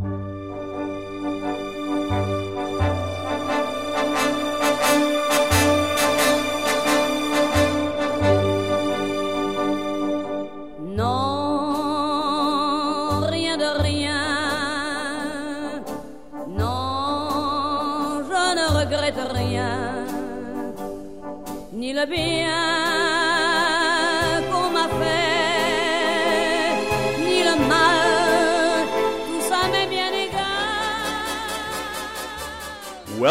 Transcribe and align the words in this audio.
Non, 0.00 0.29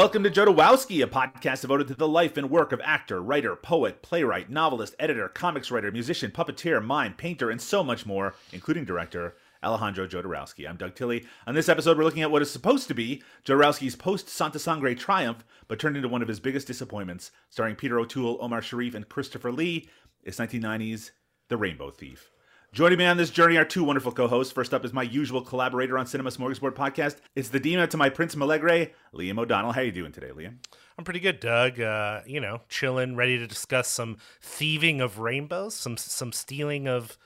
Welcome 0.10 0.24
to 0.24 0.32
Jodorowsky, 0.32 1.04
a 1.04 1.08
podcast 1.08 1.62
devoted 1.62 1.88
to 1.90 1.94
the 1.94 2.08
life 2.08 2.36
and 2.36 2.50
work 2.50 2.72
of 2.72 2.82
actor, 2.84 3.22
writer, 3.22 3.56
poet, 3.56 4.02
playwright, 4.02 4.50
novelist, 4.50 4.96
editor, 4.98 5.30
comics 5.30 5.70
writer, 5.70 5.92
musician, 5.92 6.32
puppeteer, 6.32 6.84
mime, 6.84 7.14
painter, 7.14 7.52
and 7.52 7.62
so 7.62 7.84
much 7.84 8.08
more, 8.08 8.34
including 8.52 8.86
director 8.86 9.36
Alejandro 9.64 10.08
Jodorowsky. 10.08 10.68
I'm 10.68 10.78
Doug 10.78 10.96
Tilley. 10.96 11.28
On 11.46 11.54
this 11.54 11.70
episode, 11.70 11.96
we're 11.96 12.06
looking 12.06 12.24
at 12.24 12.32
what 12.32 12.42
is 12.42 12.50
supposed 12.50 12.88
to 12.88 12.96
be 12.96 13.22
Jodorowsky's 13.46 13.96
post 13.96 14.30
Santa 14.30 14.58
Sangre 14.58 14.96
triumph, 14.96 15.46
but 15.68 15.78
turned 15.78 15.96
into 15.96 16.10
one 16.10 16.24
of 16.24 16.28
his 16.28 16.40
biggest 16.40 16.66
disappointments, 16.66 17.30
starring 17.52 17.76
Peter 17.76 18.00
O'Toole, 18.00 18.40
Omar 18.42 18.64
Sharif, 18.64 18.96
and 18.96 19.08
Christopher 19.08 19.52
Lee. 19.52 19.90
It's 20.24 20.40
1990's 20.40 21.12
The 21.50 21.58
Rainbow 21.58 21.92
Thief. 21.92 22.32
Joining 22.72 23.00
me 23.00 23.06
on 23.06 23.18
this 23.18 23.32
journey 23.32 23.58
are 23.58 23.66
two 23.66 23.84
wonderful 23.84 24.12
co-hosts. 24.12 24.54
First 24.54 24.76
up 24.76 24.86
is 24.86 24.94
my 24.94 25.02
usual 25.02 25.42
collaborator 25.42 25.98
on 25.98 26.06
Cinema 26.06 26.30
Smorgasbord 26.30 26.74
podcast. 26.76 27.16
It's 27.36 27.50
the 27.50 27.60
Dina 27.60 27.88
to 27.88 27.98
my 27.98 28.10
Prince 28.10 28.36
Malegre, 28.36 28.92
Liam 29.14 29.40
O'Donnell. 29.40 29.72
How 29.72 29.82
you 29.82 29.92
doing 29.92 30.12
today, 30.12 30.30
Liam? 30.30 30.58
I'm 30.96 31.04
pretty 31.04 31.20
good, 31.20 31.40
Doug. 31.40 31.80
Uh, 31.82 32.22
you 32.28 32.40
know, 32.40 32.62
chilling, 32.70 33.16
ready 33.16 33.40
to 33.40 33.48
discuss 33.48 33.88
some 33.88 34.18
thieving 34.40 35.02
of 35.02 35.18
rainbows, 35.18 35.74
some 35.74 35.98
some 35.98 36.32
stealing 36.32 36.88
of 36.88 37.18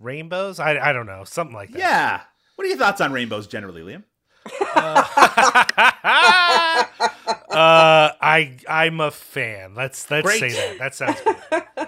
rainbows. 0.00 0.58
I 0.58 0.76
I 0.78 0.92
don't 0.92 1.06
know, 1.06 1.22
something 1.22 1.54
like 1.54 1.70
that. 1.70 1.78
Yeah. 1.78 2.20
What 2.56 2.64
are 2.64 2.68
your 2.68 2.78
thoughts 2.78 3.00
on 3.00 3.12
rainbows 3.12 3.46
generally, 3.46 3.82
Liam? 3.82 4.02
Uh, 4.74 5.04
I 8.20 8.56
I'm 8.68 9.00
a 9.00 9.12
fan. 9.12 9.76
Let's 9.76 10.10
let's 10.10 10.26
Great. 10.26 10.40
say 10.40 10.50
that. 10.50 10.78
That 10.78 10.94
sounds 10.96 11.20
good. 11.20 11.87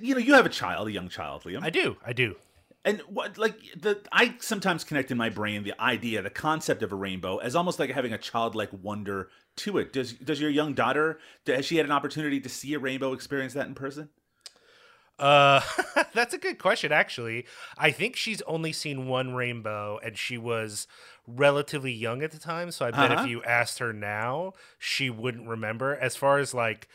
You 0.00 0.14
know, 0.14 0.20
you 0.20 0.34
have 0.34 0.46
a 0.46 0.50
child, 0.50 0.88
a 0.88 0.92
young 0.92 1.08
child, 1.08 1.42
Liam. 1.44 1.62
I 1.62 1.70
do. 1.70 1.96
I 2.04 2.12
do. 2.12 2.36
and 2.84 3.00
what 3.08 3.36
like 3.38 3.56
the 3.76 4.00
I 4.12 4.34
sometimes 4.40 4.84
connect 4.84 5.10
in 5.10 5.18
my 5.18 5.28
brain 5.30 5.62
the 5.64 5.74
idea, 5.80 6.22
the 6.22 6.30
concept 6.30 6.82
of 6.82 6.92
a 6.92 6.96
rainbow 6.96 7.38
as 7.38 7.54
almost 7.56 7.78
like 7.78 7.90
having 7.90 8.12
a 8.12 8.18
childlike 8.18 8.70
wonder 8.72 9.28
to 9.56 9.78
it. 9.78 9.92
Does 9.92 10.12
does 10.14 10.40
your 10.40 10.50
young 10.50 10.74
daughter 10.74 11.18
has 11.46 11.64
she 11.66 11.76
had 11.76 11.86
an 11.86 11.92
opportunity 11.92 12.40
to 12.40 12.48
see 12.48 12.74
a 12.74 12.78
rainbow, 12.78 13.12
experience 13.12 13.54
that 13.54 13.66
in 13.66 13.74
person? 13.74 14.08
Uh, 15.18 15.60
that's 16.14 16.32
a 16.32 16.38
good 16.38 16.58
question. 16.58 16.92
Actually, 16.92 17.44
I 17.76 17.90
think 17.90 18.14
she's 18.14 18.40
only 18.42 18.72
seen 18.72 19.08
one 19.08 19.34
rainbow, 19.34 19.98
and 20.04 20.16
she 20.16 20.38
was 20.38 20.86
relatively 21.26 21.92
young 21.92 22.22
at 22.22 22.30
the 22.30 22.38
time. 22.38 22.70
So 22.70 22.86
I 22.86 22.92
bet 22.92 23.10
Uh-huh. 23.10 23.24
if 23.24 23.28
you 23.28 23.42
asked 23.42 23.80
her 23.80 23.92
now, 23.92 24.52
she 24.78 25.10
wouldn't 25.10 25.48
remember. 25.48 25.96
As 25.96 26.14
far 26.14 26.38
as 26.38 26.54
like 26.54 26.88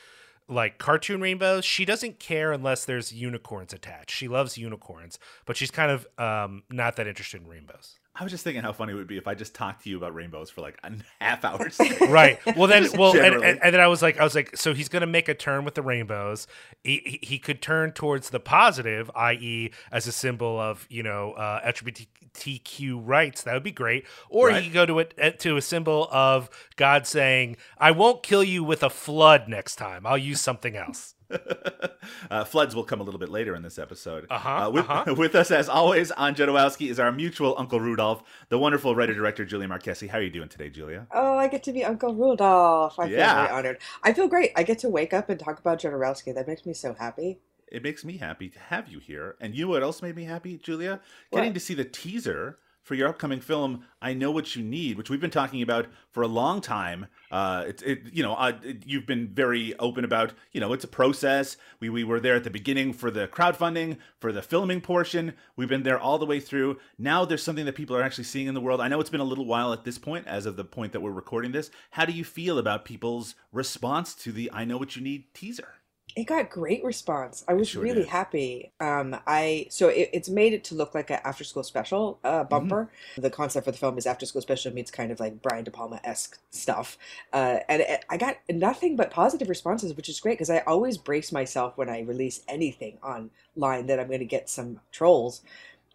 like 0.47 0.77
cartoon 0.77 1.21
rainbows, 1.21 1.65
she 1.65 1.85
doesn't 1.85 2.19
care 2.19 2.51
unless 2.51 2.85
there's 2.85 3.13
unicorns 3.13 3.73
attached. 3.73 4.11
She 4.11 4.27
loves 4.27 4.57
unicorns, 4.57 5.17
but 5.45 5.57
she's 5.57 5.71
kind 5.71 5.91
of 5.91 6.07
um 6.17 6.63
not 6.69 6.95
that 6.97 7.07
interested 7.07 7.41
in 7.41 7.47
rainbows. 7.47 7.99
I 8.15 8.23
was 8.23 8.31
just 8.31 8.43
thinking 8.43 8.61
how 8.61 8.73
funny 8.73 8.93
it 8.93 8.95
would 8.95 9.07
be 9.07 9.17
if 9.17 9.27
I 9.27 9.33
just 9.33 9.55
talked 9.55 9.83
to 9.83 9.89
you 9.89 9.97
about 9.97 10.13
rainbows 10.13 10.51
for 10.51 10.61
like 10.61 10.77
a 10.83 10.91
half 11.19 11.43
hour. 11.43 11.69
right. 12.07 12.37
Well, 12.55 12.67
then, 12.67 12.87
well, 12.95 13.17
and, 13.19 13.43
and, 13.43 13.59
and 13.63 13.73
then 13.73 13.79
I 13.81 13.87
was 13.87 14.03
like, 14.03 14.19
I 14.19 14.23
was 14.23 14.35
like, 14.35 14.55
so 14.55 14.73
he's 14.75 14.87
gonna 14.87 15.07
make 15.07 15.27
a 15.27 15.33
turn 15.33 15.65
with 15.65 15.73
the 15.73 15.81
rainbows. 15.81 16.45
He, 16.83 17.01
he, 17.03 17.19
he 17.25 17.39
could 17.39 17.61
turn 17.61 17.91
towards 17.91 18.29
the 18.29 18.39
positive, 18.39 19.09
i.e., 19.15 19.71
as 19.91 20.05
a 20.05 20.11
symbol 20.11 20.59
of 20.59 20.85
you 20.91 21.01
know 21.01 21.33
uh, 21.33 21.61
LGBTQ 21.71 23.01
rights. 23.03 23.43
That 23.43 23.53
would 23.55 23.63
be 23.63 23.71
great. 23.71 24.05
Or 24.29 24.47
Right. 24.49 24.61
he 24.61 24.67
could 24.69 24.73
go 24.73 24.85
to 24.85 24.99
it 24.99 25.13
uh, 25.21 25.31
to 25.39 25.57
a 25.57 25.61
symbol 25.61 26.07
of 26.11 26.49
God 26.75 27.07
saying, 27.07 27.57
"I 27.79 27.91
won't 27.91 28.21
kill 28.23 28.43
you 28.43 28.63
with 28.63 28.83
a 28.83 28.89
flood 28.91 29.47
next 29.47 29.77
time. 29.77 30.05
I'll 30.05 30.17
use 30.17 30.39
something 30.41 30.75
else." 30.75 31.15
uh, 32.31 32.43
floods 32.43 32.75
will 32.75 32.83
come 32.83 32.99
a 32.99 33.03
little 33.03 33.19
bit 33.19 33.29
later 33.29 33.55
in 33.55 33.61
this 33.61 33.77
episode. 33.79 34.25
Uh-huh, 34.29 34.67
Uh, 34.67 34.69
with, 34.69 34.89
uh-huh. 34.89 35.13
with 35.17 35.35
us, 35.35 35.51
as 35.51 35.69
always, 35.69 36.11
on 36.11 36.35
Jodorowsky 36.35 36.89
is 36.89 36.99
our 36.99 37.11
mutual 37.11 37.55
Uncle 37.57 37.79
Rudolph, 37.79 38.23
the 38.49 38.57
wonderful 38.57 38.95
writer 38.95 39.13
director 39.13 39.45
Julia 39.45 39.67
Marchese. 39.67 40.07
How 40.07 40.17
are 40.17 40.21
you 40.21 40.29
doing 40.29 40.49
today, 40.49 40.69
Julia? 40.69 41.07
Oh, 41.11 41.37
I 41.37 41.47
get 41.47 41.63
to 41.63 41.73
be 41.73 41.83
Uncle 41.83 42.13
Rudolph. 42.15 42.99
I 42.99 43.07
feel 43.07 43.17
Yeah. 43.17 43.45
very 43.45 43.57
honored. 43.57 43.77
I 44.03 44.13
feel 44.13 44.27
great. 44.27 44.51
I 44.55 44.63
get 44.63 44.79
to 44.79 44.89
wake 44.89 45.13
up 45.13 45.29
and 45.29 45.39
talk 45.39 45.59
about 45.59 45.79
Jodorowsky. 45.81 46.33
That 46.33 46.47
makes 46.47 46.65
me 46.65 46.73
so 46.73 46.93
happy. 46.93 47.39
It 47.71 47.81
makes 47.81 48.05
me 48.05 48.17
happy 48.17 48.49
to 48.49 48.59
have 48.59 48.87
you 48.87 48.99
here. 48.99 49.35
And 49.41 49.55
you 49.55 49.65
know 49.65 49.71
what 49.71 49.81
else 49.81 50.01
made 50.03 50.15
me 50.15 50.25
happy, 50.25 50.57
Julia? 50.57 50.99
Getting 51.31 51.53
to 51.55 51.59
see 51.59 51.73
the 51.73 51.85
teaser 51.85 52.59
for 52.83 52.95
your 52.95 53.07
upcoming 53.07 53.39
film, 53.39 53.85
I 54.01 54.13
Know 54.13 54.29
What 54.29 54.55
You 54.55 54.63
Need, 54.63 54.97
which 54.97 55.09
we've 55.09 55.21
been 55.21 55.31
talking 55.31 55.61
about 55.61 55.87
for 56.11 56.21
a 56.21 56.27
long 56.27 56.59
time. 56.61 57.07
Uh, 57.31 57.63
it, 57.67 57.81
it, 57.83 58.01
you 58.11 58.21
know, 58.21 58.35
uh, 58.35 58.51
it, 58.61 58.83
you've 58.85 59.05
been 59.05 59.29
very 59.29 59.73
open 59.79 60.03
about, 60.03 60.33
you 60.51 60.59
know, 60.59 60.73
it's 60.73 60.83
a 60.83 60.89
process. 60.89 61.55
We, 61.79 61.89
we 61.89 62.03
were 62.03 62.19
there 62.19 62.35
at 62.35 62.43
the 62.43 62.49
beginning 62.49 62.93
for 62.93 63.09
the 63.09 63.27
crowdfunding, 63.27 63.97
for 64.19 64.31
the 64.31 64.41
filming 64.41 64.81
portion. 64.81 65.33
We've 65.55 65.69
been 65.69 65.83
there 65.83 65.97
all 65.97 66.19
the 66.19 66.25
way 66.25 66.41
through. 66.41 66.77
Now 66.97 67.23
there's 67.23 67.41
something 67.41 67.65
that 67.65 67.75
people 67.75 67.95
are 67.95 68.03
actually 68.03 68.25
seeing 68.25 68.47
in 68.47 68.53
the 68.53 68.61
world. 68.61 68.81
I 68.81 68.89
know 68.89 68.99
it's 68.99 69.09
been 69.09 69.21
a 69.21 69.25
little 69.25 69.45
while 69.45 69.71
at 69.71 69.85
this 69.85 69.97
point, 69.97 70.27
as 70.27 70.45
of 70.45 70.57
the 70.57 70.65
point 70.65 70.91
that 70.91 71.01
we're 71.01 71.11
recording 71.11 71.53
this. 71.53 71.71
How 71.91 72.05
do 72.05 72.11
you 72.11 72.25
feel 72.25 72.57
about 72.57 72.85
people's 72.85 73.35
response 73.53 74.13
to 74.15 74.31
the 74.33 74.51
I 74.51 74.65
Know 74.65 74.77
What 74.77 74.95
You 74.95 75.01
Need 75.01 75.33
teaser? 75.33 75.75
It 76.15 76.25
got 76.25 76.51
great 76.51 76.83
response. 76.83 77.43
I 77.47 77.53
was 77.53 77.69
sure 77.69 77.81
really 77.81 78.01
did. 78.01 78.09
happy. 78.09 78.71
Um, 78.79 79.15
I 79.25 79.65
so 79.71 79.87
it, 79.87 80.11
it's 80.13 80.29
made 80.29 80.53
it 80.53 80.63
to 80.65 80.75
look 80.75 80.93
like 80.93 81.09
an 81.09 81.19
after 81.23 81.43
school 81.43 81.63
special 81.63 82.19
Mm-hmm. 82.23 82.35
uh, 82.41 82.43
bumper. 82.43 82.91
The 83.17 83.31
concept 83.31 83.65
for 83.65 83.71
the 83.71 83.77
film 83.79 83.97
is 83.97 84.05
after 84.05 84.25
school 84.27 84.41
special 84.43 84.71
meets 84.73 84.91
kind 84.91 85.11
of 85.11 85.19
like 85.19 85.41
Brian 85.41 85.63
De 85.63 85.71
Palma 85.71 85.99
esque 86.03 86.37
stuff, 86.51 86.99
uh, 87.33 87.59
and 87.67 87.81
it, 87.81 88.05
I 88.09 88.17
got 88.17 88.37
nothing 88.47 88.95
but 88.95 89.09
positive 89.09 89.49
responses, 89.49 89.95
which 89.95 90.07
is 90.07 90.19
great 90.19 90.33
because 90.33 90.51
I 90.51 90.59
always 90.59 90.99
brace 90.99 91.31
myself 91.31 91.77
when 91.77 91.89
I 91.89 92.01
release 92.01 92.41
anything 92.47 92.99
online 93.03 93.87
that 93.87 93.99
I'm 93.99 94.07
going 94.07 94.19
to 94.19 94.25
get 94.25 94.49
some 94.49 94.81
trolls. 94.91 95.41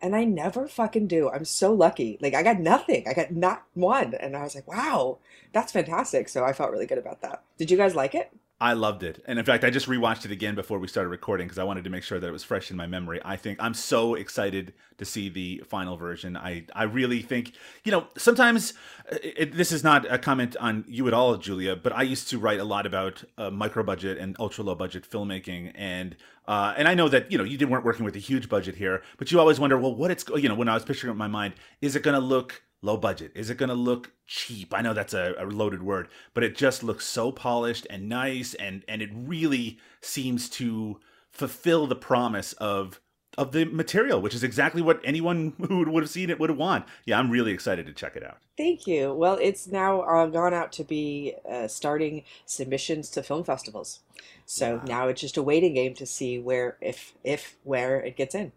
And 0.00 0.14
I 0.14 0.22
never 0.24 0.68
fucking 0.68 1.08
do. 1.08 1.28
I'm 1.28 1.44
so 1.44 1.72
lucky. 1.72 2.18
Like 2.20 2.34
I 2.34 2.42
got 2.44 2.60
nothing. 2.60 3.06
I 3.08 3.14
got 3.14 3.32
not 3.32 3.64
one. 3.74 4.14
And 4.14 4.36
I 4.36 4.42
was 4.44 4.54
like, 4.54 4.68
wow, 4.68 5.18
that's 5.52 5.72
fantastic. 5.72 6.28
So 6.28 6.44
I 6.44 6.52
felt 6.52 6.70
really 6.70 6.86
good 6.86 6.98
about 6.98 7.20
that. 7.22 7.42
Did 7.56 7.68
you 7.70 7.76
guys 7.76 7.96
like 7.96 8.14
it? 8.14 8.30
I 8.60 8.72
loved 8.72 9.04
it. 9.04 9.22
And 9.24 9.38
in 9.38 9.44
fact, 9.44 9.62
I 9.62 9.70
just 9.70 9.86
rewatched 9.86 10.24
it 10.24 10.32
again 10.32 10.56
before 10.56 10.80
we 10.80 10.88
started 10.88 11.10
recording 11.10 11.46
because 11.46 11.58
I 11.58 11.64
wanted 11.64 11.84
to 11.84 11.90
make 11.90 12.02
sure 12.02 12.18
that 12.18 12.26
it 12.26 12.32
was 12.32 12.42
fresh 12.42 12.72
in 12.72 12.76
my 12.76 12.88
memory. 12.88 13.20
I 13.24 13.36
think 13.36 13.58
I'm 13.60 13.74
so 13.74 14.14
excited 14.14 14.72
to 14.96 15.04
see 15.04 15.28
the 15.28 15.62
final 15.68 15.96
version. 15.96 16.36
I, 16.36 16.64
I 16.74 16.82
really 16.82 17.22
think, 17.22 17.52
you 17.84 17.92
know, 17.92 18.08
sometimes 18.16 18.74
uh, 19.12 19.18
it, 19.22 19.52
this 19.52 19.70
is 19.70 19.84
not 19.84 20.12
a 20.12 20.18
comment 20.18 20.56
on 20.58 20.84
you 20.88 21.06
at 21.06 21.14
all, 21.14 21.36
Julia, 21.36 21.76
but 21.76 21.92
I 21.92 22.02
used 22.02 22.28
to 22.30 22.38
write 22.38 22.58
a 22.58 22.64
lot 22.64 22.84
about 22.84 23.22
uh, 23.36 23.48
micro 23.50 23.84
budget 23.84 24.18
and 24.18 24.34
ultra 24.40 24.64
low 24.64 24.74
budget 24.74 25.08
filmmaking. 25.08 25.70
And 25.76 26.16
uh, 26.48 26.74
and 26.76 26.88
I 26.88 26.94
know 26.94 27.08
that, 27.10 27.30
you 27.30 27.38
know, 27.38 27.44
you 27.44 27.58
didn't 27.58 27.70
weren't 27.70 27.84
working 27.84 28.06
with 28.06 28.16
a 28.16 28.20
huge 28.20 28.48
budget 28.48 28.74
here, 28.74 29.02
but 29.18 29.30
you 29.30 29.38
always 29.38 29.60
wonder, 29.60 29.78
well, 29.78 29.94
what 29.94 30.10
it's, 30.10 30.24
you 30.34 30.48
know, 30.48 30.54
when 30.54 30.68
I 30.68 30.74
was 30.74 30.84
picturing 30.84 31.10
it 31.10 31.12
in 31.12 31.18
my 31.18 31.28
mind, 31.28 31.54
is 31.82 31.94
it 31.94 32.02
going 32.02 32.14
to 32.14 32.26
look 32.26 32.62
low 32.82 32.96
budget? 32.96 33.32
Is 33.34 33.50
it 33.50 33.58
going 33.58 33.68
to 33.68 33.74
look 33.74 34.12
cheap? 34.26 34.72
I 34.74 34.82
know 34.82 34.94
that's 34.94 35.14
a, 35.14 35.34
a 35.38 35.44
loaded 35.46 35.82
word, 35.82 36.08
but 36.34 36.44
it 36.44 36.56
just 36.56 36.82
looks 36.82 37.04
so 37.06 37.32
polished 37.32 37.86
and 37.90 38.08
nice, 38.08 38.54
and 38.54 38.84
and 38.88 39.02
it 39.02 39.10
really 39.12 39.78
seems 40.00 40.48
to 40.50 41.00
fulfill 41.30 41.86
the 41.86 41.96
promise 41.96 42.52
of 42.54 43.00
of 43.36 43.52
the 43.52 43.64
material, 43.64 44.20
which 44.20 44.34
is 44.34 44.42
exactly 44.42 44.82
what 44.82 45.00
anyone 45.04 45.54
who 45.68 45.88
would 45.90 46.02
have 46.02 46.10
seen 46.10 46.30
it 46.30 46.40
would 46.40 46.50
want. 46.52 46.86
Yeah, 47.04 47.18
I'm 47.18 47.30
really 47.30 47.52
excited 47.52 47.86
to 47.86 47.92
check 47.92 48.16
it 48.16 48.24
out. 48.24 48.38
Thank 48.56 48.86
you. 48.88 49.14
Well, 49.14 49.38
it's 49.40 49.68
now 49.68 50.00
uh, 50.00 50.26
gone 50.26 50.52
out 50.52 50.72
to 50.72 50.84
be 50.84 51.34
uh, 51.48 51.68
starting 51.68 52.24
submissions 52.44 53.08
to 53.10 53.22
film 53.22 53.44
festivals. 53.44 54.00
So 54.44 54.76
Wow. 54.76 54.82
now 54.84 55.08
it's 55.08 55.20
just 55.20 55.36
a 55.36 55.42
waiting 55.42 55.74
game 55.74 55.94
to 55.94 56.06
see 56.06 56.38
where, 56.40 56.76
if, 56.80 57.14
if, 57.22 57.56
where 57.62 58.00
it 58.00 58.16
gets 58.16 58.34
in. 58.34 58.52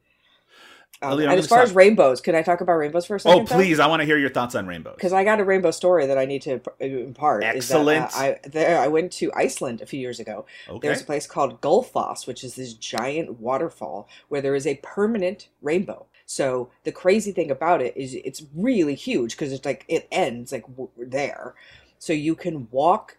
Um, 1.04 1.12
Ellie, 1.14 1.26
and 1.26 1.34
as 1.34 1.48
far 1.48 1.62
as 1.62 1.74
rainbows, 1.74 2.22
can 2.22 2.36
I 2.36 2.44
talk 2.44 2.62
about 2.62 2.74
rainbows 2.74 3.08
for 3.08 3.16
a 3.16 3.20
second? 3.20 3.42
Oh, 3.42 3.46
please! 3.46 3.80
I 3.80 3.88
want 3.88 4.02
to 4.02 4.06
hear 4.06 4.18
your 4.18 4.30
thoughts 4.30 4.54
on 4.54 4.68
rainbows. 4.68 4.96
Because 4.96 5.14
I 5.14 5.24
got 5.24 5.40
a 5.40 5.44
rainbow 5.44 5.72
story 5.72 6.06
that 6.06 6.18
I 6.18 6.26
need 6.26 6.44
to 6.44 6.62
impart. 6.80 7.44
is 7.44 7.68
that, 7.70 7.76
uh, 7.76 7.90
Excellent. 7.90 8.16
I 8.16 8.40
there 8.44 8.80
I 8.80 8.88
went 8.88 9.12
to 9.14 9.32
Iceland 9.34 9.82
a 9.82 9.86
few 9.86 10.00
years 10.00 10.20
ago. 10.20 10.46
Okay. 10.70 10.88
There's 10.88 11.02
a 11.02 11.06
place 11.06 11.26
called 11.26 11.60
Gullfoss, 11.62 12.28
which 12.28 12.44
is 12.44 12.56
this 12.56 12.74
giant 12.74 13.40
waterfall 13.40 14.08
where 14.30 14.42
there 14.42 14.56
is 14.56 14.68
a 14.68 14.76
permanent 14.84 15.50
rainbow. 15.62 16.06
So 16.26 16.70
the 16.84 16.92
crazy 16.92 17.32
thing 17.32 17.52
about 17.52 17.82
it 17.82 17.98
is 17.98 18.14
it's 18.14 18.44
really 18.56 18.96
huge 18.96 19.32
because 19.32 19.52
it's 19.52 19.66
like 19.66 19.86
it 19.88 20.08
ends 20.12 20.52
like 20.52 20.68
w- 20.68 20.90
there. 20.98 21.56
So 21.98 22.14
you 22.14 22.36
can 22.36 22.68
walk 22.72 23.18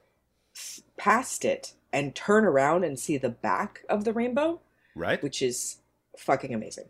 past 0.97 1.45
it 1.45 1.75
and 1.93 2.15
turn 2.15 2.45
around 2.45 2.85
and 2.85 2.99
see 2.99 3.17
the 3.17 3.29
back 3.29 3.85
of 3.89 4.05
the 4.05 4.13
rainbow, 4.13 4.61
right? 4.95 5.23
which 5.23 5.43
is 5.43 5.79
fucking 6.17 6.55
amazing. 6.55 6.87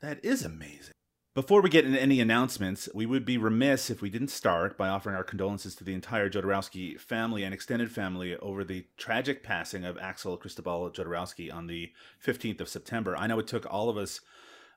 That 0.00 0.24
is 0.24 0.44
amazing. 0.44 0.94
Before 1.34 1.60
we 1.60 1.68
get 1.68 1.84
into 1.84 2.00
any 2.00 2.20
announcements, 2.20 2.88
we 2.94 3.06
would 3.06 3.24
be 3.24 3.38
remiss 3.38 3.90
if 3.90 4.00
we 4.00 4.08
didn't 4.08 4.28
start 4.28 4.78
by 4.78 4.88
offering 4.88 5.16
our 5.16 5.24
condolences 5.24 5.74
to 5.74 5.82
the 5.82 5.92
entire 5.92 6.30
Jodorowsky 6.30 7.00
family 7.00 7.42
and 7.42 7.52
extended 7.52 7.90
family 7.90 8.36
over 8.36 8.62
the 8.62 8.86
tragic 8.96 9.42
passing 9.42 9.84
of 9.84 9.98
Axel 9.98 10.36
Cristobal 10.36 10.90
Jodorowsky 10.90 11.52
on 11.52 11.66
the 11.66 11.90
15th 12.24 12.60
of 12.60 12.68
September. 12.68 13.16
I 13.16 13.26
know 13.26 13.40
it 13.40 13.48
took 13.48 13.66
all 13.68 13.88
of 13.88 13.96
us 13.96 14.20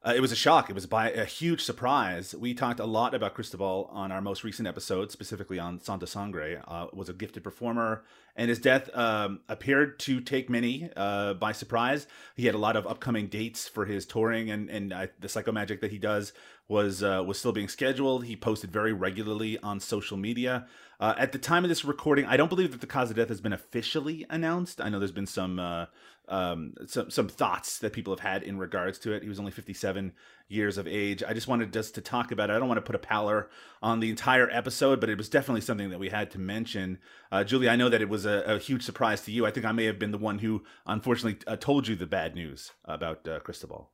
uh, 0.06 0.14
it 0.16 0.20
was 0.20 0.32
a 0.32 0.36
shock. 0.36 0.70
It 0.70 0.74
was 0.74 0.86
by 0.86 1.12
a 1.12 1.26
huge 1.26 1.64
surprise. 1.64 2.36
We 2.36 2.54
talked 2.54 2.80
a 2.80 2.86
lot 2.86 3.14
about 3.14 3.34
Cristobal 3.34 3.90
on 3.92 4.12
our 4.12 4.22
most 4.22 4.44
recent 4.44 4.68
episode, 4.68 5.12
specifically 5.12 5.60
on 5.60 5.80
Santa 5.82 6.08
Sangre. 6.08 6.62
Uh, 6.68 6.88
was 6.94 7.10
a 7.10 7.14
gifted 7.14 7.44
performer, 7.44 8.04
and 8.36 8.50
his 8.50 8.60
death 8.60 8.90
um, 8.96 9.42
appeared 9.50 10.00
to 10.00 10.22
take 10.22 10.50
many 10.50 10.90
uh, 10.96 11.34
by 11.34 11.52
surprise. 11.52 12.08
He 12.36 12.46
had 12.46 12.56
a 12.56 12.60
lot 12.60 12.76
of 12.76 12.86
upcoming 12.86 13.28
dates 13.28 13.68
for 13.68 13.86
his 13.86 14.06
touring, 14.06 14.50
and 14.50 14.70
and 14.70 14.94
uh, 14.94 15.08
the 15.20 15.28
psychomagic 15.28 15.82
that 15.82 15.92
he 15.92 15.98
does 15.98 16.34
was 16.68 17.02
uh, 17.02 17.24
was 17.26 17.40
still 17.40 17.52
being 17.52 17.70
scheduled. 17.70 18.26
He 18.26 18.36
posted 18.36 18.72
very 18.72 18.94
regularly 18.94 19.58
on 19.60 19.80
social 19.80 20.18
media. 20.18 20.68
Uh, 21.00 21.14
at 21.18 21.32
the 21.32 21.38
time 21.38 21.64
of 21.64 21.70
this 21.70 21.86
recording, 21.86 22.26
I 22.26 22.38
don't 22.38 22.50
believe 22.50 22.72
that 22.72 22.82
the 22.82 22.88
cause 22.88 23.10
of 23.12 23.18
death 23.18 23.30
has 23.30 23.42
been 23.42 23.54
officially 23.54 24.26
announced. 24.30 24.82
I 24.82 24.90
know 24.90 24.98
there's 25.00 25.12
been 25.12 25.28
some 25.28 25.60
uh, 25.60 25.86
um, 26.28 26.74
some 26.86 27.10
some 27.10 27.28
thoughts 27.28 27.80
that 27.80 27.94
people 27.94 28.14
have 28.14 28.20
had 28.20 28.44
in 28.44 28.58
regards 28.58 29.00
to 29.00 29.14
it. 29.14 29.24
He 29.24 29.30
was 29.30 29.40
only 29.40 29.52
57 29.52 30.14
years 30.50 30.78
of 30.78 30.88
age. 30.88 31.24
I 31.28 31.34
just 31.34 31.48
wanted 31.48 31.74
just 31.74 31.96
to 31.96 32.02
talk 32.02 32.32
about 32.32 32.50
it. 32.50 32.54
I 32.54 32.60
don't 32.60 32.68
want 32.68 32.78
to 32.78 32.82
put 32.82 32.96
a 32.96 33.00
pallor 33.00 33.50
on 33.82 34.00
the 34.00 34.10
entire 34.10 34.50
episode, 34.50 35.00
but 35.00 35.10
it 35.10 35.18
was 35.18 35.30
definitely 35.30 35.62
something 35.62 35.90
that 35.90 36.00
we 36.00 36.10
had 36.10 36.32
to 36.32 36.40
mention. 36.40 37.00
Uh, 37.32 37.44
Julie, 37.44 37.70
I 37.70 37.76
know 37.76 37.90
that 37.90 38.02
it 38.02 38.10
was 38.10 38.26
a, 38.26 38.44
a, 38.46 38.58
huge 38.60 38.84
surprise 38.84 39.22
to 39.22 39.32
you. 39.32 39.46
I 39.46 39.52
think 39.52 39.66
I 39.66 39.72
may 39.72 39.86
have 39.86 40.00
been 40.00 40.12
the 40.12 40.18
one 40.18 40.40
who 40.40 40.64
unfortunately 40.86 41.40
uh, 41.48 41.58
told 41.58 41.88
you 41.88 41.96
the 41.96 42.08
bad 42.08 42.36
news 42.36 42.72
about 42.86 43.28
uh, 43.28 43.40
Cristobal 43.40 43.92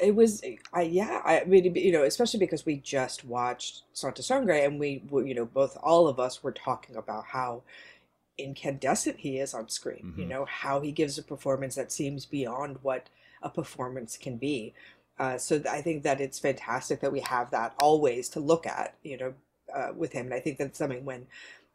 it 0.00 0.14
was 0.14 0.42
I 0.72 0.82
yeah 0.82 1.22
I 1.24 1.44
mean 1.44 1.74
you 1.74 1.92
know 1.92 2.02
especially 2.02 2.40
because 2.40 2.66
we 2.66 2.76
just 2.76 3.24
watched 3.24 3.82
Santa 3.92 4.22
Sangre 4.22 4.64
and 4.64 4.78
we 4.78 5.02
were, 5.08 5.26
you 5.26 5.34
know 5.34 5.44
both 5.44 5.76
all 5.82 6.08
of 6.08 6.18
us 6.20 6.42
were 6.42 6.52
talking 6.52 6.96
about 6.96 7.24
how 7.24 7.62
incandescent 8.44 9.18
he 9.18 9.38
is 9.38 9.54
on 9.54 9.68
screen 9.68 10.04
mm-hmm. 10.04 10.20
you 10.20 10.26
know 10.26 10.44
how 10.44 10.80
he 10.80 10.92
gives 10.92 11.18
a 11.18 11.22
performance 11.22 11.74
that 11.74 11.92
seems 11.92 12.26
beyond 12.26 12.78
what 12.82 13.08
a 13.42 13.50
performance 13.50 14.16
can 14.16 14.36
be 14.36 14.74
uh, 15.18 15.36
so 15.36 15.62
I 15.70 15.82
think 15.82 16.02
that 16.04 16.20
it's 16.20 16.38
fantastic 16.38 17.00
that 17.00 17.12
we 17.12 17.20
have 17.20 17.50
that 17.50 17.74
always 17.78 18.28
to 18.30 18.40
look 18.40 18.66
at 18.66 18.94
you 19.02 19.16
know 19.18 19.34
uh, 19.74 19.92
with 19.94 20.12
him 20.12 20.26
and 20.26 20.34
I 20.34 20.40
think 20.40 20.58
that's 20.58 20.78
something 20.78 21.04
when 21.04 21.26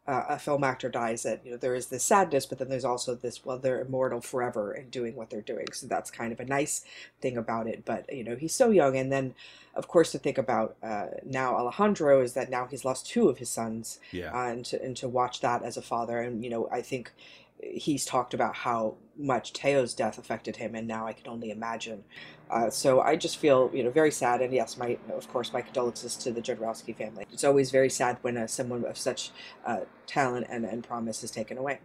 uh, 0.08 0.24
a 0.30 0.38
film 0.38 0.64
actor 0.64 0.88
dies 0.88 1.22
that 1.22 1.42
you 1.44 1.50
know 1.50 1.56
there 1.58 1.74
is 1.74 1.86
this 1.86 2.02
sadness 2.02 2.46
but 2.46 2.58
then 2.58 2.68
there's 2.70 2.84
also 2.84 3.14
this 3.14 3.44
well 3.44 3.58
they're 3.58 3.82
immortal 3.82 4.22
forever 4.22 4.72
in 4.72 4.88
doing 4.88 5.14
what 5.14 5.28
they're 5.28 5.42
doing. 5.42 5.66
So 5.72 5.86
that's 5.86 6.10
kind 6.10 6.32
of 6.32 6.40
a 6.40 6.46
nice 6.46 6.84
thing 7.20 7.36
about 7.36 7.66
it. 7.66 7.84
But 7.84 8.12
you 8.12 8.24
know 8.24 8.34
he's 8.34 8.54
so 8.54 8.70
young. 8.70 8.96
And 8.96 9.12
then 9.12 9.34
of 9.74 9.86
course 9.86 10.10
to 10.12 10.18
think 10.18 10.38
about 10.38 10.76
uh, 10.82 11.08
now 11.24 11.56
alejandro 11.56 12.22
is 12.22 12.32
that 12.32 12.50
now 12.50 12.66
he's 12.66 12.84
lost 12.84 13.06
two 13.06 13.28
of 13.28 13.38
his 13.38 13.50
sons 13.50 14.00
yeah. 14.10 14.32
uh, 14.32 14.48
and, 14.48 14.64
to, 14.64 14.82
and 14.82 14.96
to 14.96 15.08
watch 15.08 15.40
that 15.40 15.62
as 15.62 15.76
a 15.76 15.82
father. 15.82 16.18
And 16.18 16.42
you 16.42 16.50
know 16.50 16.68
i 16.72 16.80
think 16.80 17.12
he's 17.62 18.04
talked 18.04 18.34
about 18.34 18.54
how 18.54 18.96
much 19.16 19.52
Teo's 19.52 19.94
death 19.94 20.18
affected 20.18 20.56
him, 20.56 20.74
and 20.74 20.86
now 20.86 21.06
I 21.06 21.12
can 21.12 21.28
only 21.28 21.50
imagine. 21.50 22.04
Uh, 22.50 22.70
so 22.70 23.00
I 23.00 23.16
just 23.16 23.38
feel, 23.38 23.70
you 23.74 23.82
know, 23.82 23.90
very 23.90 24.10
sad. 24.10 24.40
And 24.40 24.52
yes, 24.52 24.76
my 24.76 24.96
of 25.12 25.28
course 25.28 25.52
my 25.52 25.60
condolences 25.60 26.16
to 26.16 26.32
the 26.32 26.40
Jodorowsky 26.40 26.96
family. 26.96 27.26
It's 27.32 27.44
always 27.44 27.70
very 27.70 27.90
sad 27.90 28.18
when 28.22 28.36
uh, 28.36 28.46
someone 28.46 28.84
of 28.84 28.96
such 28.96 29.30
uh, 29.66 29.80
talent 30.06 30.46
and, 30.48 30.64
and 30.64 30.82
promise 30.82 31.22
is 31.22 31.30
taken 31.30 31.58
away. 31.58 31.80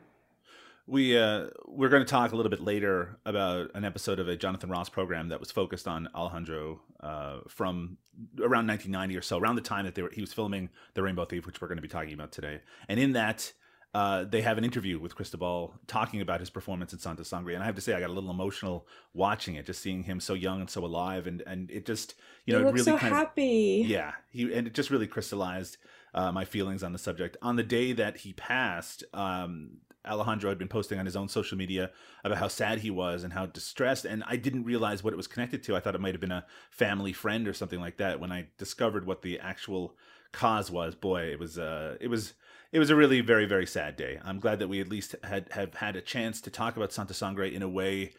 We 0.86 1.18
uh, 1.18 1.48
we're 1.66 1.90
going 1.90 2.04
to 2.04 2.10
talk 2.10 2.34
a 2.34 2.36
little 2.36 2.50
bit 2.50 2.62
later 2.62 3.18
about 3.26 3.72
an 3.74 3.86
episode 3.86 4.20
of 4.20 4.28
a 4.28 4.36
Jonathan 4.36 4.70
Ross 4.70 4.90
program 4.90 5.30
that 5.30 5.40
was 5.40 5.52
focused 5.52 5.88
on 5.88 6.10
Alejandro 6.14 6.82
uh, 7.00 7.40
from 7.48 7.98
around 8.40 8.68
1990 8.68 9.18
or 9.18 9.22
so, 9.22 9.38
around 9.38 9.56
the 9.56 9.62
time 9.62 9.86
that 9.86 9.96
they 9.96 10.02
were, 10.02 10.12
he 10.14 10.22
was 10.22 10.34
filming 10.34 10.70
The 10.94 11.02
Rainbow 11.02 11.26
Thief, 11.26 11.46
which 11.46 11.62
we're 11.62 11.68
going 11.68 11.78
to 11.78 11.82
be 11.82 11.88
talking 11.88 12.14
about 12.14 12.32
today. 12.32 12.62
And 12.88 13.00
in 13.00 13.14
that, 13.14 13.54
uh, 13.94 14.24
they 14.24 14.42
have 14.42 14.58
an 14.58 14.64
interview 14.64 14.98
with 14.98 15.16
Cristobal 15.16 15.76
talking 15.86 16.20
about 16.20 16.40
his 16.40 16.50
performance 16.50 16.94
in 16.94 17.00
Santa 17.00 17.24
Sangre, 17.24 17.54
and 17.54 17.62
I 17.62 17.68
have 17.68 17.76
to 17.76 17.82
say 17.82 17.94
I 17.94 18.00
got 18.00 18.10
a 18.10 18.14
little 18.14 18.32
emotional 18.32 18.88
watching 19.14 19.56
it, 19.56 19.68
just 19.68 19.82
seeing 19.82 20.04
him 20.04 20.20
so 20.20 20.34
young 20.34 20.62
and 20.62 20.70
so 20.70 20.84
alive, 20.84 21.28
and 21.28 21.44
and 21.46 21.70
it 21.70 21.86
just 21.86 22.16
you 22.46 22.54
know 22.54 22.60
he 22.60 22.66
it 22.66 22.72
really 22.72 22.84
so 22.84 22.98
kind 22.98 23.14
happy. 23.14 23.82
of 23.82 23.88
yeah 23.88 24.14
he 24.32 24.52
and 24.54 24.66
it 24.66 24.74
just 24.74 24.90
really 24.90 25.06
crystallized 25.06 25.78
uh, 26.16 26.32
my 26.32 26.44
feelings 26.44 26.82
on 26.82 26.92
the 26.92 26.98
subject. 26.98 27.38
On 27.44 27.56
the 27.56 27.64
day 27.64 27.94
that 27.94 28.18
he 28.18 28.34
passed, 28.34 29.04
um, 29.14 29.78
Alejandro 30.08 30.50
had 30.50 30.58
been 30.58 30.68
posting 30.68 30.98
on 30.98 31.06
his 31.06 31.16
own 31.16 31.30
social 31.30 31.58
media 31.58 31.92
about 32.24 32.40
how 32.40 32.48
sad 32.48 32.80
he 32.80 32.90
was 32.90 33.24
and 33.24 33.32
how 33.32 33.46
distressed, 33.46 34.06
and 34.06 34.24
I 34.26 34.38
didn't 34.38 34.64
realize 34.64 35.04
what 35.04 35.14
it 35.14 35.18
was 35.18 35.28
connected 35.28 35.62
to. 35.64 35.76
I 35.76 35.80
thought 35.80 35.94
it 35.94 36.02
might 36.02 36.16
have 36.16 36.22
been 36.22 36.32
a 36.32 36.46
family 36.72 37.14
friend 37.14 37.48
or 37.48 37.54
something 37.54 37.80
like 37.80 37.98
that. 37.98 38.20
When 38.20 38.32
I 38.32 38.48
discovered 38.58 39.06
what 39.06 39.22
the 39.22 39.40
actual 39.40 39.96
cause 40.32 40.72
was, 40.72 40.96
boy, 40.96 41.26
it 41.26 41.38
was 41.38 41.60
uh, 41.60 41.98
it 42.02 42.08
was 42.08 42.34
it 42.74 42.80
was 42.80 42.90
a 42.90 42.96
really 42.96 43.22
very 43.22 43.46
very 43.46 43.68
sad 43.68 43.96
day. 43.96 44.20
I'm 44.26 44.40
glad 44.40 44.60
that 44.60 44.68
we 44.68 44.82
at 44.82 44.90
least 44.90 45.16
had 45.24 45.48
have 45.52 45.76
had 45.76 45.96
a 45.96 46.02
chance 46.02 46.42
to 46.42 46.50
talk 46.50 46.76
about 46.76 46.92
Santa 46.92 47.14
Sangre 47.14 47.54
in 47.54 47.62
a 47.62 47.70
way 47.70 48.14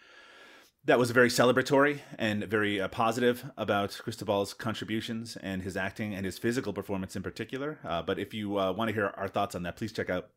that 0.87 0.99
was 0.99 1.11
very 1.11 1.29
celebratory 1.29 2.01
and 2.19 2.45
very 2.45 2.81
uh, 2.81 2.89
positive 2.89 3.51
about 3.56 3.99
Cristobal's 4.03 4.55
contributions 4.55 5.37
and 5.37 5.62
his 5.62 5.77
acting 5.77 6.15
and 6.15 6.25
his 6.25 6.39
physical 6.39 6.73
performance 6.73 7.17
in 7.17 7.23
particular. 7.23 7.79
Uh, 7.85 8.03
but 8.03 8.19
if 8.19 8.33
you 8.33 8.59
uh, 8.59 8.71
want 8.73 8.89
to 8.89 8.95
hear 8.95 9.12
our 9.17 9.29
thoughts 9.29 9.55
on 9.55 9.62
that, 9.62 9.77
please 9.77 9.93
check 9.93 10.11
out 10.11 10.29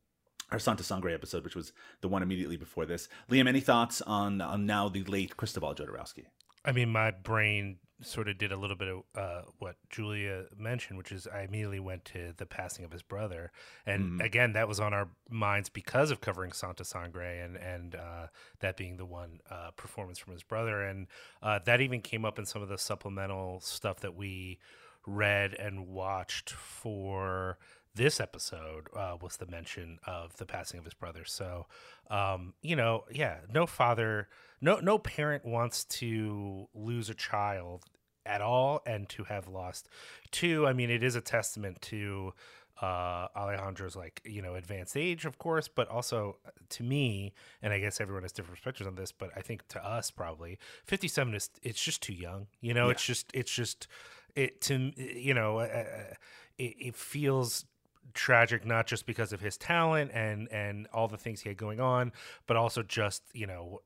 our 0.51 0.57
Santa 0.57 0.83
Sangre 0.83 1.13
episode, 1.13 1.43
which 1.43 1.55
was 1.55 1.73
the 2.01 2.07
one 2.07 2.23
immediately 2.23 2.55
before 2.55 2.85
this. 2.85 3.09
Liam, 3.29 3.47
any 3.47 3.59
thoughts 3.59 4.01
on 4.01 4.41
on 4.41 4.65
now 4.65 4.89
the 4.89 5.03
late 5.03 5.37
Cristobal 5.37 5.75
Jodorowsky? 5.75 6.25
I 6.65 6.71
mean, 6.71 6.89
my 6.89 7.11
brain 7.11 7.77
sort 8.01 8.27
of 8.27 8.37
did 8.37 8.51
a 8.51 8.57
little 8.57 8.75
bit 8.75 8.87
of 8.87 9.03
uh, 9.15 9.41
what 9.59 9.75
Julia 9.89 10.45
mentioned, 10.57 10.97
which 10.97 11.11
is 11.11 11.27
I 11.27 11.41
immediately 11.41 11.79
went 11.79 12.05
to 12.05 12.33
the 12.37 12.45
passing 12.45 12.85
of 12.85 12.91
his 12.91 13.01
brother, 13.01 13.51
and 13.85 14.19
mm. 14.19 14.23
again 14.25 14.53
that 14.53 14.67
was 14.67 14.79
on 14.79 14.93
our 14.93 15.09
minds 15.29 15.69
because 15.69 16.11
of 16.11 16.21
covering 16.21 16.51
Santa 16.51 16.85
Sangre 16.85 17.39
and 17.39 17.55
and 17.57 17.95
uh, 17.95 18.27
that 18.59 18.77
being 18.77 18.97
the 18.97 19.05
one 19.05 19.39
uh, 19.49 19.71
performance 19.71 20.19
from 20.19 20.33
his 20.33 20.43
brother, 20.43 20.81
and 20.81 21.07
uh, 21.41 21.59
that 21.65 21.81
even 21.81 22.01
came 22.01 22.25
up 22.25 22.37
in 22.37 22.45
some 22.45 22.61
of 22.61 22.69
the 22.69 22.77
supplemental 22.77 23.59
stuff 23.61 23.99
that 24.01 24.15
we 24.15 24.59
read 25.07 25.53
and 25.53 25.87
watched 25.87 26.49
for 26.51 27.57
this 27.97 28.19
episode 28.19 28.87
uh, 28.95 29.17
was 29.21 29.37
the 29.37 29.47
mention 29.47 29.99
of 30.05 30.37
the 30.37 30.45
passing 30.45 30.79
of 30.79 30.85
his 30.85 30.93
brother. 30.93 31.25
So, 31.25 31.65
um, 32.09 32.53
you 32.61 32.75
know, 32.75 33.03
yeah, 33.11 33.37
no 33.53 33.65
father 33.65 34.29
no 34.61 34.79
no 34.79 34.97
parent 34.97 35.45
wants 35.45 35.83
to 35.85 36.67
lose 36.73 37.09
a 37.09 37.13
child 37.13 37.83
at 38.25 38.41
all 38.41 38.81
and 38.85 39.07
to 39.07 39.23
have 39.23 39.47
lost 39.47 39.87
two 40.31 40.67
i 40.67 40.73
mean 40.73 40.89
it 40.89 41.01
is 41.03 41.15
a 41.15 41.21
testament 41.21 41.81
to 41.81 42.33
uh, 42.79 43.27
Alejandro's 43.35 43.95
like 43.95 44.21
you 44.23 44.39
know 44.39 44.53
advanced 44.53 44.95
age, 44.95 45.25
of 45.25 45.39
course, 45.39 45.67
but 45.67 45.87
also 45.89 46.37
uh, 46.45 46.51
to 46.69 46.83
me, 46.83 47.33
and 47.63 47.73
I 47.73 47.79
guess 47.79 47.99
everyone 47.99 48.21
has 48.21 48.31
different 48.31 48.57
perspectives 48.57 48.85
on 48.85 48.93
this, 48.93 49.11
but 49.11 49.31
I 49.35 49.41
think 49.41 49.67
to 49.69 49.83
us 49.83 50.11
probably 50.11 50.59
fifty 50.85 51.07
seven 51.07 51.33
is 51.33 51.49
it's 51.63 51.83
just 51.83 52.03
too 52.03 52.13
young. 52.13 52.45
You 52.61 52.75
know, 52.75 52.85
yeah. 52.85 52.91
it's 52.91 53.03
just 53.03 53.31
it's 53.33 53.51
just 53.51 53.87
it 54.35 54.61
to 54.61 54.91
you 54.95 55.33
know 55.33 55.57
uh, 55.57 55.63
uh 55.63 56.13
it, 56.59 56.75
it 56.79 56.95
feels 56.95 57.65
tragic 58.13 58.65
not 58.65 58.87
just 58.87 59.05
because 59.05 59.33
of 59.33 59.41
his 59.41 59.57
talent 59.57 60.11
and 60.13 60.47
and 60.51 60.87
all 60.93 61.07
the 61.07 61.17
things 61.17 61.41
he 61.41 61.49
had 61.49 61.57
going 61.57 61.79
on 61.79 62.11
but 62.45 62.55
also 62.55 62.81
just 62.81 63.23
you 63.33 63.45
know 63.45 63.81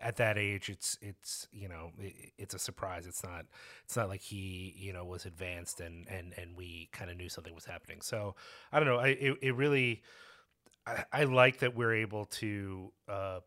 at 0.00 0.16
that 0.16 0.38
age 0.38 0.68
it's 0.68 0.98
it's 1.00 1.48
you 1.52 1.68
know 1.68 1.90
it, 1.98 2.32
it's 2.38 2.54
a 2.54 2.58
surprise. 2.58 3.06
It's 3.06 3.22
not 3.22 3.46
it's 3.84 3.96
not 3.96 4.08
like 4.08 4.20
he 4.20 4.74
you 4.76 4.92
know 4.92 5.04
was 5.04 5.26
advanced 5.26 5.80
and 5.80 6.06
and 6.08 6.32
and 6.36 6.56
we 6.56 6.88
kind 6.92 7.10
of 7.10 7.16
knew 7.16 7.28
something 7.28 7.54
was 7.54 7.64
happening. 7.64 8.00
So 8.00 8.34
i 8.72 8.78
don't 8.78 8.88
know. 8.88 8.98
I 8.98 9.08
it, 9.08 9.38
it 9.42 9.54
really 9.56 10.02
I, 10.86 11.04
I 11.12 11.24
like 11.24 11.58
that 11.58 11.74
we're 11.74 11.94
able 11.94 12.26
to 12.26 12.92
uh 13.08 13.40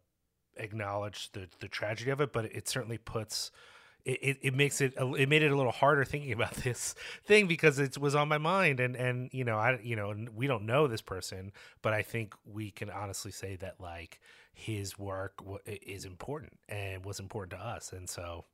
acknowledge 0.58 1.32
the 1.32 1.48
the 1.60 1.70
tragedy 1.70 2.12
of 2.12 2.20
it 2.20 2.34
but 2.34 2.46
it 2.46 2.68
certainly 2.68 2.98
puts 2.98 3.52
it, 4.12 4.38
it 4.42 4.54
makes 4.54 4.82
it 4.82 4.94
it 4.98 5.30
made 5.30 5.44
it 5.44 5.52
a 5.52 5.56
little 5.56 5.72
harder 5.72 6.06
thinking 6.06 6.32
about 6.32 6.54
this 6.64 6.96
thing 7.26 7.48
because 7.48 7.80
it 7.80 7.98
was 7.98 8.16
on 8.16 8.28
my 8.28 8.38
mind. 8.38 8.80
And 8.80 8.96
and 8.96 9.30
you 9.34 9.44
know 9.44 9.58
I 9.58 9.80
you 9.82 9.96
know 9.96 10.14
we 10.36 10.48
don't 10.48 10.66
know 10.66 10.88
this 10.88 11.02
person 11.02 11.52
but 11.82 11.94
I 11.94 12.02
think 12.02 12.34
we 12.46 12.72
can 12.72 12.90
honestly 12.90 13.32
say 13.32 13.56
that 13.58 13.76
like 13.80 14.20
his 14.54 15.00
work 15.00 15.34
is 15.66 16.06
important 16.06 16.54
and 16.68 17.06
was 17.06 17.20
important 17.20 17.60
to 17.60 17.66
us. 17.66 17.94
And 17.94 18.10
so 18.10 18.46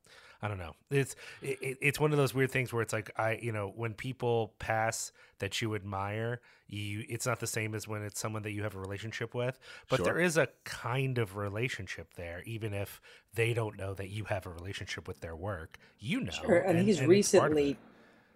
I 0.41 0.47
don't 0.47 0.57
know. 0.57 0.73
It's 0.91 1.15
it, 1.41 1.77
it's 1.81 1.99
one 1.99 2.11
of 2.11 2.17
those 2.17 2.33
weird 2.33 2.51
things 2.51 2.71
where 2.73 2.81
it's 2.81 2.93
like 2.93 3.11
I 3.17 3.39
you 3.41 3.51
know 3.51 3.71
when 3.75 3.93
people 3.93 4.53
pass 4.59 5.11
that 5.39 5.61
you 5.61 5.75
admire, 5.75 6.41
you 6.67 7.03
it's 7.09 7.25
not 7.25 7.39
the 7.39 7.47
same 7.47 7.75
as 7.75 7.87
when 7.87 8.03
it's 8.03 8.19
someone 8.19 8.43
that 8.43 8.51
you 8.51 8.63
have 8.63 8.75
a 8.75 8.79
relationship 8.79 9.33
with, 9.33 9.59
but 9.89 9.97
sure. 9.97 10.05
there 10.05 10.19
is 10.19 10.37
a 10.37 10.47
kind 10.63 11.17
of 11.17 11.35
relationship 11.35 12.13
there, 12.15 12.43
even 12.45 12.73
if 12.73 13.01
they 13.33 13.53
don't 13.53 13.77
know 13.77 13.93
that 13.93 14.09
you 14.09 14.25
have 14.25 14.45
a 14.45 14.49
relationship 14.49 15.07
with 15.07 15.21
their 15.21 15.35
work. 15.35 15.77
You 15.99 16.21
know, 16.21 16.31
sure. 16.31 16.57
and, 16.59 16.77
and 16.77 16.87
he's 16.87 16.99
and 16.99 17.09
recently 17.09 17.77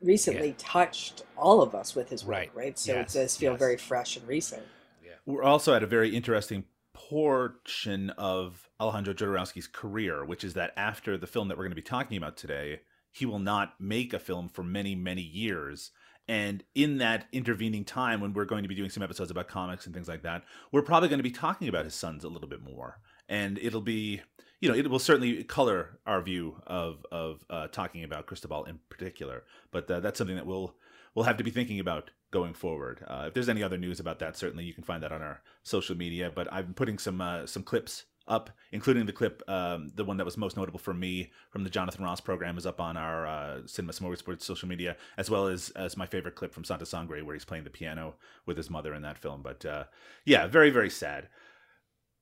recently 0.01 0.49
yeah. 0.49 0.53
touched 0.57 1.23
all 1.37 1.61
of 1.61 1.75
us 1.75 1.95
with 1.95 2.09
his 2.09 2.23
work, 2.23 2.31
right? 2.31 2.51
right? 2.55 2.79
So 2.79 2.93
yes. 2.93 3.15
it 3.15 3.19
does 3.19 3.37
feel 3.37 3.51
yes. 3.51 3.59
very 3.59 3.77
fresh 3.77 4.17
and 4.17 4.27
recent. 4.27 4.63
Yeah. 5.03 5.11
We're 5.25 5.43
also 5.43 5.73
at 5.73 5.83
a 5.83 5.87
very 5.87 6.15
interesting 6.15 6.63
portion 7.07 8.09
of 8.11 8.69
Alejandro 8.79 9.13
Jodorowsky's 9.13 9.67
career, 9.67 10.25
which 10.25 10.43
is 10.43 10.53
that 10.55 10.73
after 10.75 11.17
the 11.17 11.27
film 11.27 11.47
that 11.47 11.57
we're 11.57 11.63
going 11.63 11.71
to 11.71 11.75
be 11.75 11.81
talking 11.81 12.17
about 12.17 12.35
today, 12.35 12.81
he 13.11 13.25
will 13.25 13.39
not 13.39 13.73
make 13.79 14.13
a 14.13 14.19
film 14.19 14.49
for 14.49 14.63
many, 14.63 14.95
many 14.95 15.21
years. 15.21 15.91
And 16.27 16.63
in 16.75 16.97
that 16.97 17.27
intervening 17.31 17.85
time, 17.85 18.19
when 18.19 18.33
we're 18.33 18.45
going 18.45 18.63
to 18.63 18.69
be 18.69 18.75
doing 18.75 18.89
some 18.89 19.01
episodes 19.01 19.31
about 19.31 19.47
comics 19.47 19.85
and 19.85 19.95
things 19.95 20.09
like 20.09 20.23
that, 20.23 20.43
we're 20.71 20.81
probably 20.81 21.09
going 21.09 21.19
to 21.19 21.23
be 21.23 21.31
talking 21.31 21.69
about 21.69 21.85
his 21.85 21.95
sons 21.95 22.23
a 22.23 22.29
little 22.29 22.49
bit 22.49 22.61
more. 22.61 22.99
And 23.29 23.57
it'll 23.59 23.81
be, 23.81 24.21
you 24.59 24.69
know, 24.69 24.75
it 24.75 24.89
will 24.89 24.99
certainly 24.99 25.43
color 25.45 25.99
our 26.05 26.21
view 26.21 26.61
of 26.67 27.05
of 27.11 27.45
uh, 27.49 27.67
talking 27.67 28.03
about 28.03 28.25
Cristobal 28.25 28.65
in 28.65 28.79
particular. 28.89 29.43
But 29.71 29.89
uh, 29.89 30.01
that's 30.01 30.17
something 30.17 30.35
that 30.35 30.45
we'll 30.45 30.75
we'll 31.19 31.25
have 31.25 31.35
to 31.35 31.43
be 31.43 31.51
thinking 31.51 31.81
about 31.81 32.11
going 32.31 32.53
forward. 32.53 33.03
Uh, 33.05 33.25
if 33.27 33.33
there's 33.33 33.49
any 33.49 33.61
other 33.61 33.77
news 33.77 33.99
about 33.99 34.19
that, 34.19 34.37
certainly 34.37 34.63
you 34.63 34.73
can 34.73 34.85
find 34.85 35.03
that 35.03 35.11
on 35.11 35.21
our 35.21 35.41
social 35.63 35.93
media. 35.93 36.31
But 36.33 36.47
I've 36.49 36.63
been 36.63 36.73
putting 36.73 36.97
some 36.97 37.19
uh, 37.19 37.45
some 37.45 37.61
clips 37.61 38.05
up, 38.25 38.49
including 38.71 39.05
the 39.05 39.11
clip, 39.11 39.43
um, 39.49 39.91
the 39.95 40.05
one 40.05 40.15
that 40.15 40.23
was 40.23 40.37
most 40.37 40.55
notable 40.55 40.79
for 40.79 40.93
me 40.93 41.29
from 41.49 41.65
the 41.65 41.69
Jonathan 41.69 42.05
Ross 42.05 42.21
program, 42.21 42.57
is 42.57 42.65
up 42.65 42.79
on 42.79 42.95
our 42.95 43.27
uh, 43.27 43.59
Cinema 43.65 43.91
Smorgasbord 43.91 44.41
social 44.41 44.69
media, 44.69 44.95
as 45.17 45.29
well 45.29 45.47
as 45.47 45.71
as 45.71 45.97
my 45.97 46.05
favorite 46.05 46.35
clip 46.35 46.53
from 46.53 46.63
Santa 46.63 46.85
Sangre, 46.85 47.21
where 47.21 47.35
he's 47.35 47.43
playing 47.43 47.65
the 47.65 47.69
piano 47.69 48.15
with 48.45 48.55
his 48.55 48.69
mother 48.69 48.93
in 48.93 49.01
that 49.01 49.17
film. 49.17 49.41
But 49.43 49.65
uh, 49.65 49.83
yeah, 50.23 50.47
very 50.47 50.69
very 50.69 50.89
sad. 50.89 51.27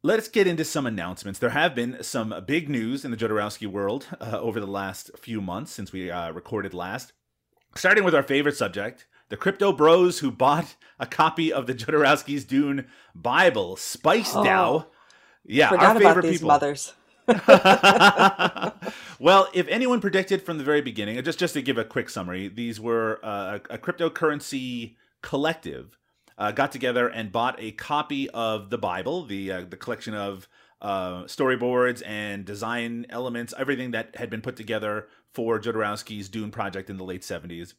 Let's 0.01 0.27
get 0.27 0.48
into 0.48 0.66
some 0.66 0.88
announcements. 0.88 1.38
There 1.38 1.51
have 1.51 1.75
been 1.75 2.01
some 2.01 2.34
big 2.48 2.68
news 2.68 3.06
in 3.06 3.12
the 3.12 3.18
Jodorowsky 3.18 3.68
world 3.68 4.08
uh, 4.20 4.39
over 4.39 4.60
the 4.60 4.66
last 4.66 5.12
few 5.20 5.39
months 5.39 5.72
since 5.72 5.92
we 5.92 6.10
uh, 6.10 6.32
recorded 6.32 6.74
last. 6.74 7.13
Starting 7.77 8.03
with 8.03 8.15
our 8.15 8.24
favorite 8.24 8.55
subject, 8.57 9.05
the 9.29 9.38
crypto 9.38 9.72
bros 9.72 10.19
who 10.19 10.31
bought 10.31 10.75
a 11.00 11.05
copy 11.05 11.53
of 11.53 11.67
the 11.67 11.74
Jodorowsky's 11.75 12.43
Dune 12.43 12.88
Bible, 13.13 13.75
Spice 13.75 14.36
Oh. 14.36 14.43
DAO. 14.43 14.86
Yeah, 15.46 15.69
Forgot 15.69 15.86
our 15.86 15.91
about 15.98 16.01
favorite 16.15 16.22
these 16.24 16.39
people. 16.39 16.48
mothers. 16.48 16.93
well, 19.19 19.48
if 19.53 19.67
anyone 19.67 20.01
predicted 20.01 20.41
from 20.41 20.57
the 20.57 20.63
very 20.63 20.81
beginning, 20.81 21.22
just 21.24 21.38
just 21.39 21.53
to 21.53 21.62
give 21.62 21.77
a 21.77 21.84
quick 21.86 22.10
summary, 22.10 22.48
these 22.48 22.79
were 22.79 23.19
uh, 23.24 23.60
a, 23.69 23.75
a 23.75 23.77
cryptocurrency 23.77 24.96
collective 25.22 25.98
uh, 26.38 26.51
got 26.51 26.72
together 26.72 27.07
and 27.07 27.31
bought 27.31 27.55
a 27.60 27.72
copy 27.74 28.29
of 28.31 28.69
the 28.69 28.77
Bible, 28.77 29.24
the 29.25 29.51
uh, 29.51 29.65
the 29.69 29.77
collection 29.77 30.13
of 30.13 30.48
uh, 30.81 31.24
storyboards 31.24 32.01
and 32.05 32.46
design 32.46 33.05
elements, 33.10 33.53
everything 33.57 33.91
that 33.91 34.15
had 34.15 34.29
been 34.29 34.41
put 34.41 34.55
together 34.55 35.07
for 35.38 35.60
Jodorowsky's 35.60 36.29
Dune 36.29 36.50
project 36.50 36.89
in 36.89 36.98
the 36.98 37.03
late 37.03 37.24
seventies. 37.24 37.75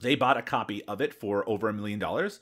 They 0.00 0.16
bought 0.16 0.36
a 0.36 0.42
copy 0.42 0.84
of 0.86 1.00
it 1.00 1.14
for 1.14 1.48
over 1.48 1.68
a 1.68 1.72
million 1.72 2.00
dollars. 2.00 2.40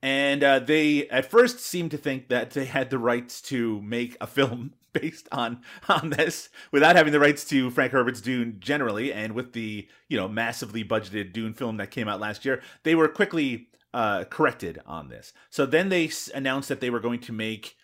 And 0.00 0.44
uh, 0.44 0.60
they 0.60 1.08
at 1.08 1.28
first 1.28 1.58
seemed 1.58 1.90
to 1.90 1.98
think 1.98 2.28
that 2.28 2.52
they 2.52 2.66
had 2.66 2.90
the 2.90 3.00
rights 3.00 3.40
to 3.42 3.82
make 3.82 4.16
a 4.20 4.28
film 4.28 4.74
based 4.92 5.28
on 5.32 5.62
on 5.88 6.10
this 6.10 6.50
without 6.70 6.94
having 6.94 7.12
the 7.12 7.18
rights 7.18 7.44
to 7.46 7.68
Frank 7.72 7.90
Herbert's 7.90 8.20
Dune 8.20 8.58
generally, 8.60 9.12
and 9.12 9.32
with 9.32 9.54
the 9.54 9.88
you 10.08 10.16
know 10.16 10.28
massively 10.28 10.84
budgeted 10.84 11.32
Dune 11.32 11.52
film 11.52 11.78
that 11.78 11.90
came 11.90 12.06
out 12.06 12.20
last 12.20 12.44
year, 12.44 12.62
they 12.84 12.94
were 12.94 13.08
quickly 13.08 13.70
uh, 13.92 14.22
corrected 14.22 14.80
on 14.86 15.08
this. 15.08 15.32
So 15.50 15.66
then 15.66 15.88
they 15.88 16.12
announced 16.32 16.68
that 16.68 16.80
they 16.80 16.90
were 16.90 17.00
going 17.00 17.22
to 17.22 17.32
make 17.32 17.74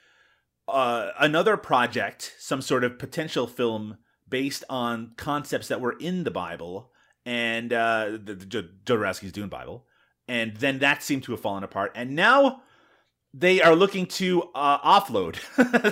uh, 0.69 1.09
another 1.19 1.57
project, 1.57 2.37
some 2.39 2.63
sort 2.63 2.85
of 2.85 3.01
potential 3.01 3.49
film 3.49 3.99
based 4.33 4.65
on 4.71 5.13
concepts 5.19 5.69
that 5.69 5.83
were 5.83 5.93
in 6.01 6.25
the 6.25 6.31
Bible 6.31 6.91
and 7.27 7.71
uh, 7.71 8.13
the, 8.13 8.35
Jodorowsky's 8.35 9.31
Dune 9.31 9.51
Bible, 9.51 9.85
and 10.27 10.57
then 10.57 10.79
that 10.79 11.03
seemed 11.03 11.23
to 11.25 11.33
have 11.33 11.41
fallen 11.41 11.63
apart. 11.63 11.93
And 11.95 12.17
now 12.17 12.63
they 13.35 13.61
are 13.61 13.77
looking 13.77 14.07
to 14.07 14.45
uh, 14.55 14.79
offload 14.79 15.37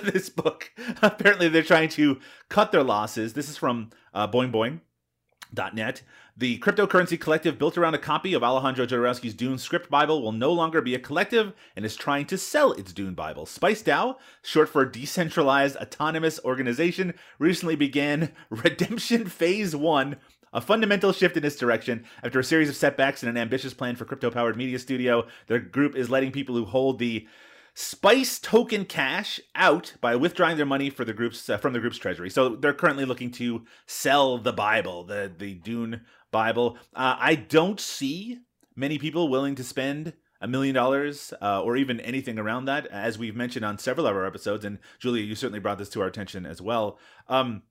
this 0.13 0.31
book. 0.31 0.73
Apparently, 1.03 1.49
they're 1.49 1.63
trying 1.63 1.91
to 1.91 2.19
cut 2.49 2.73
their 2.73 2.83
losses. 2.83 3.35
This 3.35 3.51
is 3.51 3.59
from 3.59 3.91
uh, 4.15 4.27
BoingBoing.net. 4.27 6.03
The 6.41 6.59
cryptocurrency 6.61 7.21
collective 7.21 7.59
built 7.59 7.77
around 7.77 7.93
a 7.93 7.99
copy 7.99 8.33
of 8.33 8.43
Alejandro 8.43 8.87
Jodorowsky's 8.87 9.35
Dune 9.35 9.59
script 9.59 9.91
Bible 9.91 10.23
will 10.23 10.33
no 10.33 10.51
longer 10.51 10.81
be 10.81 10.95
a 10.95 10.99
collective 10.99 11.53
and 11.77 11.85
is 11.85 11.97
trying 11.97 12.25
to 12.29 12.39
sell 12.39 12.73
its 12.73 12.95
Dune 12.95 13.13
Bible. 13.13 13.45
Spice 13.45 13.83
DAO, 13.83 14.17
short 14.41 14.71
for 14.71 14.87
Decentralized 14.87 15.77
Autonomous 15.77 16.41
Organization, 16.43 17.13
recently 17.39 17.77
began 17.77 18.33
Redemption 18.49 19.27
Phase 19.27 19.77
1 19.77 20.17
a 20.55 20.61
fundamental 20.63 21.13
shift 21.13 21.37
in 21.37 21.45
its 21.45 21.57
direction. 21.57 22.07
After 22.25 22.41
a 22.41 22.45
series 22.45 22.71
of 22.71 22.75
setbacks 22.75 23.23
and 23.23 23.29
an 23.29 23.37
ambitious 23.37 23.75
plan 23.75 23.95
for 23.95 24.07
crypto 24.07 24.31
powered 24.31 24.57
media 24.57 24.79
studio, 24.79 25.27
the 25.47 25.61
group 25.61 25.95
is 25.95 26.09
letting 26.09 26.33
people 26.33 26.57
who 26.57 26.65
hold 26.65 26.99
the 26.99 27.29
Spice 27.75 28.41
token 28.41 28.85
cash 28.85 29.39
out 29.55 29.95
by 30.01 30.17
withdrawing 30.17 30.57
their 30.57 30.67
money 30.67 30.91
for 30.91 31.05
the 31.05 31.13
group's 31.13 31.49
uh, 31.49 31.57
from 31.57 31.73
the 31.73 31.79
group's 31.79 31.99
treasury. 31.99 32.29
So 32.29 32.57
they're 32.57 32.75
currently 32.75 33.05
looking 33.05 33.31
to 33.33 33.65
sell 33.87 34.39
the 34.39 34.53
Bible, 34.53 35.05
the 35.05 35.33
the 35.35 35.55
Dune 35.55 36.01
Bible. 36.31 36.79
Uh, 36.95 37.17
I 37.19 37.35
don't 37.35 37.81
see 37.81 38.39
many 38.77 38.99
people 38.99 39.29
willing 39.29 39.55
to 39.57 39.65
spend 39.65 40.15
a 40.41 40.49
million 40.49 40.75
dollars 40.75 41.35
uh, 41.43 41.63
or 41.63 41.77
even 41.77 42.01
anything 42.01 42.39
around 42.39 42.65
that, 42.65 42.87
as 42.87 43.19
we've 43.19 43.37
mentioned 43.37 43.65
on 43.65 43.79
several 43.79 44.07
of 44.07 44.17
our 44.17 44.27
episodes. 44.27 44.65
And 44.65 44.79
Julia, 44.99 45.23
you 45.23 45.35
certainly 45.35 45.61
brought 45.61 45.79
this 45.79 45.91
to 45.91 46.01
our 46.01 46.07
attention 46.07 46.47
as 46.47 46.63
well. 46.63 46.99
Um, 47.29 47.63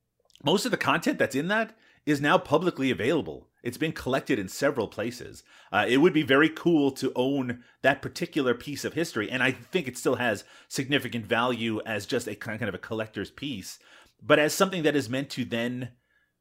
most 0.44 0.66
of 0.66 0.72
the 0.72 0.78
content 0.78 1.18
that's 1.18 1.36
in 1.36 1.48
that 1.48 1.76
is 2.06 2.22
now 2.22 2.38
publicly 2.38 2.92
available. 2.92 3.48
It's 3.62 3.78
been 3.78 3.92
collected 3.92 4.40
in 4.40 4.48
several 4.48 4.88
places. 4.88 5.44
Uh, 5.72 5.86
it 5.88 5.98
would 5.98 6.14
be 6.14 6.24
very 6.24 6.50
cool 6.50 6.92
to 6.92 7.12
own 7.16 7.64
that 7.82 8.02
particular 8.02 8.54
piece 8.54 8.86
of 8.86 8.94
history, 8.94 9.30
and 9.30 9.44
I 9.44 9.52
think 9.52 9.88
it 9.88 9.98
still 9.98 10.16
has 10.16 10.46
significant 10.68 11.26
value 11.26 11.82
as 11.86 12.06
just 12.06 12.28
a 12.28 12.36
kind 12.36 12.62
of 12.62 12.74
a 12.74 12.80
collector's 12.80 13.32
piece. 13.32 13.80
But 14.22 14.40
as 14.40 14.54
something 14.54 14.84
that 14.84 14.96
is 14.96 15.10
meant 15.10 15.30
to 15.32 15.44
then 15.44 15.90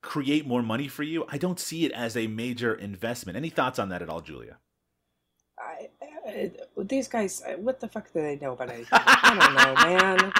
create 0.00 0.46
more 0.46 0.62
money 0.62 0.88
for 0.88 1.02
you, 1.02 1.24
I 1.28 1.38
don't 1.38 1.58
see 1.58 1.84
it 1.84 1.92
as 1.92 2.16
a 2.16 2.26
major 2.26 2.74
investment. 2.74 3.36
Any 3.36 3.50
thoughts 3.50 3.78
on 3.78 3.88
that 3.88 4.02
at 4.02 4.08
all, 4.08 4.20
Julia? 4.20 4.58
I, 5.58 5.88
I, 6.26 6.50
these 6.76 7.08
guys, 7.08 7.42
uh, 7.42 7.52
what 7.56 7.80
the 7.80 7.88
fuck 7.88 8.12
do 8.12 8.20
they 8.20 8.36
know 8.36 8.52
about 8.52 8.70
anything? 8.70 8.88
I 8.92 9.34
don't 9.34 9.54
know, 9.54 9.74
man. 9.84 10.32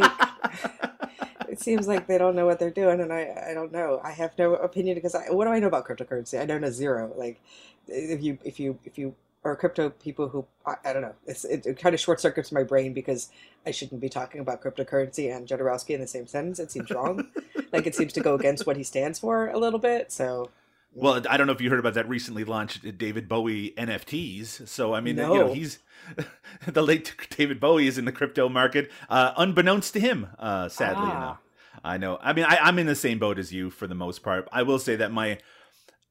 Like, 0.00 1.48
it 1.48 1.60
seems 1.60 1.88
like 1.88 2.06
they 2.06 2.18
don't 2.18 2.36
know 2.36 2.46
what 2.46 2.58
they're 2.58 2.70
doing, 2.70 3.00
and 3.00 3.12
I, 3.12 3.48
I 3.50 3.54
don't 3.54 3.72
know. 3.72 4.00
I 4.04 4.12
have 4.12 4.36
no 4.38 4.54
opinion 4.54 4.94
because 4.94 5.14
I, 5.14 5.30
what 5.30 5.46
do 5.46 5.50
I 5.50 5.58
know 5.58 5.66
about 5.66 5.86
cryptocurrency? 5.86 6.40
I 6.40 6.46
don't 6.46 6.60
know 6.60 6.70
zero. 6.70 7.12
Like, 7.16 7.40
if 7.88 8.22
you, 8.22 8.38
if 8.44 8.60
you, 8.60 8.78
if 8.84 8.96
you 8.96 9.14
are 9.44 9.56
crypto 9.56 9.90
people 9.90 10.28
who, 10.28 10.46
I, 10.64 10.76
I 10.84 10.92
don't 10.92 11.02
know, 11.02 11.14
it's, 11.26 11.44
it, 11.44 11.66
it 11.66 11.78
kind 11.78 11.94
of 11.94 12.00
short 12.00 12.20
circuits 12.20 12.52
my 12.52 12.62
brain 12.62 12.92
because 12.92 13.30
I 13.66 13.72
shouldn't 13.72 14.00
be 14.00 14.08
talking 14.08 14.40
about 14.40 14.62
cryptocurrency 14.62 15.34
and 15.34 15.48
Jodorowsky 15.48 15.90
in 15.90 16.00
the 16.00 16.06
same 16.06 16.28
sentence. 16.28 16.60
It 16.60 16.70
seems 16.70 16.90
wrong. 16.90 17.28
like, 17.72 17.86
it 17.86 17.94
seems 17.94 18.12
to 18.14 18.20
go 18.20 18.34
against 18.34 18.66
what 18.66 18.76
he 18.76 18.82
stands 18.82 19.18
for 19.18 19.48
a 19.48 19.58
little 19.58 19.78
bit. 19.78 20.12
So, 20.12 20.50
Well, 20.94 21.22
I 21.28 21.36
don't 21.36 21.46
know 21.46 21.52
if 21.54 21.60
you 21.60 21.70
heard 21.70 21.78
about 21.78 21.94
that 21.94 22.08
recently 22.08 22.44
launched 22.44 22.98
David 22.98 23.28
Bowie 23.28 23.72
NFTs. 23.78 24.68
So 24.68 24.94
I 24.94 25.00
mean, 25.00 25.16
you 25.16 25.22
No. 25.22 25.34
know, 25.34 25.52
he's 25.54 25.78
the 26.66 26.82
late 26.82 27.14
David 27.30 27.60
Bowie 27.60 27.86
is 27.86 27.96
in 27.98 28.04
the 28.04 28.12
crypto 28.12 28.48
market, 28.48 28.90
uh, 29.08 29.32
unbeknownst 29.36 29.92
to 29.94 30.00
him. 30.00 30.28
Uh, 30.38 30.68
sadly 30.68 31.04
Ah. 31.06 31.16
enough, 31.16 31.38
I 31.84 31.96
know. 31.98 32.18
I 32.22 32.32
mean, 32.32 32.44
I, 32.44 32.58
I'm 32.60 32.78
in 32.78 32.86
the 32.86 32.94
same 32.94 33.18
boat 33.18 33.38
as 33.38 33.52
you 33.52 33.70
for 33.70 33.86
the 33.86 33.94
most 33.94 34.22
part. 34.22 34.48
I 34.52 34.62
will 34.62 34.78
say 34.78 34.96
that 34.96 35.10
my 35.12 35.38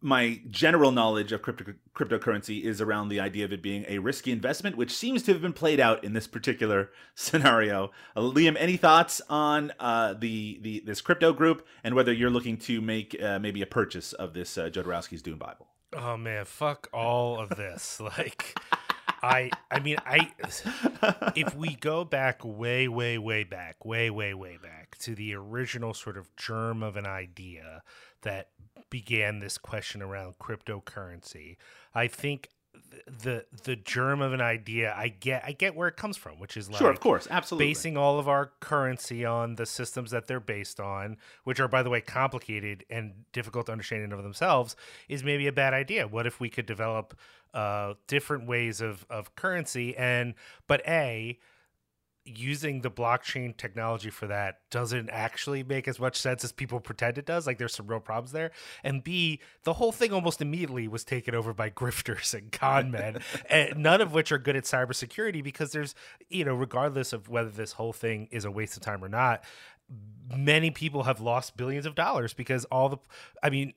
my 0.02 0.42
general 0.50 0.92
knowledge 0.92 1.32
of 1.32 1.42
crypto, 1.42 1.74
cryptocurrency 1.96 2.64
is 2.64 2.82
around 2.82 3.10
the 3.10 3.20
idea 3.20 3.46
of 3.46 3.54
it 3.54 3.62
being 3.62 3.86
a 3.88 4.00
risky 4.00 4.32
investment, 4.32 4.76
which 4.76 4.92
seems 4.92 5.22
to 5.24 5.34
have 5.34 5.42
been 5.42 5.54
played 5.54 5.80
out 5.80 6.04
in 6.04 6.14
this 6.14 6.28
particular 6.28 6.90
scenario. 7.16 7.92
Uh, 8.16 8.22
Liam, 8.22 8.56
any 8.60 8.78
thoughts 8.78 9.22
on 9.30 9.72
uh, 9.80 10.14
the 10.14 10.60
the 10.62 10.82
this 10.86 11.02
crypto 11.02 11.34
group 11.34 11.66
and 11.84 11.96
whether 11.96 12.12
you're 12.12 12.30
looking 12.30 12.58
to 12.58 12.82
make 12.82 13.22
uh, 13.22 13.40
maybe 13.40 13.62
a 13.62 13.68
purchase 13.68 14.14
of 14.14 14.34
this 14.34 14.58
uh, 14.58 14.70
Jodorowsky's 14.70 15.22
Dune 15.22 15.38
Bible? 15.38 15.68
Oh 15.94 16.18
man, 16.18 16.46
fuck 16.46 16.90
all 16.94 17.40
of 17.40 17.50
this. 17.50 18.00
like 18.18 18.58
I 19.22 19.52
I 19.70 19.80
mean 19.80 19.98
I 20.06 20.32
if 21.36 21.56
we 21.56 21.76
go 21.76 22.04
back 22.04 22.42
way 22.44 22.88
way 22.88 23.18
way 23.18 23.44
back, 23.44 23.86
way 23.86 24.10
way 24.10 24.34
way 24.34 24.58
back 24.62 24.98
to 25.00 25.16
the 25.16 25.34
original 25.36 25.94
sort 25.94 26.18
of 26.18 26.36
germ 26.36 26.82
of 26.84 26.96
an 26.96 27.06
idea 27.06 27.84
that 28.22 28.50
began 28.90 29.40
this 29.40 29.58
question 29.58 30.02
around 30.02 30.36
cryptocurrency, 30.40 31.58
I 31.94 32.08
think 32.08 32.44
th- 32.44 32.52
the 33.24 33.46
the 33.64 33.76
germ 33.76 34.22
of 34.22 34.34
an 34.34 34.42
idea 34.42 34.94
I 34.96 35.10
get 35.10 35.44
I 35.46 35.52
get 35.52 35.76
where 35.76 35.88
it 35.88 35.98
comes 35.98 36.18
from, 36.18 36.40
which 36.40 36.58
is 36.58 36.70
like 36.70 36.80
sure, 36.80 36.90
of 36.90 37.00
course, 37.00 37.28
absolutely. 37.30 37.68
basing 37.68 37.98
all 37.98 38.20
of 38.20 38.28
our 38.28 38.52
currency 38.60 39.26
on 39.26 39.56
the 39.56 39.66
systems 39.66 40.12
that 40.12 40.28
they're 40.28 40.40
based 40.40 40.80
on, 40.80 41.18
which 41.44 41.60
are, 41.60 41.68
by 41.68 41.84
the 41.84 41.90
way, 41.90 42.02
complicated 42.02 42.86
and 42.90 43.14
difficult 43.32 43.68
to 43.68 43.72
understand 43.72 44.04
in 44.04 44.12
and 44.12 44.20
of 44.20 44.24
themselves, 44.24 44.76
is 45.08 45.24
maybe 45.24 45.48
a 45.48 45.52
bad 45.52 45.74
idea. 45.74 46.08
What 46.08 46.28
if 46.28 46.40
we 46.40 46.50
could 46.50 46.66
develop 46.66 47.18
uh, 47.54 47.94
different 48.08 48.48
ways 48.48 48.82
of, 48.82 49.06
of 49.10 49.36
currency? 49.36 49.96
And, 49.98 50.34
but 50.68 50.82
A, 50.88 51.40
using 52.38 52.82
the 52.82 52.92
blockchain 52.92 53.56
technology 53.56 54.10
for 54.10 54.28
that 54.28 54.60
doesn't 54.70 55.10
actually 55.10 55.64
make 55.64 55.88
as 55.88 56.00
much 56.00 56.16
sense 56.16 56.44
as 56.44 56.52
people 56.52 56.80
pretend 56.80 57.18
it 57.18 57.26
does. 57.26 57.48
Like 57.48 57.58
there's 57.58 57.74
some 57.74 57.88
real 57.88 58.00
problems 58.00 58.32
there. 58.32 58.52
And 58.84 59.04
B, 59.04 59.40
the 59.64 59.74
whole 59.74 59.92
thing 59.92 60.14
almost 60.14 60.42
immediately 60.42 60.88
was 60.88 61.04
taken 61.04 61.36
over 61.36 61.54
by 61.54 61.70
grifters 61.82 62.34
and 62.34 62.52
con 62.52 62.92
men, 62.92 63.20
and 63.50 63.78
none 63.78 64.02
of 64.02 64.14
which 64.14 64.32
are 64.32 64.38
good 64.38 64.56
at 64.56 64.64
cybersecurity 64.64 65.44
because 65.44 65.72
there's, 65.72 65.96
you 66.30 66.46
know, 66.46 66.56
regardless 66.56 67.14
of 67.14 67.30
whether 67.30 67.50
this 67.50 67.74
whole 67.74 67.94
thing 67.94 68.28
is 68.32 68.46
a 68.46 68.52
waste 68.52 68.78
of 68.78 68.84
time 68.84 69.04
or 69.04 69.10
not, 69.10 69.44
many 70.38 70.72
people 70.72 71.04
have 71.04 71.20
lost 71.20 71.58
billions 71.58 71.86
of 71.86 71.94
dollars 71.94 72.34
because 72.34 72.64
all 72.66 72.88
the 72.88 72.98
i 73.44 73.50
mean 73.50 73.74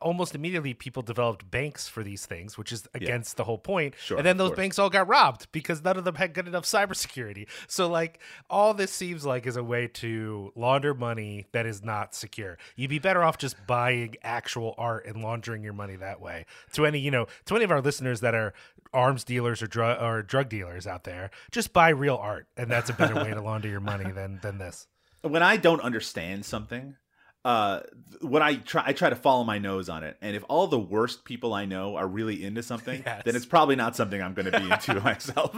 almost 0.00 0.34
immediately 0.34 0.72
people 0.72 1.02
developed 1.02 1.50
banks 1.50 1.88
for 1.88 2.02
these 2.02 2.26
things 2.26 2.56
which 2.56 2.72
is 2.72 2.86
against 2.94 3.36
the 3.36 3.44
whole 3.44 3.58
point. 3.58 3.94
Sure, 3.98 4.16
and 4.16 4.26
then 4.26 4.36
those 4.36 4.50
course. 4.50 4.56
banks 4.56 4.78
all 4.78 4.90
got 4.90 5.08
robbed 5.08 5.50
because 5.52 5.82
none 5.82 5.96
of 5.96 6.04
them 6.04 6.14
had 6.14 6.32
good 6.32 6.46
enough 6.46 6.64
cybersecurity. 6.64 7.46
So 7.66 7.88
like 7.88 8.20
all 8.48 8.74
this 8.74 8.92
seems 8.92 9.24
like 9.24 9.46
is 9.46 9.56
a 9.56 9.64
way 9.64 9.88
to 9.88 10.52
launder 10.54 10.94
money 10.94 11.46
that 11.52 11.66
is 11.66 11.82
not 11.82 12.14
secure. 12.14 12.58
You'd 12.76 12.90
be 12.90 12.98
better 12.98 13.22
off 13.22 13.38
just 13.38 13.56
buying 13.66 14.16
actual 14.22 14.74
art 14.78 15.06
and 15.06 15.22
laundering 15.22 15.62
your 15.62 15.72
money 15.72 15.96
that 15.96 16.20
way. 16.20 16.46
To 16.74 16.86
any 16.86 16.98
you 16.98 17.10
know 17.10 17.26
to 17.46 17.56
any 17.56 17.64
of 17.64 17.70
our 17.70 17.80
listeners 17.80 18.20
that 18.20 18.34
are 18.34 18.52
arms 18.92 19.24
dealers 19.24 19.62
or 19.62 19.66
drug 19.66 20.00
or 20.00 20.22
drug 20.22 20.48
dealers 20.48 20.86
out 20.86 21.04
there 21.04 21.30
just 21.50 21.72
buy 21.72 21.88
real 21.88 22.16
art 22.16 22.46
and 22.56 22.70
that's 22.70 22.88
a 22.88 22.92
better 22.92 23.16
way 23.16 23.30
to 23.30 23.40
launder 23.42 23.68
your 23.68 23.80
money 23.80 24.10
than 24.10 24.38
than 24.42 24.58
this 24.58 24.86
when 25.30 25.42
I 25.42 25.56
don't 25.56 25.80
understand 25.80 26.44
something, 26.44 26.96
uh, 27.44 27.80
when 28.22 28.42
I 28.42 28.56
try, 28.56 28.82
I 28.86 28.92
try 28.92 29.08
to 29.08 29.14
follow 29.16 29.44
my 29.44 29.58
nose 29.58 29.88
on 29.88 30.02
it, 30.02 30.16
and 30.20 30.34
if 30.34 30.42
all 30.48 30.66
the 30.66 30.78
worst 30.80 31.24
people 31.24 31.54
I 31.54 31.64
know 31.64 31.94
are 31.96 32.06
really 32.08 32.44
into 32.44 32.62
something, 32.62 33.02
Yes. 33.06 33.22
then 33.24 33.36
it's 33.36 33.46
probably 33.46 33.76
not 33.76 33.94
something 33.94 34.20
I'm 34.20 34.34
going 34.34 34.50
to 34.50 34.58
be 34.60 34.68
into 34.70 35.00
myself. 35.00 35.54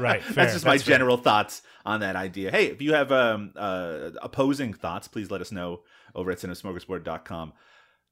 Right, 0.00 0.20
fair, 0.24 0.34
That's 0.34 0.52
just 0.54 0.64
my 0.64 0.78
fair. 0.78 0.94
general 0.96 1.16
thoughts 1.16 1.62
on 1.86 2.00
that 2.00 2.16
idea. 2.16 2.50
Hey, 2.50 2.66
if 2.66 2.82
you 2.82 2.92
have 2.94 3.12
um, 3.12 3.52
uh, 3.54 4.10
opposing 4.20 4.72
thoughts, 4.74 5.06
please 5.06 5.30
let 5.30 5.40
us 5.40 5.52
know 5.52 5.80
over 6.14 6.30
at 6.32 6.38
cinemasmorgasbord.com. 6.38 7.52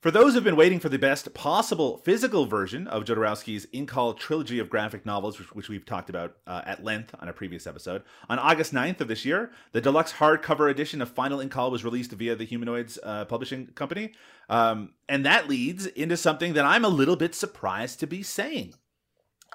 For 0.03 0.11
those 0.11 0.35
who've 0.35 0.45
been 0.45 0.57
waiting 0.57 0.79
for 0.79 0.91
the 0.91 0.99
best 0.99 1.33
possible 1.33 1.97
physical 2.05 2.45
version 2.45 2.87
of 2.87 3.05
Jodorowsky's 3.05 3.65
Incal 3.73 4.17
trilogy 4.17 4.59
of 4.59 4.69
graphic 4.69 5.07
novels, 5.07 5.39
which, 5.39 5.55
which 5.55 5.69
we've 5.71 5.87
talked 5.87 6.11
about 6.11 6.37
uh, 6.47 6.61
at 6.67 6.85
length 6.85 7.15
on 7.19 7.29
a 7.29 7.33
previous 7.33 7.67
episode, 7.67 8.03
on 8.29 8.39
August 8.39 8.75
9th 8.75 9.01
of 9.01 9.09
this 9.09 9.25
year, 9.25 9.51
the 9.73 9.81
deluxe 9.81 10.13
hardcover 10.13 10.71
edition 10.71 11.01
of 11.01 11.09
Final 11.09 11.39
Incal 11.39 11.71
was 11.71 11.83
released 11.83 12.13
via 12.13 12.37
the 12.37 12.45
Humanoids 12.45 12.99
uh, 13.03 13.25
publishing 13.25 13.69
company. 13.69 14.13
Um, 14.51 14.93
and 15.09 15.25
that 15.25 15.49
leads 15.49 15.87
into 15.87 16.19
something 16.19 16.53
that 16.53 16.67
I'm 16.67 16.85
a 16.85 16.91
little 16.91 17.17
bit 17.17 17.35
surprised 17.35 17.99
to 18.01 18.07
be 18.07 18.23
saying. 18.23 18.75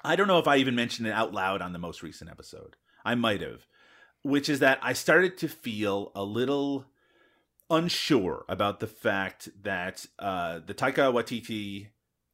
I 0.04 0.16
don't 0.16 0.28
know 0.28 0.40
if 0.40 0.48
I 0.48 0.58
even 0.58 0.74
mentioned 0.74 1.08
it 1.08 1.14
out 1.14 1.34
loud 1.34 1.62
on 1.62 1.72
the 1.72 1.80
most 1.80 2.02
recent 2.02 2.32
episode. 2.32 2.78
I 3.06 3.14
might 3.14 3.42
have, 3.42 3.68
which 4.24 4.50
is 4.50 4.60
that 4.60 4.80
I 4.82 4.94
started 4.94 5.38
to 5.38 5.48
feel 5.48 6.12
a 6.16 6.24
little 6.24 6.88
unsure 7.72 8.46
about 8.50 8.80
the 8.80 8.88
fact 8.88 9.50
that 9.64 10.06
uh, 10.20 10.60
the 10.66 10.74
Taika 10.74 11.12
Waititi 11.12 11.88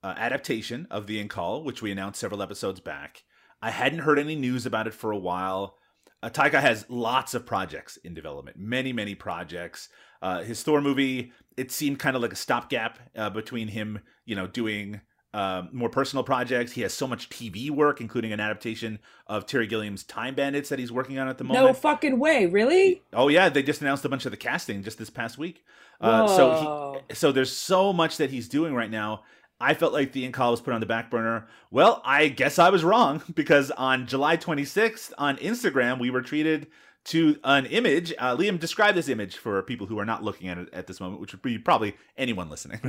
uh, 0.03 0.13
adaptation 0.17 0.87
of 0.89 1.07
The 1.07 1.23
Call, 1.27 1.63
which 1.63 1.81
we 1.81 1.91
announced 1.91 2.19
several 2.19 2.41
episodes 2.41 2.79
back, 2.79 3.23
I 3.61 3.69
hadn't 3.69 3.99
heard 3.99 4.19
any 4.19 4.35
news 4.35 4.65
about 4.65 4.87
it 4.87 4.93
for 4.93 5.11
a 5.11 5.17
while. 5.17 5.77
Uh, 6.21 6.29
Taika 6.29 6.59
has 6.59 6.89
lots 6.89 7.33
of 7.35 7.45
projects 7.45 7.97
in 7.97 8.13
development, 8.13 8.57
many, 8.57 8.91
many 8.91 9.15
projects. 9.15 9.89
Uh, 10.21 10.41
his 10.41 10.63
Thor 10.63 10.81
movie, 10.81 11.31
it 11.55 11.71
seemed 11.71 11.99
kind 11.99 12.15
of 12.15 12.21
like 12.21 12.33
a 12.33 12.37
stopgap 12.37 12.99
uh, 13.15 13.29
between 13.29 13.67
him, 13.67 13.99
you 14.25 14.35
know, 14.35 14.47
doing 14.47 15.01
um, 15.37 15.69
more 15.71 15.87
personal 15.87 16.23
projects. 16.23 16.71
He 16.71 16.81
has 16.81 16.95
so 16.95 17.05
much 17.05 17.29
TV 17.29 17.69
work, 17.69 18.01
including 18.01 18.33
an 18.33 18.39
adaptation 18.39 18.97
of 19.27 19.45
Terry 19.45 19.67
Gilliam's 19.67 20.01
Time 20.01 20.33
Bandits 20.33 20.69
that 20.69 20.79
he's 20.79 20.91
working 20.91 21.19
on 21.19 21.27
at 21.27 21.37
the 21.37 21.43
moment. 21.43 21.63
No 21.63 21.73
fucking 21.73 22.17
way, 22.17 22.47
really? 22.47 23.03
Oh 23.13 23.27
yeah, 23.27 23.47
they 23.47 23.61
just 23.61 23.81
announced 23.81 24.03
a 24.03 24.09
bunch 24.09 24.25
of 24.25 24.31
the 24.31 24.37
casting 24.37 24.81
just 24.81 24.97
this 24.97 25.11
past 25.11 25.37
week. 25.37 25.63
Uh, 26.01 26.27
so 26.27 27.03
he, 27.07 27.13
so 27.13 27.31
there's 27.31 27.51
so 27.51 27.93
much 27.93 28.17
that 28.17 28.31
he's 28.31 28.47
doing 28.47 28.73
right 28.73 28.89
now. 28.89 29.25
I 29.61 29.75
felt 29.75 29.93
like 29.93 30.11
the 30.11 30.27
Incal 30.27 30.51
was 30.51 30.61
put 30.61 30.73
on 30.73 30.79
the 30.79 30.87
back 30.87 31.11
burner. 31.11 31.47
Well, 31.69 32.01
I 32.03 32.29
guess 32.29 32.57
I 32.57 32.71
was 32.71 32.83
wrong 32.83 33.21
because 33.35 33.69
on 33.69 34.07
July 34.07 34.37
26th 34.37 35.13
on 35.19 35.37
Instagram 35.37 35.99
we 35.99 36.09
were 36.09 36.23
treated 36.23 36.65
to 37.07 37.39
an 37.43 37.65
image. 37.67 38.13
Uh, 38.17 38.35
Liam, 38.35 38.59
describe 38.59 38.95
this 38.95 39.07
image 39.09 39.37
for 39.37 39.61
people 39.63 39.87
who 39.87 39.97
are 39.97 40.05
not 40.05 40.23
looking 40.23 40.49
at 40.49 40.57
it 40.57 40.69
at 40.73 40.87
this 40.87 40.99
moment, 40.99 41.21
which 41.21 41.31
would 41.31 41.41
be 41.41 41.57
probably 41.57 41.95
anyone 42.17 42.49
listening. 42.49 42.79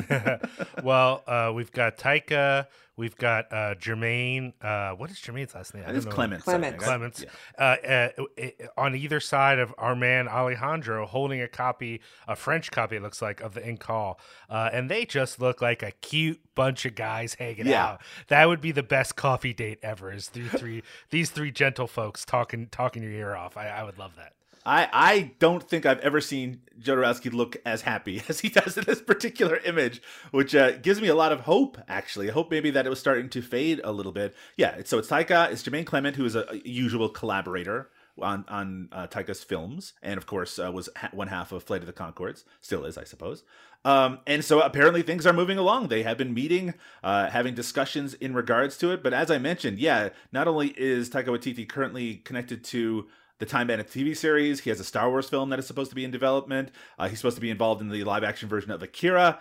well, 0.83 1.23
uh, 1.27 1.53
we've 1.55 1.71
got 1.71 1.97
Taika, 1.97 2.67
we've 2.99 3.17
got 3.17 3.51
uh, 3.51 3.75
Jermaine. 3.77 4.53
Uh, 4.61 4.95
what 4.95 5.11
is 5.11 5.17
Jermaine's 5.19 5.55
last 5.55 5.73
name? 5.73 5.85
I 5.87 5.93
it's 5.93 6.05
don't 6.05 6.11
know. 6.11 6.15
Clements. 6.15 6.47
I 6.47 6.51
Clements. 6.53 6.85
Clements. 6.85 7.25
Yeah. 7.25 7.65
Uh, 7.87 7.87
uh, 8.19 8.43
uh, 8.43 8.67
on 8.77 8.95
either 8.95 9.21
side 9.21 9.59
of 9.59 9.75
our 9.79 9.97
man 9.97 10.29
Alejandro, 10.29 11.07
holding 11.07 11.41
a 11.41 11.49
copy, 11.49 12.03
a 12.27 12.37
French 12.37 12.71
copy, 12.71 12.97
it 12.97 13.03
looks 13.03 13.23
like, 13.23 13.41
of 13.41 13.55
the 13.55 13.61
Incal, 13.63 14.17
uh, 14.51 14.69
and 14.73 14.91
they 14.91 15.07
just 15.07 15.41
look 15.41 15.63
like 15.63 15.83
a 15.83 15.93
cute 15.93 16.41
bunch 16.55 16.85
of 16.85 16.95
guys 16.95 17.35
hanging 17.35 17.67
Yeah. 17.67 17.85
out. 17.87 18.03
That 18.27 18.49
would 18.49 18.61
be 18.61 18.73
the 18.73 18.83
best 18.83 19.17
coffee 19.17 19.55
date 19.55 19.79
ever. 19.83 20.13
Is 20.13 20.29
these 20.31 20.51
three 20.51 20.83
these 21.11 21.31
three 21.31 21.53
gentle 21.53 21.87
folks 21.87 22.25
talking 22.25 22.67
talking 22.67 23.03
your 23.03 23.13
ear 23.13 23.37
off? 23.37 23.57
I, 23.57 23.69
I 23.69 23.85
would 23.85 23.97
love 23.97 24.17
that. 24.17 24.33
I, 24.69 24.89
I 24.93 25.31
don't 25.39 25.67
think 25.67 25.87
I've 25.87 26.01
ever 26.01 26.21
seen 26.21 26.61
Jodorowsky 26.79 27.33
look 27.33 27.57
as 27.65 27.81
happy 27.81 28.23
as 28.29 28.41
he 28.41 28.51
does 28.51 28.77
in 28.77 28.85
this 28.85 29.01
particular 29.01 29.57
image, 29.65 30.03
which 30.31 30.55
uh, 30.55 30.73
gives 30.73 31.01
me 31.01 31.09
a 31.09 31.15
lot 31.15 31.33
of 31.33 31.41
hope. 31.41 31.79
Actually, 31.89 32.29
I 32.29 32.33
hope 32.35 32.51
maybe 32.51 32.71
that 32.73 32.85
it 32.85 32.91
was 32.91 33.01
starting 33.01 33.31
to 33.31 33.41
fade 33.41 33.81
a 33.83 33.93
little 33.93 34.13
bit. 34.13 34.37
Yeah, 34.59 34.83
so 34.85 34.99
it's 34.99 35.09
Taika, 35.09 35.51
it's 35.51 35.63
Jermaine 35.63 35.87
Clement, 35.87 36.17
who 36.17 36.25
is 36.27 36.35
a, 36.35 36.47
a 36.51 36.57
usual 36.69 37.09
collaborator 37.09 37.89
on 38.21 38.45
on 38.49 38.89
uh, 38.93 39.07
Taika's 39.07 39.43
films, 39.43 39.95
and 40.03 40.19
of 40.19 40.27
course 40.27 40.59
uh, 40.59 40.71
was 40.71 40.91
ha- 40.97 41.11
one 41.13 41.29
half 41.29 41.51
of 41.51 41.63
Flight 41.63 41.81
of 41.81 41.87
the 41.87 41.93
Conchords, 41.95 42.45
still 42.61 42.85
is, 42.85 42.99
I 42.99 43.05
suppose. 43.05 43.45
Um, 43.87 44.19
and 44.27 44.45
so 44.45 44.61
apparently 44.61 45.01
things 45.01 45.27
are 45.27 45.33
moving 45.33 45.57
along. 45.57 45.89
They 45.89 46.03
have 46.03 46.19
been 46.19 46.35
meeting, 46.35 46.75
uh, 47.03 47.31
having 47.31 47.55
discussions 47.55 48.13
in 48.15 48.35
regards 48.35 48.77
to 48.79 48.91
it. 48.91 49.03
But 49.03 49.15
as 49.15 49.31
I 49.31 49.39
mentioned, 49.39 49.79
yeah, 49.79 50.11
not 50.31 50.47
only 50.47 50.75
is 50.77 51.09
Taika 51.09 51.29
Waititi 51.29 51.67
currently 51.67 52.17
connected 52.17 52.65
to 52.65 53.07
the 53.39 53.47
Time 53.47 53.69
Bandit 53.69 53.89
TV 53.89 54.17
series. 54.17 54.61
He 54.61 54.71
has 54.71 54.81
a 54.81 54.85
Star 54.85 55.11
Wars 55.11 55.29
film 55.29 55.51
that 55.51 55.59
is 55.59 55.67
supposed 55.67 55.91
to 55.91 55.97
be 55.97 56.05
in 56.05 56.11
development. 56.11 56.71
Uh, 56.99 57.09
he's 57.09 57.19
supposed 57.19 57.37
to 57.37 57.41
be 57.41 57.51
involved 57.51 57.81
in 57.81 57.89
the 57.89 58.05
live 58.05 58.25
action 58.25 58.49
version 58.49 58.71
of 58.71 58.83
Akira. 58.83 59.41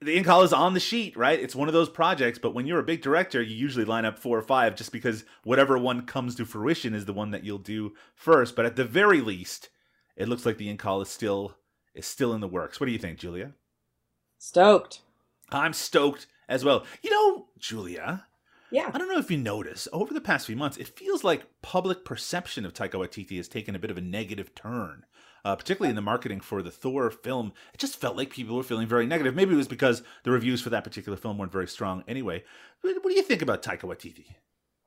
The 0.00 0.20
Incal 0.20 0.44
is 0.44 0.52
on 0.52 0.74
the 0.74 0.80
sheet, 0.80 1.16
right? 1.16 1.38
It's 1.38 1.54
one 1.54 1.68
of 1.68 1.74
those 1.74 1.88
projects, 1.88 2.38
but 2.38 2.54
when 2.54 2.66
you're 2.66 2.80
a 2.80 2.84
big 2.84 3.02
director, 3.02 3.40
you 3.40 3.54
usually 3.54 3.84
line 3.84 4.04
up 4.04 4.18
four 4.18 4.36
or 4.36 4.42
five 4.42 4.74
just 4.74 4.90
because 4.90 5.24
whatever 5.44 5.78
one 5.78 6.06
comes 6.06 6.34
to 6.36 6.44
fruition 6.44 6.92
is 6.92 7.04
the 7.04 7.12
one 7.12 7.30
that 7.30 7.44
you'll 7.44 7.58
do 7.58 7.92
first. 8.14 8.56
But 8.56 8.66
at 8.66 8.74
the 8.76 8.84
very 8.84 9.20
least, 9.20 9.68
it 10.16 10.28
looks 10.28 10.44
like 10.44 10.58
the 10.58 10.74
Incal 10.74 11.02
is 11.02 11.08
still 11.08 11.56
is 11.94 12.06
still 12.06 12.32
in 12.32 12.40
the 12.40 12.48
works. 12.48 12.80
What 12.80 12.86
do 12.86 12.92
you 12.92 12.98
think, 12.98 13.18
Julia? 13.18 13.52
Stoked. 14.38 15.02
I'm 15.50 15.72
stoked 15.72 16.26
as 16.48 16.64
well. 16.64 16.84
You 17.02 17.10
know, 17.10 17.46
Julia, 17.58 18.26
Yeah. 18.72 18.90
I 18.92 18.98
don't 18.98 19.08
know 19.08 19.18
if 19.18 19.30
you 19.30 19.36
notice, 19.36 19.86
over 19.92 20.14
the 20.14 20.20
past 20.20 20.46
few 20.46 20.56
months, 20.56 20.78
it 20.78 20.88
feels 20.88 21.22
like 21.22 21.46
public 21.60 22.04
perception 22.04 22.64
of 22.64 22.72
Taika 22.72 22.92
Waititi 22.94 23.36
has 23.36 23.46
taken 23.46 23.76
a 23.76 23.78
bit 23.78 23.90
of 23.90 23.98
a 23.98 24.00
negative 24.00 24.54
turn, 24.54 25.04
uh, 25.44 25.54
particularly 25.56 25.90
in 25.90 25.96
the 25.96 26.00
marketing 26.02 26.40
for 26.40 26.62
the 26.62 26.70
Thor 26.70 27.10
film. 27.10 27.52
It 27.74 27.78
just 27.80 28.00
felt 28.00 28.16
like 28.16 28.30
people 28.30 28.56
were 28.56 28.62
feeling 28.62 28.88
very 28.88 29.06
negative. 29.06 29.34
Maybe 29.34 29.52
it 29.52 29.58
was 29.58 29.68
because 29.68 30.02
the 30.24 30.30
reviews 30.30 30.62
for 30.62 30.70
that 30.70 30.84
particular 30.84 31.18
film 31.18 31.36
weren't 31.36 31.52
very 31.52 31.68
strong 31.68 32.02
anyway. 32.08 32.44
What, 32.80 33.02
do 33.02 33.12
you 33.14 33.22
think 33.22 33.42
about 33.42 33.62
Taika 33.62 33.82
Waititi? 33.82 34.34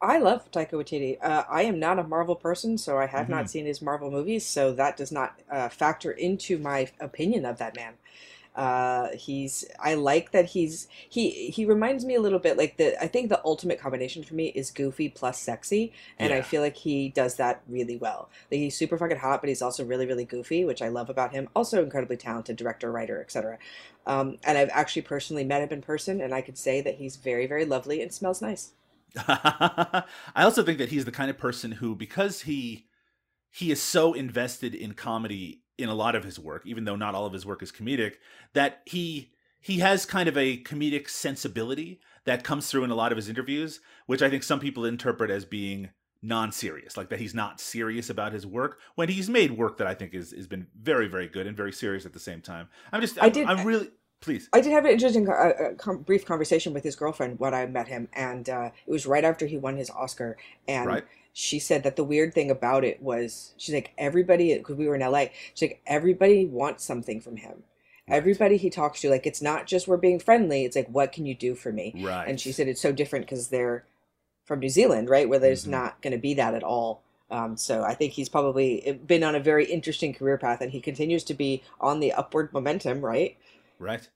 I 0.02 0.17
love 0.17 0.52
Taika 0.52 0.71
Waititi. 0.74 1.17
Uh, 1.24 1.43
I 1.50 1.62
am 1.63 1.80
not 1.80 2.00
a 2.00 2.04
Marvel 2.04 2.36
person, 2.36 2.78
so 2.78 2.98
I 2.98 3.06
have 3.06 3.28
Mhm. 3.28 3.30
not 3.30 3.50
seen 3.50 3.65
his 3.65 3.82
Marvel 3.82 4.12
movies, 4.12 4.45
so 4.45 4.74
that 4.74 4.98
does 4.98 5.12
not 5.12 5.39
uh, 5.50 5.69
factor 5.69 6.12
into 6.12 6.58
my 6.58 6.89
opinion 7.00 7.45
of 7.45 7.58
that 7.60 7.76
man. 7.76 7.93
Uh, 8.56 9.10
he's 9.13 9.65
I 9.82 9.96
like 9.96 10.32
that 10.32 10.46
he's 10.46 10.88
he 11.10 11.50
he 11.50 11.65
reminds 11.65 12.06
me 12.06 12.15
a 12.15 12.22
little 12.22 12.39
bit 12.39 12.58
like 12.58 12.78
the 12.78 13.02
I 13.04 13.08
think 13.08 13.28
the 13.28 13.41
ultimate 13.44 13.82
combination 13.82 14.24
for 14.24 14.34
me 14.34 14.48
is 14.48 14.72
goofy 14.72 15.10
plus 15.10 15.39
sexy, 15.39 15.91
and 16.18 16.32
I 16.32 16.41
feel 16.41 16.62
like 16.62 16.78
he 16.78 17.10
does 17.10 17.36
that 17.36 17.62
really 17.68 17.98
well. 17.98 18.30
Like 18.50 18.60
he's 18.60 18.78
super 18.78 18.98
fucking 18.98 19.18
hot, 19.18 19.41
but 19.41 19.50
he's 19.50 19.62
also 19.62 19.84
really 19.84 20.06
really 20.06 20.24
goofy, 20.24 20.63
which 20.63 20.82
I 20.82 20.88
love 20.88 21.10
about 21.10 21.34
him. 21.34 21.50
Also 21.54 21.84
incredibly 21.84 22.15
talented 22.15 22.56
director, 22.56 22.91
writer, 22.91 23.20
etc. 23.20 23.58
Um, 24.08 24.38
and 24.46 24.58
I've 24.58 24.70
actually 24.72 25.02
personally 25.02 25.44
met 25.44 25.62
him 25.62 25.78
in 25.78 25.82
person, 25.82 26.22
and 26.22 26.34
I 26.34 26.39
could 26.41 26.58
say 26.58 26.80
that 26.80 26.96
he's 26.96 27.18
very 27.18 27.48
very 27.48 27.65
lovely 27.65 28.02
and 28.02 28.13
smells 28.13 28.41
nice. 28.41 28.72
I 29.28 30.04
also 30.38 30.63
think 30.63 30.78
that 30.78 30.89
he's 30.89 31.06
the 31.06 31.12
kind 31.12 31.30
of 31.30 31.38
person 31.38 31.74
who, 31.74 31.94
because 31.94 32.41
he 32.41 32.86
he 33.52 33.72
is 33.72 33.82
so 33.82 34.13
invested 34.13 34.76
in 34.76 34.94
comedy 34.94 35.62
in 35.77 35.89
a 35.89 35.95
lot 35.95 36.15
of 36.15 36.23
his 36.23 36.39
work, 36.39 36.63
even 36.65 36.85
though 36.85 36.95
not 36.95 37.15
all 37.15 37.25
of 37.25 37.33
his 37.33 37.45
work 37.45 37.61
is 37.61 37.71
comedic, 37.71 38.15
that 38.53 38.81
he 38.85 39.31
he 39.59 39.79
has 39.79 40.05
kind 40.05 40.29
of 40.29 40.38
a 40.38 40.57
comedic 40.61 41.09
sensibility 41.09 41.99
that 42.25 42.43
comes 42.43 42.69
through 42.69 42.83
in 42.83 42.91
a 42.91 42.95
lot 42.95 43.11
of 43.11 43.15
his 43.15 43.27
interviews, 43.29 43.79
which 44.05 44.21
I 44.21 44.29
think 44.29 44.43
some 44.43 44.59
people 44.59 44.85
interpret 44.85 45.31
as 45.31 45.43
being 45.45 45.89
non-serious, 46.21 46.97
like 46.97 47.09
that 47.09 47.19
he's 47.19 47.33
not 47.35 47.59
serious 47.59 48.09
about 48.09 48.33
his 48.33 48.45
work 48.47 48.79
when 48.95 49.09
he's 49.09 49.29
made 49.29 49.51
work 49.51 49.77
that 49.77 49.88
I 49.88 49.93
think 49.93 50.13
is 50.13 50.31
has 50.31 50.47
been 50.47 50.67
very 50.79 51.07
very 51.07 51.27
good 51.27 51.47
and 51.47 51.55
very 51.57 51.71
serious 51.71 52.05
at 52.05 52.13
the 52.13 52.19
same 52.19 52.41
time. 52.41 52.69
I'm 52.91 53.01
just 53.01 53.21
I 53.21 53.27
I'm, 53.27 53.31
did- 53.31 53.47
I'm 53.47 53.65
really 53.65 53.89
please. 54.25 54.49
I 54.51 54.59
did 54.61 54.71
have 54.73 54.85
an 54.85 54.91
interesting, 54.91 55.29
uh, 55.29 55.31
uh, 55.31 55.73
com- 55.75 55.99
brief 56.03 56.25
conversation 56.25 56.73
with 56.73 56.83
his 56.83 56.95
girlfriend 56.95 57.39
when 57.39 57.53
I 57.53 57.65
met 57.67 57.88
him, 57.88 58.09
and 58.13 58.49
uh, 58.49 58.71
it 58.85 58.91
was 58.91 59.05
right 59.05 59.23
after 59.23 59.45
he 59.45 59.57
won 59.57 59.77
his 59.77 59.89
Oscar. 59.89 60.35
And 60.67 60.88
Right. 60.88 61.03
she 61.31 61.59
said 61.59 61.83
that 61.83 61.95
the 61.95 62.03
weird 62.03 62.33
thing 62.33 62.51
about 62.51 62.83
it 62.83 63.01
was, 63.01 63.53
she's 63.57 63.73
like, 63.75 63.91
everybody, 63.97 64.57
because 64.57 64.75
we 64.75 64.88
were 64.88 64.95
in 64.95 65.01
LA, 65.01 65.27
she's 65.53 65.69
like, 65.69 65.81
everybody 65.88 66.45
wants 66.45 66.83
something 66.83 67.21
from 67.21 67.38
him. 67.38 67.63
Right. 68.07 68.17
Everybody 68.17 68.57
he 68.57 68.69
talks 68.69 69.01
to, 69.01 69.09
like, 69.09 69.25
it's 69.25 69.41
not 69.41 69.67
just 69.67 69.88
we're 69.88 69.97
being 69.97 70.19
friendly. 70.19 70.65
It's 70.65 70.75
like, 70.75 70.88
what 70.89 71.11
can 71.11 71.25
you 71.25 71.35
do 71.35 71.55
for 71.55 71.71
me? 71.71 71.93
Right. 72.03 72.27
And 72.27 72.39
she 72.39 72.51
said 72.51 72.67
it's 72.67 72.81
so 72.81 72.91
different 72.91 73.25
because 73.25 73.47
they're 73.47 73.85
from 74.43 74.59
New 74.59 74.69
Zealand, 74.69 75.09
right? 75.09 75.27
Where 75.27 75.39
there's 75.39 75.65
Mhm. 75.65 75.69
not 75.71 76.01
going 76.01 76.11
to 76.11 76.19
be 76.19 76.33
that 76.35 76.53
at 76.53 76.63
all. 76.63 77.01
Um, 77.31 77.57
so 77.57 77.81
I 77.83 77.95
think 77.95 78.13
he's 78.13 78.29
probably 78.29 78.99
been 79.07 79.23
on 79.23 79.33
a 79.33 79.39
very 79.39 79.65
interesting 79.65 80.13
career 80.13 80.38
path, 80.38 80.61
and 80.61 80.71
he 80.71 80.79
continues 80.79 81.23
to 81.23 81.33
be 81.33 81.63
on 81.81 81.99
the 81.99 82.13
upward 82.13 82.53
momentum. 82.53 83.03
Right. 83.03 83.38
Right. 83.79 84.07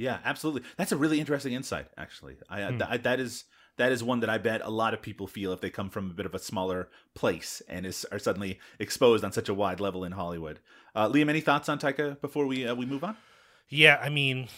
Yeah, 0.00 0.18
absolutely. 0.24 0.62
That's 0.78 0.92
a 0.92 0.96
really 0.96 1.20
interesting 1.20 1.52
insight. 1.52 1.88
Actually, 1.98 2.36
I, 2.48 2.62
hmm. 2.62 2.78
th- 2.78 3.02
that 3.02 3.20
is 3.20 3.44
that 3.76 3.92
is 3.92 4.02
one 4.02 4.20
that 4.20 4.30
I 4.30 4.38
bet 4.38 4.62
a 4.62 4.70
lot 4.70 4.94
of 4.94 5.02
people 5.02 5.26
feel 5.26 5.52
if 5.52 5.60
they 5.60 5.68
come 5.68 5.90
from 5.90 6.10
a 6.10 6.14
bit 6.14 6.24
of 6.24 6.34
a 6.34 6.38
smaller 6.38 6.88
place 7.14 7.60
and 7.68 7.84
is 7.84 8.06
are 8.10 8.18
suddenly 8.18 8.58
exposed 8.78 9.24
on 9.24 9.32
such 9.32 9.50
a 9.50 9.54
wide 9.54 9.78
level 9.78 10.02
in 10.04 10.12
Hollywood. 10.12 10.60
Uh, 10.94 11.06
Liam, 11.10 11.28
any 11.28 11.42
thoughts 11.42 11.68
on 11.68 11.78
Taika 11.78 12.18
before 12.22 12.46
we 12.46 12.66
uh, 12.66 12.74
we 12.74 12.86
move 12.86 13.04
on? 13.04 13.14
Yeah, 13.68 14.00
I 14.02 14.08
mean, 14.08 14.48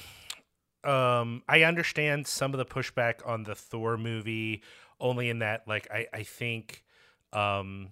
um, 0.85 1.43
I 1.49 1.65
understand 1.65 2.29
some 2.29 2.55
of 2.55 2.59
the 2.59 2.65
pushback 2.65 3.27
on 3.27 3.43
the 3.43 3.57
Thor 3.57 3.99
movie, 3.99 4.63
only 5.01 5.29
in 5.29 5.41
that, 5.41 5.67
like, 5.67 5.89
I 5.91 6.07
I 6.15 6.23
think, 6.23 6.85
um, 7.33 7.89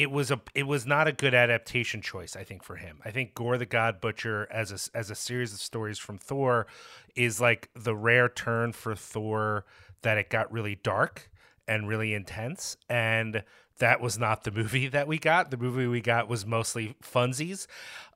it 0.00 0.10
was 0.10 0.30
a 0.30 0.40
it 0.54 0.62
was 0.62 0.86
not 0.86 1.06
a 1.06 1.12
good 1.12 1.34
adaptation 1.34 2.00
choice 2.00 2.34
i 2.34 2.42
think 2.42 2.62
for 2.62 2.76
him. 2.76 3.00
I 3.04 3.10
think 3.10 3.34
Gorr 3.34 3.58
the 3.58 3.66
god 3.66 4.00
butcher 4.00 4.48
as 4.50 4.72
a 4.72 4.96
as 4.96 5.10
a 5.10 5.14
series 5.14 5.52
of 5.52 5.60
stories 5.60 5.98
from 5.98 6.16
thor 6.16 6.66
is 7.14 7.38
like 7.38 7.68
the 7.74 7.94
rare 7.94 8.30
turn 8.30 8.72
for 8.72 8.94
thor 8.94 9.66
that 10.00 10.16
it 10.16 10.30
got 10.30 10.50
really 10.50 10.76
dark 10.76 11.30
and 11.68 11.86
really 11.86 12.14
intense 12.14 12.78
and 12.88 13.44
that 13.76 14.00
was 14.00 14.18
not 14.18 14.44
the 14.44 14.50
movie 14.50 14.88
that 14.96 15.06
we 15.06 15.18
got. 15.18 15.50
The 15.50 15.58
movie 15.58 15.86
we 15.86 16.00
got 16.00 16.28
was 16.28 16.46
mostly 16.46 16.96
funsies. 17.02 17.66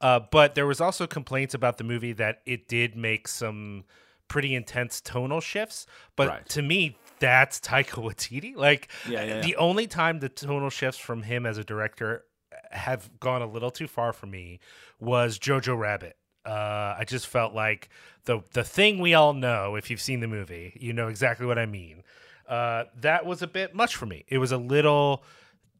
Uh, 0.00 0.20
but 0.30 0.54
there 0.54 0.66
was 0.66 0.80
also 0.80 1.06
complaints 1.06 1.54
about 1.54 1.78
the 1.78 1.84
movie 1.84 2.12
that 2.12 2.40
it 2.46 2.68
did 2.68 2.96
make 2.96 3.28
some 3.28 3.84
pretty 4.28 4.54
intense 4.54 5.00
tonal 5.00 5.40
shifts. 5.40 5.86
But 6.16 6.28
right. 6.28 6.48
to 6.50 6.62
me 6.62 6.96
that's 7.18 7.60
Taika 7.60 8.02
Waititi. 8.02 8.56
Like 8.56 8.88
yeah, 9.08 9.22
yeah, 9.22 9.34
yeah. 9.36 9.40
the 9.40 9.56
only 9.56 9.86
time 9.86 10.20
the 10.20 10.28
tonal 10.28 10.70
shifts 10.70 11.00
from 11.00 11.22
him 11.22 11.46
as 11.46 11.58
a 11.58 11.64
director 11.64 12.24
have 12.70 13.10
gone 13.20 13.42
a 13.42 13.46
little 13.46 13.70
too 13.70 13.86
far 13.86 14.12
for 14.12 14.26
me 14.26 14.60
was 15.00 15.38
Jojo 15.38 15.78
Rabbit. 15.78 16.16
Uh, 16.44 16.94
I 16.98 17.04
just 17.06 17.26
felt 17.26 17.54
like 17.54 17.88
the 18.24 18.42
the 18.52 18.64
thing 18.64 18.98
we 18.98 19.14
all 19.14 19.32
know 19.32 19.76
if 19.76 19.90
you've 19.90 20.00
seen 20.00 20.20
the 20.20 20.28
movie, 20.28 20.76
you 20.80 20.92
know 20.92 21.08
exactly 21.08 21.46
what 21.46 21.58
I 21.58 21.66
mean. 21.66 22.02
Uh, 22.48 22.84
that 23.00 23.24
was 23.24 23.40
a 23.40 23.46
bit 23.46 23.74
much 23.74 23.96
for 23.96 24.06
me. 24.06 24.24
It 24.28 24.38
was 24.38 24.52
a 24.52 24.58
little 24.58 25.24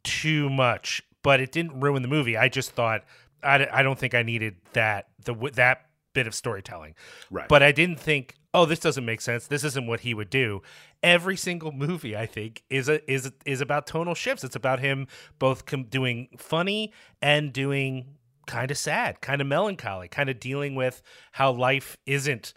too 0.03 0.49
much, 0.49 1.03
but 1.23 1.41
it 1.41 1.53
didn't 1.53 1.81
ruin 1.81 2.01
the 2.01 2.09
movie. 2.09 2.37
I 2.37 2.49
just 2.49 2.71
thought 2.71 3.05
I, 3.43 3.69
I 3.71 3.83
don't 3.83 3.99
think 3.99 4.15
I 4.15 4.23
needed 4.23 4.57
that 4.73 5.09
the 5.25 5.35
that 5.55 5.87
bit 6.15 6.27
of 6.27 6.35
storytelling. 6.35 6.95
Right. 7.31 7.49
But 7.49 7.63
I 7.63 7.73
didn't 7.73 8.01
think, 8.01 8.37
oh, 8.55 8.65
this 8.65 8.79
doesn't 8.79 9.05
make 9.05 9.21
sense. 9.21 9.49
This 9.49 9.65
isn't 9.65 9.87
what 9.87 10.01
he 10.01 10.15
would 10.15 10.31
do. 10.31 10.63
Every 11.03 11.37
single 11.37 11.73
movie, 11.73 12.17
I 12.17 12.25
think, 12.25 12.63
is 12.71 12.89
a 12.89 13.11
is 13.11 13.31
is 13.45 13.61
about 13.61 13.87
tonal 13.87 14.15
shifts. 14.15 14.45
It's 14.45 14.57
about 14.57 14.81
him 14.81 15.09
both 15.39 15.67
com- 15.67 15.85
doing 15.85 16.29
funny 16.39 16.93
and 17.21 17.53
doing 17.53 18.15
kind 18.47 18.71
of 18.71 18.79
sad, 18.79 19.21
kind 19.21 19.41
of 19.41 19.47
melancholy, 19.47 20.09
kind 20.09 20.31
of 20.31 20.39
dealing 20.39 20.75
with 20.75 21.03
how 21.33 21.51
life 21.51 21.97
isn't 22.07 22.55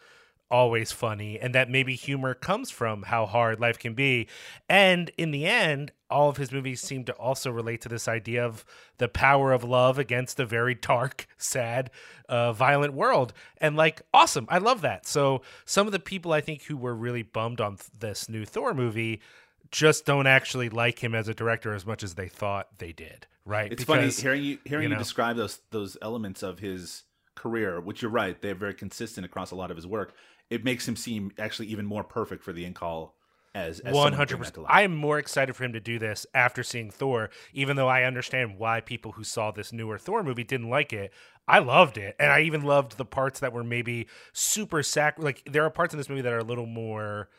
always 0.50 0.92
funny 0.92 1.40
and 1.40 1.54
that 1.54 1.70
maybe 1.70 1.96
humor 1.96 2.34
comes 2.34 2.70
from 2.70 3.04
how 3.04 3.26
hard 3.26 3.60
life 3.60 3.78
can 3.78 3.94
be. 3.94 4.28
And 4.70 5.12
in 5.18 5.32
the 5.32 5.46
end, 5.46 5.92
all 6.10 6.30
of 6.30 6.38
his 6.38 6.52
movies 6.52 6.82
seem 6.82 7.04
to 7.06 7.14
also 7.14 7.52
relate 7.52 7.82
to 7.82 7.90
this 7.90 8.08
idea 8.08 8.46
of 8.46 8.66
the 8.98 9.08
power 9.08 9.52
of 9.52 9.64
love 9.64 10.00
against 10.00 10.40
a 10.40 10.46
very 10.46 10.74
dark, 10.74 11.28
sad, 11.38 11.92
uh, 12.30 12.54
violent 12.54 12.94
world. 12.94 13.34
And 13.60 13.76
like, 13.76 14.02
awesome. 14.14 14.48
I 14.50 14.60
love 14.60 14.82
that. 14.82 15.06
So 15.06 15.42
some 15.66 15.86
of 15.86 15.94
the 15.94 16.00
people 16.00 16.32
I 16.32 16.42
think 16.42 16.64
who 16.64 16.78
were 16.78 16.96
really 16.96 17.24
bummed 17.24 17.62
on 17.62 17.76
th- 17.76 17.90
this 18.00 18.30
new 18.30 18.46
Thor 18.46 18.74
movie 18.74 19.22
just 19.70 20.06
don't 20.06 20.28
actually 20.28 20.70
like 20.70 21.04
him 21.04 21.14
as 21.14 21.28
a 21.28 21.34
director 21.34 21.74
as 21.74 21.86
much 21.86 22.04
as 22.04 22.16
they 22.16 22.30
thought 22.30 22.78
they 22.78 22.94
did. 22.94 23.28
Right. 23.46 23.72
It's 23.72 23.84
because, 23.84 24.16
funny 24.16 24.22
hearing 24.22 24.44
you 24.44 24.58
hearing 24.66 24.84
you, 24.84 24.90
know, 24.90 24.96
you 24.96 25.00
describe 25.00 25.38
those 25.38 25.60
those 25.72 25.98
elements 26.02 26.44
of 26.44 26.60
his 26.60 27.04
career, 27.36 27.80
which 27.80 28.02
you're 28.02 28.12
right, 28.12 28.42
they're 28.42 28.56
very 28.56 28.74
consistent 28.74 29.26
across 29.26 29.52
a 29.52 29.56
lot 29.56 29.72
of 29.72 29.78
his 29.78 29.88
work 29.88 30.14
it 30.50 30.64
makes 30.64 30.88
him 30.88 30.96
seem 30.96 31.32
actually 31.38 31.68
even 31.68 31.86
more 31.86 32.04
perfect 32.04 32.44
for 32.44 32.54
the 32.54 32.70
Incal 32.70 33.12
as 33.56 33.82
one 33.84 34.14
hundred 34.14 34.38
percent. 34.38 34.66
I'm 34.68 34.96
more 34.96 35.18
excited 35.18 35.56
for 35.56 35.64
him 35.64 35.74
to 35.74 35.80
do 35.80 35.98
this 35.98 36.26
after 36.34 36.64
seeing 36.64 36.92
Thor, 36.92 37.30
even 37.54 37.76
though 37.76 37.88
I 37.88 38.04
understand 38.04 38.60
why 38.60 38.82
people 38.82 39.14
who 39.14 39.24
saw 39.24 39.52
this 39.52 39.74
newer 39.74 39.98
Thor 39.98 40.24
movie 40.24 40.44
didn't 40.44 40.70
like 40.70 40.94
it. 40.94 41.12
I 41.48 41.60
loved 41.60 41.98
it, 41.98 42.16
and 42.20 42.32
I 42.32 42.42
even 42.42 42.64
loved 42.64 42.98
the 42.98 43.06
parts 43.06 43.40
that 43.40 43.54
were 43.54 43.64
maybe 43.64 44.08
super 44.34 44.84
sac. 44.84 45.18
Like 45.18 45.44
there 45.50 45.64
are 45.64 45.70
parts 45.70 45.94
in 45.94 45.98
this 45.98 46.10
movie 46.10 46.22
that 46.22 46.34
are 46.34 46.40
a 46.40 46.44
little 46.44 46.66
more 46.66 47.30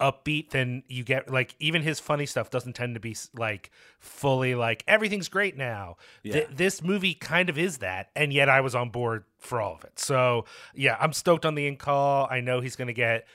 upbeat 0.00 0.50
than 0.50 0.82
you 0.86 1.02
get 1.02 1.30
like 1.30 1.54
even 1.58 1.82
his 1.82 1.98
funny 1.98 2.24
stuff 2.24 2.50
doesn't 2.50 2.74
tend 2.74 2.94
to 2.94 3.00
be 3.00 3.16
like 3.34 3.70
fully 3.98 4.54
like 4.54 4.84
everything's 4.86 5.28
great 5.28 5.56
now 5.56 5.96
yeah. 6.22 6.34
Th- 6.34 6.48
this 6.54 6.82
movie 6.82 7.14
kind 7.14 7.48
of 7.48 7.58
is 7.58 7.78
that 7.78 8.10
and 8.14 8.32
yet 8.32 8.48
i 8.48 8.60
was 8.60 8.76
on 8.76 8.90
board 8.90 9.24
for 9.38 9.60
all 9.60 9.74
of 9.74 9.84
it 9.84 9.98
so 9.98 10.44
yeah 10.72 10.96
i'm 11.00 11.12
stoked 11.12 11.44
on 11.44 11.56
the 11.56 11.70
Incal. 11.70 12.30
i 12.30 12.40
know 12.40 12.60
he's 12.60 12.76
going 12.76 12.86
to 12.86 12.94
get 12.94 13.26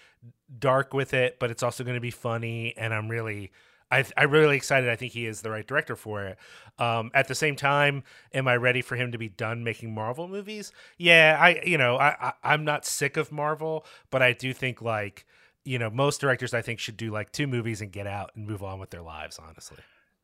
dark 0.58 0.94
with 0.94 1.14
it 1.14 1.38
but 1.38 1.52
it's 1.52 1.64
also 1.64 1.84
going 1.84 1.96
to 1.96 2.02
be 2.02 2.12
funny 2.12 2.74
and 2.78 2.94
i'm 2.94 3.10
really 3.10 3.52
I, 3.92 4.04
I'm 4.18 4.32
really 4.32 4.56
excited. 4.58 4.90
I 4.90 4.96
think 4.96 5.14
he 5.14 5.28
is 5.28 5.42
the 5.42 5.52
right 5.52 5.68
director 5.68 5.96
for 5.96 6.24
it. 6.24 6.38
Um, 6.80 7.12
at 7.14 7.28
the 7.28 7.36
same 7.36 7.56
time, 7.56 8.04
am 8.34 8.48
I 8.48 8.56
ready 8.56 8.82
for 8.82 8.96
him 8.96 9.12
to 9.12 9.20
be 9.20 9.30
done 9.30 9.64
making 9.64 9.94
Marvel 9.94 10.28
movies? 10.28 10.72
Yeah, 10.98 11.38
I 11.40 11.62
you 11.64 11.78
know 11.78 11.98
I, 11.98 12.16
I 12.20 12.34
I'm 12.44 12.66
not 12.66 12.86
sick 12.86 13.18
of 13.18 13.32
Marvel, 13.32 13.86
but 14.10 14.24
I 14.24 14.34
do 14.34 14.52
think 14.52 14.82
like 14.82 15.28
you 15.66 15.80
know, 15.80 15.90
most 15.90 16.22
directors 16.22 16.54
I 16.54 16.62
think 16.62 16.80
should 16.80 16.98
do 16.98 17.12
like 17.12 17.32
two 17.32 17.48
movies 17.48 17.82
and 17.82 17.92
get 17.92 18.08
out 18.08 18.32
and 18.36 18.48
move 18.48 18.64
on 18.64 18.80
with 18.80 18.90
their 18.90 19.02
lives. 19.02 19.40
Honestly, 19.40 19.78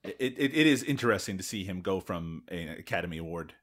it 0.04 0.16
it, 0.20 0.56
it 0.56 0.68
is 0.68 0.84
interesting 0.84 1.38
to 1.38 1.44
see 1.44 1.64
him 1.64 1.82
go 1.82 2.00
from 2.00 2.44
an 2.50 2.70
Academy 2.70 3.18
Award 3.18 3.54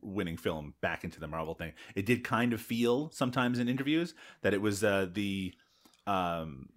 winning 0.00 0.36
film 0.36 0.74
back 0.80 1.04
into 1.04 1.20
the 1.20 1.28
Marvel 1.28 1.54
thing. 1.54 1.72
It 1.94 2.06
did 2.06 2.24
kind 2.24 2.52
of 2.52 2.60
feel 2.60 3.10
sometimes 3.12 3.58
in 3.58 3.68
interviews 3.68 4.14
that 4.42 4.54
it 4.54 4.60
was 4.60 4.82
uh, 4.82 5.06
the 5.12 5.52
um, 6.06 6.68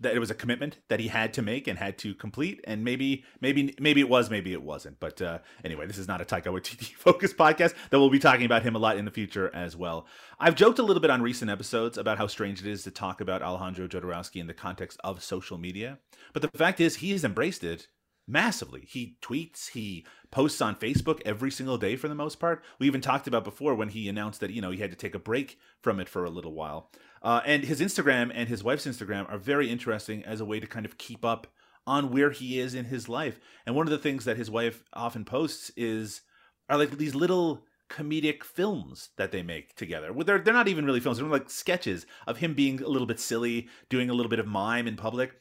that 0.00 0.14
it 0.14 0.18
was 0.18 0.30
a 0.30 0.34
commitment 0.34 0.78
that 0.88 1.00
he 1.00 1.08
had 1.08 1.32
to 1.34 1.42
make 1.42 1.68
and 1.68 1.78
had 1.78 1.98
to 1.98 2.14
complete 2.14 2.60
and 2.64 2.84
maybe 2.84 3.24
maybe 3.40 3.74
maybe 3.78 4.00
it 4.00 4.08
was 4.08 4.30
maybe 4.30 4.52
it 4.52 4.62
wasn't 4.62 4.98
but 5.00 5.20
uh, 5.22 5.38
anyway 5.64 5.86
this 5.86 5.98
is 5.98 6.08
not 6.08 6.20
a 6.20 6.24
taika 6.24 6.46
waititi 6.46 6.94
focused 6.96 7.36
podcast 7.36 7.74
that 7.90 7.98
we'll 7.98 8.10
be 8.10 8.18
talking 8.18 8.46
about 8.46 8.62
him 8.62 8.74
a 8.74 8.78
lot 8.78 8.96
in 8.96 9.04
the 9.04 9.10
future 9.10 9.50
as 9.54 9.76
well 9.76 10.06
i've 10.38 10.54
joked 10.54 10.78
a 10.78 10.82
little 10.82 11.00
bit 11.00 11.10
on 11.10 11.22
recent 11.22 11.50
episodes 11.50 11.98
about 11.98 12.18
how 12.18 12.26
strange 12.26 12.60
it 12.60 12.66
is 12.66 12.82
to 12.82 12.90
talk 12.90 13.20
about 13.20 13.42
alejandro 13.42 13.86
jodorowsky 13.86 14.40
in 14.40 14.46
the 14.46 14.54
context 14.54 14.98
of 15.04 15.22
social 15.22 15.58
media 15.58 15.98
but 16.32 16.42
the 16.42 16.58
fact 16.58 16.80
is 16.80 16.96
he 16.96 17.12
has 17.12 17.24
embraced 17.24 17.62
it 17.62 17.88
massively. 18.30 18.86
He 18.88 19.16
tweets, 19.20 19.70
he 19.70 20.06
posts 20.30 20.60
on 20.60 20.76
Facebook 20.76 21.20
every 21.24 21.50
single 21.50 21.78
day 21.78 21.96
for 21.96 22.08
the 22.08 22.14
most 22.14 22.38
part. 22.38 22.62
We 22.78 22.86
even 22.86 23.00
talked 23.00 23.26
about 23.26 23.44
before 23.44 23.74
when 23.74 23.88
he 23.88 24.08
announced 24.08 24.40
that, 24.40 24.52
you 24.52 24.62
know, 24.62 24.70
he 24.70 24.78
had 24.78 24.90
to 24.90 24.96
take 24.96 25.14
a 25.14 25.18
break 25.18 25.58
from 25.82 26.00
it 26.00 26.08
for 26.08 26.24
a 26.24 26.30
little 26.30 26.54
while. 26.54 26.90
Uh, 27.22 27.40
and 27.44 27.64
his 27.64 27.80
Instagram 27.80 28.30
and 28.34 28.48
his 28.48 28.64
wife's 28.64 28.86
Instagram 28.86 29.30
are 29.30 29.38
very 29.38 29.70
interesting 29.70 30.24
as 30.24 30.40
a 30.40 30.44
way 30.44 30.58
to 30.60 30.66
kind 30.66 30.86
of 30.86 30.98
keep 30.98 31.24
up 31.24 31.46
on 31.86 32.10
where 32.10 32.30
he 32.30 32.58
is 32.58 32.74
in 32.74 32.86
his 32.86 33.08
life. 33.08 33.40
And 33.66 33.74
one 33.74 33.86
of 33.86 33.90
the 33.90 33.98
things 33.98 34.24
that 34.24 34.36
his 34.36 34.50
wife 34.50 34.84
often 34.92 35.24
posts 35.24 35.70
is 35.76 36.22
are 36.68 36.78
like 36.78 36.92
these 36.92 37.14
little 37.14 37.64
comedic 37.90 38.44
films 38.44 39.10
that 39.16 39.32
they 39.32 39.42
make 39.42 39.74
together. 39.74 40.12
Well, 40.12 40.24
they're 40.24 40.38
they're 40.38 40.54
not 40.54 40.68
even 40.68 40.86
really 40.86 41.00
films; 41.00 41.18
they're 41.18 41.26
like 41.26 41.50
sketches 41.50 42.06
of 42.26 42.38
him 42.38 42.54
being 42.54 42.80
a 42.80 42.88
little 42.88 43.06
bit 43.06 43.20
silly, 43.20 43.68
doing 43.88 44.08
a 44.08 44.14
little 44.14 44.30
bit 44.30 44.38
of 44.38 44.46
mime 44.46 44.86
in 44.86 44.96
public. 44.96 45.32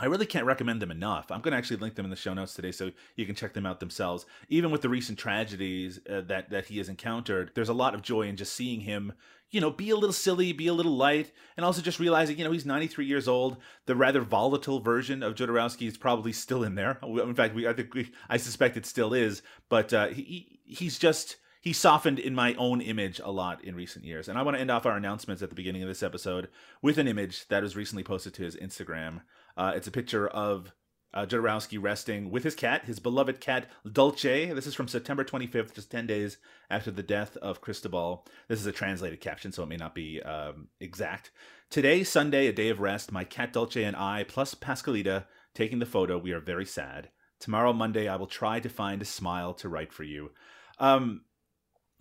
I 0.00 0.06
really 0.06 0.26
can't 0.26 0.46
recommend 0.46 0.80
them 0.80 0.90
enough. 0.90 1.30
I'm 1.30 1.42
going 1.42 1.52
to 1.52 1.58
actually 1.58 1.76
link 1.76 1.94
them 1.94 2.06
in 2.06 2.10
the 2.10 2.16
show 2.16 2.32
notes 2.32 2.54
today 2.54 2.72
so 2.72 2.90
you 3.16 3.26
can 3.26 3.34
check 3.34 3.52
them 3.52 3.66
out 3.66 3.80
themselves. 3.80 4.24
Even 4.48 4.70
with 4.70 4.80
the 4.80 4.88
recent 4.88 5.18
tragedies 5.18 6.00
uh, 6.08 6.22
that 6.22 6.50
that 6.50 6.66
he 6.66 6.78
has 6.78 6.88
encountered, 6.88 7.52
there's 7.54 7.68
a 7.68 7.74
lot 7.74 7.94
of 7.94 8.02
joy 8.02 8.22
in 8.22 8.36
just 8.36 8.54
seeing 8.54 8.80
him, 8.80 9.12
you 9.50 9.60
know, 9.60 9.70
be 9.70 9.90
a 9.90 9.96
little 9.96 10.12
silly, 10.12 10.52
be 10.52 10.68
a 10.68 10.74
little 10.74 10.96
light, 10.96 11.32
and 11.56 11.66
also 11.66 11.82
just 11.82 12.00
realizing, 12.00 12.38
you 12.38 12.44
know, 12.44 12.52
he's 12.52 12.64
93 12.64 13.04
years 13.04 13.28
old. 13.28 13.58
The 13.84 13.94
rather 13.94 14.22
volatile 14.22 14.80
version 14.80 15.22
of 15.22 15.34
Jodorowsky 15.34 15.86
is 15.86 15.98
probably 15.98 16.32
still 16.32 16.64
in 16.64 16.76
there. 16.76 16.98
In 17.02 17.34
fact, 17.34 17.54
we 17.54 17.68
I 17.68 17.74
think 17.74 17.92
we, 17.92 18.10
I 18.28 18.38
suspect 18.38 18.78
it 18.78 18.86
still 18.86 19.12
is, 19.12 19.42
but 19.68 19.92
uh, 19.92 20.08
he 20.08 20.60
he's 20.64 20.98
just 20.98 21.36
he 21.60 21.74
softened 21.74 22.18
in 22.18 22.34
my 22.34 22.54
own 22.54 22.80
image 22.80 23.20
a 23.22 23.30
lot 23.30 23.62
in 23.62 23.74
recent 23.74 24.04
years. 24.04 24.28
And 24.28 24.38
I 24.38 24.42
want 24.42 24.56
to 24.56 24.60
end 24.60 24.70
off 24.70 24.86
our 24.86 24.96
announcements 24.96 25.42
at 25.42 25.50
the 25.50 25.54
beginning 25.54 25.82
of 25.82 25.88
this 25.88 26.02
episode 26.02 26.48
with 26.80 26.96
an 26.96 27.06
image 27.06 27.46
that 27.48 27.62
was 27.62 27.76
recently 27.76 28.02
posted 28.02 28.32
to 28.34 28.42
his 28.42 28.56
Instagram. 28.56 29.20
Uh, 29.56 29.72
it's 29.74 29.88
a 29.88 29.92
picture 29.92 30.28
of 30.28 30.72
uh, 31.12 31.26
Jodorowsky 31.26 31.78
resting 31.80 32.30
with 32.30 32.44
his 32.44 32.54
cat, 32.54 32.84
his 32.84 33.00
beloved 33.00 33.40
cat 33.40 33.66
Dulce. 33.90 34.22
This 34.22 34.66
is 34.66 34.74
from 34.74 34.88
September 34.88 35.24
25th, 35.24 35.74
just 35.74 35.90
10 35.90 36.06
days 36.06 36.38
after 36.70 36.90
the 36.90 37.02
death 37.02 37.36
of 37.38 37.60
Cristobal. 37.60 38.26
This 38.48 38.60
is 38.60 38.66
a 38.66 38.72
translated 38.72 39.20
caption, 39.20 39.52
so 39.52 39.62
it 39.62 39.68
may 39.68 39.76
not 39.76 39.94
be 39.94 40.22
um, 40.22 40.68
exact. 40.78 41.30
Today, 41.68 42.04
Sunday, 42.04 42.46
a 42.46 42.52
day 42.52 42.68
of 42.68 42.80
rest, 42.80 43.12
my 43.12 43.24
cat 43.24 43.52
Dulce 43.52 43.76
and 43.76 43.96
I, 43.96 44.24
plus 44.24 44.54
Pascalita, 44.54 45.24
taking 45.54 45.78
the 45.78 45.86
photo. 45.86 46.18
We 46.18 46.32
are 46.32 46.40
very 46.40 46.66
sad. 46.66 47.10
Tomorrow, 47.40 47.72
Monday, 47.72 48.06
I 48.06 48.16
will 48.16 48.26
try 48.26 48.60
to 48.60 48.68
find 48.68 49.00
a 49.02 49.06
smile 49.06 49.54
to 49.54 49.68
write 49.68 49.92
for 49.92 50.04
you. 50.04 50.30
Um, 50.78 51.22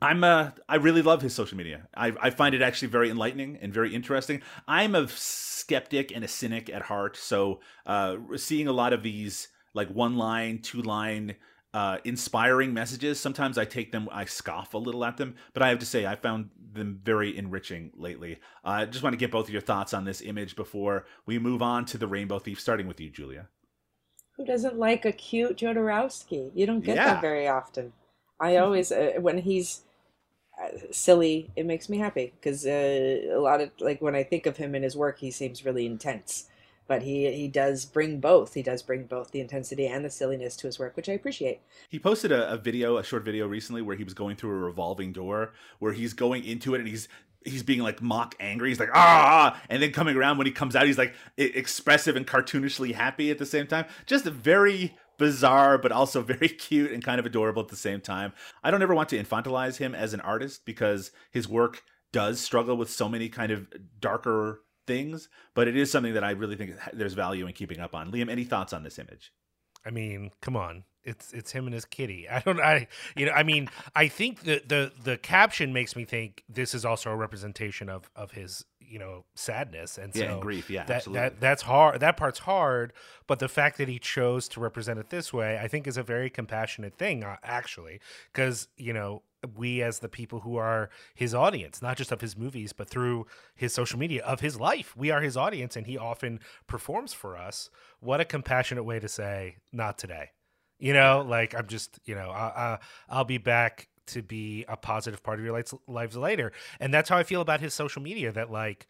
I'm 0.01 0.23
uh 0.23 0.51
I 0.67 0.75
really 0.75 1.01
love 1.01 1.21
his 1.21 1.33
social 1.33 1.57
media. 1.57 1.87
I 1.95 2.13
I 2.21 2.29
find 2.29 2.55
it 2.55 2.61
actually 2.61 2.87
very 2.89 3.09
enlightening 3.09 3.57
and 3.61 3.73
very 3.73 3.93
interesting. 3.93 4.41
I'm 4.67 4.95
a 4.95 5.07
skeptic 5.07 6.11
and 6.15 6.23
a 6.23 6.27
cynic 6.27 6.69
at 6.69 6.83
heart, 6.83 7.17
so 7.17 7.59
uh 7.85 8.17
seeing 8.37 8.67
a 8.67 8.71
lot 8.73 8.93
of 8.93 9.03
these 9.03 9.49
like 9.73 9.89
one 9.89 10.17
line, 10.17 10.59
two 10.59 10.81
line, 10.81 11.35
uh, 11.73 11.97
inspiring 12.03 12.73
messages. 12.73 13.19
Sometimes 13.19 13.57
I 13.57 13.65
take 13.65 13.91
them, 13.91 14.09
I 14.11 14.25
scoff 14.25 14.73
a 14.73 14.77
little 14.79 15.05
at 15.05 15.17
them, 15.17 15.35
but 15.53 15.61
I 15.61 15.69
have 15.69 15.79
to 15.79 15.85
say 15.85 16.05
I 16.07 16.15
found 16.15 16.49
them 16.73 16.99
very 17.03 17.37
enriching 17.37 17.91
lately. 17.95 18.39
Uh, 18.65 18.69
I 18.69 18.85
just 18.85 19.03
want 19.03 19.13
to 19.13 19.17
get 19.17 19.31
both 19.31 19.45
of 19.45 19.51
your 19.53 19.61
thoughts 19.61 19.93
on 19.93 20.05
this 20.05 20.21
image 20.21 20.55
before 20.55 21.05
we 21.27 21.37
move 21.37 21.61
on 21.61 21.85
to 21.85 21.97
the 21.97 22.07
Rainbow 22.07 22.39
Thief, 22.39 22.59
starting 22.59 22.87
with 22.87 22.99
you, 22.99 23.09
Julia. 23.11 23.47
Who 24.37 24.45
doesn't 24.45 24.79
like 24.79 25.05
a 25.05 25.11
cute 25.11 25.57
Jodorowsky? 25.57 26.51
You 26.55 26.65
don't 26.65 26.83
get 26.83 26.95
Yeah. 26.95 27.13
that 27.13 27.21
very 27.21 27.47
often. 27.47 27.93
I 28.39 28.57
always, 28.63 28.91
uh, 28.91 29.13
when 29.19 29.37
he's 29.39 29.81
uh, 29.85 29.88
silly, 30.91 31.49
it 31.55 31.65
makes 31.65 31.89
me 31.89 31.97
happy 31.97 32.33
because 32.39 32.65
uh, 32.65 33.33
a 33.33 33.39
lot 33.39 33.61
of 33.61 33.71
like 33.79 34.01
when 34.01 34.15
I 34.15 34.23
think 34.23 34.45
of 34.45 34.57
him 34.57 34.75
and 34.75 34.83
his 34.83 34.95
work, 34.95 35.19
he 35.19 35.31
seems 35.31 35.65
really 35.65 35.85
intense. 35.85 36.49
But 36.87 37.03
he 37.03 37.31
he 37.31 37.47
does 37.47 37.85
bring 37.85 38.19
both. 38.19 38.55
He 38.55 38.63
does 38.63 38.81
bring 38.81 39.03
both 39.03 39.31
the 39.31 39.41
intensity 39.41 39.85
and 39.87 40.03
the 40.03 40.09
silliness 40.09 40.55
to 40.57 40.67
his 40.67 40.79
work, 40.79 40.95
which 40.95 41.07
I 41.07 41.13
appreciate. 41.13 41.59
He 41.87 41.99
posted 41.99 42.31
a, 42.31 42.51
a 42.51 42.57
video, 42.57 42.97
a 42.97 43.03
short 43.03 43.23
video 43.23 43.47
recently 43.47 43.83
where 43.83 43.95
he 43.95 44.03
was 44.03 44.15
going 44.15 44.35
through 44.35 44.51
a 44.51 44.59
revolving 44.59 45.11
door 45.13 45.53
where 45.77 45.93
he's 45.93 46.13
going 46.13 46.43
into 46.45 46.73
it 46.73 46.79
and 46.79 46.87
he's 46.87 47.07
he's 47.45 47.63
being 47.63 47.81
like 47.81 48.01
mock 48.01 48.35
angry. 48.39 48.69
He's 48.69 48.79
like 48.79 48.89
ah, 48.93 49.53
ah," 49.53 49.61
and 49.69 49.83
then 49.83 49.91
coming 49.91 50.15
around 50.15 50.37
when 50.37 50.47
he 50.47 50.53
comes 50.53 50.75
out, 50.75 50.87
he's 50.87 50.97
like 50.97 51.13
expressive 51.37 52.15
and 52.15 52.25
cartoonishly 52.25 52.95
happy 52.95 53.29
at 53.29 53.37
the 53.37 53.45
same 53.45 53.67
time. 53.67 53.85
Just 54.05 54.25
very 54.25 54.97
bizarre, 55.19 55.77
but 55.77 55.91
also 55.91 56.21
very 56.23 56.49
cute 56.49 56.91
and 56.91 57.03
kind 57.03 57.19
of 57.19 57.27
adorable 57.27 57.61
at 57.61 57.67
the 57.67 57.75
same 57.75 58.01
time. 58.01 58.33
I 58.63 58.71
don't 58.71 58.81
ever 58.81 58.95
want 58.95 59.09
to 59.09 59.23
infantilize 59.23 59.77
him 59.77 59.93
as 59.93 60.15
an 60.15 60.21
artist 60.21 60.65
because 60.65 61.11
his 61.29 61.47
work 61.47 61.83
does 62.11 62.39
struggle 62.39 62.75
with 62.75 62.89
so 62.89 63.07
many 63.07 63.29
kind 63.29 63.51
of 63.51 63.67
darker 63.99 64.63
things, 64.87 65.29
but 65.53 65.67
it 65.67 65.77
is 65.77 65.91
something 65.91 66.15
that 66.15 66.23
I 66.23 66.31
really 66.31 66.55
think 66.55 66.71
there's 66.93 67.13
value 67.13 67.45
in 67.45 67.53
keeping 67.53 67.79
up 67.79 67.93
on. 67.93 68.11
Liam, 68.11 68.29
any 68.29 68.43
thoughts 68.43 68.73
on 68.73 68.81
this 68.81 68.97
image? 68.97 69.31
I 69.85 69.91
mean, 69.91 70.31
come 70.41 70.57
on. 70.57 70.83
It's 71.03 71.31
it's 71.31 71.51
him 71.51 71.65
and 71.65 71.73
his 71.73 71.85
kitty. 71.85 72.27
I 72.31 72.39
don't 72.39 72.59
I 72.59 72.87
you 73.15 73.25
know, 73.27 73.31
I 73.31 73.43
mean, 73.43 73.69
I 73.95 74.07
think 74.07 74.41
the 74.41 74.61
the 74.67 74.91
the 75.01 75.17
caption 75.17 75.73
makes 75.73 75.95
me 75.95 76.05
think 76.05 76.43
this 76.49 76.73
is 76.73 76.85
also 76.85 77.11
a 77.11 77.15
representation 77.15 77.89
of 77.89 78.09
of 78.15 78.31
his, 78.31 78.65
you 78.89 78.99
know, 78.99 79.25
sadness 79.35 79.97
and 79.97 80.13
so 80.13 80.23
Yeah, 80.23 80.33
and 80.33 80.41
grief. 80.41 80.69
Yeah, 80.69 80.83
that 80.85 80.97
absolutely. 80.97 81.21
that 81.21 81.39
that's 81.39 81.61
hard. 81.63 81.99
That 81.99 82.17
part's 82.17 82.39
hard, 82.39 82.93
but 83.27 83.39
the 83.39 83.47
fact 83.47 83.77
that 83.77 83.87
he 83.87 83.99
chose 83.99 84.47
to 84.49 84.59
represent 84.59 84.99
it 84.99 85.09
this 85.09 85.31
way, 85.31 85.59
I 85.61 85.67
think, 85.67 85.87
is 85.87 85.97
a 85.97 86.03
very 86.03 86.29
compassionate 86.29 86.95
thing, 86.97 87.23
uh, 87.23 87.37
actually, 87.43 87.99
because 88.33 88.67
you 88.77 88.93
know 88.93 89.23
we 89.55 89.81
as 89.81 89.99
the 89.99 90.09
people 90.09 90.41
who 90.41 90.57
are 90.57 90.89
his 91.15 91.33
audience, 91.33 91.81
not 91.81 91.97
just 91.97 92.11
of 92.11 92.21
his 92.21 92.37
movies, 92.37 92.73
but 92.73 92.89
through 92.89 93.25
his 93.55 93.73
social 93.73 93.99
media 93.99 94.23
of 94.23 94.41
his 94.41 94.59
life, 94.59 94.95
we 94.97 95.11
are 95.11 95.21
his 95.21 95.37
audience, 95.37 95.75
and 95.75 95.87
he 95.87 95.97
often 95.97 96.39
performs 96.67 97.13
for 97.13 97.37
us. 97.37 97.69
What 97.99 98.19
a 98.19 98.25
compassionate 98.25 98.85
way 98.85 98.99
to 98.99 99.07
say, 99.07 99.57
not 99.71 99.97
today. 99.97 100.31
You 100.79 100.93
know, 100.93 101.25
like 101.27 101.53
I'm 101.53 101.67
just, 101.67 101.99
you 102.05 102.15
know, 102.15 102.29
I, 102.29 102.47
I, 102.47 102.77
I'll 103.09 103.25
be 103.25 103.37
back 103.37 103.89
to 104.09 104.21
be 104.21 104.65
a 104.67 104.77
positive 104.77 105.23
part 105.23 105.39
of 105.39 105.45
your 105.45 105.53
lives, 105.87 106.15
later, 106.17 106.51
and 106.79 106.93
that's 106.93 107.09
how 107.09 107.17
I 107.17 107.23
feel 107.23 107.41
about 107.41 107.61
his 107.61 107.73
social 107.73 108.01
media. 108.01 108.31
That 108.31 108.51
like 108.51 108.87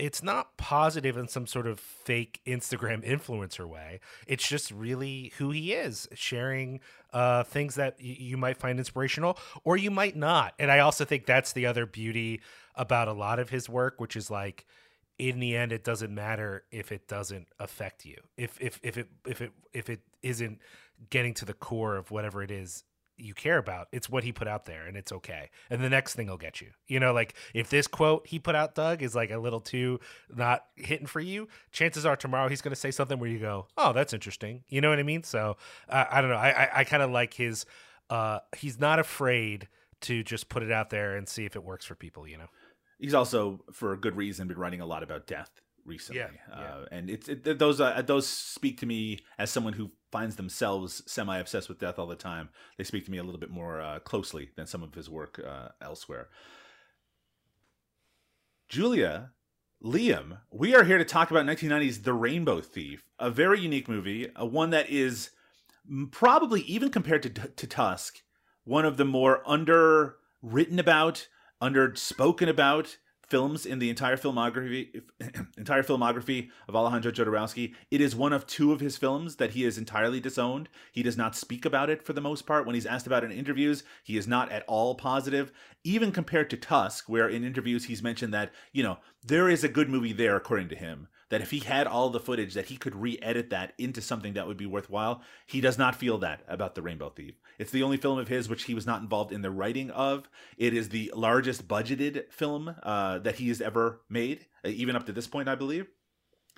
it's 0.00 0.22
not 0.22 0.56
positive 0.56 1.16
in 1.18 1.28
some 1.28 1.46
sort 1.46 1.66
of 1.66 1.78
fake 1.78 2.40
Instagram 2.46 3.04
influencer 3.06 3.66
way. 3.66 4.00
It's 4.26 4.48
just 4.48 4.70
really 4.70 5.32
who 5.36 5.50
he 5.50 5.72
is, 5.74 6.08
sharing 6.14 6.80
uh, 7.12 7.42
things 7.44 7.74
that 7.74 7.96
y- 8.00 8.16
you 8.18 8.36
might 8.36 8.56
find 8.56 8.78
inspirational 8.78 9.38
or 9.62 9.76
you 9.76 9.90
might 9.90 10.16
not. 10.16 10.54
And 10.58 10.70
I 10.70 10.78
also 10.78 11.04
think 11.04 11.26
that's 11.26 11.52
the 11.52 11.66
other 11.66 11.84
beauty 11.84 12.40
about 12.74 13.08
a 13.08 13.12
lot 13.12 13.38
of 13.38 13.50
his 13.50 13.68
work, 13.68 14.00
which 14.00 14.16
is 14.16 14.30
like, 14.30 14.64
in 15.18 15.38
the 15.38 15.54
end, 15.54 15.70
it 15.70 15.84
doesn't 15.84 16.14
matter 16.14 16.64
if 16.70 16.90
it 16.90 17.06
doesn't 17.06 17.48
affect 17.58 18.06
you. 18.06 18.16
If 18.38 18.56
if 18.58 18.80
if 18.82 18.96
it 18.96 19.08
if 19.26 19.42
it 19.42 19.52
if 19.74 19.90
it 19.90 20.00
isn't 20.22 20.60
getting 21.10 21.34
to 21.34 21.44
the 21.44 21.52
core 21.52 21.96
of 21.96 22.10
whatever 22.10 22.42
it 22.42 22.50
is 22.50 22.84
you 23.20 23.34
care 23.34 23.58
about. 23.58 23.88
It's 23.92 24.08
what 24.08 24.24
he 24.24 24.32
put 24.32 24.48
out 24.48 24.64
there, 24.64 24.86
and 24.86 24.96
it's 24.96 25.12
okay. 25.12 25.50
And 25.68 25.82
the 25.82 25.90
next 25.90 26.14
thing 26.14 26.28
will 26.28 26.36
get 26.36 26.60
you. 26.60 26.68
You 26.86 27.00
know, 27.00 27.12
like 27.12 27.34
if 27.54 27.70
this 27.70 27.86
quote 27.86 28.26
he 28.26 28.38
put 28.38 28.54
out, 28.54 28.74
Doug, 28.74 29.02
is 29.02 29.14
like 29.14 29.30
a 29.30 29.38
little 29.38 29.60
too 29.60 30.00
not 30.34 30.64
hitting 30.76 31.06
for 31.06 31.20
you, 31.20 31.48
chances 31.72 32.06
are 32.06 32.16
tomorrow 32.16 32.48
he's 32.48 32.62
going 32.62 32.72
to 32.72 32.80
say 32.80 32.90
something 32.90 33.18
where 33.18 33.30
you 33.30 33.38
go, 33.38 33.66
"Oh, 33.76 33.92
that's 33.92 34.12
interesting." 34.12 34.64
You 34.68 34.80
know 34.80 34.90
what 34.90 34.98
I 34.98 35.04
mean? 35.04 35.22
So 35.22 35.56
uh, 35.88 36.04
I 36.10 36.20
don't 36.20 36.30
know. 36.30 36.36
I 36.36 36.50
I, 36.50 36.70
I 36.80 36.84
kind 36.84 37.02
of 37.02 37.10
like 37.10 37.34
his. 37.34 37.66
Uh, 38.08 38.40
he's 38.56 38.80
not 38.80 38.98
afraid 38.98 39.68
to 40.00 40.22
just 40.24 40.48
put 40.48 40.62
it 40.62 40.72
out 40.72 40.90
there 40.90 41.16
and 41.16 41.28
see 41.28 41.44
if 41.44 41.54
it 41.54 41.62
works 41.62 41.84
for 41.84 41.94
people. 41.94 42.26
You 42.26 42.38
know. 42.38 42.48
He's 42.98 43.14
also, 43.14 43.60
for 43.72 43.94
a 43.94 43.96
good 43.96 44.14
reason, 44.16 44.46
been 44.46 44.58
writing 44.58 44.82
a 44.82 44.86
lot 44.86 45.02
about 45.02 45.26
death 45.26 45.50
recently. 45.86 46.20
Yeah, 46.20 46.54
Uh, 46.54 46.84
and 46.90 47.08
it's 47.08 47.28
it, 47.28 47.58
those 47.58 47.80
uh, 47.80 48.02
those 48.02 48.26
speak 48.26 48.78
to 48.80 48.86
me 48.86 49.20
as 49.38 49.50
someone 49.50 49.72
who 49.72 49.90
finds 50.10 50.36
themselves 50.36 51.02
semi 51.06 51.38
obsessed 51.38 51.68
with 51.68 51.78
death 51.78 51.98
all 51.98 52.06
the 52.06 52.16
time. 52.16 52.48
They 52.76 52.84
speak 52.84 53.04
to 53.04 53.10
me 53.10 53.18
a 53.18 53.22
little 53.22 53.40
bit 53.40 53.50
more 53.50 53.80
uh, 53.80 53.98
closely 54.00 54.50
than 54.56 54.66
some 54.66 54.82
of 54.82 54.94
his 54.94 55.08
work 55.08 55.40
uh, 55.44 55.68
elsewhere. 55.80 56.28
Julia, 58.68 59.30
Liam, 59.82 60.38
we 60.50 60.74
are 60.74 60.84
here 60.84 60.98
to 60.98 61.04
talk 61.04 61.30
about 61.30 61.46
1990's 61.46 62.02
The 62.02 62.12
Rainbow 62.12 62.60
Thief, 62.60 63.02
a 63.18 63.30
very 63.30 63.60
unique 63.60 63.88
movie, 63.88 64.28
a 64.36 64.46
one 64.46 64.70
that 64.70 64.88
is 64.90 65.30
probably 66.10 66.60
even 66.62 66.90
compared 66.90 67.22
to 67.22 67.30
to 67.30 67.66
Tusk, 67.66 68.22
one 68.64 68.84
of 68.84 68.96
the 68.96 69.04
more 69.04 69.42
underwritten 69.46 70.78
about, 70.78 71.28
under 71.60 71.94
spoken 71.96 72.48
about 72.48 72.98
films 73.30 73.64
in 73.64 73.78
the 73.78 73.88
entire 73.88 74.16
filmography 74.16 75.02
entire 75.56 75.82
filmography 75.82 76.50
of 76.68 76.76
Alejandro 76.76 77.12
Jodorowsky. 77.12 77.74
It 77.90 78.00
is 78.00 78.16
one 78.16 78.32
of 78.32 78.46
two 78.46 78.72
of 78.72 78.80
his 78.80 78.96
films 78.96 79.36
that 79.36 79.52
he 79.52 79.62
has 79.62 79.78
entirely 79.78 80.20
disowned. 80.20 80.68
He 80.92 81.02
does 81.02 81.16
not 81.16 81.36
speak 81.36 81.64
about 81.64 81.88
it 81.88 82.02
for 82.02 82.12
the 82.12 82.20
most 82.20 82.46
part. 82.46 82.66
When 82.66 82.74
he's 82.74 82.86
asked 82.86 83.06
about 83.06 83.24
it 83.24 83.30
in 83.30 83.38
interviews, 83.38 83.84
he 84.02 84.18
is 84.18 84.26
not 84.26 84.50
at 84.50 84.64
all 84.66 84.94
positive. 84.94 85.52
Even 85.84 86.12
compared 86.12 86.50
to 86.50 86.56
Tusk, 86.56 87.08
where 87.08 87.28
in 87.28 87.44
interviews 87.44 87.84
he's 87.84 88.02
mentioned 88.02 88.34
that, 88.34 88.52
you 88.72 88.82
know, 88.82 88.98
there 89.24 89.48
is 89.48 89.64
a 89.64 89.68
good 89.68 89.88
movie 89.88 90.12
there 90.12 90.36
according 90.36 90.68
to 90.68 90.76
him. 90.76 91.08
That 91.30 91.40
if 91.40 91.50
he 91.50 91.60
had 91.60 91.86
all 91.86 92.10
the 92.10 92.20
footage, 92.20 92.54
that 92.54 92.66
he 92.66 92.76
could 92.76 92.94
re-edit 92.94 93.50
that 93.50 93.72
into 93.78 94.00
something 94.00 94.34
that 94.34 94.46
would 94.46 94.56
be 94.56 94.66
worthwhile. 94.66 95.22
He 95.46 95.60
does 95.60 95.78
not 95.78 95.96
feel 95.96 96.18
that 96.18 96.42
about 96.48 96.74
The 96.74 96.82
Rainbow 96.82 97.10
Thief. 97.10 97.40
It's 97.58 97.70
the 97.70 97.82
only 97.82 97.96
film 97.96 98.18
of 98.18 98.28
his 98.28 98.48
which 98.48 98.64
he 98.64 98.74
was 98.74 98.86
not 98.86 99.00
involved 99.00 99.32
in 99.32 99.42
the 99.42 99.50
writing 99.50 99.90
of. 99.90 100.28
It 100.58 100.74
is 100.74 100.88
the 100.88 101.12
largest 101.14 101.68
budgeted 101.68 102.30
film 102.32 102.74
uh, 102.82 103.20
that 103.20 103.36
he 103.36 103.48
has 103.48 103.60
ever 103.60 104.00
made, 104.08 104.46
uh, 104.64 104.68
even 104.68 104.96
up 104.96 105.06
to 105.06 105.12
this 105.12 105.26
point, 105.26 105.48
I 105.48 105.54
believe. 105.54 105.86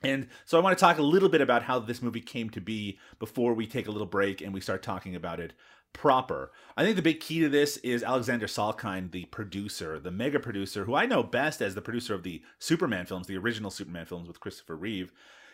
And 0.03 0.29
so 0.45 0.59
I 0.59 0.63
want 0.63 0.77
to 0.77 0.81
talk 0.81 0.99
a 0.99 1.03
little 1.03 1.29
bit 1.29 1.41
about 1.41 1.63
how 1.63 1.79
this 1.79 2.03
movie 2.03 2.21
came 2.21 2.51
to 2.51 2.61
be 2.61 2.99
before 3.19 3.55
we 3.55 3.67
take 3.67 3.87
a 3.87 3.91
little 3.91 4.07
break 4.07 4.41
and 4.41 4.53
we 4.53 4.61
start 4.61 4.83
talking 4.83 5.15
about 5.15 5.39
it 5.39 5.53
proper. 5.93 6.53
I 6.77 6.85
think 6.85 6.97
the 6.97 7.03
big 7.03 7.21
key 7.21 7.41
to 7.41 7.49
this 7.49 7.77
is 7.79 8.03
Alexander 8.03 8.47
Salkind, 8.47 9.11
the 9.11 9.27
producer, 9.27 9.99
the 9.99 10.11
mega 10.11 10.41
producer, 10.41 10.85
who 10.85 10.95
I 10.95 11.07
know 11.07 11.23
best 11.23 11.61
as 11.61 11.75
the 11.75 11.83
producer 11.83 12.15
of 12.15 12.23
the 12.23 12.43
Superman 12.59 13.07
films, 13.07 13.27
the 13.27 13.37
original 13.37 13.71
Superman 13.71 14.07
films 14.07 14.29
with 14.29 14.41
Christopher 14.41 14.77
Reeve. 14.77 15.13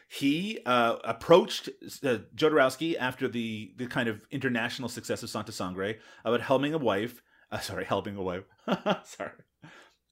He 0.08 0.60
uh, 0.64 0.96
approached 1.04 1.68
uh, 2.02 2.18
Jodorowsky 2.34 2.96
after 2.98 3.28
the 3.28 3.72
the 3.76 3.86
kind 3.86 4.08
of 4.08 4.26
international 4.30 4.88
success 4.88 5.22
of 5.22 5.28
Santa 5.28 5.52
Sangre 5.52 5.98
about 6.24 6.40
helming 6.40 6.72
a 6.72 6.78
wife. 6.78 7.22
Uh, 7.50 7.58
sorry, 7.58 7.84
helping 7.84 8.16
a 8.16 8.22
wife. 8.22 8.44
sorry 9.04 9.32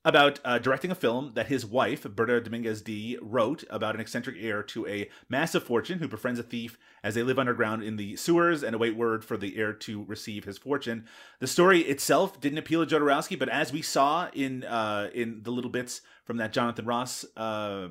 about 0.07 0.38
uh, 0.45 0.57
directing 0.61 0.92
a 0.92 0.95
film 0.95 1.33
that 1.35 1.49
his 1.49 1.66
wife, 1.66 2.05
Berta 2.05 2.40
Dominguez 2.40 2.81
D, 2.81 3.19
wrote 3.21 3.64
about 3.69 3.97
an 3.97 4.01
eccentric 4.01 4.37
heir 4.38 4.62
to 4.62 4.87
a 4.87 5.11
massive 5.29 5.64
fortune 5.64 5.99
who 5.99 6.07
befriends 6.07 6.38
a 6.38 6.45
thief 6.45 6.79
as 7.03 7.16
they 7.16 7.25
live 7.25 7.40
underground 7.40 7.83
in 7.83 7.97
the 7.97 8.14
sewers 8.14 8.62
and 8.62 8.77
await 8.77 8.97
word 8.97 9.25
for 9.25 9.37
the 9.37 9.59
heir 9.59 9.73
to 9.73 10.05
receive 10.05 10.45
his 10.45 10.59
fortune. 10.59 11.07
The 11.40 11.49
story 11.49 11.81
itself 11.81 12.40
didn't 12.40 12.59
appeal 12.59 12.87
to 12.87 12.95
Jodorowsky, 12.95 13.37
but 13.37 13.49
as 13.49 13.73
we 13.73 13.83
saw 13.83 14.29
in 14.33 14.62
uh, 14.62 15.11
in 15.12 15.42
the 15.42 15.51
little 15.51 15.73
bits 15.73 16.03
from 16.25 16.37
that 16.37 16.53
Jonathan 16.53 16.87
Ross 16.87 17.25
uh, 17.37 17.40
uh, 17.40 17.88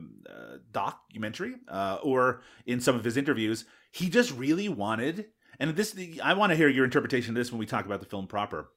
documentary 0.72 1.56
uh, 1.68 1.98
or 2.02 2.42
in 2.66 2.80
some 2.80 2.96
of 2.96 3.04
his 3.04 3.18
interviews, 3.18 3.66
he 3.92 4.08
just 4.08 4.32
really 4.32 4.70
wanted. 4.70 5.26
And 5.60 5.76
this, 5.76 5.98
I 6.24 6.34
want 6.34 6.52
to 6.52 6.56
hear 6.56 6.70
your 6.70 6.86
interpretation 6.86 7.32
of 7.32 7.36
this 7.36 7.52
when 7.52 7.60
we 7.60 7.66
talk 7.66 7.86
about 7.86 8.00
the 8.00 8.06
film 8.06 8.28
proper 8.28 8.70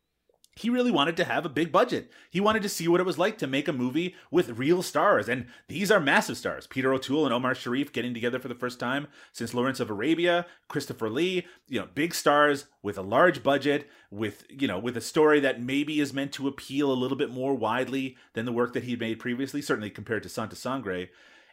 he 0.58 0.70
really 0.70 0.90
wanted 0.90 1.16
to 1.16 1.24
have 1.24 1.46
a 1.46 1.48
big 1.48 1.70
budget. 1.70 2.10
He 2.30 2.40
wanted 2.40 2.62
to 2.62 2.68
see 2.68 2.88
what 2.88 3.00
it 3.00 3.06
was 3.06 3.16
like 3.16 3.38
to 3.38 3.46
make 3.46 3.68
a 3.68 3.72
movie 3.72 4.16
with 4.28 4.58
real 4.58 4.82
stars. 4.82 5.28
And 5.28 5.46
these 5.68 5.88
are 5.88 6.00
massive 6.00 6.36
stars. 6.36 6.66
Peter 6.66 6.92
O'Toole 6.92 7.24
and 7.24 7.32
Omar 7.32 7.54
Sharif 7.54 7.92
getting 7.92 8.12
together 8.12 8.40
for 8.40 8.48
the 8.48 8.56
first 8.56 8.80
time 8.80 9.06
since 9.32 9.54
Lawrence 9.54 9.78
of 9.78 9.88
Arabia, 9.88 10.46
Christopher 10.66 11.10
Lee, 11.10 11.46
you 11.68 11.78
know, 11.78 11.86
big 11.94 12.12
stars 12.12 12.66
with 12.82 12.98
a 12.98 13.02
large 13.02 13.44
budget, 13.44 13.88
with, 14.10 14.46
you 14.48 14.66
know, 14.66 14.80
with 14.80 14.96
a 14.96 15.00
story 15.00 15.38
that 15.38 15.62
maybe 15.62 16.00
is 16.00 16.12
meant 16.12 16.32
to 16.32 16.48
appeal 16.48 16.90
a 16.90 16.92
little 16.92 17.16
bit 17.16 17.30
more 17.30 17.54
widely 17.54 18.16
than 18.32 18.44
the 18.44 18.52
work 18.52 18.72
that 18.72 18.82
he'd 18.82 18.98
made 18.98 19.20
previously, 19.20 19.62
certainly 19.62 19.90
compared 19.90 20.24
to 20.24 20.28
Santa 20.28 20.56
Sangre. 20.56 21.08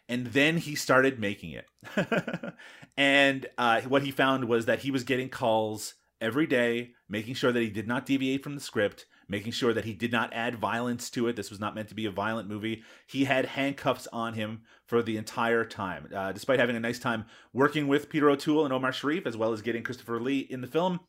And 0.08 0.26
then 0.28 0.56
he 0.56 0.74
started 0.74 1.20
making 1.20 1.52
it. 1.52 1.66
and 2.96 3.46
uh, 3.56 3.82
what 3.82 4.02
he 4.02 4.10
found 4.10 4.46
was 4.46 4.66
that 4.66 4.80
he 4.80 4.90
was 4.90 5.04
getting 5.04 5.28
calls 5.28 5.94
every 6.20 6.46
day, 6.46 6.92
making 7.08 7.34
sure 7.34 7.52
that 7.52 7.62
he 7.62 7.70
did 7.70 7.86
not 7.86 8.06
deviate 8.06 8.42
from 8.42 8.54
the 8.54 8.60
script, 8.60 9.06
making 9.28 9.52
sure 9.52 9.74
that 9.74 9.84
he 9.84 9.92
did 9.92 10.12
not 10.12 10.32
add 10.32 10.56
violence 10.56 11.10
to 11.10 11.28
it. 11.28 11.36
This 11.36 11.50
was 11.50 11.60
not 11.60 11.74
meant 11.74 11.88
to 11.88 11.94
be 11.94 12.06
a 12.06 12.10
violent 12.10 12.48
movie. 12.48 12.82
He 13.06 13.24
had 13.24 13.46
handcuffs 13.46 14.06
on 14.12 14.34
him 14.34 14.62
for 14.84 15.02
the 15.02 15.16
entire 15.16 15.64
time. 15.64 16.08
Uh, 16.14 16.32
despite 16.32 16.60
having 16.60 16.76
a 16.76 16.80
nice 16.80 16.98
time 16.98 17.24
working 17.52 17.88
with 17.88 18.08
Peter 18.08 18.30
O'Toole 18.30 18.64
and 18.64 18.72
Omar 18.72 18.92
Sharif, 18.92 19.26
as 19.26 19.36
well 19.36 19.52
as 19.52 19.62
getting 19.62 19.82
Christopher 19.82 20.20
Lee 20.20 20.40
in 20.40 20.60
the 20.60 20.66
film, 20.66 21.00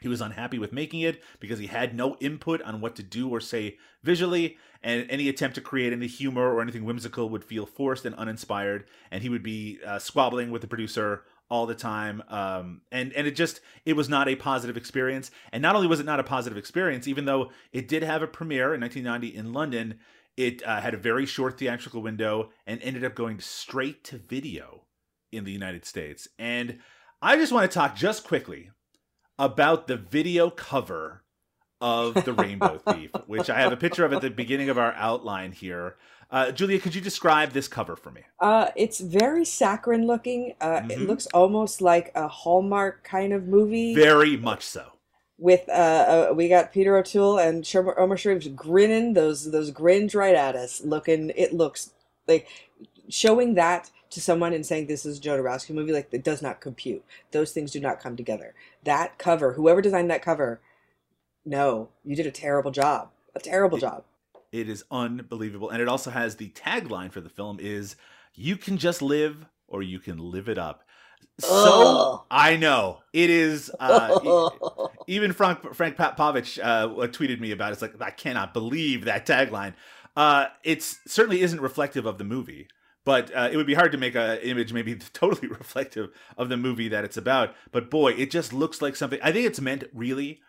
he 0.00 0.08
was 0.08 0.20
unhappy 0.20 0.58
with 0.58 0.72
making 0.72 1.00
it 1.00 1.22
because 1.40 1.58
he 1.58 1.66
had 1.66 1.94
no 1.94 2.16
input 2.20 2.62
on 2.62 2.80
what 2.80 2.96
to 2.96 3.02
do 3.02 3.28
or 3.28 3.40
say 3.40 3.76
visually, 4.02 4.56
and 4.82 5.06
any 5.10 5.28
attempt 5.28 5.54
to 5.56 5.60
create 5.60 5.92
any 5.92 6.06
humor 6.06 6.54
or 6.54 6.62
anything 6.62 6.84
whimsical 6.84 7.28
would 7.28 7.44
feel 7.44 7.66
forced 7.66 8.06
and 8.06 8.14
uninspired, 8.16 8.86
and 9.10 9.22
he 9.22 9.28
would 9.28 9.42
be 9.42 9.78
uh, 9.86 9.98
squabbling 9.98 10.50
with 10.50 10.62
the 10.62 10.68
producer 10.68 11.24
all 11.50 11.66
the 11.66 11.74
time 11.74 12.22
um, 12.28 12.80
and 12.92 13.12
and 13.12 13.26
it 13.26 13.32
just 13.32 13.60
it 13.84 13.94
was 13.94 14.08
not 14.08 14.28
a 14.28 14.36
positive 14.36 14.76
experience. 14.76 15.30
And 15.52 15.60
not 15.60 15.74
only 15.74 15.88
was 15.88 16.00
it 16.00 16.06
not 16.06 16.20
a 16.20 16.24
positive 16.24 16.56
experience 16.56 17.08
even 17.08 17.24
though 17.24 17.50
it 17.72 17.88
did 17.88 18.02
have 18.02 18.22
a 18.22 18.26
premiere 18.26 18.72
in 18.74 18.80
1990 18.80 19.36
in 19.36 19.52
london 19.52 19.98
it 20.36 20.62
uh, 20.64 20.80
had 20.80 20.94
a 20.94 20.98
very 20.98 21.26
short 21.26 21.58
theatrical 21.58 22.02
window 22.02 22.50
and 22.66 22.80
ended 22.82 23.04
up 23.04 23.14
going 23.14 23.40
straight 23.40 24.04
to 24.04 24.16
video 24.16 24.84
in 25.32 25.44
the 25.44 25.52
united 25.52 25.84
states. 25.84 26.28
And 26.38 26.78
i 27.20 27.36
just 27.36 27.52
want 27.52 27.70
to 27.70 27.74
talk 27.74 27.96
just 27.96 28.24
quickly 28.24 28.70
about 29.38 29.88
the 29.88 29.96
video 29.96 30.50
cover 30.50 31.24
of 31.80 32.12
the 32.24 32.32
rainbow 32.34 32.78
thief 32.78 33.10
which 33.26 33.48
i 33.48 33.58
have 33.58 33.72
a 33.72 33.76
picture 33.76 34.04
of 34.04 34.12
at 34.12 34.20
the 34.20 34.28
beginning 34.28 34.68
of 34.68 34.76
our 34.76 34.92
outline 34.92 35.50
here 35.50 35.96
uh, 36.32 36.52
Julia, 36.52 36.78
could 36.78 36.94
you 36.94 37.00
describe 37.00 37.52
this 37.52 37.68
cover 37.68 37.96
for 37.96 38.10
me? 38.10 38.22
Uh, 38.38 38.70
it's 38.76 39.00
very 39.00 39.44
saccharine 39.44 40.06
looking. 40.06 40.54
Uh, 40.60 40.82
It 40.88 40.98
Mhm. 40.98 41.06
looks 41.08 41.26
almost 41.34 41.80
like 41.80 42.12
a 42.14 42.28
Hallmark 42.28 43.02
kind 43.04 43.32
of 43.32 43.46
movie. 43.48 43.94
Very 43.94 44.36
much 44.36 44.62
so. 44.64 44.92
with 45.42 45.66
uh, 45.70 46.28
uh, 46.30 46.34
we 46.34 46.48
got 46.50 46.70
Peter 46.70 46.98
O'Toole 46.98 47.38
and 47.38 47.66
Sher- 47.66 47.98
Omar 47.98 48.18
Sharif 48.18 48.54
grinning 48.54 49.14
those 49.14 49.50
those 49.50 49.70
grins 49.70 50.14
right 50.14 50.34
at 50.34 50.54
us. 50.54 50.82
Looking, 50.84 51.30
it 51.34 51.54
looks 51.54 51.92
like 52.28 52.46
showing 53.08 53.54
that 53.54 53.90
to 54.10 54.20
someone 54.20 54.52
and 54.52 54.66
saying 54.66 54.86
this 54.86 55.06
is 55.06 55.16
a 55.16 55.20
Jodorowsky 55.22 55.70
movie. 55.74 55.92
Like 55.94 56.08
it 56.12 56.22
does 56.24 56.42
not 56.42 56.60
compute. 56.60 57.02
Those 57.30 57.52
things 57.52 57.70
do 57.72 57.80
not 57.80 58.00
come 58.00 58.16
together. 58.16 58.52
That 58.84 59.16
cover, 59.16 59.54
whoever 59.54 59.80
designed 59.80 60.10
that 60.10 60.20
cover, 60.20 60.60
no, 61.46 61.88
you 62.04 62.14
did 62.16 62.26
a 62.26 62.30
terrible 62.30 62.70
job. 62.70 63.08
A 63.34 63.40
terrible 63.40 63.78
job. 63.78 64.04
It 64.52 64.68
is 64.68 64.84
unbelievable, 64.90 65.70
and 65.70 65.80
it 65.80 65.88
also 65.88 66.10
has 66.10 66.36
the 66.36 66.50
tagline 66.50 67.12
for 67.12 67.20
the 67.20 67.28
film 67.28 67.58
is 67.60 67.96
"You 68.34 68.56
can 68.56 68.78
just 68.78 69.00
live, 69.00 69.46
or 69.68 69.82
you 69.82 69.98
can 70.00 70.18
live 70.18 70.48
it 70.48 70.58
up." 70.58 70.82
So 71.38 72.12
Ugh. 72.12 72.26
I 72.30 72.56
know 72.56 72.98
it 73.12 73.30
is. 73.30 73.70
Uh, 73.78 74.50
even 75.06 75.32
Frank 75.32 75.74
Frank 75.74 75.96
Papovich 75.96 76.58
uh, 76.62 76.88
tweeted 77.08 77.40
me 77.40 77.52
about 77.52 77.70
it. 77.70 77.72
It's 77.74 77.82
like 77.82 78.00
I 78.00 78.10
cannot 78.10 78.52
believe 78.52 79.04
that 79.04 79.26
tagline. 79.26 79.74
Uh, 80.16 80.46
it's 80.64 80.98
certainly 81.06 81.40
isn't 81.40 81.60
reflective 81.60 82.04
of 82.04 82.18
the 82.18 82.24
movie, 82.24 82.68
but 83.04 83.34
uh, 83.34 83.48
it 83.50 83.56
would 83.56 83.66
be 83.66 83.74
hard 83.74 83.92
to 83.92 83.98
make 83.98 84.14
an 84.14 84.38
image 84.38 84.72
maybe 84.72 84.94
totally 85.12 85.48
reflective 85.60 86.10
of 86.36 86.48
the 86.48 86.56
movie 86.56 86.88
that 86.88 87.04
it's 87.04 87.16
about. 87.16 87.54
But 87.72 87.90
boy, 87.90 88.12
it 88.12 88.30
just 88.30 88.52
looks 88.52 88.82
like 88.82 88.96
something. 88.96 89.20
I 89.22 89.32
think 89.32 89.46
it's 89.46 89.60
meant 89.60 89.84
really 89.94 90.40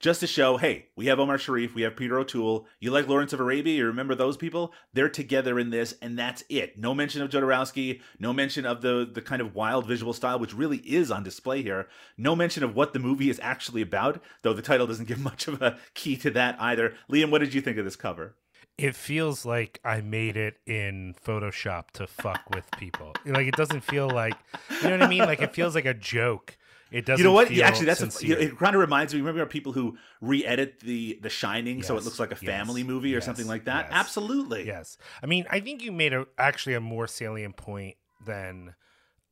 just 0.00 0.20
to 0.20 0.26
show, 0.26 0.56
hey, 0.56 0.86
we 0.96 1.06
have 1.06 1.20
Omar 1.20 1.36
Sharif, 1.36 1.74
we 1.74 1.82
have 1.82 1.94
Peter 1.94 2.18
O'Toole. 2.18 2.66
You 2.80 2.90
like 2.90 3.06
Lawrence 3.06 3.34
of 3.34 3.40
Arabia? 3.40 3.76
You 3.76 3.86
remember 3.86 4.14
those 4.14 4.38
people? 4.38 4.72
They're 4.94 5.10
together 5.10 5.58
in 5.58 5.68
this, 5.68 5.94
and 6.00 6.18
that's 6.18 6.42
it. 6.48 6.78
No 6.78 6.94
mention 6.94 7.20
of 7.20 7.30
Jodorowsky. 7.30 8.00
No 8.18 8.32
mention 8.32 8.64
of 8.64 8.80
the 8.80 9.08
the 9.12 9.20
kind 9.20 9.42
of 9.42 9.54
wild 9.54 9.86
visual 9.86 10.14
style, 10.14 10.38
which 10.38 10.54
really 10.54 10.78
is 10.78 11.10
on 11.10 11.22
display 11.22 11.62
here. 11.62 11.86
No 12.16 12.34
mention 12.34 12.64
of 12.64 12.74
what 12.74 12.94
the 12.94 12.98
movie 12.98 13.28
is 13.28 13.38
actually 13.42 13.82
about, 13.82 14.22
though 14.42 14.54
the 14.54 14.62
title 14.62 14.86
doesn't 14.86 15.08
give 15.08 15.20
much 15.20 15.46
of 15.46 15.60
a 15.60 15.78
key 15.94 16.16
to 16.16 16.30
that 16.30 16.60
either. 16.60 16.94
Liam, 17.12 17.30
what 17.30 17.40
did 17.40 17.52
you 17.52 17.60
think 17.60 17.76
of 17.76 17.84
this 17.84 17.96
cover? 17.96 18.36
It 18.78 18.96
feels 18.96 19.44
like 19.44 19.78
I 19.84 20.00
made 20.00 20.38
it 20.38 20.56
in 20.66 21.14
Photoshop 21.26 21.90
to 21.92 22.06
fuck 22.06 22.40
with 22.54 22.64
people. 22.78 23.12
Like 23.26 23.46
it 23.46 23.54
doesn't 23.54 23.82
feel 23.82 24.08
like 24.08 24.34
you 24.82 24.88
know 24.88 24.92
what 24.92 25.02
I 25.02 25.08
mean. 25.08 25.20
Like 25.20 25.42
it 25.42 25.54
feels 25.54 25.74
like 25.74 25.84
a 25.84 25.92
joke. 25.92 26.56
It 26.90 27.06
doesn't. 27.06 27.18
you 27.18 27.24
know 27.24 27.32
what? 27.32 27.50
Yeah, 27.50 27.68
actually, 27.68 27.86
that's 27.86 28.00
a, 28.00 28.10
sincere. 28.10 28.38
it. 28.38 28.58
Kind 28.58 28.74
of 28.74 28.80
reminds 28.80 29.14
me. 29.14 29.20
Remember 29.20 29.44
people 29.46 29.72
who 29.72 29.96
re-edit 30.20 30.80
the 30.80 31.18
The 31.22 31.28
Shining 31.28 31.82
so 31.82 31.96
it 31.96 32.04
looks 32.04 32.18
like 32.18 32.30
a 32.32 32.38
yes, 32.40 32.44
family 32.44 32.82
movie 32.82 33.12
or 33.12 33.18
yes, 33.18 33.24
something 33.24 33.46
like 33.46 33.64
that? 33.66 33.86
yes. 33.86 33.92
Absolutely. 33.92 34.66
Yes, 34.66 34.98
I 35.22 35.26
mean, 35.26 35.46
I 35.50 35.60
think 35.60 35.82
you 35.82 35.92
made 35.92 36.12
a 36.12 36.26
actually 36.38 36.74
a 36.74 36.80
more 36.80 37.06
salient 37.06 37.56
point 37.56 37.96
than 38.24 38.74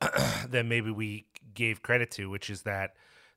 than 0.48 0.68
maybe 0.68 0.90
we 0.90 1.26
gave 1.54 1.82
credit 1.82 2.10
to, 2.12 2.30
which 2.30 2.48
is 2.48 2.62
that 2.62 2.94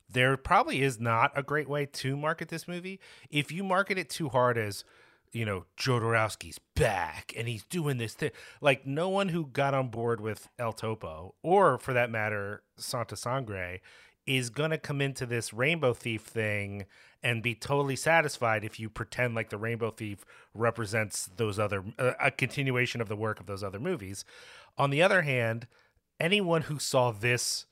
there 0.08 0.36
probably 0.36 0.82
is 0.82 1.00
not 1.00 1.32
a 1.34 1.42
great 1.42 1.68
way 1.68 1.86
to 1.86 2.16
market 2.16 2.48
this 2.48 2.68
movie. 2.68 3.00
If 3.30 3.50
you 3.50 3.64
market 3.64 3.98
it 3.98 4.08
too 4.08 4.28
hard 4.28 4.56
as 4.58 4.84
you 5.32 5.46
know, 5.46 5.64
Jodorowsky's 5.78 6.60
back 6.76 7.32
and 7.36 7.48
he's 7.48 7.64
doing 7.64 7.96
this 7.96 8.14
thing. 8.14 8.30
Like 8.60 8.86
no 8.86 9.08
one 9.08 9.30
who 9.30 9.46
got 9.46 9.74
on 9.74 9.88
board 9.88 10.20
with 10.20 10.48
El 10.58 10.74
Topo, 10.74 11.34
or 11.42 11.78
for 11.78 11.92
that 11.94 12.10
matter, 12.10 12.62
Santa 12.76 13.16
Sangre, 13.16 13.80
is 14.26 14.50
gonna 14.50 14.78
come 14.78 15.00
into 15.00 15.26
this 15.26 15.52
Rainbow 15.52 15.92
Thief 15.94 16.22
thing 16.22 16.86
and 17.22 17.42
be 17.42 17.54
totally 17.54 17.96
satisfied 17.96 18.64
if 18.64 18.78
you 18.80 18.88
pretend 18.90 19.34
like 19.34 19.50
the 19.50 19.58
Rainbow 19.58 19.90
Thief 19.90 20.24
represents 20.54 21.28
those 21.36 21.58
other 21.58 21.84
uh, 21.98 22.12
a 22.20 22.30
continuation 22.30 23.00
of 23.00 23.08
the 23.08 23.16
work 23.16 23.40
of 23.40 23.46
those 23.46 23.62
other 23.62 23.80
movies. 23.80 24.24
On 24.78 24.90
the 24.90 25.02
other 25.02 25.22
hand, 25.22 25.66
anyone 26.20 26.62
who 26.62 26.78
saw 26.78 27.10
this 27.10 27.66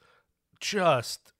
just 0.61 1.33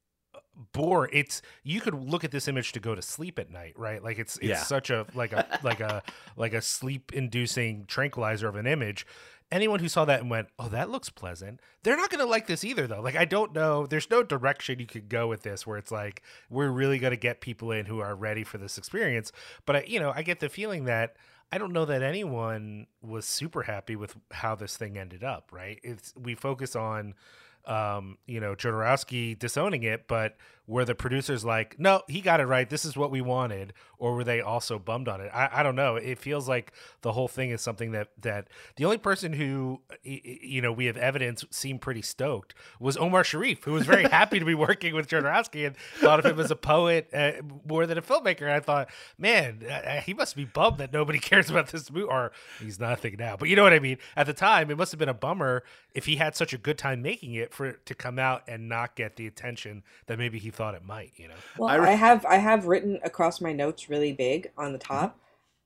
bore 0.73 1.09
it's 1.13 1.41
you 1.63 1.81
could 1.81 1.95
look 1.95 2.23
at 2.25 2.31
this 2.33 2.47
image 2.49 2.73
to 2.73 2.81
go 2.81 2.95
to 2.95 3.01
sleep 3.01 3.39
at 3.39 3.51
night 3.51 3.73
right 3.79 4.03
like 4.03 4.19
it's 4.19 4.37
it's 4.39 4.47
Yeah. 4.47 4.63
such 4.63 4.91
a 4.91 5.07
like 5.15 5.33
a 5.33 5.59
like 5.63 5.81
a 5.81 6.03
like 6.37 6.53
a 6.53 6.61
sleep 6.61 7.13
inducing 7.15 7.87
tranquilizer 7.87 8.47
of 8.49 8.57
an 8.57 8.67
image 8.67 9.07
anyone 9.53 9.81
who 9.81 9.89
saw 9.89 10.05
that 10.05 10.21
and 10.21 10.31
went 10.31 10.49
oh 10.59 10.69
that 10.69 10.91
looks 10.91 11.09
pleasant 11.09 11.61
they're 11.83 11.97
not 11.97 12.11
going 12.11 12.25
to 12.25 12.31
like 12.31 12.47
this 12.47 12.65
either 12.65 12.87
though. 12.87 13.01
Like 13.01 13.17
i 13.17 13.25
don't 13.25 13.53
know. 13.53 13.87
There's 13.87 14.11
no 14.11 14.23
direction 14.23 14.79
you 14.79 14.87
could 14.87 15.09
go 15.09 15.27
with 15.29 15.43
this 15.43 15.67
where 15.67 15.79
it's 15.79 15.91
like 15.91 16.23
we're 16.49 16.71
really 16.71 16.99
going 16.99 17.13
to 17.13 17.17
get 17.17 17.41
people 17.41 17.73
in 17.73 17.87
who 17.87 18.01
are 18.01 18.15
ready 18.15 18.45
for 18.45 18.59
this 18.59 18.79
experience. 18.79 19.33
But 19.67 19.77
I, 19.77 19.85
you 19.87 20.01
know 20.01 20.13
i 20.15 20.23
get 20.23 20.41
the 20.41 20.49
feeling 20.49 20.85
that 20.85 21.17
I 21.53 21.59
don't 21.59 21.73
know 21.73 21.85
that 21.85 22.03
anyone 22.03 22.87
was 23.03 23.27
super 23.27 23.63
happy 23.63 23.97
with 23.97 24.15
how 24.31 24.55
this 24.55 24.77
thing 24.77 24.97
ended 24.97 25.25
up, 25.25 25.49
right? 25.51 25.81
It's 25.83 26.15
we 26.17 26.37
focus 26.37 26.77
on 26.77 27.15
um, 27.67 28.19
you 28.27 28.41
know, 28.41 28.55
Jodorowsky 28.55 29.39
disowning 29.39 29.83
it, 29.83 30.09
but 30.09 30.37
were 30.71 30.85
the 30.85 30.95
producers 30.95 31.45
like, 31.45 31.81
no, 31.81 32.01
he 32.07 32.21
got 32.21 32.39
it 32.39 32.45
right. 32.45 32.71
This 32.71 32.85
is 32.85 32.97
what 32.97 33.11
we 33.11 33.21
wanted, 33.21 33.73
or 33.99 34.15
were 34.15 34.23
they 34.23 34.41
also 34.41 34.79
bummed 34.79 35.09
on 35.09 35.21
it? 35.21 35.29
I, 35.35 35.49
I 35.53 35.63
don't 35.65 35.75
know. 35.75 35.97
It 35.97 36.21
feels 36.21 36.49
like 36.49 36.73
the 37.03 37.11
whole 37.11 37.27
thing 37.27 37.51
is 37.51 37.61
something 37.61 37.91
that 37.91 38.11
that 38.23 38.47
the 38.77 38.85
only 38.85 38.97
person 38.97 39.33
who 39.33 39.81
you 40.05 40.63
know 40.63 40.71
we 40.71 40.87
have 40.87 40.97
evidence 40.97 41.45
seemed 41.51 41.81
pretty 41.81 42.03
stoked 42.03 42.55
was 42.79 42.97
Omar 42.97 43.25
Sharif, 43.25 43.65
who 43.65 43.73
was 43.73 43.85
very 43.85 44.05
happy 44.09 44.39
to 44.39 44.45
be 44.45 44.55
working 44.55 44.95
with 44.95 45.09
Jodorowsky 45.09 45.67
and 45.67 45.77
thought 45.99 46.21
of 46.21 46.27
him 46.27 46.39
as 46.39 46.53
a 46.53 46.57
poet 46.57 47.09
uh, 47.13 47.33
more 47.67 47.85
than 47.85 47.99
a 47.99 48.03
filmmaker. 48.03 48.43
And 48.43 48.53
I 48.53 48.61
thought, 48.61 48.91
man, 49.19 49.65
uh, 49.69 50.01
he 50.03 50.15
must 50.15 50.37
be 50.37 50.45
bummed 50.45 50.79
that 50.79 50.93
nobody 50.93 51.19
cares 51.31 51.51
about 51.51 51.67
this 51.67 51.91
movie, 51.91 52.07
or 52.07 52.31
he's 52.61 52.79
nothing 52.79 53.17
now. 53.19 53.37
But 53.37 53.49
you 53.49 53.57
know 53.57 53.65
what 53.65 53.73
I 53.73 53.81
mean. 53.81 53.99
At 54.15 54.27
the 54.27 54.35
time, 54.35 54.71
it 54.71 54.79
must 54.79 54.93
have 54.93 55.01
been 55.01 55.09
a 55.09 55.15
bummer 55.15 55.65
if 55.95 56.07
he 56.07 56.15
had 56.15 56.37
such 56.37 56.53
a 56.53 56.59
good 56.59 56.79
time 56.79 57.03
making 57.03 57.35
it 57.35 57.53
for 57.53 57.67
it 57.67 57.87
to 57.87 57.95
come 57.97 58.21
out 58.21 58.45
and 58.47 58.69
not 58.69 58.95
get 58.95 59.17
the 59.17 59.27
attention 59.27 59.83
that 60.07 60.17
maybe 60.17 60.39
he 60.39 60.51
thought 60.61 60.75
it 60.75 60.85
might. 60.85 61.13
You 61.17 61.29
know. 61.29 61.35
Well, 61.59 61.69
I 61.69 61.79
I, 61.79 61.93
have 61.93 62.25
I 62.27 62.37
have 62.37 62.67
written 62.67 63.01
across 63.03 63.41
my 63.41 63.53
notes 63.53 63.89
really 63.89 64.13
big 64.13 64.51
on 64.57 64.73
the 64.73 64.79
top. 64.79 65.19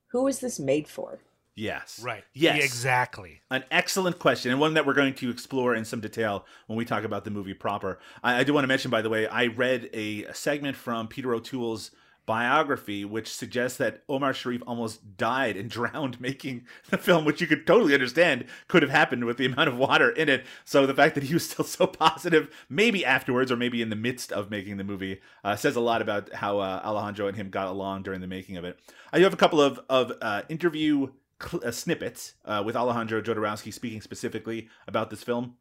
Who 0.09 0.27
is 0.29 0.39
this 0.39 0.59
made 0.59 0.89
for? 0.89 1.19
Yes. 1.57 2.01
Right. 2.03 2.25
Yes. 2.33 2.57
Yeah, 2.57 2.65
exactly. 2.65 3.41
An 3.51 3.65
excellent 3.71 4.19
question, 4.19 4.51
and 4.51 4.61
one 4.61 4.75
that 4.75 4.87
we're 4.87 4.95
going 4.95 5.15
to 5.15 5.31
explore 5.31 5.75
in 5.75 5.85
some 5.85 6.01
detail 6.01 6.47
when 6.67 6.77
we 6.77 6.85
talk 6.85 7.05
about 7.05 7.25
the 7.25 7.31
movie 7.31 7.55
proper. 7.55 8.01
I, 8.23 8.41
I 8.41 8.45
do 8.45 8.53
want 8.53 8.65
to 8.65 8.69
mention, 8.69 8.91
by 8.91 9.03
the 9.03 9.11
way, 9.11 9.27
I 9.27 9.47
read 9.47 9.89
a, 9.93 10.33
segment 10.33 10.77
from 10.77 11.07
Peter 11.07 11.33
O'Toole's 11.33 11.93
biography, 12.27 13.05
which 13.05 13.33
suggests 13.33 13.79
that 13.79 14.03
Omar 14.09 14.33
Sharif 14.33 14.63
almost 14.67 15.17
died 15.17 15.57
and 15.57 15.71
drowned 15.71 16.21
making 16.21 16.67
the 16.91 16.99
film, 16.99 17.25
which 17.25 17.41
you 17.41 17.47
could 17.47 17.67
totally 17.67 17.95
understand 17.95 18.47
could 18.69 18.83
have 18.83 18.91
happened 18.91 19.25
with 19.25 19.37
the 19.37 19.47
amount 19.47 19.69
of 19.69 19.77
water 19.77 20.11
in 20.11 20.29
it. 20.29 20.45
So 20.65 20.87
the 20.87 20.95
fact 20.95 21.15
that 21.15 21.25
he 21.25 21.35
was 21.35 21.49
still 21.51 21.65
so 21.65 21.87
positive, 21.87 22.55
maybe 22.69 23.05
afterwards 23.05 23.51
or 23.53 23.57
maybe 23.57 23.83
in 23.83 23.91
the 23.91 23.97
midst 23.97 24.33
of 24.33 24.51
making 24.51 24.77
the 24.77 24.85
movie, 24.85 25.21
uh, 25.43 25.57
says 25.57 25.77
a 25.77 25.81
lot 25.81 26.03
about 26.03 26.33
how 26.33 26.59
uh, 26.59 26.81
Alejandro 26.85 27.29
and 27.29 27.37
him 27.37 27.51
got 27.51 27.69
along 27.69 28.03
during 28.03 28.21
the 28.21 28.27
making 28.27 28.57
of 28.57 28.65
it. 28.65 28.79
I 29.13 29.19
do 29.19 29.25
have 29.25 29.35
a 29.35 29.39
couple 29.39 29.61
of 29.61 29.81
of 29.89 30.13
uh, 30.21 30.43
interview 30.49 31.09
cl- 31.43 31.63
uh, 31.65 31.71
snippets 31.71 32.35
uh, 32.45 32.63
with 32.65 32.77
Alejandro 32.77 33.21
Jodorowsky 33.21 33.73
speaking 33.73 34.01
specifically 34.01 34.69
about 34.87 35.11
this 35.11 35.23
film. 35.23 35.57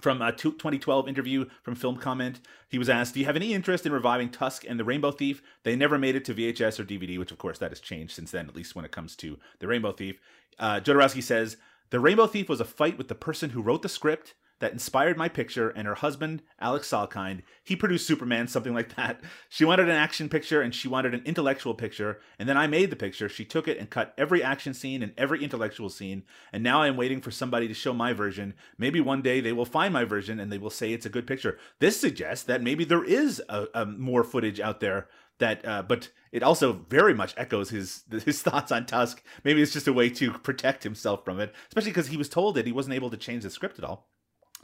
From 0.00 0.22
a 0.22 0.30
2012 0.30 1.08
interview 1.08 1.46
from 1.62 1.74
Film 1.74 1.96
Comment, 1.96 2.40
he 2.68 2.78
was 2.78 2.88
asked, 2.88 3.14
"Do 3.14 3.20
you 3.20 3.26
have 3.26 3.36
any 3.36 3.52
interest 3.52 3.84
in 3.84 3.92
reviving 3.92 4.30
Tusk 4.30 4.64
and 4.68 4.78
the 4.78 4.84
Rainbow 4.84 5.10
Thief? 5.10 5.42
They 5.64 5.74
never 5.74 5.98
made 5.98 6.14
it 6.14 6.24
to 6.26 6.34
VHS 6.34 6.78
or 6.78 6.84
DVD, 6.84 7.18
which 7.18 7.32
of 7.32 7.38
course 7.38 7.58
that 7.58 7.72
has 7.72 7.80
changed 7.80 8.14
since 8.14 8.30
then, 8.30 8.48
at 8.48 8.54
least 8.54 8.76
when 8.76 8.84
it 8.84 8.92
comes 8.92 9.16
to 9.16 9.38
the 9.58 9.66
Rainbow 9.66 9.92
Thief." 9.92 10.20
Uh, 10.58 10.80
Jodorowsky 10.80 11.22
says, 11.22 11.56
"The 11.90 12.00
Rainbow 12.00 12.26
Thief 12.26 12.48
was 12.48 12.60
a 12.60 12.64
fight 12.64 12.96
with 12.96 13.08
the 13.08 13.14
person 13.14 13.50
who 13.50 13.62
wrote 13.62 13.82
the 13.82 13.88
script, 13.88 14.34
that 14.60 14.72
inspired 14.72 15.16
my 15.16 15.28
picture, 15.28 15.70
and 15.70 15.86
her 15.86 15.94
husband, 15.94 16.42
Alex 16.60 16.90
Salkind, 16.90 17.42
he 17.62 17.76
produced 17.76 18.06
Superman, 18.06 18.48
something 18.48 18.74
like 18.74 18.94
that. 18.96 19.20
She 19.50 19.64
wanted 19.64 19.88
an 19.88 19.94
action 19.94 20.28
picture 20.28 20.60
and 20.60 20.74
she 20.74 20.88
wanted 20.88 21.14
an 21.14 21.22
intellectual 21.24 21.74
picture, 21.74 22.20
and 22.38 22.48
then 22.48 22.56
I 22.56 22.66
made 22.66 22.90
the 22.90 22.96
picture. 22.96 23.28
She 23.28 23.44
took 23.44 23.66
it 23.66 23.78
and 23.78 23.88
cut 23.88 24.14
every 24.18 24.42
action 24.42 24.74
scene 24.74 25.02
and 25.02 25.12
every 25.16 25.42
intellectual 25.42 25.88
scene, 25.88 26.22
and 26.52 26.62
now 26.62 26.82
I'm 26.82 26.96
waiting 26.96 27.20
for 27.20 27.30
somebody 27.30 27.66
to 27.68 27.74
show 27.74 27.92
my 27.92 28.12
version. 28.12 28.54
Maybe 28.76 29.00
one 29.00 29.22
day 29.22 29.40
they 29.40 29.52
will 29.52 29.64
find 29.64 29.92
my 29.92 30.04
version 30.04 30.38
and 30.38 30.52
they 30.52 30.58
will 30.58 30.70
say 30.70 30.92
it's 30.92 31.06
a 31.06 31.10
good 31.10 31.26
picture. 31.26 31.58
This 31.78 32.00
suggests 32.00 32.44
that 32.44 32.62
maybe 32.62 32.84
there 32.84 33.04
is 33.04 33.42
a, 33.48 33.66
a 33.74 33.86
more 33.86 34.24
footage 34.24 34.60
out 34.60 34.80
there 34.80 35.08
that 35.38 35.66
uh, 35.66 35.82
but 35.82 36.10
it 36.32 36.42
also 36.42 36.72
very 36.88 37.14
much 37.14 37.34
echoes 37.36 37.70
his 37.70 38.04
his 38.24 38.42
thoughts 38.42 38.72
on 38.72 38.86
Tusk. 38.86 39.22
Maybe 39.44 39.62
it's 39.62 39.72
just 39.72 39.88
a 39.88 39.92
way 39.92 40.10
to 40.10 40.32
protect 40.32 40.84
himself 40.84 41.24
from 41.24 41.40
it, 41.40 41.54
especially 41.68 41.90
because 41.90 42.08
he 42.08 42.16
was 42.16 42.28
told 42.28 42.54
that 42.54 42.66
he 42.66 42.72
wasn't 42.72 42.94
able 42.94 43.10
to 43.10 43.16
change 43.16 43.42
the 43.42 43.50
script 43.50 43.78
at 43.78 43.84
all. 43.84 44.08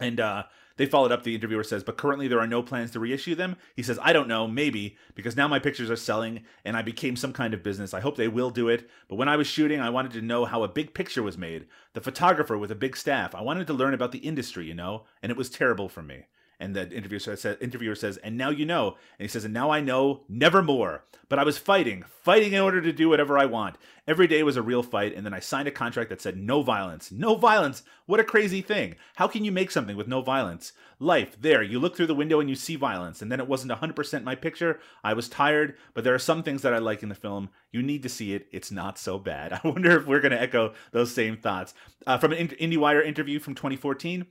And 0.00 0.18
uh, 0.18 0.44
they 0.76 0.86
followed 0.86 1.12
up. 1.12 1.22
The 1.22 1.34
interviewer 1.34 1.62
says, 1.62 1.84
"But 1.84 1.96
currently 1.96 2.26
there 2.26 2.40
are 2.40 2.46
no 2.46 2.62
plans 2.62 2.90
to 2.92 3.00
reissue 3.00 3.34
them." 3.34 3.56
He 3.76 3.82
says, 3.82 3.98
"I 4.02 4.12
don't 4.12 4.28
know, 4.28 4.48
maybe 4.48 4.96
because 5.14 5.36
now 5.36 5.46
my 5.46 5.58
pictures 5.58 5.90
are 5.90 5.96
selling 5.96 6.44
and 6.64 6.76
I 6.76 6.82
became 6.82 7.16
some 7.16 7.32
kind 7.32 7.54
of 7.54 7.62
business. 7.62 7.94
I 7.94 8.00
hope 8.00 8.16
they 8.16 8.28
will 8.28 8.50
do 8.50 8.68
it. 8.68 8.88
But 9.08 9.16
when 9.16 9.28
I 9.28 9.36
was 9.36 9.46
shooting, 9.46 9.80
I 9.80 9.90
wanted 9.90 10.12
to 10.12 10.22
know 10.22 10.44
how 10.44 10.62
a 10.62 10.68
big 10.68 10.94
picture 10.94 11.22
was 11.22 11.38
made. 11.38 11.66
The 11.92 12.00
photographer 12.00 12.58
with 12.58 12.70
a 12.70 12.76
big 12.76 12.96
staff. 12.96 13.34
I 13.34 13.42
wanted 13.42 13.66
to 13.68 13.72
learn 13.72 13.94
about 13.94 14.12
the 14.12 14.18
industry, 14.18 14.66
you 14.66 14.74
know, 14.74 15.04
and 15.22 15.30
it 15.30 15.38
was 15.38 15.50
terrible 15.50 15.88
for 15.88 16.02
me." 16.02 16.26
And 16.60 16.74
the 16.74 16.90
interviewer 16.90 17.18
says, 17.18 17.44
interviewer 17.60 17.94
says, 17.94 18.16
and 18.18 18.36
now 18.36 18.50
you 18.50 18.64
know. 18.64 18.96
And 19.18 19.24
he 19.24 19.28
says, 19.28 19.44
and 19.44 19.54
now 19.54 19.70
I 19.70 19.80
know 19.80 20.22
nevermore. 20.28 21.04
But 21.28 21.38
I 21.38 21.44
was 21.44 21.58
fighting, 21.58 22.04
fighting 22.22 22.52
in 22.52 22.60
order 22.60 22.80
to 22.80 22.92
do 22.92 23.08
whatever 23.08 23.38
I 23.38 23.46
want. 23.46 23.76
Every 24.06 24.26
day 24.26 24.42
was 24.42 24.56
a 24.56 24.62
real 24.62 24.82
fight. 24.82 25.14
And 25.14 25.24
then 25.24 25.34
I 25.34 25.40
signed 25.40 25.66
a 25.68 25.72
contract 25.72 26.10
that 26.10 26.20
said 26.20 26.36
no 26.36 26.62
violence. 26.62 27.10
No 27.10 27.34
violence. 27.34 27.82
What 28.06 28.20
a 28.20 28.24
crazy 28.24 28.60
thing. 28.60 28.96
How 29.16 29.26
can 29.26 29.44
you 29.44 29.50
make 29.50 29.70
something 29.70 29.96
with 29.96 30.06
no 30.06 30.20
violence? 30.20 30.72
Life, 31.00 31.36
there, 31.40 31.62
you 31.62 31.80
look 31.80 31.96
through 31.96 32.06
the 32.06 32.14
window 32.14 32.40
and 32.40 32.48
you 32.48 32.54
see 32.54 32.76
violence. 32.76 33.20
And 33.20 33.32
then 33.32 33.40
it 33.40 33.48
wasn't 33.48 33.72
100% 33.72 34.22
my 34.22 34.34
picture. 34.34 34.80
I 35.02 35.14
was 35.14 35.28
tired, 35.28 35.76
but 35.92 36.04
there 36.04 36.14
are 36.14 36.18
some 36.18 36.42
things 36.42 36.62
that 36.62 36.74
I 36.74 36.78
like 36.78 37.02
in 37.02 37.08
the 37.08 37.14
film. 37.14 37.50
You 37.72 37.82
need 37.82 38.02
to 38.04 38.08
see 38.08 38.34
it. 38.34 38.46
It's 38.52 38.70
not 38.70 38.98
so 38.98 39.18
bad. 39.18 39.52
I 39.64 39.68
wonder 39.68 39.98
if 39.98 40.06
we're 40.06 40.20
going 40.20 40.32
to 40.32 40.40
echo 40.40 40.74
those 40.92 41.12
same 41.12 41.36
thoughts. 41.36 41.74
Uh, 42.06 42.18
from 42.18 42.32
an 42.32 42.48
IndieWire 42.48 43.04
interview 43.04 43.38
from 43.38 43.54
2014, 43.54 44.26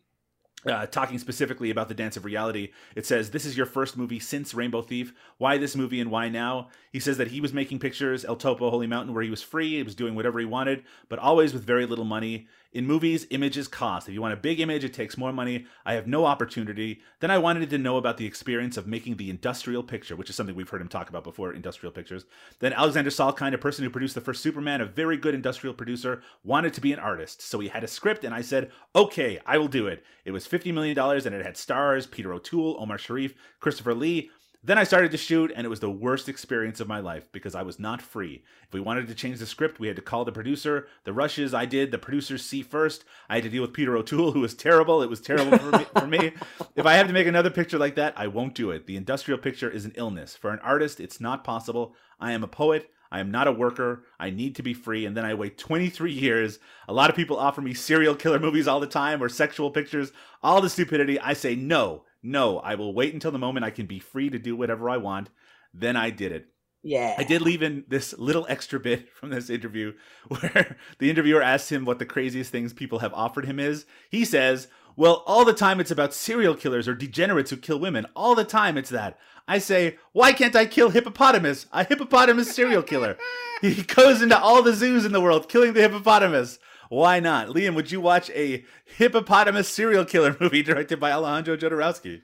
uh, 0.65 0.85
talking 0.87 1.19
specifically 1.19 1.69
about 1.69 1.87
the 1.87 1.93
dance 1.93 2.17
of 2.17 2.25
reality, 2.25 2.71
it 2.95 3.05
says, 3.05 3.31
This 3.31 3.45
is 3.45 3.57
your 3.57 3.65
first 3.65 3.97
movie 3.97 4.19
since 4.19 4.53
Rainbow 4.53 4.81
Thief. 4.81 5.13
Why 5.37 5.57
this 5.57 5.75
movie 5.75 5.99
and 5.99 6.11
why 6.11 6.29
now? 6.29 6.69
He 6.91 6.99
says 6.99 7.17
that 7.17 7.29
he 7.29 7.41
was 7.41 7.53
making 7.53 7.79
pictures, 7.79 8.25
El 8.25 8.35
Topo, 8.35 8.69
Holy 8.69 8.87
Mountain, 8.87 9.13
where 9.13 9.23
he 9.23 9.29
was 9.29 9.41
free, 9.41 9.77
he 9.77 9.83
was 9.83 9.95
doing 9.95 10.15
whatever 10.15 10.39
he 10.39 10.45
wanted, 10.45 10.83
but 11.09 11.19
always 11.19 11.53
with 11.53 11.63
very 11.63 11.85
little 11.85 12.05
money. 12.05 12.47
In 12.73 12.87
movies, 12.87 13.27
images 13.29 13.67
cost. 13.67 14.07
If 14.07 14.15
you 14.15 14.21
want 14.21 14.33
a 14.33 14.37
big 14.37 14.59
image, 14.59 14.83
it 14.83 14.95
takes 14.95 15.15
more 15.15 15.31
money. 15.31 15.67
I 15.85 15.93
have 15.93 16.07
no 16.07 16.25
opportunity. 16.25 17.01
Then 17.19 17.29
I 17.29 17.37
wanted 17.37 17.69
to 17.69 17.77
know 17.77 17.97
about 17.97 18.17
the 18.17 18.25
experience 18.25 18.77
of 18.77 18.87
making 18.87 19.17
the 19.17 19.29
industrial 19.29 19.83
picture, 19.83 20.15
which 20.15 20.29
is 20.29 20.35
something 20.35 20.55
we've 20.55 20.69
heard 20.69 20.81
him 20.81 20.87
talk 20.87 21.07
about 21.07 21.23
before 21.23 21.53
industrial 21.53 21.93
pictures. 21.93 22.25
Then 22.59 22.73
Alexander 22.73 23.11
Salkind, 23.11 23.53
a 23.53 23.59
person 23.59 23.83
who 23.83 23.91
produced 23.91 24.15
the 24.15 24.21
first 24.21 24.41
Superman, 24.41 24.81
a 24.81 24.85
very 24.85 25.17
good 25.17 25.35
industrial 25.35 25.75
producer, 25.75 26.23
wanted 26.43 26.73
to 26.73 26.81
be 26.81 26.91
an 26.91 26.99
artist. 26.99 27.43
So 27.43 27.59
he 27.59 27.67
had 27.67 27.83
a 27.83 27.87
script, 27.87 28.23
and 28.23 28.33
I 28.33 28.41
said, 28.41 28.71
okay, 28.95 29.39
I 29.45 29.59
will 29.59 29.67
do 29.67 29.85
it. 29.85 30.03
It 30.25 30.31
was 30.31 30.47
$50 30.47 30.73
million, 30.73 30.97
and 30.97 31.35
it 31.35 31.45
had 31.45 31.57
stars 31.57 32.07
Peter 32.07 32.33
O'Toole, 32.33 32.77
Omar 32.79 32.97
Sharif, 32.97 33.35
Christopher 33.59 33.93
Lee. 33.93 34.31
Then 34.65 34.77
I 34.77 34.85
started 34.85 35.11
to 35.11 35.17
shoot, 35.17 35.51
and 35.53 35.65
it 35.65 35.69
was 35.69 35.81
the 35.81 35.89
worst 35.89 36.29
experience 36.29 36.79
of 36.79 36.87
my 36.87 37.01
life 37.01 37.29
because 37.33 37.53
I 37.53 37.63
was 37.63 37.79
not 37.79 38.01
free. 38.01 38.43
If 38.65 38.73
we 38.73 38.79
wanted 38.79 39.07
to 39.07 39.15
change 39.15 39.39
the 39.39 39.45
script, 39.45 39.77
we 39.77 39.87
had 39.87 39.97
to 39.97 40.01
call 40.01 40.23
the 40.23 40.31
producer. 40.31 40.87
The 41.03 41.11
rushes 41.11 41.53
I 41.53 41.65
did, 41.65 41.91
the 41.91 41.97
producers 41.97 42.45
see 42.45 42.61
first. 42.61 43.03
I 43.27 43.35
had 43.35 43.43
to 43.43 43.49
deal 43.49 43.61
with 43.61 43.73
Peter 43.73 43.97
O'Toole, 43.97 44.31
who 44.31 44.39
was 44.39 44.53
terrible. 44.53 45.03
It 45.03 45.09
was 45.09 45.19
terrible 45.19 45.57
for 45.57 45.77
me, 45.77 45.85
for 45.93 46.07
me. 46.07 46.31
If 46.75 46.85
I 46.85 46.93
have 46.93 47.07
to 47.07 47.13
make 47.13 47.27
another 47.27 47.49
picture 47.49 47.77
like 47.77 47.95
that, 47.95 48.13
I 48.15 48.27
won't 48.27 48.55
do 48.55 48.71
it. 48.71 48.87
The 48.87 48.95
industrial 48.95 49.37
picture 49.37 49.69
is 49.69 49.83
an 49.83 49.93
illness. 49.95 50.35
For 50.35 50.51
an 50.51 50.59
artist, 50.59 51.01
it's 51.01 51.19
not 51.19 51.43
possible. 51.43 51.93
I 52.19 52.31
am 52.31 52.43
a 52.43 52.47
poet. 52.47 52.89
I 53.11 53.19
am 53.19 53.31
not 53.31 53.47
a 53.47 53.51
worker. 53.51 54.05
I 54.19 54.29
need 54.29 54.55
to 54.55 54.63
be 54.63 54.73
free. 54.73 55.05
And 55.05 55.15
then 55.15 55.25
I 55.25 55.33
wait 55.33 55.57
23 55.57 56.11
years. 56.11 56.59
A 56.87 56.93
lot 56.93 57.09
of 57.09 57.15
people 57.15 57.37
offer 57.37 57.61
me 57.61 57.73
serial 57.73 58.15
killer 58.15 58.39
movies 58.39 58.67
all 58.67 58.79
the 58.79 58.87
time 58.87 59.21
or 59.21 59.29
sexual 59.29 59.69
pictures, 59.69 60.13
all 60.41 60.61
the 60.61 60.69
stupidity. 60.69 61.19
I 61.19 61.33
say 61.33 61.53
no. 61.53 62.05
No, 62.23 62.59
I 62.59 62.75
will 62.75 62.93
wait 62.93 63.13
until 63.13 63.31
the 63.31 63.37
moment 63.37 63.65
I 63.65 63.69
can 63.69 63.85
be 63.85 63.99
free 63.99 64.29
to 64.29 64.39
do 64.39 64.55
whatever 64.55 64.89
I 64.89 64.97
want. 64.97 65.29
Then 65.73 65.97
I 65.97 66.09
did 66.09 66.31
it. 66.31 66.47
Yeah. 66.83 67.15
I 67.17 67.23
did 67.23 67.41
leave 67.41 67.63
in 67.63 67.85
this 67.87 68.13
little 68.17 68.45
extra 68.49 68.79
bit 68.79 69.09
from 69.15 69.29
this 69.29 69.49
interview 69.49 69.93
where 70.27 70.77
the 70.99 71.09
interviewer 71.09 71.41
asks 71.41 71.71
him 71.71 71.85
what 71.85 71.99
the 71.99 72.05
craziest 72.05 72.51
things 72.51 72.73
people 72.73 72.99
have 72.99 73.13
offered 73.13 73.45
him 73.45 73.59
is. 73.59 73.85
He 74.09 74.25
says, 74.25 74.67
Well, 74.95 75.23
all 75.25 75.45
the 75.45 75.53
time 75.53 75.79
it's 75.79 75.91
about 75.91 76.13
serial 76.13 76.55
killers 76.55 76.87
or 76.87 76.93
degenerates 76.93 77.49
who 77.51 77.57
kill 77.57 77.79
women. 77.79 78.05
All 78.15 78.35
the 78.35 78.43
time 78.43 78.77
it's 78.77 78.89
that. 78.89 79.17
I 79.47 79.57
say, 79.57 79.97
Why 80.11 80.33
can't 80.33 80.55
I 80.55 80.65
kill 80.65 80.89
hippopotamus? 80.89 81.65
A 81.71 81.83
hippopotamus 81.83 82.53
serial 82.53 82.83
killer. 82.83 83.17
he 83.61 83.83
goes 83.83 84.21
into 84.21 84.39
all 84.39 84.61
the 84.61 84.73
zoos 84.73 85.05
in 85.05 85.11
the 85.11 85.21
world 85.21 85.49
killing 85.49 85.73
the 85.73 85.81
hippopotamus. 85.81 86.59
Why 86.89 87.19
not? 87.19 87.47
Liam, 87.49 87.75
would 87.75 87.91
you 87.91 88.01
watch 88.01 88.29
a 88.31 88.65
hippopotamus 88.85 89.69
serial 89.69 90.05
killer 90.05 90.35
movie 90.41 90.63
directed 90.63 90.99
by 90.99 91.11
Alejandro 91.11 91.57
Jodorowsky? 91.57 92.21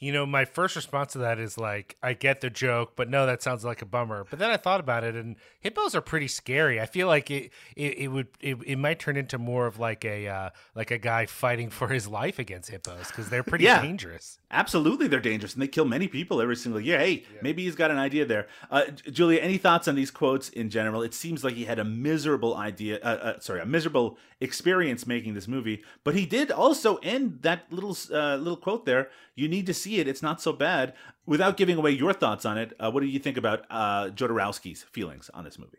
You 0.00 0.12
know, 0.12 0.24
my 0.24 0.46
first 0.46 0.76
response 0.76 1.12
to 1.12 1.18
that 1.18 1.38
is 1.38 1.58
like, 1.58 1.94
I 2.02 2.14
get 2.14 2.40
the 2.40 2.48
joke, 2.48 2.92
but 2.96 3.10
no, 3.10 3.26
that 3.26 3.42
sounds 3.42 3.66
like 3.66 3.82
a 3.82 3.84
bummer. 3.84 4.24
But 4.30 4.38
then 4.38 4.48
I 4.50 4.56
thought 4.56 4.80
about 4.80 5.04
it, 5.04 5.14
and 5.14 5.36
hippos 5.60 5.94
are 5.94 6.00
pretty 6.00 6.26
scary. 6.26 6.80
I 6.80 6.86
feel 6.86 7.06
like 7.06 7.30
it 7.30 7.50
it, 7.76 7.98
it 7.98 8.08
would 8.08 8.28
it, 8.40 8.56
it 8.66 8.76
might 8.76 8.98
turn 8.98 9.18
into 9.18 9.36
more 9.36 9.66
of 9.66 9.78
like 9.78 10.06
a 10.06 10.26
uh, 10.26 10.50
like 10.74 10.90
a 10.90 10.96
guy 10.96 11.26
fighting 11.26 11.68
for 11.68 11.88
his 11.88 12.08
life 12.08 12.38
against 12.38 12.70
hippos 12.70 13.08
because 13.08 13.28
they're 13.28 13.42
pretty 13.42 13.64
Yeah. 13.64 13.82
dangerous. 13.82 14.38
Absolutely, 14.50 15.06
they're 15.06 15.20
dangerous 15.20 15.52
and 15.52 15.62
they 15.62 15.68
kill 15.68 15.84
many 15.84 16.08
people 16.08 16.40
every 16.40 16.56
single 16.56 16.80
year. 16.80 16.98
Hey, 16.98 17.24
maybe 17.42 17.62
he's 17.64 17.76
got 17.76 17.90
an 17.90 17.98
idea 17.98 18.24
there. 18.24 18.48
Uh, 18.70 18.86
Julia, 19.10 19.38
any 19.40 19.58
thoughts 19.58 19.86
on 19.86 19.96
these 19.96 20.10
quotes 20.10 20.48
in 20.48 20.70
general? 20.70 21.02
It 21.02 21.12
seems 21.14 21.44
like 21.44 21.54
he 21.54 21.66
had 21.66 21.78
a 21.78 21.84
miserable 21.84 22.56
idea, 22.56 22.98
uh, 23.02 23.34
uh, 23.36 23.40
sorry, 23.40 23.60
a 23.60 23.66
miserable 23.66 24.16
experience 24.40 25.06
making 25.06 25.34
this 25.34 25.46
movie, 25.46 25.84
but 26.04 26.14
he 26.14 26.24
did 26.24 26.50
also 26.50 26.96
end 27.02 27.40
that 27.42 27.70
little 27.70 27.94
uh, 28.10 28.36
little 28.36 28.56
quote 28.56 28.86
there. 28.86 29.10
You 29.40 29.48
need 29.48 29.64
to 29.66 29.74
see 29.74 30.00
it; 30.00 30.06
it's 30.06 30.22
not 30.22 30.42
so 30.42 30.52
bad. 30.52 30.92
Without 31.24 31.56
giving 31.56 31.78
away 31.78 31.92
your 31.92 32.12
thoughts 32.12 32.44
on 32.44 32.58
it, 32.58 32.74
uh, 32.78 32.90
what 32.90 33.00
do 33.00 33.06
you 33.06 33.18
think 33.18 33.38
about 33.38 33.64
uh, 33.70 34.10
Jodorowsky's 34.10 34.82
feelings 34.82 35.30
on 35.32 35.44
this 35.44 35.58
movie? 35.58 35.78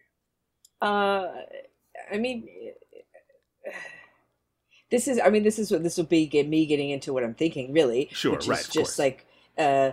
Uh, 0.81 1.27
I 2.11 2.17
mean, 2.17 2.47
this 4.89 5.07
is. 5.07 5.19
I 5.23 5.29
mean, 5.29 5.43
this 5.43 5.59
is 5.59 5.69
what 5.69 5.83
this 5.83 5.97
will 5.97 6.05
be. 6.05 6.25
Get 6.25 6.49
me 6.49 6.65
getting 6.65 6.89
into 6.89 7.13
what 7.13 7.23
I'm 7.23 7.35
thinking, 7.35 7.71
really. 7.71 8.09
Sure, 8.11 8.31
which 8.31 8.47
right, 8.47 8.59
Is 8.59 8.65
just 8.65 8.75
course. 8.75 8.99
like 8.99 9.27
uh, 9.59 9.91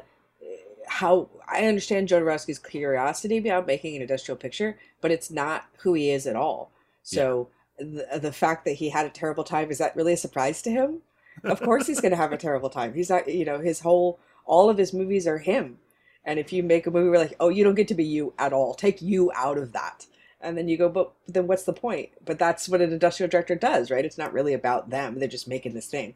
how 0.86 1.28
I 1.46 1.66
understand 1.66 2.08
Jodorowsky's 2.08 2.58
curiosity 2.58 3.36
about 3.36 3.66
making 3.66 3.96
an 3.96 4.00
industrial 4.00 4.38
picture, 4.38 4.78
but 5.02 5.10
it's 5.10 5.30
not 5.30 5.66
who 5.80 5.92
he 5.92 6.10
is 6.10 6.26
at 6.26 6.36
all. 6.36 6.72
So 7.02 7.48
the 7.78 8.06
the 8.18 8.32
fact 8.32 8.64
that 8.64 8.76
he 8.76 8.88
had 8.88 9.04
a 9.04 9.10
terrible 9.10 9.44
time 9.44 9.70
is 9.70 9.76
that 9.76 9.94
really 9.94 10.14
a 10.14 10.16
surprise 10.16 10.62
to 10.62 10.70
him? 10.70 11.02
Of 11.44 11.60
course, 11.60 11.86
he's 11.86 12.00
going 12.00 12.12
to 12.12 12.16
have 12.16 12.32
a 12.32 12.38
terrible 12.38 12.70
time. 12.70 12.94
He's 12.94 13.10
not. 13.10 13.28
You 13.28 13.44
know, 13.44 13.58
his 13.58 13.80
whole 13.80 14.18
all 14.48 14.70
of 14.70 14.78
his 14.78 14.92
movies 14.92 15.26
are 15.28 15.38
him. 15.38 15.78
And 16.24 16.38
if 16.38 16.52
you 16.52 16.62
make 16.62 16.86
a 16.86 16.90
movie 16.90 17.10
where 17.10 17.20
like, 17.20 17.34
oh, 17.38 17.50
you 17.50 17.62
don't 17.62 17.76
get 17.76 17.88
to 17.88 17.94
be 17.94 18.04
you 18.04 18.34
at 18.38 18.52
all, 18.52 18.74
take 18.74 19.00
you 19.00 19.30
out 19.36 19.58
of 19.58 19.72
that. 19.72 20.06
And 20.40 20.56
then 20.56 20.68
you 20.68 20.76
go, 20.76 20.88
but 20.88 21.12
then 21.26 21.46
what's 21.46 21.64
the 21.64 21.72
point? 21.72 22.10
But 22.24 22.38
that's 22.38 22.68
what 22.68 22.80
an 22.80 22.92
industrial 22.92 23.30
director 23.30 23.54
does, 23.54 23.90
right? 23.90 24.04
It's 24.04 24.18
not 24.18 24.32
really 24.32 24.54
about 24.54 24.90
them. 24.90 25.18
They're 25.18 25.28
just 25.28 25.48
making 25.48 25.74
this 25.74 25.86
thing. 25.86 26.14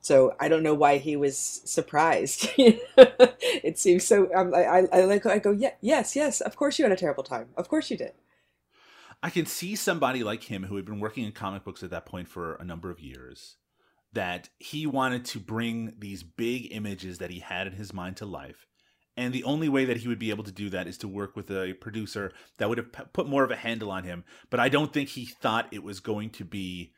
So 0.00 0.34
I 0.40 0.48
don't 0.48 0.62
know 0.62 0.74
why 0.74 0.98
he 0.98 1.16
was 1.16 1.36
surprised. 1.36 2.50
it 2.56 3.78
seems 3.78 4.04
so. 4.04 4.28
Um, 4.34 4.52
I, 4.52 4.64
I, 4.64 4.78
I 4.92 5.04
like. 5.04 5.24
I 5.26 5.38
go, 5.38 5.52
yeah, 5.52 5.74
yes, 5.80 6.16
yes. 6.16 6.40
Of 6.40 6.56
course 6.56 6.78
you 6.78 6.84
had 6.84 6.90
a 6.90 6.96
terrible 6.96 7.22
time. 7.22 7.50
Of 7.56 7.68
course 7.68 7.88
you 7.88 7.96
did. 7.96 8.12
I 9.22 9.30
can 9.30 9.46
see 9.46 9.76
somebody 9.76 10.24
like 10.24 10.42
him 10.42 10.64
who 10.64 10.74
had 10.74 10.84
been 10.84 10.98
working 10.98 11.24
in 11.24 11.30
comic 11.30 11.62
books 11.62 11.84
at 11.84 11.90
that 11.90 12.04
point 12.04 12.28
for 12.28 12.56
a 12.56 12.64
number 12.64 12.90
of 12.90 12.98
years 12.98 13.56
that 14.12 14.50
he 14.58 14.86
wanted 14.86 15.24
to 15.24 15.38
bring 15.38 15.94
these 15.98 16.22
big 16.22 16.72
images 16.72 17.18
that 17.18 17.30
he 17.30 17.40
had 17.40 17.66
in 17.66 17.72
his 17.74 17.92
mind 17.92 18.16
to 18.18 18.26
life. 18.26 18.66
And 19.16 19.32
the 19.32 19.44
only 19.44 19.68
way 19.68 19.84
that 19.84 19.98
he 19.98 20.08
would 20.08 20.18
be 20.18 20.30
able 20.30 20.44
to 20.44 20.52
do 20.52 20.70
that 20.70 20.86
is 20.86 20.96
to 20.98 21.08
work 21.08 21.36
with 21.36 21.50
a 21.50 21.74
producer 21.80 22.32
that 22.58 22.68
would 22.68 22.78
have 22.78 22.92
put 23.12 23.28
more 23.28 23.44
of 23.44 23.50
a 23.50 23.56
handle 23.56 23.90
on 23.90 24.04
him. 24.04 24.24
But 24.48 24.60
I 24.60 24.68
don't 24.68 24.92
think 24.92 25.10
he 25.10 25.26
thought 25.26 25.68
it 25.70 25.82
was 25.82 26.00
going 26.00 26.30
to 26.30 26.44
be 26.44 26.92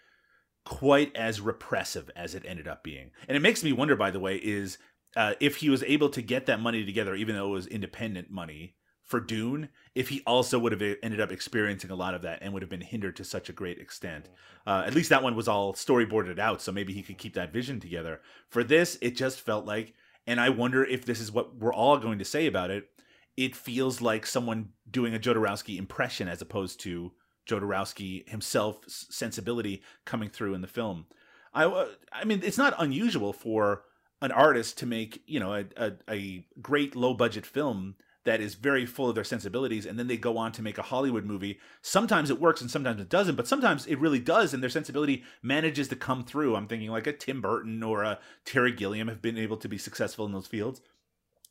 quite 0.65 1.15
as 1.17 1.41
repressive 1.41 2.11
as 2.17 2.35
it 2.35 2.45
ended 2.47 2.69
up 2.69 2.85
being. 2.85 3.11
And 3.29 3.37
it 3.37 3.41
makes 3.41 3.65
me 3.65 3.73
wonder, 3.73 3.97
by 3.97 4.11
the 4.11 4.21
way, 4.21 4.37
is 4.37 4.79
uh, 5.17 5.35
if 5.41 5.57
he 5.57 5.71
was 5.71 5.83
able 5.83 6.09
to 6.11 6.23
get 6.23 6.47
that 6.47 6.61
money 6.61 6.85
together, 6.85 7.15
even 7.15 7.35
though 7.35 7.49
it 7.49 7.57
was 7.57 7.67
independent 7.67 8.31
money 8.31 8.77
for 9.03 9.21
Dune, 9.21 9.69
if 9.95 10.09
he 10.09 10.23
also 10.27 10.59
would 10.59 10.73
have 10.73 10.97
ended 11.03 11.21
up 11.21 11.31
experiencing 11.31 11.91
a 11.91 11.95
lot 11.95 12.15
of 12.15 12.23
that 12.23 12.41
and 12.43 12.53
would 12.53 12.63
have 12.63 12.71
been 12.71 12.81
hindered 12.81 13.17
to 13.17 13.25
such 13.25 13.49
a 13.49 13.53
great 13.53 13.79
extent. 13.79 14.29
Uh, 14.67 14.83
at 14.87 14.95
least 14.95 15.11
that 15.11 15.23
one 15.23 15.37
was 15.37 15.47
all 15.47 15.73
storyboarded 15.73 16.39
out, 16.39 16.61
so 16.61 16.73
maybe 16.73 16.93
he 16.93 17.03
could 17.03 17.19
keep 17.19 17.35
that 17.35 17.53
vision 17.53 17.79
together. 17.79 18.21
For 18.49 18.65
this, 18.65 18.99
it 19.01 19.17
just 19.17 19.41
felt 19.41 19.67
like, 19.67 19.95
and 20.27 20.41
I 20.41 20.49
wonder 20.49 20.85
if 20.85 21.05
this 21.05 21.21
is 21.21 21.31
what 21.31 21.57
we're 21.57 21.75
all 21.75 21.99
going 21.99 22.19
to 22.19 22.25
say 22.25 22.47
about 22.47 22.71
it. 22.71 22.89
It 23.37 23.55
feels 23.55 24.01
like 24.01 24.27
someone 24.27 24.71
doing 24.91 25.15
a 25.15 25.19
Jodorowsky 25.19 25.77
impression 25.79 26.29
as 26.29 26.43
opposed 26.43 26.81
to 26.81 27.13
Jodorowsky 27.47 28.29
himself 28.29 28.81
sensibility 28.87 29.83
coming 30.05 30.29
through 30.29 30.55
in 30.55 30.61
the 30.61 30.67
film. 30.67 31.07
I 31.53 31.65
uh, 31.65 31.89
I 32.13 32.25
mean, 32.25 32.41
it's 32.43 32.59
not 32.59 32.75
unusual 32.79 33.33
for 33.33 33.83
an 34.23 34.33
artist 34.33 34.79
to 34.79 34.87
make 34.87 35.23
you 35.27 35.39
know 35.39 35.55
a, 35.55 35.65
a, 35.77 35.93
a 36.09 36.47
great 36.61 36.97
low 36.97 37.15
budget 37.15 37.45
film 37.45 37.97
that 38.25 38.41
is 38.41 38.55
very 38.55 38.87
full 38.87 39.09
of 39.09 39.15
their 39.15 39.25
sensibilities 39.25 39.87
and 39.87 39.99
then 39.99 40.07
they 40.07 40.17
go 40.17 40.37
on 40.37 40.53
to 40.53 40.63
make 40.63 40.79
a 40.79 40.83
hollywood 40.83 41.25
movie 41.25 41.59
sometimes 41.83 42.31
it 42.31 42.41
works 42.41 42.61
and 42.61 42.71
sometimes 42.71 43.01
it 43.01 43.09
doesn't 43.09 43.37
but 43.37 43.49
sometimes 43.49 43.87
it 43.87 43.99
really 43.99 44.19
does 44.19 44.53
and 44.53 44.63
their 44.63 44.71
sensibility 44.71 45.23
manages 45.43 45.89
to 45.89 45.97
come 45.97 46.25
through 46.25 46.57
i'm 46.57 46.67
thinking 46.67 46.91
like 46.91 47.07
a 47.07 47.13
tim 47.13 47.41
burton 47.41 47.83
or 47.83 48.03
a 48.03 48.19
terry 48.45 48.73
gilliam 48.73 49.09
have 49.09 49.23
been 49.23 49.39
able 49.39 49.57
to 49.57 49.69
be 49.69 49.79
successful 49.79 50.27
in 50.27 50.33
those 50.33 50.47
fields 50.47 50.81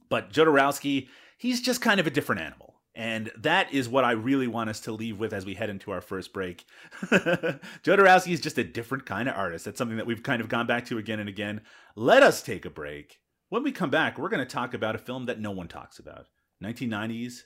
but 0.09 0.31
jodorowsky 0.31 1.07
he's 1.37 1.61
just 1.61 1.81
kind 1.81 1.99
of 1.99 2.07
a 2.07 2.11
different 2.11 2.41
animal 2.41 2.73
and 2.95 3.31
that 3.37 3.73
is 3.73 3.89
what 3.89 4.03
I 4.03 4.11
really 4.11 4.45
want 4.45 4.69
us 4.69 4.79
to 4.81 4.91
leave 4.91 5.19
with 5.19 5.33
as 5.33 5.47
we 5.47 5.55
head 5.55 5.71
into 5.71 5.89
our 5.89 5.99
first 5.99 6.31
break. 6.31 6.63
Jodorowsky 7.01 8.33
is 8.33 8.39
just 8.39 8.59
a 8.59 8.63
different 8.63 9.07
kind 9.07 9.27
of 9.27 9.35
artist. 9.35 9.65
That's 9.65 9.79
something 9.79 9.97
that 9.97 10.05
we've 10.05 10.21
kind 10.21 10.41
of 10.41 10.47
gone 10.47 10.67
back 10.67 10.85
to 10.85 10.99
again 10.99 11.19
and 11.19 11.27
again. 11.27 11.61
Let 11.95 12.21
us 12.21 12.43
take 12.43 12.65
a 12.65 12.69
break. 12.69 13.19
When 13.49 13.63
we 13.63 13.71
come 13.71 13.89
back, 13.89 14.19
we're 14.19 14.29
going 14.29 14.45
to 14.45 14.51
talk 14.51 14.75
about 14.75 14.93
a 14.93 14.99
film 14.99 15.25
that 15.25 15.39
no 15.39 15.49
one 15.49 15.67
talks 15.67 15.97
about 15.97 16.27
1990s 16.61 17.43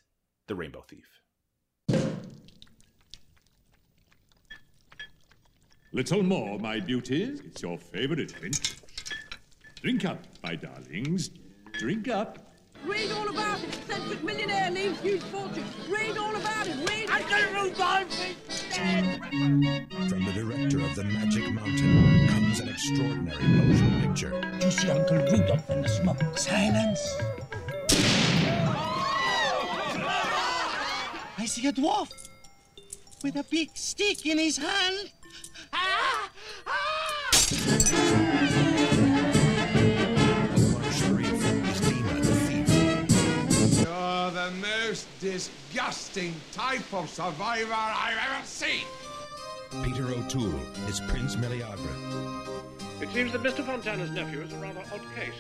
The 0.48 0.56
Rainbow 0.56 0.82
Thief. 0.88 1.08
Little 5.94 6.24
more, 6.24 6.60
my 6.60 6.80
beauties. 6.80 7.42
It's 7.46 7.62
your 7.62 7.78
favorite 7.78 8.32
hint. 8.32 8.76
Drink 9.82 10.06
up, 10.06 10.20
my 10.44 10.56
darlings. 10.56 11.30
Drink 11.80 12.08
up. 12.08 12.40
Read 12.86 13.12
all 13.12 13.30
about 13.30 13.64
it. 13.64 13.76
Eccentric 13.76 14.24
millionaire 14.24 14.70
leaves 14.72 15.00
huge 15.00 15.24
fortune. 15.24 15.64
Read 15.90 16.18
all 16.18 16.36
about 16.36 16.68
it. 16.68 16.90
Read. 16.90 17.10
I 17.10 17.22
got 17.22 17.54
Rudolph 17.54 18.38
dead. 18.70 19.20
From 20.10 20.26
the 20.26 20.32
director 20.34 20.80
of 20.82 20.96
The 20.96 21.04
Magic 21.04 21.52
Mountain 21.52 22.28
comes 22.28 22.60
an 22.60 22.70
extraordinary 22.70 23.48
motion 23.48 24.02
picture. 24.02 24.42
Do 24.60 24.66
you 24.66 24.72
see 24.72 24.90
Uncle 24.90 25.18
Rudolph 25.18 25.70
in 25.70 25.82
the 25.82 25.90
smoke? 25.90 26.38
Silence. 26.38 27.18
See 31.48 31.66
a 31.66 31.72
dwarf 31.72 32.12
with 33.24 33.38
a 33.38 33.44
big 33.50 33.70
stick 33.74 34.26
in 34.26 34.38
his 34.38 34.58
hand. 34.58 35.12
Ah! 35.72 36.30
Ah! 36.68 37.30
A 40.52 40.60
Marsh 40.74 41.00
Sharif 41.00 41.32
is 41.32 41.80
Dima 41.82 42.16
the 42.22 42.36
Thief. 42.36 42.68
You're 43.80 44.32
the 44.32 44.52
most 44.62 45.08
disgusting 45.22 46.36
type 46.52 46.94
of 46.94 47.10
survivor 47.10 47.74
I've 47.74 48.18
ever 48.30 48.46
seen. 48.46 48.86
Peter 49.86 50.04
O'Toole 50.04 50.60
is 50.90 51.00
Prince 51.08 51.38
Meleagre. 51.38 53.02
It 53.02 53.10
seems 53.14 53.32
that 53.32 53.42
Mr. 53.42 53.64
Fontana's 53.66 54.12
nephew 54.12 54.42
is 54.42 54.52
a 54.52 54.58
rather 54.58 54.82
odd 54.94 55.02
case. 55.16 55.40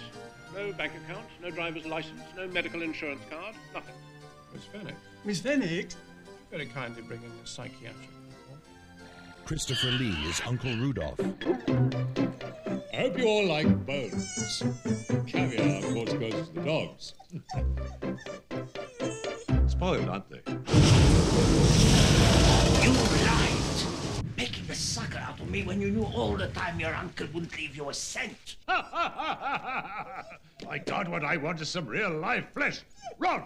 No 0.55 0.71
bank 0.71 0.93
account, 1.05 1.25
no 1.43 1.51
driver's 1.51 1.85
license, 1.85 2.21
no 2.37 2.47
medical 2.47 2.81
insurance 2.81 3.21
card, 3.29 3.55
nothing. 3.73 3.93
Miss 4.53 4.63
Fennick, 4.65 4.95
Miss 5.25 5.41
Fennick. 5.41 5.93
very 6.49 6.65
kindly 6.67 7.01
bring 7.01 7.21
in 7.21 7.29
the 7.41 7.47
psychiatric 7.47 8.09
report. 8.29 8.61
Christopher 9.45 9.91
Lee 9.91 10.15
is 10.27 10.41
Uncle 10.45 10.73
Rudolph. 10.75 11.19
I 11.19 11.23
hope 13.01 13.17
you 13.17 13.27
all 13.27 13.45
like 13.47 13.85
bones. 13.85 14.63
Caviar, 15.27 15.77
of 15.77 15.83
course, 15.93 16.13
goes 16.13 16.47
to 16.47 16.53
the 16.53 16.61
dogs. 16.61 17.13
Spoiled, 19.71 20.09
aren't 20.09 20.29
they? 20.29 20.41
You 22.83 22.91
lied. 23.25 23.53
Making 24.37 24.69
a 24.69 24.75
sucker 24.75 25.19
out 25.19 25.39
of 25.39 25.49
me 25.49 25.63
when 25.63 25.79
you 25.81 25.91
knew 25.91 26.03
all 26.05 26.35
the 26.35 26.47
time 26.47 26.79
your 26.79 26.93
uncle 26.95 27.27
wouldn't 27.33 27.55
leave 27.57 27.75
you 27.75 27.89
a 27.89 27.93
cent. 27.93 28.55
My 28.67 28.83
God, 30.85 31.07
what 31.07 31.23
I 31.23 31.37
want 31.37 31.61
is 31.61 31.69
some 31.69 31.85
real 31.85 32.09
live 32.09 32.45
flesh. 32.53 32.81
Ron, 33.19 33.43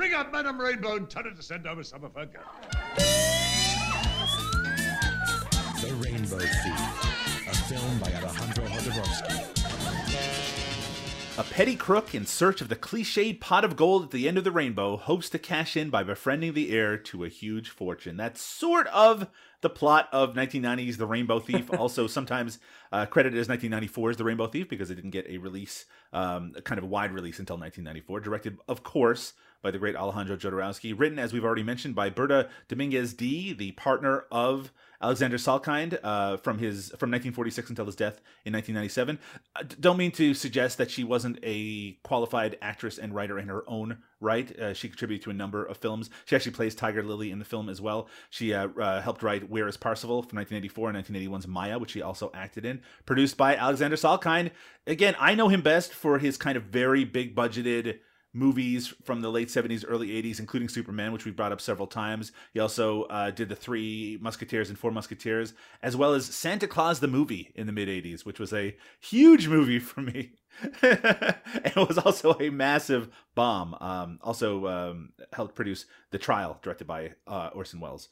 ring 0.00 0.14
up 0.14 0.32
Madame 0.32 0.58
Rainbow 0.58 0.96
and 0.96 1.10
tell 1.10 1.24
her 1.24 1.30
to 1.30 1.42
send 1.42 1.66
over 1.66 1.84
some 1.84 2.04
of 2.04 2.14
her 2.14 2.24
gun. 2.24 2.42
The 5.82 5.94
Rainbow 5.96 6.38
Thief, 6.38 7.46
a 7.46 7.54
film 7.68 7.98
by 7.98 8.10
Alejandro 8.14 8.64
Jodorowsky. 8.64 9.60
A 11.38 11.44
petty 11.44 11.76
crook 11.76 12.14
in 12.14 12.26
search 12.26 12.60
of 12.60 12.68
the 12.68 12.76
cliched 12.76 13.40
pot 13.40 13.64
of 13.64 13.76
gold 13.76 14.04
at 14.04 14.10
the 14.10 14.26
end 14.26 14.36
of 14.36 14.44
the 14.44 14.50
rainbow 14.50 14.96
hopes 14.96 15.30
to 15.30 15.38
cash 15.38 15.76
in 15.76 15.88
by 15.88 16.02
befriending 16.02 16.54
the 16.54 16.70
heir 16.70 16.96
to 16.98 17.24
a 17.24 17.28
huge 17.28 17.70
fortune. 17.70 18.16
That's 18.16 18.42
sort 18.42 18.86
of 18.88 19.28
the 19.60 19.70
plot 19.70 20.08
of 20.12 20.34
1990's 20.34 20.96
The 20.96 21.06
Rainbow 21.06 21.40
Thief, 21.40 21.70
also 21.78 22.06
sometimes 22.06 22.58
uh, 22.92 23.06
credited 23.06 23.38
as 23.38 23.48
1994's 23.48 24.16
The 24.16 24.24
Rainbow 24.24 24.48
Thief 24.48 24.68
because 24.68 24.90
it 24.90 24.96
didn't 24.96 25.10
get 25.10 25.28
a 25.28 25.38
release, 25.38 25.86
um, 26.12 26.52
a 26.56 26.62
kind 26.62 26.78
of 26.78 26.84
a 26.84 26.88
wide 26.88 27.12
release 27.12 27.38
until 27.38 27.56
1994. 27.56 28.20
Directed, 28.20 28.58
of 28.68 28.82
course, 28.82 29.32
by 29.62 29.70
the 29.70 29.78
great 29.78 29.96
Alejandro 29.96 30.36
Jodorowsky. 30.36 30.98
Written, 30.98 31.18
as 31.18 31.32
we've 31.32 31.44
already 31.44 31.62
mentioned, 31.62 31.94
by 31.94 32.10
Berta 32.10 32.48
Dominguez 32.68 33.14
D, 33.14 33.52
the 33.52 33.72
partner 33.72 34.24
of 34.30 34.72
Alexander 35.02 35.38
Salkind 35.38 35.98
uh, 36.02 36.36
from 36.36 36.58
his 36.58 36.88
from 36.90 37.10
1946 37.10 37.70
until 37.70 37.86
his 37.86 37.96
death 37.96 38.20
in 38.44 38.52
1997. 38.52 39.18
I 39.56 39.62
d- 39.62 39.76
don't 39.80 39.96
mean 39.96 40.10
to 40.12 40.34
suggest 40.34 40.76
that 40.76 40.90
she 40.90 41.04
wasn't 41.04 41.38
a 41.42 41.92
qualified 42.02 42.58
actress 42.60 42.98
and 42.98 43.14
writer 43.14 43.38
in 43.38 43.48
her 43.48 43.64
own 43.66 43.98
right. 44.20 44.58
Uh, 44.58 44.74
she 44.74 44.88
contributed 44.88 45.24
to 45.24 45.30
a 45.30 45.34
number 45.34 45.64
of 45.64 45.78
films. 45.78 46.10
She 46.26 46.36
actually 46.36 46.52
plays 46.52 46.74
Tiger 46.74 47.02
Lily 47.02 47.30
in 47.30 47.38
the 47.38 47.46
film 47.46 47.70
as 47.70 47.80
well. 47.80 48.08
She 48.28 48.52
uh, 48.52 48.68
uh, 48.68 49.00
helped 49.00 49.22
write 49.22 49.48
Where 49.48 49.68
Is 49.68 49.78
Parsifal 49.78 50.22
from 50.22 50.36
1984 50.36 50.90
and 50.90 50.98
1981's 51.06 51.48
Maya, 51.48 51.78
which 51.78 51.92
she 51.92 52.02
also 52.02 52.30
acted 52.34 52.66
in. 52.66 52.82
Produced 53.06 53.38
by 53.38 53.56
Alexander 53.56 53.96
Salkind. 53.96 54.50
Again, 54.86 55.16
I 55.18 55.34
know 55.34 55.48
him 55.48 55.62
best 55.62 55.94
for 55.94 56.18
his 56.18 56.36
kind 56.36 56.58
of 56.58 56.64
very 56.64 57.04
big 57.04 57.34
budgeted 57.34 58.00
movies 58.32 58.94
from 59.04 59.20
the 59.20 59.30
late 59.30 59.48
70s, 59.48 59.84
early 59.86 60.08
80s, 60.08 60.38
including 60.38 60.68
Superman, 60.68 61.12
which 61.12 61.24
we 61.24 61.30
brought 61.30 61.52
up 61.52 61.60
several 61.60 61.86
times. 61.86 62.32
He 62.52 62.60
also 62.60 63.04
uh, 63.04 63.30
did 63.30 63.48
the 63.48 63.56
Three 63.56 64.18
Musketeers 64.20 64.68
and 64.68 64.78
Four 64.78 64.92
Musketeers, 64.92 65.52
as 65.82 65.96
well 65.96 66.14
as 66.14 66.26
Santa 66.26 66.66
Claus 66.68 67.00
the 67.00 67.08
movie 67.08 67.52
in 67.54 67.66
the 67.66 67.72
mid 67.72 67.88
80s, 67.88 68.24
which 68.24 68.38
was 68.38 68.52
a 68.52 68.76
huge 69.00 69.48
movie 69.48 69.78
for 69.80 70.00
me. 70.00 70.32
and 70.82 71.12
it 71.64 71.76
was 71.76 71.98
also 71.98 72.34
a 72.38 72.50
massive 72.50 73.08
bomb. 73.34 73.74
Um, 73.80 74.18
also 74.22 74.66
um, 74.66 75.12
helped 75.32 75.54
produce 75.54 75.86
The 76.10 76.18
Trial, 76.18 76.58
directed 76.62 76.86
by 76.86 77.12
uh, 77.26 77.50
Orson 77.54 77.80
Welles. 77.80 78.08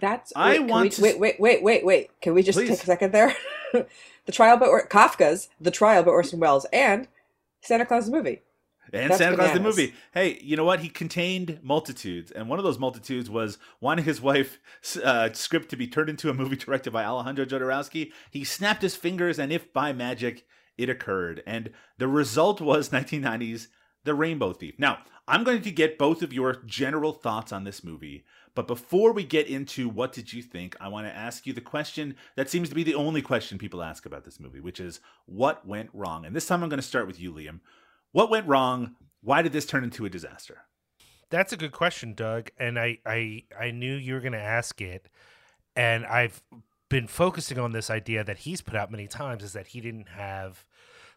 That's 0.00 0.32
I 0.34 0.58
wait, 0.58 0.70
want 0.70 0.84
we, 0.84 0.90
to- 0.90 1.02
wait, 1.02 1.20
wait, 1.20 1.40
wait, 1.40 1.62
wait, 1.62 1.84
wait. 1.84 2.20
Can 2.20 2.34
we 2.34 2.42
just 2.42 2.58
Please. 2.58 2.68
take 2.68 2.82
a 2.82 2.86
second 2.86 3.12
there? 3.12 3.34
the 3.72 4.32
trial, 4.32 4.56
but 4.56 4.68
or, 4.68 4.86
Kafka's 4.88 5.48
The 5.60 5.70
Trial, 5.70 6.02
by 6.02 6.10
Orson 6.10 6.40
Welles, 6.40 6.66
and 6.72 7.06
Santa 7.62 7.86
Claus 7.86 8.06
the 8.06 8.12
movie. 8.16 8.42
And 8.92 9.10
That's 9.10 9.18
Santa 9.18 9.36
Claus 9.36 9.52
the 9.52 9.60
movie. 9.60 9.94
Hey, 10.12 10.38
you 10.42 10.56
know 10.56 10.64
what? 10.64 10.80
He 10.80 10.88
contained 10.88 11.58
multitudes, 11.62 12.30
and 12.30 12.48
one 12.48 12.58
of 12.58 12.64
those 12.64 12.78
multitudes 12.78 13.30
was 13.30 13.58
wanting 13.80 14.04
his 14.04 14.20
wife's 14.22 14.96
uh, 14.96 15.32
script 15.32 15.70
to 15.70 15.76
be 15.76 15.86
turned 15.86 16.10
into 16.10 16.30
a 16.30 16.34
movie 16.34 16.56
directed 16.56 16.92
by 16.92 17.04
Alejandro 17.04 17.44
Jodorowsky. 17.44 18.12
He 18.30 18.44
snapped 18.44 18.82
his 18.82 18.96
fingers, 18.96 19.38
and 19.38 19.52
if 19.52 19.72
by 19.72 19.92
magic, 19.92 20.46
it 20.76 20.88
occurred. 20.88 21.42
And 21.46 21.70
the 21.98 22.08
result 22.08 22.60
was 22.60 22.90
1990's 22.90 23.68
The 24.04 24.14
Rainbow 24.14 24.52
Thief. 24.52 24.74
Now, 24.78 24.98
I'm 25.26 25.44
going 25.44 25.62
to 25.62 25.70
get 25.70 25.98
both 25.98 26.22
of 26.22 26.32
your 26.32 26.60
general 26.66 27.12
thoughts 27.12 27.52
on 27.52 27.64
this 27.64 27.82
movie, 27.82 28.24
but 28.54 28.66
before 28.66 29.12
we 29.12 29.24
get 29.24 29.46
into 29.46 29.88
what 29.88 30.12
did 30.12 30.32
you 30.32 30.42
think, 30.42 30.76
I 30.80 30.88
want 30.88 31.06
to 31.06 31.16
ask 31.16 31.46
you 31.46 31.52
the 31.52 31.60
question 31.60 32.14
that 32.36 32.50
seems 32.50 32.68
to 32.68 32.74
be 32.74 32.82
the 32.82 32.94
only 32.94 33.22
question 33.22 33.58
people 33.58 33.82
ask 33.82 34.04
about 34.04 34.24
this 34.24 34.38
movie, 34.38 34.60
which 34.60 34.80
is 34.80 35.00
what 35.26 35.66
went 35.66 35.90
wrong? 35.92 36.24
And 36.24 36.36
this 36.36 36.46
time 36.46 36.62
I'm 36.62 36.68
going 36.68 36.78
to 36.78 36.86
start 36.86 37.06
with 37.06 37.18
you, 37.18 37.32
Liam. 37.32 37.60
What 38.14 38.30
went 38.30 38.46
wrong? 38.46 38.94
Why 39.22 39.42
did 39.42 39.52
this 39.52 39.66
turn 39.66 39.82
into 39.82 40.04
a 40.04 40.08
disaster? 40.08 40.62
That's 41.30 41.52
a 41.52 41.56
good 41.56 41.72
question, 41.72 42.14
Doug. 42.14 42.50
And 42.58 42.78
I 42.78 42.98
I, 43.04 43.42
I 43.58 43.72
knew 43.72 43.92
you 43.96 44.14
were 44.14 44.20
going 44.20 44.34
to 44.34 44.38
ask 44.38 44.80
it. 44.80 45.08
And 45.74 46.06
I've 46.06 46.40
been 46.88 47.08
focusing 47.08 47.58
on 47.58 47.72
this 47.72 47.90
idea 47.90 48.22
that 48.22 48.38
he's 48.38 48.62
put 48.62 48.76
out 48.76 48.92
many 48.92 49.08
times 49.08 49.42
is 49.42 49.52
that 49.54 49.66
he 49.68 49.80
didn't 49.80 50.10
have 50.10 50.64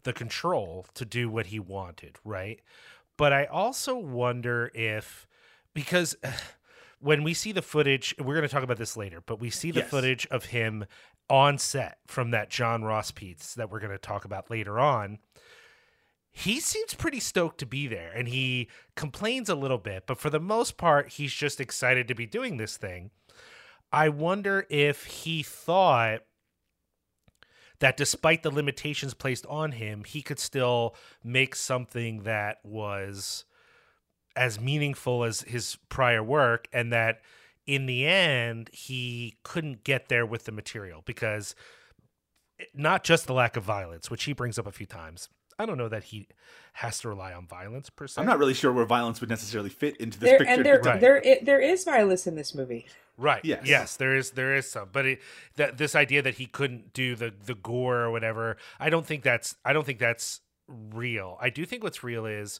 the 0.01 0.11
control 0.13 0.87
to 0.95 1.05
do 1.05 1.29
what 1.29 1.47
he 1.47 1.59
wanted, 1.59 2.15
right? 2.25 2.61
But 3.15 3.31
I 3.31 3.45
also 3.45 3.95
wonder 3.95 4.71
if 4.73 5.27
because 5.75 6.15
when 6.99 7.21
we 7.21 7.35
see 7.35 7.51
the 7.51 7.61
footage, 7.61 8.15
we're 8.17 8.33
going 8.33 8.41
to 8.41 8.47
talk 8.47 8.63
about 8.63 8.77
this 8.77 8.97
later, 8.97 9.21
but 9.23 9.39
we 9.39 9.51
see 9.51 9.69
the 9.69 9.81
Yes. 9.81 9.89
footage 9.91 10.25
of 10.31 10.45
him 10.45 10.85
on 11.29 11.59
set 11.59 11.99
from 12.07 12.31
that 12.31 12.49
John 12.49 12.83
Ross 12.83 13.11
piece 13.11 13.53
that 13.53 13.69
we're 13.69 13.81
going 13.81 13.91
to 13.91 13.99
talk 13.99 14.25
about 14.25 14.49
later 14.49 14.79
on 14.79 15.19
he 16.37 16.59
seems 16.59 16.93
pretty 16.93 17.19
stoked 17.19 17.57
to 17.57 17.65
be 17.65 17.87
there 17.87 18.11
and 18.15 18.27
he 18.27 18.69
complains 18.95 19.49
a 19.49 19.55
little 19.55 19.79
bit, 19.79 20.03
but 20.05 20.19
for 20.19 20.29
the 20.29 20.39
most 20.39 20.77
part, 20.77 21.13
he's 21.13 21.33
just 21.33 21.59
excited 21.59 22.07
to 22.07 22.13
be 22.13 22.27
doing 22.27 22.57
this 22.57 22.77
thing. 22.77 23.09
I 23.91 24.09
wonder 24.09 24.67
if 24.69 25.05
he 25.05 25.41
thought 25.41 26.19
that 27.79 27.97
despite 27.97 28.43
the 28.43 28.51
limitations 28.51 29.15
placed 29.15 29.47
on 29.47 29.71
him, 29.71 30.03
he 30.03 30.21
could 30.21 30.37
still 30.37 30.95
make 31.23 31.55
something 31.55 32.21
that 32.21 32.57
was 32.63 33.45
as 34.35 34.59
meaningful 34.59 35.23
as 35.23 35.41
his 35.41 35.79
prior 35.89 36.21
work 36.21 36.67
and 36.71 36.93
that 36.93 37.21
in 37.65 37.87
the 37.87 38.05
end 38.05 38.69
he 38.71 39.37
couldn't 39.41 39.83
get 39.83 40.07
there 40.07 40.25
with 40.25 40.45
the 40.45 40.51
material 40.51 41.01
because 41.03 41.55
eh, 42.59 42.65
not 42.75 43.03
just 43.03 43.25
the 43.25 43.33
lack 43.33 43.57
of 43.57 43.63
violence, 43.63 44.11
which 44.11 44.25
he 44.25 44.33
brings 44.33 44.59
up 44.59 44.67
a 44.67 44.71
few 44.71 44.85
times. 44.85 45.29
I 45.59 45.65
don't 45.65 45.77
know 45.77 45.89
that 45.89 46.05
he 46.05 46.27
has 46.73 46.99
to 46.99 47.09
rely 47.09 47.33
on 47.33 47.47
violence 47.47 47.89
per 47.89 48.07
se. 48.07 48.21
I'm 48.21 48.27
not 48.27 48.37
really 48.37 48.53
sure 48.53 48.71
where 48.71 48.85
violence 48.85 49.19
would 49.21 49.29
necessarily 49.29 49.69
fit 49.69 49.97
into 49.97 50.19
this 50.19 50.29
There 50.29 50.37
picture. 50.39 50.53
and 50.53 50.65
there 50.65 50.79
Right. 50.81 51.01
there 51.01 51.21
i- 51.25 51.39
there 51.41 51.59
is 51.59 51.83
violence 51.83 52.27
in 52.27 52.35
this 52.35 52.53
movie. 52.53 52.85
Right. 53.17 53.43
Yes. 53.43 53.65
Yes. 53.65 53.95
There 53.97 54.15
is. 54.15 54.31
There 54.31 54.55
is 54.55 54.69
some, 54.69 54.89
but 54.91 55.05
it, 55.07 55.21
that 55.55 55.77
this 55.79 55.95
idea 55.95 56.21
that 56.21 56.35
he 56.35 56.45
couldn't 56.45 56.93
do 56.93 57.15
the 57.15 57.31
the 57.31 57.55
gore 57.55 58.01
or 58.01 58.11
whatever, 58.11 58.57
I 58.79 58.91
don't 58.91 59.07
think 59.07 59.23
that's. 59.23 59.55
I 59.65 59.73
don't 59.73 59.85
think 59.85 59.97
that's 59.97 60.41
real. 60.67 61.37
I 61.41 61.49
do 61.49 61.65
think 61.65 61.81
what's 61.83 62.03
real 62.03 62.27
is, 62.27 62.59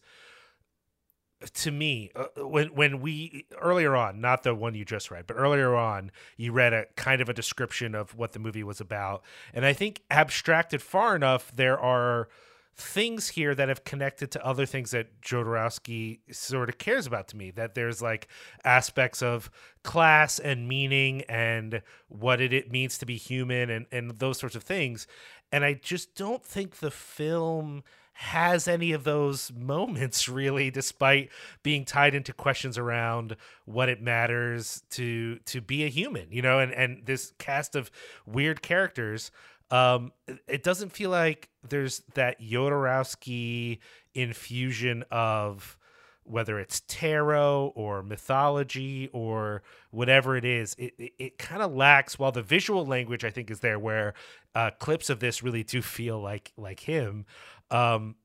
to 1.53 1.69
me, 1.69 2.09
uh, 2.15 2.25
when 2.37 2.69
when 2.73 2.99
we 3.01 3.45
earlier 3.61 3.95
on, 3.95 4.19
not 4.19 4.41
the 4.41 4.55
one 4.55 4.73
you 4.73 4.83
just 4.83 5.11
read, 5.11 5.27
but 5.27 5.35
earlier 5.35 5.75
on, 5.75 6.09
you 6.37 6.51
read 6.51 6.73
a 6.73 6.85
kind 6.95 7.21
of 7.21 7.29
a 7.29 7.33
description 7.35 7.93
of 7.93 8.15
what 8.15 8.31
the 8.31 8.39
movie 8.39 8.63
was 8.63 8.81
about, 8.81 9.23
and 9.53 9.63
I 9.63 9.73
think 9.73 10.01
abstracted 10.09 10.81
far 10.81 11.15
enough, 11.15 11.51
there 11.55 11.79
are 11.79 12.29
things 12.77 13.29
here 13.29 13.55
that 13.55 13.69
have 13.69 13.83
connected 13.83 14.29
to 14.31 14.45
other 14.45 14.65
things 14.65 14.91
that 14.91 15.19
Jodorowsky 15.21 16.19
sort 16.31 16.69
of 16.69 16.77
cares 16.77 17.07
about 17.07 17.27
to 17.29 17.37
me. 17.37 17.49
That 17.49 17.73
there's 17.73 18.01
like 18.01 18.27
aspects 18.63 19.23
of 19.23 19.49
class 19.83 20.37
and 20.37 20.67
meaning 20.67 21.23
and 21.23 21.81
what 22.07 22.39
it, 22.39 22.71
means 22.71 22.99
to 22.99 23.05
be 23.05 23.17
human 23.17 23.69
and, 23.69 23.87
and 23.91 24.11
those 24.19 24.37
sorts 24.37 24.55
of 24.55 24.63
things. 24.63 25.07
And 25.51 25.65
I 25.65 25.73
just 25.73 26.15
don't 26.15 26.43
think 26.43 26.77
the 26.77 26.91
film 26.91 27.83
has 28.13 28.67
any 28.67 28.91
of 28.91 29.03
those 29.03 29.51
moments 29.57 30.27
really 30.27 30.69
despite 30.69 31.29
being 31.63 31.83
tied 31.85 32.13
into 32.13 32.33
questions 32.33 32.77
around 32.77 33.35
what 33.65 33.89
it 33.89 34.01
matters 34.01 34.83
to 34.89 35.37
to 35.45 35.61
be 35.61 35.83
a 35.83 35.87
human 35.87 36.25
you 36.31 36.41
know 36.41 36.57
and 36.57 36.73
and 36.73 37.05
this 37.05 37.33
cast 37.37 37.75
of 37.75 37.91
weird 38.25 38.63
characters 38.63 39.29
um 39.71 40.11
it- 40.47 40.63
doesn't 40.63 40.89
feel 40.91 41.09
like 41.09 41.49
there's 41.67 42.01
that 42.13 42.39
Jodorowsky 42.41 43.79
infusion 44.13 45.03
of 45.11 45.77
whether 46.23 46.59
it's 46.59 46.81
tarot 46.87 47.71
or 47.75 48.03
mythology 48.03 49.09
or 49.13 49.61
whatever 49.91 50.35
it 50.35 50.45
is 50.45 50.75
it 50.77 50.93
it, 50.97 51.11
it 51.17 51.37
kind 51.37 51.61
of 51.61 51.73
lacks 51.73 52.17
while 52.19 52.31
the 52.31 52.41
visual 52.41 52.85
language 52.85 53.23
I 53.23 53.29
think 53.29 53.49
is 53.51 53.59
there 53.59 53.79
where 53.79 54.13
uh 54.55 54.71
clips 54.79 55.09
of 55.09 55.19
this 55.19 55.43
really 55.43 55.63
do 55.63 55.81
feel 55.81 56.19
like 56.21 56.51
like 56.57 56.81
him 56.81 57.25
um 57.71 58.15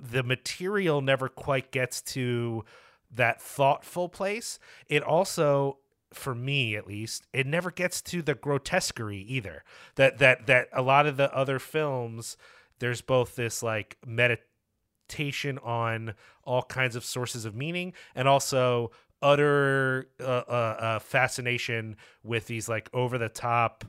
the 0.00 0.22
material 0.22 1.00
never 1.02 1.28
quite 1.28 1.70
gets 1.70 2.00
to 2.00 2.64
that 3.12 3.40
thoughtful 3.42 4.08
place. 4.08 4.58
It 4.88 5.02
also 5.02 5.78
for 6.12 6.34
me 6.34 6.76
at 6.76 6.86
least 6.86 7.26
it 7.32 7.46
never 7.46 7.70
gets 7.70 8.02
to 8.02 8.22
the 8.22 8.34
grotesquerie 8.34 9.24
either. 9.28 9.64
That 9.96 10.18
that 10.18 10.46
that 10.46 10.68
a 10.72 10.82
lot 10.82 11.06
of 11.06 11.16
the 11.16 11.34
other 11.34 11.58
films 11.58 12.36
there's 12.78 13.02
both 13.02 13.36
this 13.36 13.62
like 13.62 13.96
meditation 14.06 15.58
on 15.58 16.14
all 16.44 16.62
kinds 16.62 16.96
of 16.96 17.04
sources 17.04 17.44
of 17.44 17.54
meaning 17.54 17.92
and 18.14 18.26
also 18.26 18.90
utter 19.22 20.08
uh, 20.18 20.24
uh, 20.24 20.76
uh, 20.80 20.98
fascination 20.98 21.96
with 22.24 22.46
these 22.46 22.68
like 22.68 22.88
over 22.92 23.18
the 23.18 23.28
top 23.28 23.84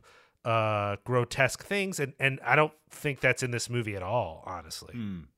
uh 0.45 0.95
grotesque 1.03 1.63
things 1.63 1.99
and 1.99 2.13
and 2.19 2.39
I 2.43 2.55
don't 2.55 2.73
think 2.89 3.19
that's 3.19 3.43
in 3.43 3.51
this 3.51 3.69
movie 3.69 3.95
at 3.95 4.03
all 4.03 4.43
honestly 4.45 4.93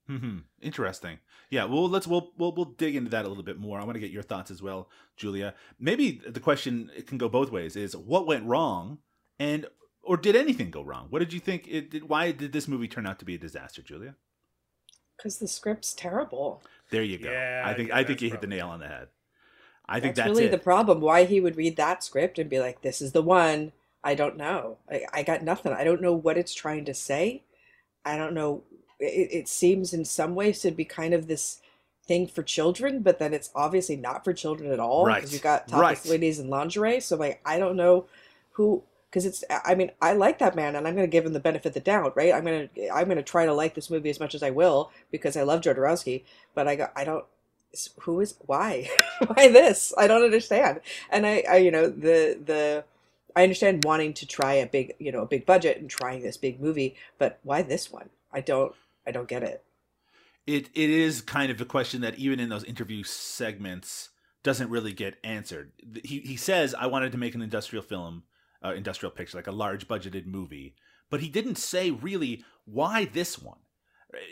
hmm 0.07 0.37
Interesting. 0.61 1.19
Yeah. 1.49 1.65
Well, 1.65 1.89
let's 1.89 2.07
we'll, 2.07 2.31
we'll 2.37 2.53
we'll 2.53 2.65
dig 2.65 2.95
into 2.95 3.09
that 3.11 3.25
a 3.25 3.27
little 3.27 3.43
bit 3.43 3.59
more. 3.59 3.79
I 3.79 3.83
want 3.83 3.95
to 3.95 3.99
get 3.99 4.11
your 4.11 4.23
thoughts 4.23 4.49
as 4.49 4.61
well, 4.61 4.89
Julia. 5.17 5.53
Maybe 5.79 6.21
the 6.25 6.39
question 6.39 6.89
it 6.95 7.05
can 7.05 7.17
go 7.17 7.29
both 7.29 7.51
ways: 7.51 7.75
is 7.75 7.95
what 7.95 8.25
went 8.25 8.45
wrong, 8.45 8.99
and 9.39 9.67
or 10.01 10.17
did 10.17 10.35
anything 10.35 10.71
go 10.71 10.81
wrong? 10.81 11.07
What 11.09 11.19
did 11.19 11.33
you 11.33 11.39
think? 11.39 11.67
It 11.67 11.91
did, 11.91 12.09
why 12.09 12.31
did 12.31 12.53
this 12.53 12.67
movie 12.67 12.87
turn 12.87 13.05
out 13.05 13.19
to 13.19 13.25
be 13.25 13.35
a 13.35 13.37
disaster, 13.37 13.81
Julia? 13.81 14.15
Because 15.17 15.37
the 15.37 15.47
script's 15.47 15.93
terrible. 15.93 16.63
There 16.89 17.03
you 17.03 17.17
go. 17.17 17.31
Yeah, 17.31 17.61
I 17.63 17.71
I 17.71 17.73
think 17.73 17.89
think 17.89 17.99
I 17.99 18.03
think 18.03 18.21
you 18.21 18.29
hit 18.29 18.41
the 18.41 18.47
nail 18.47 18.69
on 18.69 18.79
the 18.79 18.87
head. 18.87 19.09
I 19.85 19.99
think 19.99 20.15
that's, 20.15 20.27
that's, 20.27 20.37
really 20.37 20.47
it. 20.47 20.51
the 20.51 20.57
problem. 20.57 21.01
Why 21.01 21.25
he 21.25 21.41
would 21.41 21.57
read 21.57 21.75
that 21.75 22.03
script 22.03 22.39
and 22.39 22.49
be 22.49 22.59
like, 22.59 22.81
"This 22.81 23.01
is 23.01 23.11
the 23.11 23.21
one." 23.21 23.73
I 24.03 24.15
don't 24.15 24.37
know. 24.37 24.77
I, 24.89 25.05
I 25.13 25.23
got 25.23 25.43
nothing. 25.43 25.73
I 25.73 25.83
don't 25.83 26.01
know 26.01 26.13
what 26.13 26.37
it's 26.37 26.53
trying 26.53 26.85
to 26.85 26.93
say. 26.93 27.43
I 28.05 28.17
don't 28.17 28.33
know. 28.33 28.63
It, 28.99 29.29
it 29.31 29.47
seems 29.47 29.93
in 29.93 30.05
some 30.05 30.35
ways 30.35 30.61
to 30.61 30.71
be 30.71 30.85
kind 30.85 31.13
of 31.13 31.27
this 31.27 31.59
thing 32.05 32.27
for 32.27 32.43
children, 32.43 33.01
but 33.01 33.19
then 33.19 33.33
it's 33.33 33.49
obviously 33.55 33.95
not 33.95 34.23
for 34.23 34.33
children 34.33 34.71
at 34.71 34.79
all 34.79 35.05
Right. 35.05 35.21
because 35.21 35.33
you 35.33 35.39
got 35.39 35.67
topless 35.67 36.05
Right. 36.05 36.11
ladies 36.11 36.39
in 36.39 36.49
lingerie. 36.49 36.99
So 36.99 37.15
like, 37.15 37.41
I 37.45 37.59
don't 37.59 37.77
know 37.77 38.05
who 38.51 38.83
because 39.09 39.25
it's. 39.25 39.43
I 39.49 39.75
mean, 39.75 39.91
I 40.01 40.13
like 40.13 40.39
that 40.39 40.55
man, 40.55 40.75
and 40.75 40.87
I'm 40.87 40.95
going 40.95 41.07
to 41.07 41.11
give 41.11 41.25
him 41.25 41.33
the 41.33 41.39
benefit 41.39 41.67
of 41.69 41.73
the 41.75 41.79
doubt, 41.79 42.15
right? 42.17 42.33
I'm 42.33 42.43
gonna 42.43 42.69
I'm 42.93 43.07
gonna 43.07 43.23
try 43.23 43.45
to 43.45 43.53
like 43.53 43.75
this 43.75 43.89
movie 43.89 44.09
as 44.09 44.19
much 44.19 44.35
as 44.35 44.43
I 44.43 44.49
will 44.49 44.91
because 45.11 45.37
I 45.37 45.43
love 45.43 45.61
Jodorowsky, 45.61 46.23
but 46.55 46.67
I 46.67 46.75
got 46.75 46.91
I 46.95 47.03
don't 47.03 47.25
who 48.01 48.19
is 48.19 48.35
why 48.45 48.87
why 49.27 49.47
this 49.47 49.93
i 49.97 50.05
don't 50.05 50.23
understand 50.23 50.79
and 51.09 51.25
I, 51.25 51.43
I 51.49 51.57
you 51.57 51.71
know 51.71 51.89
the 51.89 52.37
the 52.45 52.83
i 53.35 53.43
understand 53.43 53.83
wanting 53.83 54.13
to 54.13 54.25
try 54.25 54.53
a 54.53 54.65
big 54.65 54.93
you 54.99 55.11
know 55.11 55.21
a 55.21 55.27
big 55.27 55.45
budget 55.45 55.77
and 55.77 55.89
trying 55.89 56.21
this 56.21 56.37
big 56.37 56.59
movie 56.59 56.95
but 57.17 57.39
why 57.43 57.61
this 57.61 57.91
one 57.91 58.09
i 58.31 58.41
don't 58.41 58.73
i 59.05 59.11
don't 59.11 59.27
get 59.27 59.43
it 59.43 59.63
it 60.45 60.69
it 60.73 60.89
is 60.89 61.21
kind 61.21 61.51
of 61.51 61.59
a 61.61 61.65
question 61.65 62.01
that 62.01 62.15
even 62.15 62.39
in 62.39 62.49
those 62.49 62.63
interview 62.63 63.03
segments 63.03 64.09
doesn't 64.43 64.69
really 64.69 64.93
get 64.93 65.17
answered. 65.23 65.71
He 66.03 66.19
he 66.19 66.35
says 66.35 66.75
I 66.75 66.87
wanted 66.87 67.11
to 67.13 67.17
make 67.17 67.33
an 67.33 67.41
industrial 67.41 67.83
film, 67.83 68.23
uh, 68.63 68.73
industrial 68.73 69.11
picture, 69.11 69.37
like 69.37 69.47
a 69.47 69.51
large 69.51 69.87
budgeted 69.87 70.25
movie, 70.25 70.75
but 71.09 71.21
he 71.21 71.29
didn't 71.29 71.55
say 71.55 71.89
really 71.89 72.43
why 72.65 73.05
this 73.05 73.41
one. 73.41 73.59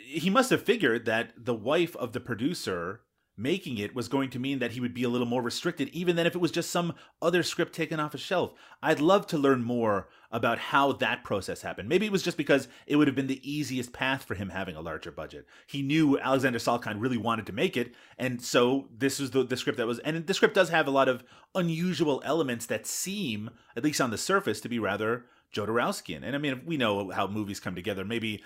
He 0.04 0.30
must 0.30 0.50
have 0.50 0.62
figured 0.62 1.06
that 1.06 1.32
the 1.36 1.54
wife 1.54 1.96
of 1.96 2.12
the 2.12 2.20
producer 2.20 3.00
making 3.36 3.78
it 3.78 3.94
was 3.94 4.08
going 4.08 4.28
to 4.30 4.38
mean 4.38 4.58
that 4.58 4.72
he 4.72 4.80
would 4.80 4.92
be 4.92 5.04
a 5.04 5.08
little 5.08 5.26
more 5.26 5.42
restricted 5.42 5.88
even 5.88 6.16
than 6.16 6.26
if 6.26 6.34
it 6.34 6.40
was 6.40 6.50
just 6.50 6.70
some 6.70 6.94
other 7.20 7.42
script 7.42 7.72
taken 7.72 7.98
off 7.98 8.14
a 8.14 8.18
shelf. 8.18 8.52
I'd 8.82 9.00
love 9.00 9.26
to 9.28 9.38
learn 9.38 9.62
more 9.62 10.08
about 10.30 10.58
how 10.58 10.92
that 10.92 11.24
process 11.24 11.62
happened. 11.62 11.88
Maybe 11.88 12.06
it 12.06 12.12
was 12.12 12.22
just 12.22 12.36
because 12.36 12.68
it 12.86 12.96
would 12.96 13.08
have 13.08 13.16
been 13.16 13.26
the 13.26 13.50
easiest 13.50 13.92
path 13.92 14.24
for 14.24 14.34
him 14.34 14.50
having 14.50 14.76
a 14.76 14.80
larger 14.80 15.10
budget. 15.10 15.46
He 15.66 15.82
knew 15.82 16.18
Alexander 16.18 16.58
Salkind 16.58 17.00
really 17.00 17.18
wanted 17.18 17.46
to 17.46 17.52
make 17.52 17.76
it, 17.76 17.94
and 18.18 18.40
so 18.40 18.88
this 18.96 19.18
was 19.18 19.30
the, 19.30 19.44
the 19.44 19.56
script 19.56 19.78
that 19.78 19.86
was. 19.86 19.98
And 20.00 20.26
the 20.26 20.34
script 20.34 20.54
does 20.54 20.70
have 20.70 20.86
a 20.86 20.92
lot 20.92 21.08
of 21.08 21.22
unusual 21.54 22.22
elements 22.24 22.66
that 22.66 22.86
seem, 22.86 23.50
at 23.76 23.84
least 23.84 24.00
on 24.00 24.10
the 24.10 24.18
surface, 24.18 24.60
to 24.62 24.68
be 24.68 24.78
rather 24.78 25.26
Jodorowskian. 25.54 26.22
And 26.22 26.34
I 26.34 26.38
mean, 26.38 26.62
we 26.64 26.76
know 26.76 27.10
how 27.10 27.26
movies 27.26 27.60
come 27.60 27.74
together. 27.74 28.04
Maybe 28.04 28.42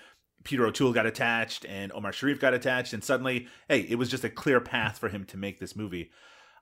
Peter 0.47 0.65
O'Toole 0.65 0.93
got 0.93 1.05
attached 1.05 1.65
and 1.65 1.91
Omar 1.91 2.13
Sharif 2.13 2.39
got 2.39 2.53
attached, 2.53 2.93
and 2.93 3.03
suddenly, 3.03 3.49
hey, 3.67 3.81
it 3.81 3.95
was 3.95 4.09
just 4.09 4.23
a 4.23 4.29
clear 4.29 4.61
path 4.61 4.97
for 4.97 5.09
him 5.09 5.25
to 5.25 5.35
make 5.35 5.59
this 5.59 5.75
movie. 5.75 6.09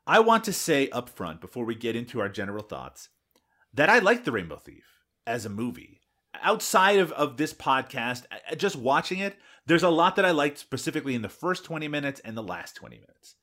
I 0.08 0.22
want 0.22 0.44
to 0.46 0.54
say 0.54 0.90
up 0.90 1.08
front, 1.08 1.40
before 1.40 1.66
we 1.66 1.76
get 1.76 1.96
into 1.96 2.20
our 2.20 2.28
general 2.28 2.64
thoughts, 2.64 3.10
that 3.76 3.88
I 3.88 4.00
like 4.00 4.24
The 4.24 4.32
Rainbow 4.32 4.58
Thief 4.58 4.86
as 5.28 5.46
a 5.46 5.50
movie. 5.50 6.02
Outside 6.42 6.98
of, 6.98 7.12
of 7.12 7.38
this 7.38 7.54
podcast, 7.54 8.24
just 8.58 8.76
watching 8.76 9.20
it, 9.20 9.38
there's 9.68 9.84
a 9.84 9.90
lot 9.90 10.16
that 10.16 10.26
I 10.26 10.32
liked 10.32 10.58
specifically 10.58 11.14
in 11.14 11.22
the 11.22 11.30
first 11.30 11.64
20 11.64 11.88
minutes 11.88 12.20
and 12.22 12.36
the 12.36 12.42
last 12.42 12.76
20 12.76 12.96
minutes. 12.96 13.36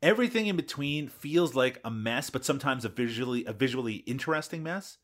Everything 0.00 0.46
in 0.46 0.56
between 0.56 1.06
feels 1.06 1.54
like 1.54 1.80
a 1.84 1.90
mess, 1.90 2.30
but 2.30 2.46
sometimes 2.46 2.86
a 2.86 2.88
visually 2.88 3.44
a 3.44 3.52
visually 3.52 3.96
interesting 3.96 4.62
mess. 4.62 4.96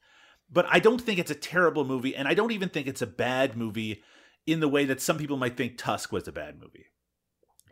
But 0.51 0.65
I 0.71 0.79
don't 0.79 1.01
think 1.01 1.19
it's 1.19 1.31
a 1.31 1.35
terrible 1.35 1.85
movie, 1.85 2.17
and 2.17 2.27
I 2.27 2.33
don't 2.33 2.53
even 2.53 2.71
think 2.71 2.87
it's 2.87 3.03
a 3.03 3.07
bad 3.07 3.55
movie 3.55 4.03
in 4.49 4.61
the 4.61 4.69
way 4.69 4.85
that 4.85 5.01
some 5.01 5.19
people 5.19 5.37
might 5.37 5.57
think 5.57 5.77
Tusk 5.77 6.11
was 6.11 6.27
a 6.27 6.33
bad 6.33 6.59
movie. 6.61 6.87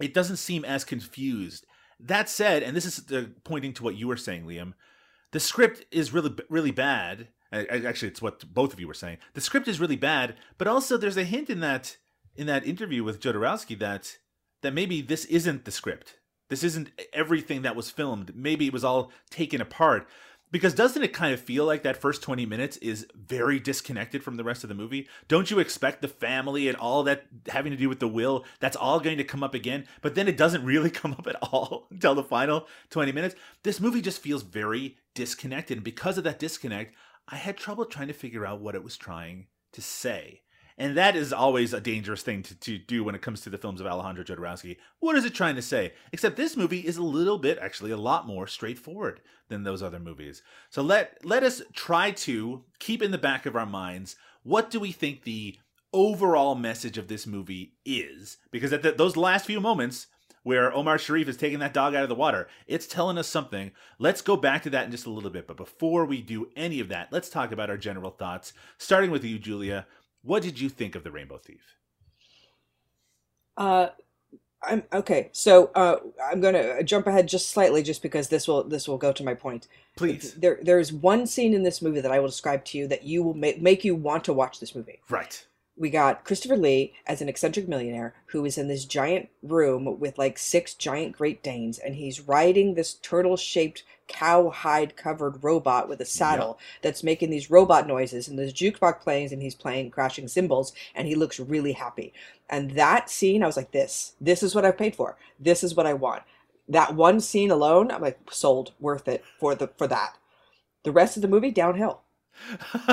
It 0.00 0.12
doesn't 0.12 0.36
seem 0.36 0.64
as 0.64 0.84
confused. 0.84 1.66
That 1.98 2.28
said, 2.28 2.62
and 2.62 2.76
this 2.76 2.84
is 2.84 3.02
pointing 3.44 3.72
to 3.74 3.82
what 3.82 3.96
you 3.96 4.06
were 4.06 4.18
saying, 4.18 4.44
Liam, 4.44 4.74
the 5.32 5.40
script 5.40 5.86
is 5.90 6.12
really 6.12 6.34
really 6.50 6.70
bad. 6.70 7.28
Actually, 7.50 8.08
it's 8.08 8.20
what 8.20 8.52
both 8.52 8.72
of 8.72 8.80
you 8.80 8.86
were 8.86 8.94
saying. 8.94 9.18
The 9.34 9.40
script 9.40 9.68
is 9.68 9.80
really 9.80 9.96
bad, 9.96 10.36
but 10.58 10.68
also 10.68 10.96
there's 10.96 11.16
a 11.16 11.24
hint 11.24 11.48
in 11.48 11.60
that 11.60 11.96
in 12.34 12.46
that 12.46 12.66
interview 12.66 13.02
with 13.02 13.20
Jodorowsky 13.20 13.78
that 13.78 14.18
that 14.62 14.74
maybe 14.74 15.00
this 15.00 15.24
isn't 15.26 15.64
the 15.64 15.70
script. 15.70 16.16
This 16.48 16.62
isn't 16.62 16.90
everything 17.12 17.62
that 17.62 17.76
was 17.76 17.90
filmed. 17.90 18.36
Maybe 18.36 18.66
it 18.66 18.72
was 18.72 18.84
all 18.84 19.10
taken 19.30 19.60
apart. 19.60 20.06
Because 20.52 20.74
doesn't 20.74 21.02
it 21.02 21.12
kind 21.12 21.34
of 21.34 21.40
feel 21.40 21.64
like 21.64 21.82
that 21.82 21.96
first 21.96 22.22
20 22.22 22.46
minutes 22.46 22.76
is 22.78 23.06
very 23.14 23.58
disconnected 23.58 24.22
from 24.22 24.36
the 24.36 24.44
rest 24.44 24.62
of 24.62 24.68
the 24.68 24.74
movie? 24.74 25.08
Don't 25.26 25.50
you 25.50 25.58
expect 25.58 26.02
the 26.02 26.08
family 26.08 26.68
and 26.68 26.76
all 26.76 27.02
that 27.02 27.26
having 27.48 27.72
to 27.72 27.76
do 27.76 27.88
with 27.88 27.98
the 27.98 28.08
will, 28.08 28.44
that's 28.60 28.76
all 28.76 29.00
going 29.00 29.18
to 29.18 29.24
come 29.24 29.42
up 29.42 29.54
again? 29.54 29.86
But 30.02 30.14
then 30.14 30.28
it 30.28 30.36
doesn't 30.36 30.64
really 30.64 30.90
come 30.90 31.12
up 31.12 31.26
at 31.26 31.36
all 31.42 31.88
until 31.90 32.14
the 32.14 32.22
final 32.22 32.68
20 32.90 33.12
minutes. 33.12 33.34
This 33.64 33.80
movie 33.80 34.00
just 34.00 34.22
feels 34.22 34.42
very 34.42 34.96
disconnected. 35.14 35.78
And 35.78 35.84
because 35.84 36.16
of 36.16 36.24
that 36.24 36.38
disconnect, 36.38 36.94
I 37.28 37.36
had 37.36 37.56
trouble 37.56 37.84
trying 37.84 38.08
to 38.08 38.14
figure 38.14 38.46
out 38.46 38.60
what 38.60 38.76
it 38.76 38.84
was 38.84 38.96
trying 38.96 39.46
to 39.72 39.82
say. 39.82 40.42
And 40.78 40.96
that 40.96 41.16
is 41.16 41.32
always 41.32 41.72
a 41.72 41.80
dangerous 41.80 42.22
thing 42.22 42.42
to, 42.42 42.54
to 42.54 42.76
do 42.76 43.02
when 43.02 43.14
it 43.14 43.22
comes 43.22 43.40
to 43.40 43.50
the 43.50 43.56
films 43.56 43.80
of 43.80 43.86
Alejandro 43.86 44.24
Jodorowsky. 44.24 44.76
What 45.00 45.16
is 45.16 45.24
it 45.24 45.34
trying 45.34 45.56
to 45.56 45.62
say? 45.62 45.94
Except 46.12 46.36
this 46.36 46.56
movie 46.56 46.80
is 46.80 46.98
a 46.98 47.02
little 47.02 47.38
bit, 47.38 47.58
actually, 47.58 47.92
a 47.92 47.96
lot 47.96 48.26
more 48.26 48.46
straightforward 48.46 49.20
than 49.48 49.62
those 49.62 49.82
other 49.82 49.98
movies. 49.98 50.42
So 50.68 50.82
let 50.82 51.24
let 51.24 51.42
us 51.42 51.62
try 51.72 52.10
to 52.10 52.64
keep 52.78 53.02
in 53.02 53.10
the 53.10 53.18
back 53.18 53.46
of 53.46 53.56
our 53.56 53.66
minds 53.66 54.16
what 54.46 54.70
do 54.70 54.78
we 54.78 54.92
think 54.92 55.22
the 55.24 55.58
overall 55.92 56.54
message 56.54 56.98
of 56.98 57.08
this 57.08 57.26
movie 57.26 57.72
is 57.84 58.36
because 58.52 58.72
at 58.72 58.82
the, 58.82 58.92
those 58.92 59.16
last 59.16 59.44
few 59.44 59.60
moments 59.60 60.06
where 60.44 60.72
Omar 60.72 60.98
Sharif 60.98 61.26
is 61.26 61.36
taking 61.36 61.58
that 61.58 61.74
dog 61.74 61.96
out 61.96 62.04
of 62.04 62.08
the 62.08 62.14
water, 62.14 62.46
it's 62.68 62.86
telling 62.86 63.18
us 63.18 63.26
something. 63.26 63.72
Let's 63.98 64.22
go 64.22 64.36
back 64.36 64.62
to 64.62 64.70
that 64.70 64.84
in 64.84 64.92
just 64.92 65.06
a 65.06 65.10
little 65.10 65.30
bit. 65.30 65.48
But 65.48 65.56
before 65.56 66.04
we 66.04 66.22
do 66.22 66.48
any 66.54 66.78
of 66.78 66.86
that, 66.90 67.08
let's 67.10 67.28
talk 67.28 67.50
about 67.50 67.70
our 67.70 67.76
general 67.76 68.12
thoughts. 68.12 68.52
Starting 68.78 69.10
with 69.10 69.24
you, 69.24 69.40
Julia, 69.40 69.88
what 70.26 70.42
did 70.42 70.60
you 70.60 70.68
think 70.68 70.94
of 70.94 71.04
the 71.04 71.10
Rainbow 71.10 71.38
Thief? 71.38 71.62
Uh, 73.56 73.88
I'm 74.62 74.82
okay. 74.92 75.30
So 75.32 75.70
uh, 75.74 75.96
I'm 76.22 76.40
gonna 76.40 76.82
jump 76.82 77.06
ahead 77.06 77.28
just 77.28 77.50
slightly, 77.50 77.82
just 77.82 78.02
because 78.02 78.28
this 78.28 78.48
will 78.48 78.64
this 78.64 78.88
will 78.88 78.98
go 78.98 79.12
to 79.12 79.24
my 79.24 79.34
point. 79.34 79.68
Please. 79.96 80.34
There 80.34 80.58
there's 80.60 80.92
one 80.92 81.26
scene 81.26 81.54
in 81.54 81.62
this 81.62 81.80
movie 81.80 82.00
that 82.00 82.10
I 82.10 82.18
will 82.18 82.28
describe 82.28 82.64
to 82.66 82.78
you 82.78 82.88
that 82.88 83.04
you 83.04 83.22
will 83.22 83.34
make 83.34 83.62
make 83.62 83.84
you 83.84 83.94
want 83.94 84.24
to 84.24 84.32
watch 84.32 84.60
this 84.60 84.74
movie. 84.74 85.00
Right. 85.08 85.46
We 85.78 85.90
got 85.90 86.24
Christopher 86.24 86.56
Lee 86.56 86.94
as 87.06 87.20
an 87.20 87.28
eccentric 87.28 87.68
millionaire 87.68 88.14
who 88.26 88.44
is 88.46 88.56
in 88.56 88.66
this 88.66 88.86
giant 88.86 89.28
room 89.42 90.00
with 90.00 90.16
like 90.16 90.38
six 90.38 90.74
giant 90.74 91.16
Great 91.16 91.42
Danes, 91.42 91.78
and 91.78 91.94
he's 91.94 92.20
riding 92.20 92.74
this 92.74 92.94
turtle 92.94 93.36
shaped 93.36 93.84
cowhide 94.08 94.96
covered 94.96 95.42
robot 95.42 95.88
with 95.88 96.00
a 96.00 96.04
saddle 96.04 96.58
that's 96.82 97.02
making 97.02 97.30
these 97.30 97.50
robot 97.50 97.86
noises, 97.86 98.28
and 98.28 98.38
there's 98.38 98.52
jukebox 98.52 99.00
playing, 99.00 99.32
and 99.32 99.42
he's 99.42 99.54
playing 99.54 99.90
crashing 99.90 100.28
cymbals, 100.28 100.72
and 100.94 101.08
he 101.08 101.14
looks 101.14 101.40
really 101.40 101.72
happy. 101.72 102.12
And 102.48 102.72
that 102.72 103.10
scene, 103.10 103.42
I 103.42 103.46
was 103.46 103.56
like, 103.56 103.72
this, 103.72 104.14
this 104.20 104.42
is 104.42 104.54
what 104.54 104.64
I've 104.64 104.78
paid 104.78 104.94
for. 104.94 105.16
This 105.38 105.64
is 105.64 105.74
what 105.74 105.86
I 105.86 105.94
want. 105.94 106.22
That 106.68 106.94
one 106.94 107.20
scene 107.20 107.50
alone, 107.50 107.90
I'm 107.90 108.02
like, 108.02 108.18
sold, 108.30 108.72
worth 108.80 109.08
it 109.08 109.24
for 109.38 109.54
the 109.54 109.68
for 109.76 109.86
that. 109.86 110.16
The 110.84 110.92
rest 110.92 111.16
of 111.16 111.22
the 111.22 111.28
movie, 111.28 111.50
downhill. 111.50 112.02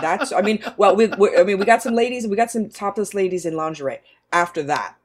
That's, 0.00 0.32
I 0.32 0.42
mean, 0.42 0.62
well, 0.76 0.94
we, 0.94 1.06
we, 1.08 1.36
I 1.36 1.42
mean, 1.42 1.58
we 1.58 1.64
got 1.64 1.82
some 1.82 1.94
ladies, 1.94 2.26
we 2.26 2.36
got 2.36 2.50
some 2.50 2.68
topless 2.68 3.14
ladies 3.14 3.44
in 3.44 3.56
lingerie. 3.56 4.00
After 4.32 4.62
that, 4.64 4.96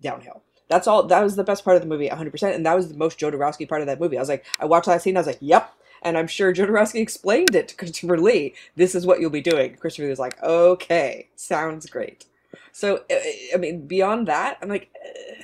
downhill. 0.00 0.42
That's 0.68 0.86
all. 0.86 1.02
That 1.02 1.22
was 1.22 1.36
the 1.36 1.44
best 1.44 1.64
part 1.64 1.76
of 1.76 1.82
the 1.82 1.88
movie, 1.88 2.08
100%. 2.08 2.54
And 2.54 2.64
that 2.66 2.76
was 2.76 2.88
the 2.88 2.96
most 2.96 3.18
Jodorowsky 3.18 3.68
part 3.68 3.80
of 3.80 3.86
that 3.86 4.00
movie. 4.00 4.16
I 4.18 4.20
was 4.20 4.28
like, 4.28 4.44
I 4.60 4.66
watched 4.66 4.86
that 4.86 5.02
scene, 5.02 5.16
I 5.16 5.20
was 5.20 5.26
like, 5.26 5.38
yep. 5.40 5.74
And 6.02 6.16
I'm 6.16 6.28
sure 6.28 6.54
Jodorowsky 6.54 7.00
explained 7.00 7.54
it 7.54 7.68
to 7.68 7.76
Christopher 7.76 8.18
Lee. 8.18 8.54
This 8.76 8.94
is 8.94 9.06
what 9.06 9.20
you'll 9.20 9.30
be 9.30 9.40
doing. 9.40 9.76
Christopher 9.76 10.04
Lee 10.04 10.10
was 10.10 10.18
like, 10.18 10.40
okay, 10.42 11.28
sounds 11.34 11.86
great. 11.86 12.26
So, 12.72 13.04
I 13.10 13.50
I 13.54 13.56
mean, 13.56 13.86
beyond 13.86 14.28
that, 14.28 14.58
I'm 14.62 14.68
like, 14.68 14.90
eh, 15.04 15.42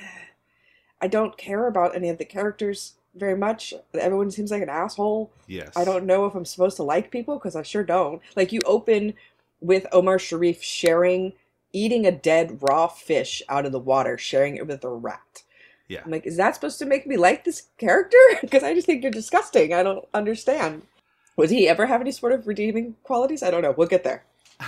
I 1.01 1.07
don't 1.07 1.37
care 1.37 1.67
about 1.67 1.95
any 1.95 2.09
of 2.09 2.17
the 2.17 2.25
characters 2.25 2.93
very 3.15 3.37
much. 3.37 3.73
Everyone 3.93 4.31
seems 4.31 4.51
like 4.51 4.61
an 4.61 4.69
asshole. 4.69 5.31
Yes. 5.47 5.71
I 5.75 5.83
don't 5.83 6.05
know 6.05 6.25
if 6.25 6.35
I'm 6.35 6.45
supposed 6.45 6.77
to 6.77 6.83
like 6.83 7.11
people 7.11 7.35
because 7.35 7.55
I 7.55 7.63
sure 7.63 7.83
don't. 7.83 8.21
Like, 8.35 8.51
you 8.51 8.61
open 8.65 9.13
with 9.59 9.87
Omar 9.91 10.19
Sharif 10.19 10.61
sharing, 10.63 11.33
eating 11.75 12.05
a 12.05 12.11
dead 12.11 12.59
raw 12.61 12.87
fish 12.87 13.43
out 13.49 13.65
of 13.65 13.71
the 13.71 13.79
water, 13.79 14.17
sharing 14.17 14.55
it 14.55 14.65
with 14.65 14.83
a 14.83 14.89
rat. 14.89 15.43
Yeah. 15.87 16.01
I'm 16.03 16.11
like, 16.11 16.25
is 16.25 16.37
that 16.37 16.55
supposed 16.55 16.79
to 16.79 16.85
make 16.85 17.05
me 17.05 17.17
like 17.17 17.43
this 17.43 17.67
character? 17.77 18.17
Because 18.41 18.63
I 18.63 18.73
just 18.73 18.87
think 18.87 19.03
you're 19.03 19.11
disgusting. 19.11 19.73
I 19.73 19.83
don't 19.83 20.05
understand. 20.13 20.83
Would 21.37 21.49
he 21.49 21.67
ever 21.67 21.85
have 21.85 22.01
any 22.01 22.11
sort 22.11 22.31
of 22.31 22.47
redeeming 22.47 22.95
qualities? 23.03 23.43
I 23.43 23.51
don't 23.51 23.61
know. 23.61 23.73
We'll 23.77 23.87
get 23.87 24.03
there. 24.03 24.23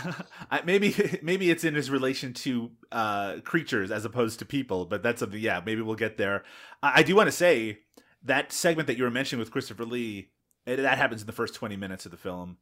Maybe 0.65 0.93
maybe 1.21 1.49
it's 1.49 1.63
in 1.63 1.75
his 1.75 1.89
relation 1.89 2.33
to 2.33 2.71
uh, 2.91 3.37
creatures 3.45 3.89
as 3.89 4.03
opposed 4.03 4.39
to 4.39 4.45
people, 4.45 4.85
but 4.85 5.01
that's 5.01 5.21
something. 5.21 5.39
Yeah, 5.39 5.61
maybe 5.65 5.81
we'll 5.81 5.95
get 5.95 6.17
there. 6.17 6.43
I, 6.83 6.99
I 6.99 7.03
do 7.03 7.15
want 7.15 7.27
to 7.27 7.31
say 7.31 7.79
that 8.23 8.51
segment 8.51 8.87
that 8.87 8.97
you 8.97 9.05
were 9.05 9.11
mentioning 9.11 9.39
with 9.39 9.51
Christopher 9.51 9.85
Lee 9.85 10.29
that 10.65 10.97
happens 10.97 11.21
in 11.21 11.27
the 11.27 11.31
first 11.31 11.55
twenty 11.55 11.77
minutes 11.77 12.05
of 12.05 12.11
the 12.11 12.17
film. 12.17 12.57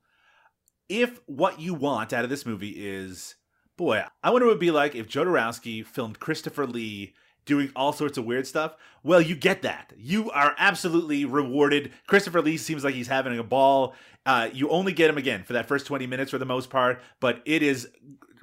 If 0.88 1.20
what 1.26 1.60
you 1.60 1.74
want 1.74 2.14
out 2.14 2.24
of 2.24 2.30
this 2.30 2.46
movie 2.46 2.76
is, 2.78 3.34
boy, 3.78 4.04
I 4.24 4.30
wonder 4.30 4.46
what 4.46 4.52
it 4.52 4.54
would 4.56 4.60
be 4.60 4.72
like 4.72 4.96
if 4.96 5.08
Jodorowsky 5.08 5.86
filmed 5.86 6.20
Christopher 6.20 6.66
Lee 6.66 7.14
doing 7.46 7.72
all 7.76 7.94
sorts 7.94 8.18
of 8.18 8.26
weird 8.26 8.48
stuff. 8.48 8.76
Well, 9.04 9.22
you 9.22 9.36
get 9.36 9.62
that. 9.62 9.94
You 9.98 10.32
are 10.32 10.56
absolutely 10.58 11.26
rewarded. 11.26 11.92
Christopher 12.08 12.42
Lee 12.42 12.58
seems 12.58 12.84
like 12.84 12.96
he's 12.96 13.08
having 13.08 13.38
a 13.38 13.44
ball. 13.44 13.94
Uh, 14.26 14.50
you 14.52 14.70
only 14.70 14.94
get 14.94 15.10
him 15.10 15.18
again 15.18 15.44
for 15.44 15.54
that 15.54 15.68
first 15.68 15.86
20 15.86 16.08
minutes 16.08 16.32
for 16.32 16.40
the 16.40 16.46
most 16.46 16.70
part, 16.70 17.02
but 17.20 17.42
it 17.46 17.62
is 17.62 17.90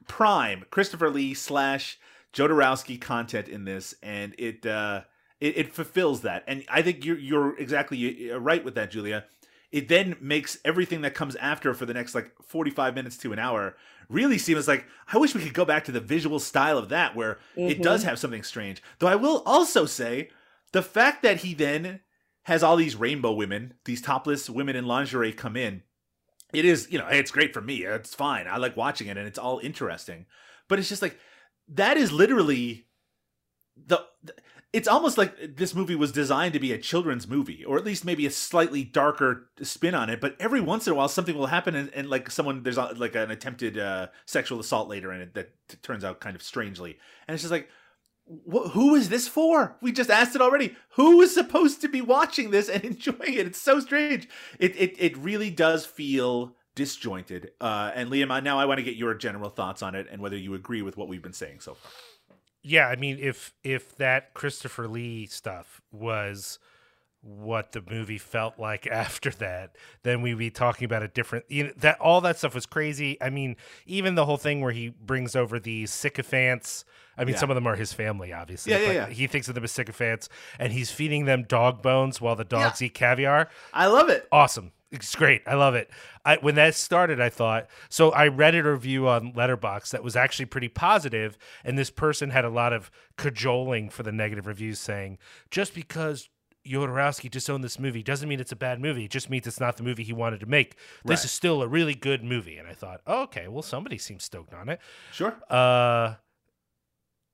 prime 0.06 0.64
Christopher 0.70 1.10
Lee 1.10 1.34
slash 1.34 1.98
Jodorowsky 2.32 3.00
content 3.00 3.48
in 3.48 3.64
this, 3.64 3.94
and 4.02 4.34
it 4.38 4.64
uh, 4.64 5.02
it, 5.40 5.58
it 5.58 5.74
fulfills 5.74 6.22
that. 6.22 6.44
And 6.46 6.64
I 6.68 6.82
think 6.82 7.04
you're 7.04 7.18
you're 7.18 7.58
exactly 7.58 8.30
right 8.30 8.64
with 8.64 8.74
that, 8.76 8.90
Julia. 8.90 9.24
It 9.70 9.88
then 9.88 10.16
makes 10.20 10.58
everything 10.64 11.00
that 11.00 11.14
comes 11.14 11.34
after 11.36 11.74
for 11.74 11.86
the 11.86 11.94
next 11.94 12.14
like 12.14 12.30
45 12.42 12.94
minutes 12.94 13.16
to 13.18 13.32
an 13.32 13.38
hour 13.38 13.74
really 14.12 14.38
seems 14.38 14.68
like 14.68 14.86
I 15.12 15.18
wish 15.18 15.34
we 15.34 15.42
could 15.42 15.54
go 15.54 15.64
back 15.64 15.84
to 15.84 15.92
the 15.92 16.00
visual 16.00 16.38
style 16.38 16.78
of 16.78 16.88
that 16.90 17.16
where 17.16 17.38
it 17.56 17.78
Mhm. 17.78 17.82
does 17.82 18.04
have 18.04 18.18
something 18.18 18.42
strange. 18.42 18.82
Though 18.98 19.06
I 19.08 19.16
will 19.16 19.42
also 19.44 19.86
say 19.86 20.30
the 20.72 20.82
fact 20.82 21.22
that 21.22 21.38
he 21.38 21.54
then 21.54 22.00
has 22.44 22.62
all 22.62 22.76
these 22.76 22.96
rainbow 22.96 23.32
women, 23.32 23.74
these 23.84 24.00
topless 24.02 24.48
women 24.50 24.76
in 24.76 24.86
lingerie 24.86 25.32
come 25.32 25.56
in. 25.56 25.82
It 26.52 26.64
is, 26.64 26.88
you 26.90 26.98
know, 26.98 27.06
hey, 27.06 27.18
it's 27.18 27.30
great 27.30 27.54
for 27.54 27.60
me. 27.62 27.84
It's 27.84 28.14
fine. 28.14 28.46
I 28.46 28.56
like 28.58 28.76
watching 28.76 29.08
it 29.08 29.16
and 29.16 29.26
it's 29.26 29.38
all 29.38 29.58
interesting. 29.60 30.26
But 30.68 30.78
it's 30.78 30.88
just 30.88 31.02
like 31.02 31.18
that 31.68 31.96
is 31.96 32.12
literally 32.12 32.86
the 33.76 34.04
it's 34.72 34.88
almost 34.88 35.18
like 35.18 35.56
this 35.56 35.74
movie 35.74 35.94
was 35.94 36.12
designed 36.12 36.54
to 36.54 36.60
be 36.60 36.72
a 36.72 36.78
children's 36.78 37.28
movie 37.28 37.64
or 37.64 37.76
at 37.76 37.84
least 37.84 38.04
maybe 38.04 38.24
a 38.24 38.30
slightly 38.30 38.82
darker 38.82 39.48
spin 39.60 39.94
on 39.94 40.08
it 40.08 40.20
but 40.20 40.34
every 40.40 40.60
once 40.60 40.86
in 40.86 40.92
a 40.92 40.96
while 40.96 41.08
something 41.08 41.36
will 41.36 41.46
happen 41.46 41.74
and, 41.74 41.90
and 41.94 42.08
like 42.08 42.30
someone 42.30 42.62
there's 42.62 42.78
like 42.78 43.14
an 43.14 43.30
attempted 43.30 43.78
uh, 43.78 44.08
sexual 44.24 44.60
assault 44.60 44.88
later 44.88 45.12
in 45.12 45.20
it 45.20 45.34
that 45.34 45.52
turns 45.82 46.04
out 46.04 46.20
kind 46.20 46.36
of 46.36 46.42
strangely. 46.42 46.98
And 47.26 47.34
it's 47.34 47.42
just 47.42 47.52
like 47.52 47.68
wh- 48.26 48.70
who 48.70 48.94
is 48.94 49.08
this 49.08 49.28
for? 49.28 49.76
We 49.80 49.92
just 49.92 50.10
asked 50.10 50.34
it 50.34 50.42
already. 50.42 50.76
Who 50.96 51.20
is 51.20 51.34
supposed 51.34 51.80
to 51.82 51.88
be 51.88 52.00
watching 52.00 52.50
this 52.50 52.68
and 52.68 52.84
enjoying 52.84 53.34
it? 53.34 53.46
It's 53.46 53.60
so 53.60 53.80
strange. 53.80 54.28
It 54.58 54.76
it, 54.76 54.96
it 54.98 55.16
really 55.16 55.50
does 55.50 55.86
feel 55.86 56.54
disjointed 56.74 57.50
uh 57.60 57.90
and 57.94 58.10
liam 58.10 58.42
now 58.42 58.58
i 58.58 58.64
want 58.64 58.78
to 58.78 58.82
get 58.82 58.96
your 58.96 59.12
general 59.12 59.50
thoughts 59.50 59.82
on 59.82 59.94
it 59.94 60.06
and 60.10 60.22
whether 60.22 60.38
you 60.38 60.54
agree 60.54 60.80
with 60.80 60.96
what 60.96 61.06
we've 61.06 61.20
been 61.20 61.34
saying 61.34 61.60
so 61.60 61.74
far 61.74 61.90
yeah, 62.62 62.86
I 62.88 62.96
mean, 62.96 63.18
if 63.20 63.54
if 63.64 63.96
that 63.96 64.34
Christopher 64.34 64.88
Lee 64.88 65.26
stuff 65.26 65.80
was 65.90 66.58
what 67.24 67.70
the 67.70 67.82
movie 67.88 68.18
felt 68.18 68.58
like 68.58 68.86
after 68.90 69.30
that, 69.30 69.76
then 70.02 70.22
we'd 70.22 70.38
be 70.38 70.50
talking 70.50 70.84
about 70.84 71.02
a 71.02 71.08
different. 71.08 71.44
You 71.48 71.64
know, 71.64 71.72
that 71.78 72.00
all 72.00 72.20
that 72.22 72.38
stuff 72.38 72.54
was 72.54 72.66
crazy. 72.66 73.16
I 73.20 73.30
mean, 73.30 73.56
even 73.86 74.14
the 74.16 74.24
whole 74.26 74.36
thing 74.36 74.60
where 74.60 74.72
he 74.72 74.88
brings 74.88 75.36
over 75.36 75.58
the 75.60 75.86
sycophants. 75.86 76.84
I 77.16 77.24
mean, 77.24 77.34
Yeah. 77.34 77.40
some 77.40 77.50
of 77.50 77.54
them 77.56 77.66
are 77.66 77.76
his 77.76 77.92
family, 77.92 78.32
obviously. 78.32 78.72
Yeah, 78.72 78.78
yeah, 78.78 78.86
but 78.86 78.94
yeah. 78.94 79.06
He 79.10 79.26
thinks 79.26 79.46
of 79.46 79.54
them 79.54 79.64
as 79.64 79.70
sycophants, 79.70 80.28
and 80.58 80.72
he's 80.72 80.90
feeding 80.90 81.26
them 81.26 81.42
dog 81.44 81.82
bones 81.82 82.20
while 82.22 82.34
the 82.36 82.44
dogs 82.44 82.80
eat 82.80 82.94
caviar. 82.94 83.50
I 83.72 83.86
love 83.88 84.08
it. 84.08 84.26
Awesome. 84.32 84.72
It's 84.93 85.14
great. 85.16 85.40
I 85.47 85.55
love 85.55 85.74
it. 85.74 85.90
I, 86.24 86.36
when 86.36 86.55
that 86.57 86.74
started, 86.74 87.18
I 87.20 87.30
thought 87.30 87.66
so. 87.88 88.11
I 88.12 88.28
read 88.28 88.55
a 88.55 88.62
review 88.62 89.09
on 89.09 89.32
Letterboxd 89.32 89.90
that 89.90 90.05
was 90.05 90.14
actually 90.16 90.45
pretty 90.47 90.68
positive, 90.68 91.38
and 91.64 91.78
this 91.78 91.90
person 91.90 92.30
had 92.30 92.45
a 92.45 92.51
lot 92.51 92.72
of 92.74 92.90
cajoling 93.16 93.88
for 93.88 94.03
the 94.03 94.12
negative 94.12 94.47
reviews, 94.47 94.78
saying 94.78 95.16
just 95.51 95.74
because 95.74 96.28
Jodorowsky 96.66 97.28
disowned 97.30 97.64
this 97.64 97.78
movie 97.78 98.03
doesn't 98.03 98.28
mean 98.28 98.38
it's 98.38 98.53
a 98.53 98.57
bad 98.57 98.80
movie. 98.80 99.07
It 99.07 99.11
just 99.11 99.28
means 99.30 99.47
it's 99.49 99.59
not 99.59 99.78
the 99.78 99.82
movie 99.82 100.05
he 100.05 100.12
wanted 100.12 100.40
to 100.40 100.47
make. 100.47 100.76
This 101.05 101.20
Right. 101.20 101.24
is 101.24 101.32
still 101.32 101.62
a 101.62 101.66
really 101.66 101.95
good 101.95 102.22
movie. 102.22 102.57
And 102.59 102.68
I 102.68 102.74
thought, 102.74 103.01
oh, 103.07 103.22
okay, 103.22 103.49
well, 103.49 103.62
somebody 103.62 103.99
seems 103.99 104.22
stoked 104.22 104.55
on 104.55 104.68
it. 104.68 104.78
Sure. 105.11 105.34
Uh, 105.51 106.14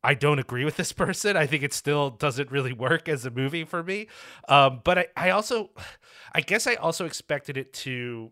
I 0.03 0.15
don't 0.15 0.39
agree 0.39 0.65
with 0.65 0.77
this 0.77 0.93
person. 1.05 1.37
I 1.37 1.47
think 1.47 1.63
it 1.63 1.73
still 1.73 2.11
doesn't 2.11 2.51
really 2.51 2.73
work 2.73 3.09
as 3.09 3.25
a 3.25 3.31
movie 3.31 3.65
for 3.65 3.83
me. 3.83 4.09
Um, 4.49 4.81
but 4.85 4.99
I, 4.99 5.07
I 5.17 5.31
also, 5.31 5.71
I 6.35 6.41
guess 6.41 6.67
I 6.67 6.75
also 6.75 7.07
expected 7.07 7.57
it 7.57 7.73
to. 7.75 8.31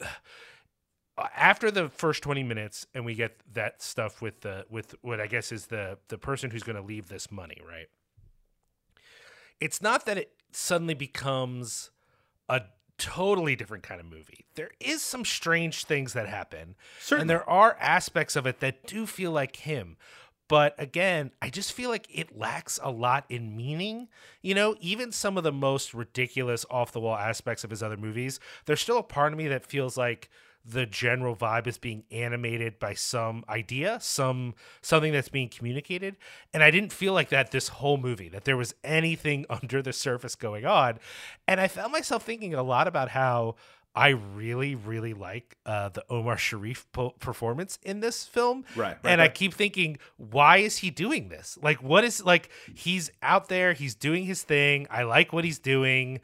After 1.36 1.70
the 1.70 1.90
first 1.90 2.22
twenty 2.22 2.42
minutes, 2.42 2.86
and 2.94 3.04
we 3.04 3.14
get 3.14 3.42
that 3.52 3.82
stuff 3.82 4.22
with 4.22 4.40
the 4.40 4.64
with 4.70 4.94
what 5.02 5.20
I 5.20 5.26
guess 5.26 5.52
is 5.52 5.66
the 5.66 5.98
the 6.08 6.16
person 6.16 6.50
who's 6.50 6.62
going 6.62 6.76
to 6.76 6.82
leave 6.82 7.08
this 7.08 7.30
money, 7.30 7.58
right? 7.68 7.88
It's 9.60 9.82
not 9.82 10.06
that 10.06 10.16
it 10.16 10.32
suddenly 10.50 10.94
becomes 10.94 11.90
a 12.48 12.62
totally 12.98 13.56
different 13.56 13.82
kind 13.82 14.00
of 14.00 14.06
movie. 14.06 14.46
There 14.54 14.70
is 14.80 15.02
some 15.02 15.24
strange 15.24 15.84
things 15.84 16.12
that 16.12 16.28
happen. 16.28 16.76
Certainly. 17.00 17.22
And 17.22 17.30
there 17.30 17.48
are 17.48 17.76
aspects 17.80 18.36
of 18.36 18.46
it 18.46 18.60
that 18.60 18.86
do 18.86 19.06
feel 19.06 19.32
like 19.32 19.56
him. 19.56 19.96
But 20.48 20.74
again, 20.76 21.30
I 21.40 21.48
just 21.48 21.72
feel 21.72 21.88
like 21.88 22.06
it 22.10 22.36
lacks 22.36 22.78
a 22.82 22.90
lot 22.90 23.24
in 23.28 23.56
meaning. 23.56 24.08
You 24.42 24.54
know, 24.54 24.76
even 24.80 25.10
some 25.10 25.38
of 25.38 25.44
the 25.44 25.52
most 25.52 25.94
ridiculous 25.94 26.66
off 26.70 26.92
the 26.92 27.00
wall 27.00 27.16
aspects 27.16 27.64
of 27.64 27.70
his 27.70 27.82
other 27.82 27.96
movies, 27.96 28.38
there's 28.66 28.80
still 28.80 28.98
a 28.98 29.02
part 29.02 29.32
of 29.32 29.38
me 29.38 29.48
that 29.48 29.64
feels 29.64 29.96
like 29.96 30.28
the 30.64 30.86
general 30.86 31.34
vibe 31.34 31.66
is 31.66 31.78
being 31.78 32.04
animated 32.10 32.78
by 32.78 32.94
some 32.94 33.44
idea, 33.48 33.98
some 34.00 34.54
something 34.80 35.12
that's 35.12 35.28
being 35.28 35.48
communicated. 35.48 36.16
And 36.54 36.62
I 36.62 36.70
didn't 36.70 36.92
feel 36.92 37.12
like 37.12 37.30
that 37.30 37.50
this 37.50 37.68
whole 37.68 37.96
movie, 37.96 38.28
that 38.28 38.44
there 38.44 38.56
was 38.56 38.74
anything 38.84 39.46
under 39.50 39.82
the 39.82 39.92
surface 39.92 40.34
going 40.34 40.64
on. 40.64 40.98
And 41.48 41.60
I 41.60 41.68
found 41.68 41.92
myself 41.92 42.22
thinking 42.22 42.54
a 42.54 42.62
lot 42.62 42.86
about 42.86 43.10
how 43.10 43.56
I 43.94 44.10
really, 44.10 44.74
really 44.74 45.12
like 45.12 45.56
uh, 45.66 45.90
the 45.90 46.02
Omar 46.08 46.38
Sharif 46.38 46.90
po- 46.92 47.10
performance 47.10 47.78
in 47.82 48.00
this 48.00 48.24
film. 48.24 48.64
Right, 48.74 48.86
right, 48.86 48.98
and 49.04 49.20
I 49.20 49.24
right. 49.24 49.34
keep 49.34 49.52
thinking, 49.52 49.98
why 50.16 50.58
is 50.58 50.78
he 50.78 50.90
doing 50.90 51.28
this? 51.28 51.58
Like, 51.60 51.82
what 51.82 52.02
is 52.02 52.24
like? 52.24 52.48
He's 52.74 53.10
out 53.22 53.48
there, 53.48 53.74
he's 53.74 53.94
doing 53.94 54.24
his 54.24 54.42
thing. 54.42 54.86
I 54.90 55.02
like 55.02 55.32
what 55.32 55.44
he's 55.44 55.58
doing, 55.58 56.20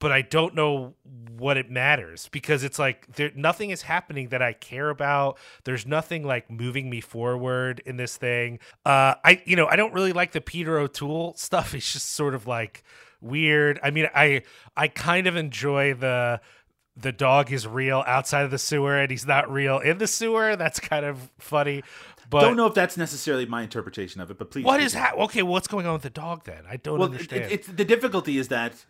but 0.00 0.12
I 0.12 0.22
don't 0.22 0.54
know 0.54 0.94
what 1.36 1.56
it 1.56 1.70
matters 1.70 2.28
because 2.32 2.64
it's 2.64 2.78
like 2.78 3.06
there 3.14 3.30
nothing 3.34 3.70
is 3.70 3.82
happening 3.82 4.28
that 4.28 4.42
I 4.42 4.52
care 4.52 4.90
about. 4.90 5.38
There's 5.64 5.86
nothing 5.86 6.24
like 6.24 6.50
moving 6.50 6.90
me 6.90 7.00
forward 7.00 7.80
in 7.86 7.96
this 7.96 8.16
thing. 8.16 8.58
Uh, 8.84 9.14
I 9.24 9.42
you 9.44 9.56
know 9.56 9.66
I 9.66 9.76
don't 9.76 9.92
really 9.92 10.12
like 10.12 10.32
the 10.32 10.40
Peter 10.40 10.78
O'Toole 10.78 11.34
stuff. 11.36 11.74
It's 11.78 11.92
just 11.92 12.10
sort 12.12 12.34
of 12.34 12.46
like 12.46 12.82
weird. 13.20 13.78
I 13.82 13.90
mean, 13.90 14.08
I 14.14 14.42
I 14.76 14.88
kind 14.88 15.26
of 15.26 15.36
enjoy 15.36 15.94
the 15.94 16.40
the 16.96 17.12
dog 17.12 17.52
is 17.52 17.66
real 17.66 18.02
outside 18.06 18.44
of 18.44 18.50
the 18.50 18.58
sewer 18.58 18.98
and 18.98 19.10
he's 19.10 19.26
not 19.26 19.50
real 19.50 19.78
in 19.78 19.98
the 19.98 20.06
sewer. 20.06 20.56
That's 20.56 20.80
kind 20.80 21.04
of 21.06 21.30
funny. 21.38 21.82
But 22.30 22.40
don't 22.40 22.56
know 22.56 22.66
if 22.66 22.74
that's 22.74 22.96
necessarily 22.96 23.46
my 23.46 23.62
interpretation 23.62 24.20
of 24.20 24.30
it, 24.30 24.38
but 24.38 24.50
please. 24.50 24.64
what 24.64 24.82
is 24.82 24.92
do. 24.92 24.98
ha- 24.98 25.14
okay? 25.24 25.42
What's 25.42 25.68
going 25.68 25.86
on 25.86 25.94
with 25.94 26.02
the 26.02 26.10
dog 26.10 26.44
then? 26.44 26.64
I 26.68 26.76
don't 26.76 26.98
well, 26.98 27.08
it- 27.08 27.12
understand. 27.12 27.44
it- 27.44 27.52
it's 27.52 27.68
the 27.68 27.84
difficulty 27.84 28.36
is 28.36 28.48
that 28.48 28.84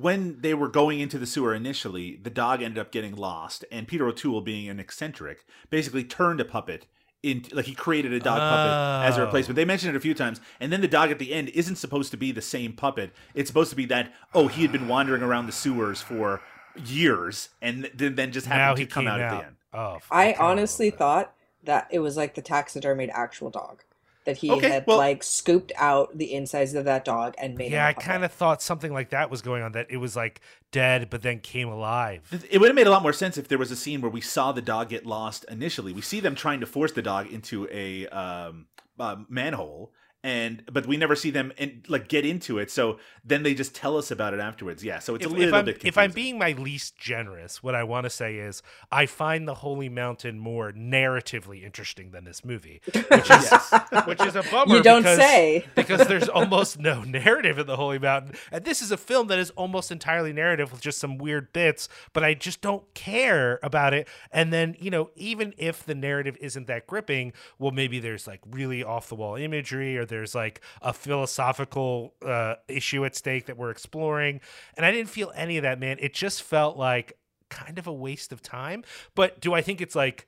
when 0.00 0.40
they 0.40 0.54
were 0.54 0.68
going 0.68 1.00
into 1.00 1.18
the 1.18 1.26
sewer 1.26 1.54
initially, 1.54 2.16
the 2.22 2.30
dog 2.30 2.62
ended 2.62 2.78
up 2.78 2.92
getting 2.92 3.16
lost, 3.16 3.64
and 3.70 3.86
Peter 3.88 4.06
O'Toole, 4.06 4.40
being 4.40 4.68
an 4.68 4.78
eccentric, 4.80 5.44
basically 5.70 6.04
turned 6.04 6.40
a 6.40 6.44
puppet 6.44 6.86
into 7.22 7.54
like 7.54 7.64
he 7.66 7.74
created 7.74 8.12
a 8.12 8.20
dog 8.20 8.38
puppet 8.38 9.08
as 9.10 9.16
a 9.18 9.22
Oh. 9.22 9.24
replacement. 9.24 9.56
They 9.56 9.64
mentioned 9.64 9.94
it 9.94 9.96
a 9.96 10.00
few 10.00 10.14
times, 10.14 10.40
and 10.60 10.72
then 10.72 10.80
the 10.80 10.88
dog 10.88 11.10
at 11.10 11.18
the 11.18 11.32
end 11.34 11.48
isn't 11.48 11.76
supposed 11.76 12.10
to 12.12 12.16
be 12.16 12.30
the 12.30 12.40
same 12.42 12.72
puppet. 12.72 13.10
It's 13.34 13.48
supposed 13.48 13.70
to 13.70 13.76
be 13.76 13.86
that 13.86 14.12
oh 14.34 14.46
he 14.48 14.62
had 14.62 14.70
been 14.70 14.86
wandering 14.86 15.22
around 15.22 15.46
the 15.46 15.52
sewers 15.52 16.00
for 16.00 16.40
years, 16.84 17.48
and 17.60 17.90
then 17.94 18.14
then 18.14 18.30
just 18.32 18.48
now 18.48 18.54
happened 18.54 18.78
he 18.78 18.86
to 18.86 18.90
come 18.92 19.06
out, 19.08 19.20
out. 19.20 19.32
at 19.34 19.40
the 19.40 19.46
end. 19.46 19.56
Oh, 19.74 19.94
f- 19.96 20.08
I 20.10 20.34
honestly 20.38 20.90
that. 20.90 20.98
thought 20.98 21.34
that 21.64 21.88
it 21.90 21.98
was 21.98 22.16
like 22.16 22.34
the 22.36 22.42
taxidermied 22.42 23.10
actual 23.12 23.50
dog. 23.50 23.82
That 24.28 24.36
he 24.36 24.50
Okay, 24.50 24.68
had 24.68 24.86
well- 24.86 24.98
like 24.98 25.22
scooped 25.22 25.72
out 25.76 26.16
the 26.18 26.34
insides 26.34 26.74
of 26.74 26.84
that 26.84 27.02
dog 27.06 27.34
and 27.38 27.56
made 27.56 27.72
Yeah, 27.72 27.86
I 27.86 27.92
him 27.92 27.96
a 27.98 28.00
kind 28.02 28.24
of 28.24 28.30
thought 28.32 28.60
something 28.60 28.92
like 28.92 29.08
that 29.08 29.30
was 29.30 29.40
going 29.40 29.62
on. 29.62 29.72
That 29.72 29.86
it 29.88 29.96
was 29.96 30.14
like 30.14 30.42
dead, 30.70 31.08
but 31.08 31.22
then 31.22 31.40
came 31.40 31.68
alive. 31.68 32.20
It 32.50 32.58
would 32.58 32.68
have 32.68 32.76
made 32.76 32.86
a 32.86 32.90
lot 32.90 33.02
more 33.02 33.14
sense 33.14 33.38
if 33.38 33.48
there 33.48 33.56
was 33.56 33.70
a 33.70 33.76
scene 33.76 34.02
where 34.02 34.10
we 34.10 34.20
saw 34.20 34.52
the 34.52 34.60
dog 34.60 34.90
get 34.90 35.06
lost 35.06 35.46
initially. 35.50 35.94
We 35.94 36.02
see 36.02 36.20
them 36.20 36.34
trying 36.34 36.60
to 36.60 36.66
force 36.66 36.92
the 36.92 37.00
dog 37.00 37.32
into 37.32 37.66
a 37.72 38.06
um, 38.08 38.66
uh, 39.00 39.16
manhole, 39.30 39.92
and 40.24 40.64
but 40.70 40.86
we 40.86 40.96
never 40.96 41.14
see 41.14 41.30
them 41.30 41.52
and 41.58 41.84
like 41.88 42.08
get 42.08 42.26
into 42.26 42.58
it. 42.58 42.70
So 42.70 42.98
then 43.24 43.42
they 43.44 43.54
just 43.54 43.74
tell 43.74 43.96
us 43.96 44.10
about 44.10 44.34
it 44.34 44.40
afterwards. 44.40 44.82
Yeah, 44.82 44.98
so 44.98 45.14
it's 45.14 45.24
If, 45.24 45.30
a 45.30 45.34
little 45.34 45.54
I'm, 45.54 45.64
bit. 45.64 45.84
if 45.84 45.96
I'm 45.96 46.10
being 46.10 46.38
my 46.38 46.52
least 46.52 46.96
generous, 46.96 47.62
what 47.62 47.74
I 47.74 47.84
want 47.84 48.04
to 48.04 48.10
say 48.10 48.36
is 48.36 48.62
I 48.90 49.06
find 49.06 49.46
the 49.46 49.54
Holy 49.54 49.88
Mountain 49.88 50.38
more 50.38 50.72
narratively 50.72 51.62
interesting 51.62 52.10
than 52.10 52.24
this 52.24 52.44
movie, 52.44 52.80
which 52.86 52.96
is 52.96 53.28
yes. 53.28 53.74
which 54.06 54.20
is 54.22 54.34
a 54.34 54.42
bummer. 54.50 54.76
You 54.76 54.82
don't 54.82 55.02
because, 55.02 55.18
say. 55.18 55.64
because 55.76 56.08
there's 56.08 56.28
almost 56.28 56.78
no 56.80 57.02
narrative 57.04 57.58
in 57.58 57.66
the 57.66 57.76
Holy 57.76 57.98
Mountain, 58.00 58.34
and 58.50 58.64
this 58.64 58.82
is 58.82 58.90
a 58.90 58.96
film 58.96 59.28
that 59.28 59.38
is 59.38 59.50
almost 59.50 59.92
entirely 59.92 60.32
narrative 60.32 60.72
with 60.72 60.80
just 60.80 60.98
some 60.98 61.18
weird 61.18 61.52
bits. 61.52 61.88
But 62.12 62.24
I 62.24 62.34
just 62.34 62.60
don't 62.60 62.92
care 62.94 63.60
about 63.62 63.94
it. 63.94 64.08
And 64.32 64.52
then 64.52 64.74
you 64.80 64.90
know, 64.90 65.10
even 65.14 65.54
if 65.58 65.84
the 65.84 65.94
narrative 65.94 66.36
isn't 66.40 66.66
that 66.66 66.88
gripping, 66.88 67.32
well, 67.58 67.70
maybe 67.70 68.00
there's 68.00 68.26
like 68.26 68.40
really 68.50 68.82
off 68.82 69.08
the 69.08 69.14
wall 69.14 69.36
imagery, 69.36 69.96
or 69.96 70.04
there's 70.08 70.34
like 70.34 70.60
a 70.82 70.92
philosophical 70.92 72.14
uh, 72.24 72.56
issue 72.66 73.04
at 73.04 73.14
stake 73.14 73.46
that 73.46 73.56
we're 73.56 73.70
exploring. 73.70 74.40
And 74.76 74.84
I 74.84 74.90
didn't 74.90 75.10
feel 75.10 75.32
any 75.34 75.56
of 75.56 75.62
that, 75.62 75.78
man. 75.78 75.98
It 76.00 76.14
just 76.14 76.42
felt 76.42 76.76
like 76.76 77.14
kind 77.48 77.78
of 77.78 77.86
a 77.86 77.92
waste 77.92 78.32
of 78.32 78.42
time. 78.42 78.84
But 79.14 79.40
do 79.40 79.54
I 79.54 79.62
think 79.62 79.80
it's 79.80 79.94
like 79.94 80.26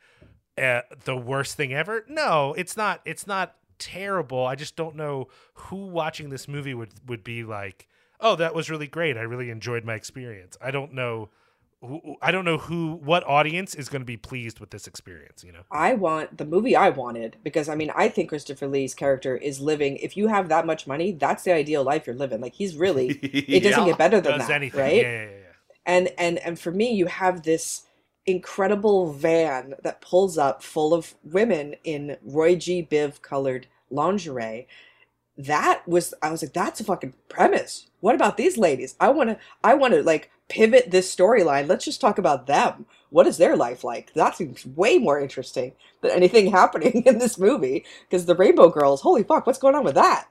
uh, 0.58 0.82
the 1.04 1.16
worst 1.16 1.56
thing 1.56 1.72
ever? 1.72 2.04
No, 2.08 2.54
it's 2.56 2.76
not. 2.76 3.00
It's 3.04 3.26
not 3.26 3.56
terrible. 3.78 4.46
I 4.46 4.54
just 4.54 4.76
don't 4.76 4.96
know 4.96 5.28
who 5.54 5.86
watching 5.86 6.30
this 6.30 6.46
movie 6.46 6.74
would 6.74 6.90
would 7.06 7.24
be 7.24 7.44
like, 7.44 7.88
"Oh, 8.20 8.36
that 8.36 8.54
was 8.54 8.70
really 8.70 8.86
great. 8.86 9.16
I 9.16 9.22
really 9.22 9.50
enjoyed 9.50 9.84
my 9.84 9.94
experience." 9.94 10.56
I 10.60 10.70
don't 10.70 10.92
know. 10.92 11.30
Who, 11.82 12.16
I 12.20 12.30
don't 12.30 12.44
know 12.44 12.58
who, 12.58 12.92
what 13.02 13.24
audience 13.26 13.74
is 13.74 13.88
going 13.88 14.02
to 14.02 14.06
be 14.06 14.18
pleased 14.18 14.60
with 14.60 14.70
this 14.70 14.86
experience. 14.86 15.42
You 15.42 15.52
know, 15.52 15.62
I 15.72 15.94
want 15.94 16.36
the 16.36 16.44
movie 16.44 16.76
I 16.76 16.90
wanted 16.90 17.36
because 17.42 17.70
I 17.70 17.74
mean 17.74 17.90
I 17.96 18.08
think 18.10 18.28
Christopher 18.28 18.66
Lee's 18.68 18.94
character 18.94 19.34
is 19.36 19.60
living. 19.60 19.96
If 19.96 20.14
you 20.16 20.28
have 20.28 20.50
that 20.50 20.66
much 20.66 20.86
money, 20.86 21.12
that's 21.12 21.42
the 21.44 21.52
ideal 21.54 21.82
life 21.82 22.06
you're 22.06 22.16
living. 22.16 22.40
Like 22.42 22.54
he's 22.54 22.76
really. 22.76 23.08
It 23.22 23.62
doesn't 23.62 23.80
Yeah. 23.80 23.86
get 23.86 23.98
better 23.98 24.20
than 24.20 24.38
does 24.38 24.48
that, 24.48 24.56
anything? 24.56 24.80
right? 24.80 24.96
Yeah, 24.96 25.22
yeah, 25.22 25.28
yeah. 25.30 25.36
and 25.86 26.08
and 26.18 26.38
and 26.40 26.58
for 26.58 26.70
me 26.70 26.92
you 26.92 27.06
have 27.06 27.42
this 27.44 27.86
incredible 28.26 29.12
van 29.14 29.74
that 29.82 30.02
pulls 30.02 30.36
up 30.36 30.62
full 30.62 30.92
of 30.92 31.14
women 31.24 31.74
in 31.84 32.16
roy 32.22 32.54
g 32.54 32.86
biv 32.88 33.22
colored 33.22 33.66
lingerie 33.90 34.66
that 35.46 35.86
was 35.86 36.14
i 36.22 36.30
was 36.30 36.42
like 36.42 36.52
that's 36.52 36.80
a 36.80 36.84
fucking 36.84 37.14
premise. 37.28 37.86
What 38.00 38.14
about 38.14 38.36
these 38.36 38.56
ladies? 38.56 38.94
I 39.00 39.10
want 39.10 39.30
to 39.30 39.38
i 39.64 39.74
want 39.74 39.94
to 39.94 40.02
like 40.02 40.30
pivot 40.48 40.90
this 40.90 41.14
storyline. 41.14 41.68
Let's 41.68 41.84
just 41.84 42.00
talk 42.00 42.18
about 42.18 42.46
them. 42.46 42.86
What 43.10 43.26
is 43.26 43.36
their 43.36 43.56
life 43.56 43.84
like? 43.84 44.12
That 44.14 44.36
seems 44.36 44.66
way 44.66 44.98
more 44.98 45.20
interesting 45.20 45.72
than 46.02 46.10
anything 46.10 46.50
happening 46.50 47.02
in 47.06 47.18
this 47.18 47.38
movie 47.38 47.84
because 48.08 48.26
the 48.26 48.34
rainbow 48.34 48.68
girls 48.68 49.02
holy 49.02 49.22
fuck 49.22 49.46
what's 49.46 49.58
going 49.58 49.74
on 49.74 49.84
with 49.84 49.94
that? 49.94 50.28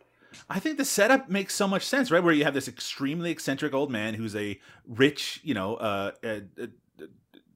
I 0.49 0.59
think 0.59 0.77
the 0.77 0.85
setup 0.85 1.29
makes 1.29 1.55
so 1.55 1.67
much 1.67 1.83
sense, 1.83 2.11
right? 2.11 2.23
Where 2.23 2.33
you 2.33 2.43
have 2.43 2.53
this 2.53 2.67
extremely 2.67 3.31
eccentric 3.31 3.73
old 3.73 3.91
man 3.91 4.13
who's 4.13 4.35
a 4.35 4.59
rich, 4.87 5.41
you 5.43 5.53
know, 5.53 5.75
uh, 5.75 6.11
uh, 6.23 6.27
uh, 6.59 6.67
uh, 7.01 7.05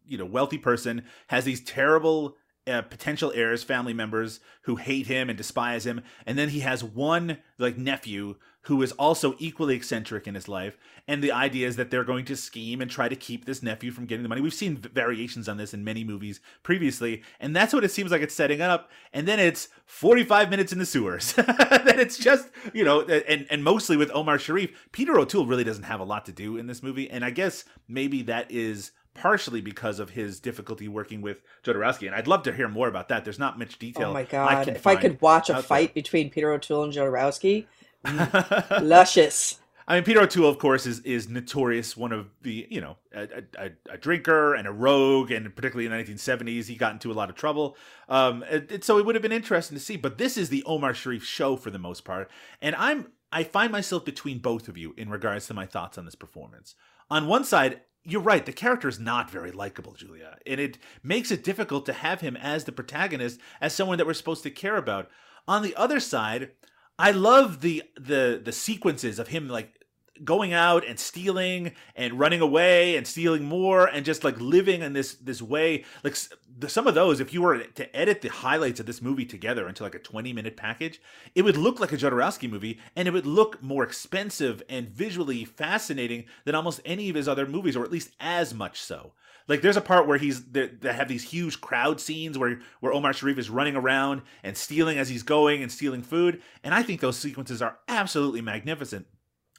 you 0.08 0.18
know, 0.18 0.26
wealthy 0.26 0.58
person 0.58 1.04
has 1.28 1.46
these 1.46 1.64
terrible 1.64 2.36
uh, 2.68 2.82
potential 2.84 3.32
heirs, 3.36 3.64
family 3.64 3.94
members 3.94 4.40
who 4.64 4.78
hate 4.78 5.08
him 5.08 5.30
and 5.30 5.38
despise 5.38 5.86
him, 5.86 6.02
and 6.26 6.38
then 6.38 6.50
he 6.50 6.62
has 6.62 6.84
one 6.84 7.38
like 7.58 7.78
nephew 7.78 8.36
who 8.64 8.82
is 8.82 8.94
also 8.94 9.36
equally 9.40 9.76
eccentric 9.76 10.26
in 10.26 10.36
his 10.36 10.48
life. 10.48 10.78
And 11.06 11.22
the 11.22 11.34
idea 11.34 11.68
is 11.68 11.76
that 11.76 11.92
they're 11.92 12.06
going 12.06 12.24
to 12.26 12.38
scheme 12.38 12.80
and 12.80 12.90
try 12.90 13.10
to 13.10 13.16
keep 13.16 13.44
this 13.44 13.62
nephew 13.62 13.92
from 13.92 14.06
getting 14.06 14.24
the 14.24 14.30
money. 14.30 14.40
We've 14.40 14.54
seen 14.54 14.78
variations 14.78 15.50
on 15.50 15.58
this 15.58 15.74
in 15.74 15.84
many 15.84 16.06
movies 16.06 16.40
previously, 16.64 17.24
and 17.42 17.54
that's 17.54 17.74
what 17.74 17.84
it 17.84 17.92
seems 17.92 18.12
like 18.12 18.22
it's 18.22 18.34
setting 18.34 18.62
up. 18.62 18.90
And 19.12 19.28
then 19.28 19.38
it's 19.38 19.68
45 19.86 20.50
minutes 20.50 20.72
in 20.72 20.80
the 20.80 20.86
sewers. 20.86 21.34
then 21.38 22.00
it's 22.00 22.18
just, 22.18 22.50
you 22.74 22.86
know, 22.86 23.02
and, 23.02 23.46
and 23.50 23.64
mostly 23.66 23.98
with 23.98 24.12
Omar 24.14 24.40
Sharif. 24.40 24.72
Peter 24.94 25.20
O'Toole 25.20 25.46
really 25.46 25.66
doesn't 25.66 25.84
have 25.84 26.00
a 26.00 26.06
lot 26.06 26.26
to 26.28 26.32
do 26.32 26.56
in 26.56 26.68
this 26.68 26.82
movie. 26.82 27.10
And 27.10 27.26
I 27.26 27.32
guess 27.32 27.66
maybe 27.90 28.22
that 28.24 28.50
is 28.50 28.92
partially 29.14 29.62
because 29.62 30.00
of 30.00 30.12
his 30.12 30.40
difficulty 30.40 30.88
working 30.88 31.22
with 31.22 31.38
Jodorowsky. 31.64 32.08
And 32.08 32.16
I'd 32.16 32.28
love 32.28 32.44
to 32.44 32.54
hear 32.54 32.68
more 32.68 32.88
about 32.88 33.10
that. 33.10 33.24
There's 33.24 33.40
not 33.40 33.60
much 33.60 33.78
detail. 33.80 34.10
oh 34.10 34.14
my 34.14 34.22
I 34.22 34.26
god 34.26 34.66
can 34.66 34.76
if 34.76 34.88
i 34.88 34.96
could 34.96 35.22
watch 35.22 35.50
a 35.50 35.62
fight 35.62 35.94
between 35.94 36.30
peter 36.30 36.52
o'toole 36.52 36.84
and 36.84 36.94
jodorowsky 36.94 37.66
luscious 38.82 39.60
I 39.86 39.96
mean, 39.96 40.06
Peter 40.06 40.22
O'Toole, 40.22 40.48
of 40.48 40.60
course, 40.60 40.86
is 40.86 41.02
is 41.02 41.28
notorious 41.28 41.98
one 41.98 42.14
of 42.14 42.30
the 42.42 42.66
you 42.70 42.80
know 42.80 42.96
a, 43.14 43.44
a, 43.58 43.72
a 43.90 43.98
drinker 43.98 44.56
and 44.56 44.66
a 44.66 44.72
rogue, 44.72 45.30
and 45.30 45.54
particularly 45.54 45.86
in 45.86 45.92
the 45.92 46.14
1970s, 46.14 46.68
he 46.68 46.76
got 46.76 46.94
into 46.94 47.12
a 47.12 47.14
lot 47.14 47.30
of 47.30 47.36
trouble. 47.36 47.76
Um, 48.08 48.44
it, 48.50 48.72
it- 48.72 48.84
so 48.86 48.98
it 48.98 49.06
would 49.06 49.16
have 49.16 49.22
been 49.22 49.34
interesting 49.34 49.78
to 49.78 49.84
see. 49.84 49.98
But 49.98 50.18
this 50.18 50.38
is 50.38 50.48
the 50.48 50.64
Omar 50.64 50.94
Sharif 50.94 51.26
show 51.26 51.58
for 51.58 51.70
the 51.70 51.80
most 51.80 52.06
part, 52.06 52.32
and 52.62 52.78
I'm 52.78 53.08
I 53.30 53.44
find 53.44 53.74
myself 53.74 54.06
between 54.06 54.40
both 54.40 54.70
of 54.70 54.78
you 54.78 54.94
in 54.96 55.10
regards 55.10 55.48
to 55.48 55.54
my 55.54 55.66
thoughts 55.66 55.98
on 55.98 56.06
this 56.06 56.16
performance. 56.16 56.76
On 57.12 57.28
one 57.28 57.44
side. 57.44 57.82
You're 58.06 58.22
right. 58.22 58.46
The 58.46 58.52
character 58.52 58.90
is 58.90 59.00
not 59.00 59.32
very 59.32 59.52
likable, 59.52 59.94
Julia, 59.94 60.38
and 60.46 60.60
it 60.60 60.78
makes 61.04 61.32
it 61.32 61.44
difficult 61.44 61.86
to 61.86 61.94
have 61.94 62.20
him 62.22 62.36
as 62.36 62.66
the 62.66 62.74
protagonist, 62.74 63.40
as 63.62 63.74
someone 63.74 63.98
that 63.98 64.06
we're 64.06 64.14
supposed 64.14 64.44
to 64.44 64.52
care 64.52 64.76
about. 64.76 65.10
On 65.48 65.62
the 65.62 65.76
other 65.76 66.00
side, 66.00 66.52
I 67.00 67.12
love 67.12 67.62
the 67.62 67.84
the 67.96 68.42
the 68.44 68.52
sequences 68.52 69.20
of 69.20 69.30
him 69.30 69.48
like 69.48 69.83
going 70.24 70.54
out 70.54 70.86
and 70.86 71.00
stealing 71.00 71.72
and 71.96 72.20
running 72.20 72.42
away 72.42 72.96
and 72.96 73.08
stealing 73.08 73.44
more 73.44 73.88
and 73.88 74.06
just 74.06 74.24
like 74.24 74.40
living 74.40 74.82
in 74.82 74.94
this 74.94 75.16
this 75.16 75.42
way. 75.42 75.86
Like 76.04 76.16
the, 76.58 76.70
some 76.70 76.88
of 76.88 76.96
those 76.96 77.20
if 77.20 77.34
you 77.34 77.42
were 77.42 77.60
to 77.60 77.96
edit 77.96 78.22
the 78.22 78.30
highlights 78.30 78.80
of 78.80 78.86
this 78.86 79.02
movie 79.02 79.26
together 79.26 79.68
into 79.68 79.84
like 79.84 79.96
a 79.96 80.00
20 80.00 80.34
minute 80.34 80.56
package 80.56 81.02
it 81.36 81.42
would 81.42 81.58
look 81.58 81.80
like 81.80 81.92
a 81.92 81.98
Jodorowsky 81.98 82.50
movie 82.50 82.80
and 82.96 83.08
it 83.08 83.12
would 83.12 83.26
look 83.26 83.62
more 83.62 83.84
expensive 83.84 84.62
and 84.70 84.90
visually 84.90 85.46
fascinating 85.46 86.26
than 86.46 86.56
almost 86.56 86.82
any 86.86 87.10
of 87.10 87.16
his 87.16 87.28
other 87.28 87.46
movies 87.46 87.76
or 87.76 87.84
at 87.84 87.92
least 87.92 88.12
as 88.20 88.54
much 88.54 88.82
so. 88.82 89.14
Like 89.48 89.62
there's 89.62 89.78
a 89.78 89.82
part 89.82 90.08
where 90.08 90.18
he's 90.18 90.44
they 90.46 90.70
have 90.84 91.08
these 91.08 91.24
huge 91.24 91.60
crowd 91.60 92.00
scenes 92.00 92.38
where 92.38 92.60
where 92.80 92.94
Omar 92.94 93.14
Sharif 93.14 93.38
is 93.38 93.50
running 93.50 93.76
around 93.76 94.22
and 94.44 94.56
stealing 94.56 94.98
as 94.98 95.10
he's 95.10 95.24
going 95.24 95.62
and 95.62 95.72
stealing 95.72 96.02
food 96.02 96.42
and 96.64 96.74
I 96.74 96.84
think 96.84 97.02
those 97.02 97.18
sequences 97.18 97.62
are 97.62 97.78
absolutely 97.88 98.42
magnificent 98.42 99.08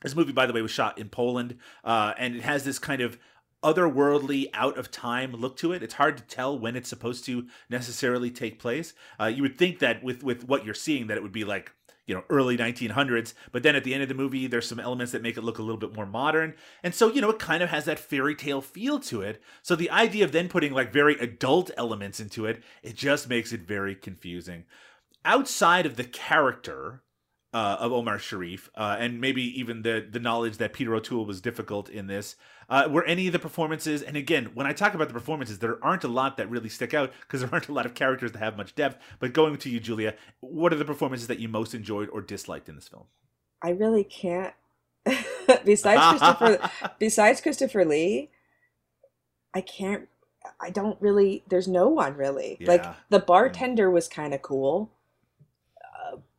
this 0.05 0.15
movie, 0.15 0.33
by 0.33 0.47
the 0.47 0.53
way, 0.53 0.63
was 0.63 0.71
shot 0.71 0.99
in 0.99 1.09
Poland, 1.09 1.57
uh, 1.83 2.13
and 2.17 2.37
it 2.37 2.43
has 2.43 2.63
this 2.63 2.79
kind 2.79 3.01
of 3.01 3.19
otherworldly, 3.65 4.51
out 4.53 4.77
of 4.77 4.91
time 4.91 5.33
look 5.33 5.57
to 5.57 5.73
it. 5.73 5.83
It's 5.83 5.95
hard 5.95 6.19
to 6.19 6.23
tell 6.25 6.57
when 6.57 6.77
it's 6.77 6.91
supposed 6.91 7.25
to 7.25 7.47
necessarily 7.71 8.31
take 8.31 8.59
place. 8.59 8.93
Uh, 9.19 9.27
you 9.27 9.43
would 9.43 9.59
think 9.59 9.79
that 9.79 10.05
with 10.05 10.23
with 10.23 10.47
what 10.47 10.65
you're 10.65 10.75
seeing, 10.75 11.09
that 11.09 11.17
it 11.17 11.23
would 11.23 11.33
be 11.33 11.45
like 11.45 11.73
you 12.07 12.15
know 12.15 12.23
early 12.29 12.55
1900s 12.55 13.33
but 13.51 13.63
then 13.63 13.75
at 13.75 13.83
the 13.83 13.95
end 13.95 14.03
of 14.03 14.11
the 14.11 14.15
movie 14.15 14.47
there's 14.47 14.69
some 14.69 14.79
elements 14.79 15.13
that 15.13 15.23
make 15.23 15.39
it 15.39 15.43
look 15.43 15.59
a 15.59 15.63
little 15.63 15.79
bit 15.79 15.95
more 15.95 16.05
modern 16.05 16.53
and 16.83 16.95
so 16.95 17.11
you 17.11 17.23
know 17.23 17.31
it 17.31 17.39
kind 17.39 17.63
of 17.63 17.71
has 17.71 17.87
that 17.87 17.99
fairy 17.99 18.35
tale 18.35 18.61
feel 18.61 19.01
to 19.01 19.23
it 19.23 19.41
so 19.63 19.75
the 19.75 19.89
idea 19.89 20.23
of 20.23 20.31
then 20.31 20.47
putting 20.47 20.75
like 20.75 20.93
very 20.93 21.15
adult 21.19 21.71
elements 21.79 22.21
into 22.21 22.45
it 22.45 22.63
it 22.83 22.95
just 22.95 23.27
makes 23.27 23.55
it 23.55 23.63
very 23.63 23.95
confusing 23.95 24.65
outside 25.25 25.87
of 25.87 25.97
the 25.97 26.05
character 26.05 27.03
uh, 27.55 27.77
of 27.79 27.93
Omar 27.93 28.19
Sharif, 28.19 28.69
uh, 28.75 28.97
and 28.99 29.21
maybe 29.21 29.43
even 29.59 29.83
the 29.83 30.05
the 30.11 30.19
knowledge 30.19 30.57
that 30.57 30.73
Peter 30.73 30.93
O'Toole 30.95 31.25
was 31.25 31.41
difficult 31.41 31.89
in 31.89 32.09
this. 32.09 32.35
Uh, 32.69 32.89
were 32.91 33.05
any 33.05 33.29
of 33.29 33.33
the 33.33 33.39
performances? 33.39 34.03
And 34.03 34.17
again, 34.17 34.51
when 34.55 34.67
I 34.67 34.73
talk 34.73 34.95
about 34.95 35.07
the 35.07 35.15
performances, 35.15 35.61
there 35.61 35.83
aren't 35.83 36.03
a 36.03 36.09
lot 36.09 36.37
that 36.37 36.51
really 36.51 36.69
stick 36.69 36.93
out 36.93 37.13
because 37.21 37.41
there 37.41 37.51
aren't 37.53 37.69
a 37.69 37.73
lot 37.73 37.87
of 37.87 37.95
characters 37.95 38.33
that 38.33 38.41
have 38.41 38.57
much 38.57 38.75
depth. 38.75 39.01
But 39.21 39.33
going 39.33 39.57
to 39.57 39.71
you, 39.71 39.79
Julia, 39.79 40.15
what 40.41 40.73
are 40.73 40.77
the 40.77 40.85
performances 40.85 41.29
that 41.29 41.39
you 41.39 41.49
most 41.49 41.75
enjoyed 41.75 42.09
or 42.11 42.21
disliked 42.21 42.69
in 42.69 42.75
this 42.75 42.89
film? 42.89 43.05
I 43.63 43.71
really 43.71 44.05
can't. 44.05 44.53
besides 45.65 46.19
Christopher, 46.19 46.71
besides 46.99 47.41
Christopher 47.41 47.85
Lee, 47.85 48.31
I 49.55 49.61
can't. 49.61 50.09
I 50.61 50.71
don't 50.71 51.01
really. 51.01 51.45
There's 51.49 51.69
no 51.69 51.89
one 51.89 52.17
really. 52.17 52.59
Like 52.61 52.85
the 53.11 53.21
bartender 53.21 53.91
was 53.91 54.09
kind 54.09 54.35
of 54.35 54.43
cool, 54.43 54.91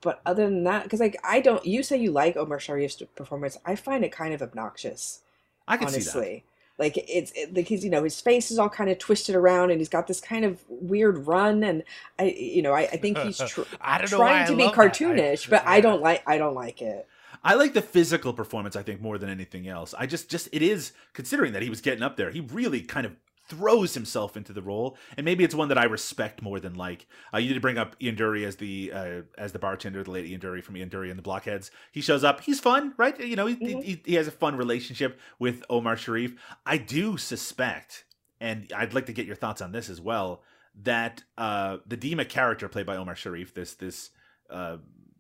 but 0.06 0.22
other 0.24 0.46
than 0.46 0.64
that, 0.66 0.84
because 0.84 1.00
like 1.00 1.18
I 1.24 1.42
don't. 1.42 1.66
You 1.66 1.82
say 1.82 1.98
you 1.98 2.12
like 2.12 2.38
Omar 2.38 2.60
Sharif's 2.60 3.02
performance. 3.16 3.58
I 3.66 3.76
find 3.76 4.06
it 4.06 4.12
kind 4.12 4.36
of 4.36 4.42
obnoxious. 4.44 5.22
I 5.68 5.78
can 5.78 5.90
see 5.90 5.96
honestly. 5.96 6.44
Like 6.78 6.98
it's 6.98 7.32
it, 7.36 7.56
like 7.56 7.68
he's 7.68 7.84
you 7.84 7.90
know 7.90 8.04
his 8.04 8.22
face 8.22 8.52
is 8.52 8.60
all 8.60 8.70
kind 8.70 8.92
of 8.92 9.00
twisted 9.00 9.36
around 9.36 9.72
and 9.72 9.80
he's 9.80 9.90
got 9.90 10.06
this 10.06 10.22
kind 10.22 10.46
of 10.46 10.64
weird 10.70 11.26
run 11.26 11.64
and 11.64 11.84
I 12.20 12.36
you 12.38 12.62
know 12.62 12.74
I, 12.74 12.82
I 12.82 12.98
think 12.98 13.18
he's 13.18 13.38
tr- 13.48 13.62
I 13.82 13.98
don't 13.98 14.10
trying 14.10 14.48
to 14.48 14.56
be 14.56 14.64
that. 14.64 14.78
I- 14.78 14.90
cartoonish 14.90 15.50
but 15.50 15.66
I 15.66 15.82
don't 15.82 16.02
like 16.02 16.22
I 16.28 16.38
don't 16.38 16.54
like 16.54 16.82
it. 16.82 17.08
I 17.44 17.54
like 17.54 17.74
the 17.74 17.82
physical 17.82 18.34
performance, 18.34 18.76
I 18.76 18.82
think, 18.82 19.02
more 19.02 19.20
than 19.20 19.30
anything 19.30 19.68
else. 19.68 19.94
I 19.94 20.08
just, 20.08 20.30
just 20.30 20.50
it 20.52 20.64
is 20.64 20.94
considering 21.14 21.54
that 21.54 21.62
he 21.62 21.70
was 21.70 21.80
getting 21.80 22.02
up 22.02 22.18
there. 22.18 22.32
He 22.32 22.40
really 22.40 22.82
kind 22.82 23.06
of 23.06 23.16
throws 23.48 23.94
himself 23.94 24.36
into 24.36 24.54
the 24.54 24.62
role, 24.62 24.98
and 25.18 25.26
maybe 25.26 25.44
it's 25.44 25.56
one 25.56 25.70
that 25.70 25.78
I 25.78 25.86
respect 25.86 26.42
more 26.42 26.60
than 26.60 26.76
like. 26.76 27.08
Uh, 27.34 27.38
you 27.38 27.54
did 27.54 27.62
bring 27.62 27.78
up 27.78 27.96
Ian 28.02 28.16
Dury 28.16 28.46
as 28.46 28.56
the 28.56 28.92
uh, 28.94 29.22
as 29.38 29.52
the 29.52 29.60
bartender, 29.60 30.04
the 30.04 30.12
late 30.12 30.26
Ian 30.26 30.42
Dury 30.42 30.64
from 30.64 30.78
Ian 30.78 30.90
Dury 30.90 31.10
and 31.10 31.18
the 31.18 31.24
Blockheads. 31.24 31.72
He 31.92 32.02
shows 32.02 32.24
up. 32.24 32.42
He's 32.42 32.60
fun, 32.60 32.94
right? 32.98 33.20
You 33.20 33.36
know, 33.36 33.46
he, 33.46 33.56
he, 33.56 34.02
he 34.06 34.16
has 34.16 34.28
a 34.28 34.32
fun 34.32 34.56
relationship 34.56 35.20
with 35.40 35.64
Omar 35.70 35.98
Sharif. 35.98 36.36
I 36.66 36.78
do 36.78 37.18
suspect, 37.18 38.06
and 38.40 38.72
I'd 38.76 38.94
like 38.94 39.06
to 39.08 39.14
get 39.14 39.26
your 39.26 39.36
thoughts 39.36 39.62
on 39.62 39.72
this 39.72 39.90
as 39.90 40.02
well, 40.02 40.42
that 40.84 41.24
uh, 41.38 41.78
the 41.86 41.98
Dima 41.98 42.28
character 42.28 42.68
played 42.68 42.86
by 42.86 42.98
Omar 42.98 43.16
Sharif, 43.16 43.54
this 43.54 43.74
this 43.74 44.10
uh, 44.50 44.78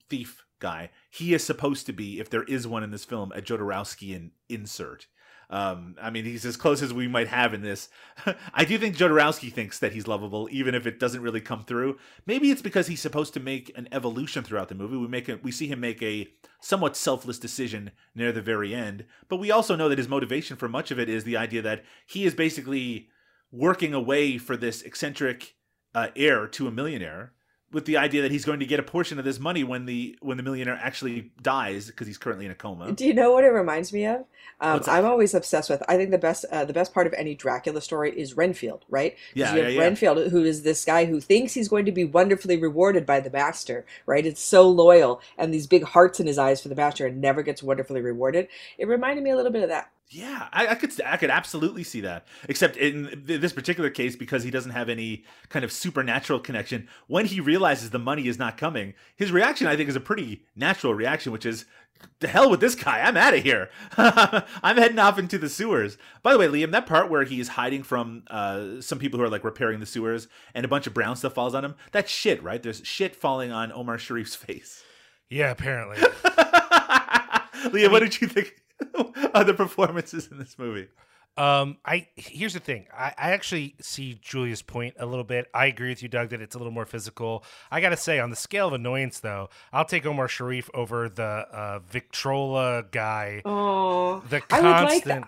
thief 0.09 0.45
guy, 0.59 0.89
he 1.09 1.33
is 1.33 1.43
supposed 1.43 1.85
to 1.85 1.93
be, 1.93 2.19
if 2.19 2.29
there 2.29 2.43
is 2.43 2.65
one 2.65 2.83
in 2.83 2.91
this 2.91 3.05
film, 3.05 3.31
a 3.33 3.41
Jodorowskian 3.41 4.31
insert. 4.49 5.07
Um, 5.49 5.95
I 6.01 6.09
mean, 6.09 6.25
he's 6.25 6.45
as 6.45 6.57
close 6.57 6.81
as 6.81 6.93
we 6.93 7.07
might 7.07 7.27
have 7.27 7.53
in 7.53 7.61
this. 7.61 7.89
I 8.53 8.65
do 8.65 8.77
think 8.77 8.97
Jodorowsky 8.97 9.51
thinks 9.51 9.79
that 9.79 9.93
he's 9.93 10.07
lovable, 10.07 10.47
even 10.51 10.75
if 10.75 10.87
it 10.87 10.99
doesn't 10.99 11.21
really 11.21 11.41
come 11.41 11.63
through. 11.63 11.97
Maybe 12.25 12.51
it's 12.51 12.61
because 12.61 12.87
he's 12.87 13.01
supposed 13.01 13.33
to 13.35 13.39
make 13.39 13.71
an 13.77 13.87
evolution 13.91 14.43
throughout 14.43 14.69
the 14.69 14.75
movie. 14.75 14.97
We 14.97 15.07
make 15.07 15.29
a, 15.29 15.39
we 15.41 15.51
see 15.51 15.67
him 15.67 15.79
make 15.79 16.01
a 16.01 16.27
somewhat 16.61 16.97
selfless 16.97 17.39
decision 17.39 17.91
near 18.15 18.31
the 18.31 18.41
very 18.41 18.73
end, 18.73 19.05
but 19.29 19.37
we 19.37 19.51
also 19.51 19.75
know 19.75 19.89
that 19.89 19.99
his 19.99 20.09
motivation 20.09 20.57
for 20.57 20.67
much 20.67 20.89
of 20.89 20.99
it 20.99 21.09
is 21.09 21.23
the 21.23 21.37
idea 21.37 21.61
that 21.61 21.83
he 22.07 22.25
is 22.25 22.33
basically 22.33 23.09
working 23.51 23.93
away 23.93 24.37
for 24.37 24.57
this 24.57 24.81
eccentric 24.81 25.55
uh, 25.93 26.07
heir 26.15 26.47
to 26.47 26.67
a 26.67 26.71
millionaire 26.71 27.34
with 27.75 27.83
the 27.83 27.97
idea 27.97 28.21
that 28.21 28.31
he's 28.31 28.45
going 28.45 28.61
to 28.61 28.65
get 28.65 28.79
a 28.79 28.83
portion 28.83 29.19
of 29.19 29.25
this 29.25 29.37
money 29.37 29.61
when 29.61 29.85
the 29.85 30.17
when 30.21 30.37
the 30.37 30.43
millionaire 30.43 30.79
actually 30.81 31.29
dies 31.41 31.87
because 31.87 32.07
he's 32.07 32.17
currently 32.17 32.45
in 32.45 32.51
a 32.51 32.55
coma. 32.55 32.93
Do 32.93 33.05
you 33.05 33.13
know 33.13 33.33
what 33.33 33.43
it 33.43 33.49
reminds 33.49 33.91
me 33.91 34.05
of? 34.05 34.23
Um, 34.61 34.81
I'm 34.87 35.05
always 35.05 35.33
obsessed 35.33 35.69
with. 35.69 35.83
I 35.89 35.97
think 35.97 36.11
the 36.11 36.17
best 36.17 36.45
uh, 36.49 36.63
the 36.63 36.71
best 36.71 36.93
part 36.93 37.05
of 37.05 37.13
any 37.13 37.35
Dracula 37.35 37.81
story 37.81 38.17
is 38.17 38.37
Renfield, 38.37 38.85
right? 38.89 39.17
Yeah, 39.33 39.53
you 39.53 39.61
have 39.61 39.71
yeah, 39.71 39.77
yeah. 39.77 39.81
Renfield, 39.81 40.31
who 40.31 40.45
is 40.45 40.63
this 40.63 40.85
guy 40.85 41.03
who 41.03 41.19
thinks 41.19 41.53
he's 41.53 41.67
going 41.67 41.83
to 41.83 41.91
be 41.91 42.05
wonderfully 42.05 42.55
rewarded 42.55 43.05
by 43.05 43.19
the 43.19 43.29
master, 43.29 43.85
right? 44.05 44.25
It's 44.25 44.41
so 44.41 44.69
loyal 44.69 45.21
and 45.37 45.53
these 45.53 45.67
big 45.67 45.83
hearts 45.83 46.21
in 46.21 46.27
his 46.27 46.37
eyes 46.37 46.61
for 46.61 46.69
the 46.69 46.75
master, 46.75 47.05
and 47.05 47.19
never 47.19 47.43
gets 47.43 47.61
wonderfully 47.61 47.99
rewarded. 47.99 48.47
It 48.77 48.87
reminded 48.87 49.21
me 49.21 49.31
a 49.31 49.35
little 49.35 49.51
bit 49.51 49.63
of 49.63 49.69
that. 49.69 49.91
Yeah, 50.09 50.47
I, 50.53 50.67
I 50.67 50.75
could 50.75 50.91
I 51.01 51.17
could 51.17 51.31
absolutely 51.31 51.83
see 51.83 52.01
that. 52.01 52.27
Except 52.47 52.77
in 52.77 53.23
th- 53.25 53.41
this 53.41 53.53
particular 53.53 53.89
case, 53.89 54.15
because 54.15 54.43
he 54.43 54.51
doesn't 54.51 54.71
have 54.71 54.87
any 54.87 55.25
kind 55.49 55.65
of 55.65 55.71
supernatural 55.71 56.39
connection. 56.39 56.87
When 57.07 57.25
he 57.25 57.39
realizes 57.39 57.89
the 57.89 57.99
money 57.99 58.27
is 58.27 58.37
not 58.37 58.57
coming, 58.57 58.93
his 59.15 59.31
reaction 59.31 59.65
I 59.67 59.75
think 59.75 59.89
is 59.89 59.95
a 59.95 60.01
pretty 60.01 60.43
natural 60.55 60.93
reaction, 60.93 61.31
which 61.31 61.45
is, 61.45 61.65
"The 62.19 62.27
hell 62.27 62.51
with 62.51 62.59
this 62.59 62.75
guy! 62.75 63.01
I'm 63.01 63.17
out 63.17 63.33
of 63.33 63.41
here. 63.43 63.71
I'm 63.97 64.77
heading 64.77 64.99
off 64.99 65.17
into 65.17 65.39
the 65.39 65.49
sewers." 65.49 65.97
By 66.21 66.33
the 66.33 66.39
way, 66.39 66.47
Liam, 66.47 66.71
that 66.71 66.85
part 66.85 67.09
where 67.09 67.23
he's 67.23 67.47
hiding 67.47 67.81
from 67.81 68.25
uh, 68.29 68.81
some 68.81 68.99
people 68.99 69.19
who 69.19 69.25
are 69.25 69.29
like 69.29 69.43
repairing 69.43 69.79
the 69.79 69.87
sewers, 69.87 70.27
and 70.53 70.63
a 70.63 70.69
bunch 70.69 70.85
of 70.85 70.93
brown 70.93 71.15
stuff 71.15 71.33
falls 71.33 71.55
on 71.55 71.65
him. 71.65 71.73
That's 71.91 72.11
shit, 72.11 72.43
right? 72.43 72.61
There's 72.61 72.85
shit 72.85 73.15
falling 73.15 73.51
on 73.51 73.71
Omar 73.71 73.97
Sharif's 73.97 74.35
face. 74.35 74.83
Yeah, 75.31 75.49
apparently. 75.49 75.97
Liam, 77.71 77.91
what 77.91 78.01
did 78.01 78.21
you 78.21 78.27
think 78.27 78.53
of 79.33 79.47
the 79.47 79.53
performances 79.53 80.27
in 80.31 80.37
this 80.37 80.57
movie? 80.57 80.87
Um, 81.37 81.77
I 81.85 82.07
here's 82.15 82.53
the 82.53 82.61
thing. 82.61 82.87
I, 82.97 83.13
I 83.17 83.31
actually 83.31 83.75
see 83.81 84.17
Julia's 84.21 84.61
point 84.61 84.95
a 84.97 85.05
little 85.05 85.25
bit. 85.25 85.47
I 85.53 85.65
agree 85.65 85.89
with 85.89 86.01
you, 86.01 86.07
Doug, 86.07 86.29
that 86.29 86.39
it's 86.39 86.55
a 86.55 86.57
little 86.57 86.71
more 86.71 86.85
physical. 86.85 87.43
I 87.69 87.81
gotta 87.81 87.97
say, 87.97 88.19
on 88.19 88.29
the 88.29 88.37
scale 88.37 88.67
of 88.69 88.73
annoyance, 88.73 89.19
though, 89.19 89.49
I'll 89.73 89.83
take 89.83 90.05
Omar 90.05 90.29
Sharif 90.29 90.69
over 90.73 91.09
the 91.09 91.23
uh, 91.23 91.79
Victrola 91.79 92.83
guy. 92.89 93.41
Oh, 93.43 94.23
The 94.29 94.41
I 94.49 94.61
would 94.61 94.69
like 94.69 95.03
constant. 95.03 95.25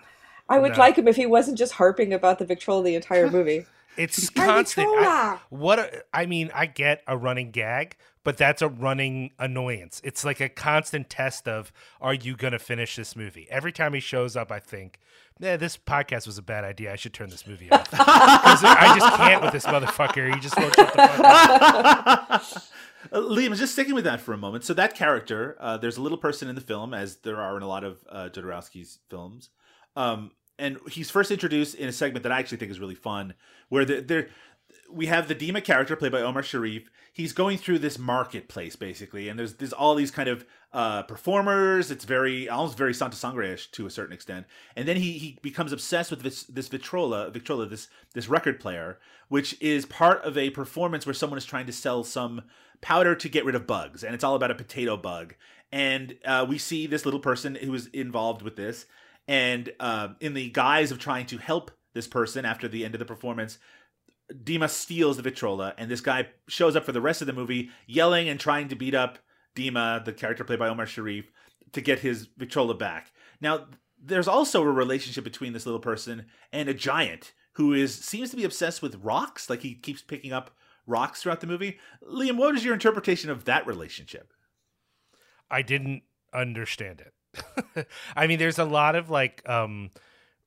I 0.48 0.58
would 0.58 0.72
No. 0.72 0.78
like 0.78 0.96
him 0.96 1.08
if 1.08 1.16
he 1.16 1.26
wasn't 1.26 1.58
just 1.58 1.72
harping 1.74 2.14
about 2.14 2.38
the 2.38 2.46
Victrola 2.46 2.82
the 2.82 2.94
entire 2.94 3.30
movie. 3.30 3.66
It's 3.96 4.30
constant. 4.30 4.88
I, 4.88 5.38
what 5.50 5.78
a, 5.78 6.04
I 6.12 6.26
mean, 6.26 6.50
I 6.54 6.66
get 6.66 7.02
a 7.06 7.16
running 7.16 7.50
gag, 7.50 7.96
but 8.22 8.36
that's 8.36 8.62
a 8.62 8.68
running 8.68 9.32
annoyance. 9.38 10.00
It's 10.04 10.24
like 10.24 10.40
a 10.40 10.48
constant 10.48 11.10
test 11.10 11.48
of 11.48 11.72
are 12.00 12.14
you 12.14 12.36
going 12.36 12.52
to 12.52 12.58
finish 12.58 12.96
this 12.96 13.16
movie? 13.16 13.46
Every 13.50 13.72
time 13.72 13.94
he 13.94 14.00
shows 14.00 14.36
up, 14.36 14.52
I 14.52 14.60
think, 14.60 15.00
yeah, 15.40 15.56
this 15.56 15.76
podcast 15.76 16.26
was 16.26 16.38
a 16.38 16.42
bad 16.42 16.64
idea. 16.64 16.92
I 16.92 16.96
should 16.96 17.14
turn 17.14 17.30
this 17.30 17.46
movie 17.46 17.70
off 17.70 17.88
I 17.92 18.94
just 18.98 19.16
can't 19.16 19.42
with 19.42 19.52
this 19.52 19.66
motherfucker. 19.66 20.34
He 20.34 20.40
just 20.40 20.56
won't 20.56 20.74
shut 20.74 20.92
the 20.92 20.98
fuck 20.98 21.20
up. 21.24 22.44
Uh, 23.12 23.20
Liam, 23.20 23.56
just 23.56 23.74
sticking 23.74 23.94
with 23.94 24.04
that 24.04 24.20
for 24.20 24.34
a 24.34 24.36
moment. 24.36 24.64
So 24.64 24.74
that 24.74 24.94
character, 24.94 25.56
uh, 25.60 25.76
there's 25.76 25.96
a 25.96 26.02
little 26.02 26.18
person 26.18 26.48
in 26.48 26.56
the 26.56 26.60
film, 26.60 26.92
as 26.92 27.18
there 27.18 27.40
are 27.40 27.56
in 27.56 27.62
a 27.62 27.68
lot 27.68 27.84
of 27.84 28.04
uh, 28.08 28.28
Jodorowsky's 28.28 28.98
films, 29.08 29.50
um, 29.94 30.32
and 30.58 30.78
he's 30.90 31.10
first 31.10 31.30
introduced 31.30 31.74
in 31.74 31.88
a 31.88 31.92
segment 31.92 32.22
that 32.24 32.32
I 32.32 32.38
actually 32.38 32.58
think 32.58 32.70
is 32.70 32.80
really 32.80 32.94
fun, 32.94 33.34
where 33.68 33.84
there 33.84 34.28
we 34.90 35.06
have 35.06 35.28
the 35.28 35.34
Dima 35.34 35.62
character 35.62 35.96
played 35.96 36.12
by 36.12 36.22
Omar 36.22 36.42
Sharif. 36.42 36.90
He's 37.12 37.32
going 37.32 37.58
through 37.58 37.80
this 37.80 37.98
marketplace 37.98 38.76
basically, 38.76 39.28
and 39.28 39.38
there's 39.38 39.54
there's 39.54 39.72
all 39.72 39.94
these 39.94 40.10
kind 40.10 40.28
of 40.28 40.44
uh, 40.72 41.02
performers. 41.02 41.90
It's 41.90 42.04
very 42.04 42.48
almost 42.48 42.78
very 42.78 42.94
Santa 42.94 43.16
Sangre-ish 43.16 43.70
to 43.72 43.86
a 43.86 43.90
certain 43.90 44.12
extent. 44.12 44.46
And 44.76 44.86
then 44.86 44.96
he 44.96 45.12
he 45.12 45.38
becomes 45.42 45.72
obsessed 45.72 46.10
with 46.10 46.22
this 46.22 46.44
this 46.44 46.68
Victrola 46.68 47.30
Victrola 47.30 47.66
this 47.66 47.88
this 48.14 48.28
record 48.28 48.60
player, 48.60 48.98
which 49.28 49.60
is 49.60 49.86
part 49.86 50.22
of 50.24 50.38
a 50.38 50.50
performance 50.50 51.06
where 51.06 51.14
someone 51.14 51.38
is 51.38 51.44
trying 51.44 51.66
to 51.66 51.72
sell 51.72 52.04
some 52.04 52.42
powder 52.80 53.14
to 53.14 53.28
get 53.28 53.44
rid 53.44 53.54
of 53.54 53.66
bugs, 53.66 54.04
and 54.04 54.14
it's 54.14 54.24
all 54.24 54.34
about 54.34 54.50
a 54.50 54.54
potato 54.54 54.96
bug. 54.96 55.34
And 55.70 56.16
uh, 56.24 56.46
we 56.48 56.56
see 56.56 56.86
this 56.86 57.04
little 57.04 57.20
person 57.20 57.56
who 57.56 57.74
is 57.74 57.88
involved 57.88 58.40
with 58.42 58.56
this, 58.56 58.86
and 59.28 59.70
uh, 59.78 60.08
in 60.20 60.34
the 60.34 60.50
guise 60.50 60.90
of 60.90 60.98
trying 60.98 61.26
to 61.26 61.38
help 61.38 61.70
this 61.94 62.08
person 62.08 62.44
after 62.44 62.66
the 62.66 62.84
end 62.84 62.94
of 62.94 62.98
the 62.98 63.04
performance, 63.04 63.58
Dima 64.32 64.68
steals 64.68 65.16
the 65.16 65.22
Victrola, 65.22 65.74
and 65.78 65.90
this 65.90 66.00
guy 66.00 66.28
shows 66.48 66.74
up 66.74 66.84
for 66.84 66.92
the 66.92 67.00
rest 67.00 67.20
of 67.20 67.26
the 67.26 67.32
movie, 67.32 67.70
yelling 67.86 68.28
and 68.28 68.40
trying 68.40 68.68
to 68.68 68.76
beat 68.76 68.94
up 68.94 69.18
Dima, 69.54 70.04
the 70.04 70.12
character 70.12 70.44
played 70.44 70.58
by 70.58 70.68
Omar 70.68 70.86
Sharif, 70.86 71.30
to 71.72 71.80
get 71.80 72.00
his 72.00 72.28
Victrola 72.36 72.74
back. 72.74 73.12
Now, 73.40 73.66
there's 74.02 74.28
also 74.28 74.62
a 74.62 74.70
relationship 74.70 75.24
between 75.24 75.52
this 75.52 75.66
little 75.66 75.80
person 75.80 76.26
and 76.52 76.68
a 76.68 76.74
giant 76.74 77.32
who 77.52 77.72
is 77.72 77.94
seems 77.94 78.30
to 78.30 78.36
be 78.36 78.44
obsessed 78.44 78.80
with 78.80 79.02
rocks. 79.02 79.50
Like 79.50 79.62
he 79.62 79.74
keeps 79.74 80.02
picking 80.02 80.32
up 80.32 80.52
rocks 80.86 81.22
throughout 81.22 81.40
the 81.40 81.46
movie. 81.46 81.78
Liam, 82.02 82.36
what 82.36 82.54
is 82.54 82.64
your 82.64 82.74
interpretation 82.74 83.30
of 83.30 83.44
that 83.44 83.66
relationship? 83.66 84.32
I 85.50 85.62
didn't 85.62 86.02
understand 86.32 87.00
it. 87.00 87.12
I 88.16 88.26
mean, 88.26 88.38
there's 88.38 88.58
a 88.58 88.64
lot 88.64 88.94
of 88.94 89.10
like 89.10 89.46
um 89.48 89.90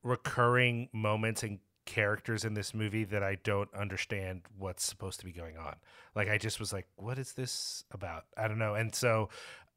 recurring 0.02 0.88
moments 0.92 1.42
and 1.42 1.58
characters 1.84 2.44
in 2.44 2.54
this 2.54 2.74
movie 2.74 3.04
that 3.04 3.22
I 3.22 3.36
don't 3.42 3.72
understand 3.74 4.42
what's 4.56 4.84
supposed 4.84 5.20
to 5.20 5.26
be 5.26 5.32
going 5.32 5.56
on. 5.56 5.76
Like 6.14 6.28
I 6.28 6.38
just 6.38 6.60
was 6.60 6.72
like, 6.72 6.86
what 6.96 7.18
is 7.18 7.32
this 7.32 7.84
about? 7.90 8.24
I 8.36 8.48
don't 8.48 8.58
know. 8.58 8.74
And 8.74 8.94
so, 8.94 9.28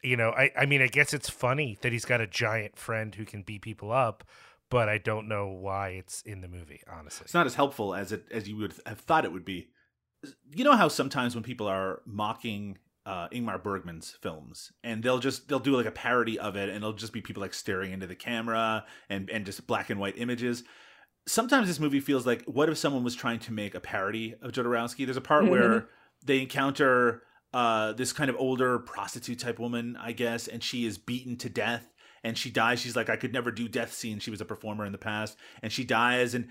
you 0.03 0.18
know, 0.18 0.30
I 0.30 0.51
I 0.58 0.66
mean, 0.66 0.82
I 0.82 0.88
guess 0.88 1.14
it's 1.14 1.30
funny 1.30 1.78
that 1.82 1.91
he's 1.91 2.06
got 2.06 2.22
a 2.22 2.28
giant 2.28 2.78
friend 2.78 3.14
who 3.14 3.26
can 3.26 3.41
beat 3.41 3.62
people 3.62 3.91
up, 3.91 4.24
but 4.70 4.89
I 4.89 4.97
don't 4.97 5.28
know 5.28 5.47
why 5.47 5.89
it's 5.89 6.22
in 6.24 6.41
the 6.41 6.47
movie, 6.47 6.82
honestly. 6.91 7.26
It's 7.26 7.34
not 7.34 7.45
as 7.45 7.56
helpful 7.56 7.95
as 7.95 8.12
it 8.12 8.26
as 8.32 8.47
you 8.47 8.58
would 8.58 8.74
have 8.86 8.99
thought 8.99 9.26
it 9.26 9.34
would 9.34 9.45
be. 9.45 9.70
You 10.56 10.64
know 10.64 10.76
how 10.76 10.88
sometimes 10.88 11.36
when 11.36 11.43
people 11.43 11.68
are 11.68 12.01
mocking 12.06 12.78
uh, 13.06 13.28
Ingmar 13.30 13.62
Bergman's 13.62 14.12
films, 14.22 14.72
and 14.84 15.03
they'll 15.03 15.20
just 15.20 15.47
they'll 15.47 15.60
do 15.60 15.76
like 15.76 15.86
a 15.86 15.91
parody 15.91 16.39
of 16.39 16.56
it, 16.56 16.70
and 16.70 16.78
it'll 16.78 16.93
just 16.93 17.14
be 17.14 17.22
people 17.22 17.41
like 17.41 17.53
staring 17.53 17.91
into 17.91 18.08
the 18.08 18.16
camera 18.16 18.86
and 19.10 19.30
and 19.30 19.45
just 19.45 19.68
black 19.68 19.89
and 19.89 19.99
white 19.99 20.18
images. 20.18 20.64
Sometimes 21.28 21.68
this 21.68 21.80
movie 21.80 21.99
feels 21.99 22.26
like 22.26 22.43
what 22.45 22.70
if 22.70 22.78
someone 22.78 23.03
was 23.03 23.16
trying 23.16 23.39
to 23.39 23.53
make 23.53 23.76
a 23.76 23.80
parody 23.80 24.36
of 24.41 24.51
Jodorowsky? 24.51 25.06
There's 25.06 25.18
a 25.18 25.22
part 25.22 25.49
where 25.49 25.88
they 26.24 26.41
encounter 26.41 27.24
uh, 27.53 27.93
this 27.93 28.14
kind 28.14 28.30
of 28.30 28.36
older 28.38 28.80
prostitute 28.80 29.39
type 29.39 29.60
woman, 29.60 29.97
I 29.99 30.12
guess, 30.12 30.47
and 30.47 30.62
she 30.62 30.86
is 30.86 30.97
beaten 30.97 31.38
to 31.38 31.49
death 31.49 31.88
and 32.26 32.36
she 32.36 32.49
dies. 32.49 32.80
She's 32.80 32.95
like, 32.95 33.10
I 33.10 33.18
could 33.18 33.32
never 33.32 33.51
do 33.51 33.68
death 33.68 33.93
scenes. 33.93 34.24
She 34.24 34.32
was 34.32 34.41
a 34.41 34.45
performer 34.45 34.84
in 34.84 34.91
the 34.91 34.97
past, 34.97 35.38
and 35.62 35.72
she 35.72 35.84
dies. 35.84 36.34
And 36.34 36.49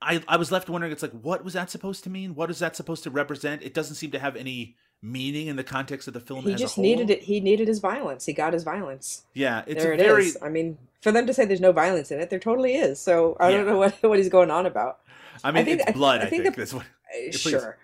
I, 0.00 0.22
I 0.26 0.38
was 0.38 0.50
left 0.50 0.70
wondering, 0.70 0.92
it's 0.92 1.02
like, 1.02 1.12
what 1.12 1.44
was 1.44 1.52
that 1.52 1.68
supposed 1.68 2.04
to 2.04 2.10
mean? 2.10 2.34
What 2.34 2.50
is 2.50 2.58
that 2.60 2.74
supposed 2.74 3.02
to 3.02 3.10
represent? 3.10 3.62
It 3.62 3.74
doesn't 3.74 3.96
seem 3.96 4.12
to 4.12 4.18
have 4.18 4.34
any 4.34 4.76
meaning 5.02 5.46
in 5.46 5.56
the 5.56 5.64
context 5.64 6.08
of 6.08 6.14
the 6.14 6.20
film. 6.20 6.44
He 6.44 6.54
as 6.54 6.60
just 6.60 6.74
a 6.74 6.76
whole. 6.76 6.84
needed 6.84 7.10
it. 7.10 7.22
He 7.22 7.40
needed 7.40 7.68
his 7.68 7.78
violence. 7.78 8.26
He 8.26 8.32
got 8.32 8.52
his 8.52 8.64
violence. 8.64 9.24
Yeah, 9.34 9.62
it's 9.66 9.82
there 9.82 9.92
it 9.92 10.00
is. 10.00 10.06
very. 10.06 10.32
I 10.42 10.50
mean, 10.50 10.78
for 11.00 11.12
them 11.12 11.26
to 11.26 11.34
say 11.34 11.44
there's 11.44 11.60
no 11.60 11.72
violence 11.72 12.10
in 12.10 12.20
it, 12.20 12.30
there 12.30 12.38
totally 12.38 12.74
is. 12.74 13.00
So 13.00 13.36
I 13.40 13.50
don't 13.50 13.66
know 13.66 13.78
what 13.78 13.94
what 14.02 14.18
he's 14.18 14.28
going 14.28 14.50
on 14.50 14.66
about. 14.66 15.00
I 15.42 15.52
mean, 15.52 15.64
think- 15.64 15.80
it's 15.80 15.92
blood. 15.92 16.20
I, 16.20 16.26
think, 16.26 16.44
the- 16.44 16.50
that's 16.50 16.74
what. 16.74 16.84
Uh. 17.10 17.32
Sure. 17.32 17.76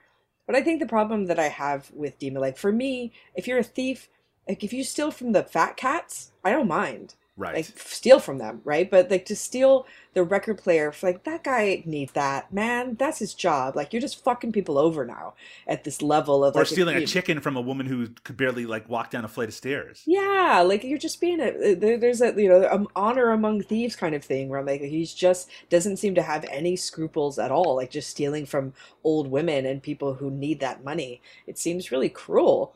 But 0.47 0.55
I 0.55 0.63
think 0.63 0.79
the 0.79 0.87
problem 0.87 1.27
that 1.27 1.41
I 1.41 1.49
have 1.49 1.91
with 1.93 2.21
Dima, 2.21 2.39
like 2.39 2.57
for 2.57 2.71
me, 2.71 3.13
if 3.35 3.49
you're 3.49 3.59
a 3.59 3.65
thief, 3.65 4.09
like 4.49 4.63
if 4.63 4.73
you 4.73 4.85
steal 4.85 5.11
from 5.11 5.33
the 5.33 5.43
fat 5.43 5.77
cats, 5.77 6.31
I 6.45 6.53
don't 6.53 6.69
mind. 6.69 7.17
Right. 7.37 7.55
Like 7.57 7.67
steal 7.79 8.19
from 8.19 8.39
them, 8.39 8.63
right? 8.65 8.91
But 8.91 9.11
like 9.11 9.27
to 9.27 9.37
steal 9.37 9.87
the 10.15 10.23
record 10.23 10.57
player, 10.57 10.91
for 10.91 11.07
like 11.07 11.25
that 11.25 11.45
guy 11.45 11.83
need 11.85 12.11
that 12.15 12.51
man. 12.53 12.95
That's 12.95 13.19
his 13.19 13.35
job. 13.35 13.77
Like 13.77 13.93
you're 13.93 14.01
just 14.01 14.25
fucking 14.25 14.53
people 14.53 14.79
over 14.79 15.05
now 15.05 15.35
at 15.67 15.85
this 15.85 16.01
level 16.01 16.43
of 16.45 16.57
or 16.57 16.61
like 16.61 16.69
stealing 16.69 16.97
you- 16.97 17.05
a 17.05 17.07
chicken 17.07 17.41
from 17.41 17.57
a 17.57 17.61
woman 17.61 17.85
who 17.87 18.09
could 18.25 18.39
barely 18.39 18.65
like 18.65 18.89
walk 18.89 19.11
down 19.11 19.25
a 19.25 19.29
flight 19.29 19.49
of 19.49 19.55
stairs. 19.55 20.03
Yeah, 20.07 20.63
like 20.67 20.83
you're 20.85 20.99
just 20.99 21.21
being 21.21 21.41
a 21.41 21.75
there's 21.75 22.23
a 22.23 22.33
you 22.41 22.49
know 22.49 22.67
um, 22.71 22.89
honor 22.97 23.31
among 23.33 23.63
thieves 23.63 23.97
kind 23.97 24.15
of 24.15 24.25
thing 24.25 24.49
where 24.49 24.61
I'm 24.61 24.67
like 24.67 24.81
he's 24.81 25.13
just 25.13 25.51
doesn't 25.69 25.99
seem 25.99 26.15
to 26.15 26.23
have 26.23 26.45
any 26.51 26.77
scruples 26.77 27.39
at 27.39 27.51
all, 27.51 27.77
like 27.77 27.91
just 27.91 28.09
stealing 28.09 28.47
from 28.47 28.73
old 29.05 29.31
women 29.31 29.67
and 29.67 29.83
people 29.83 30.15
who 30.15 30.31
need 30.31 30.61
that 30.61 30.85
money. 30.85 31.21
It 31.47 31.59
seems 31.59 31.91
really 31.93 32.09
cruel. 32.09 32.75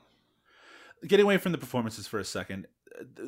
Getting 1.07 1.25
away 1.25 1.39
from 1.39 1.53
the 1.53 1.59
performances 1.59 2.07
for 2.07 2.19
a 2.19 2.25
second, 2.25 2.67
uh, 2.67 2.80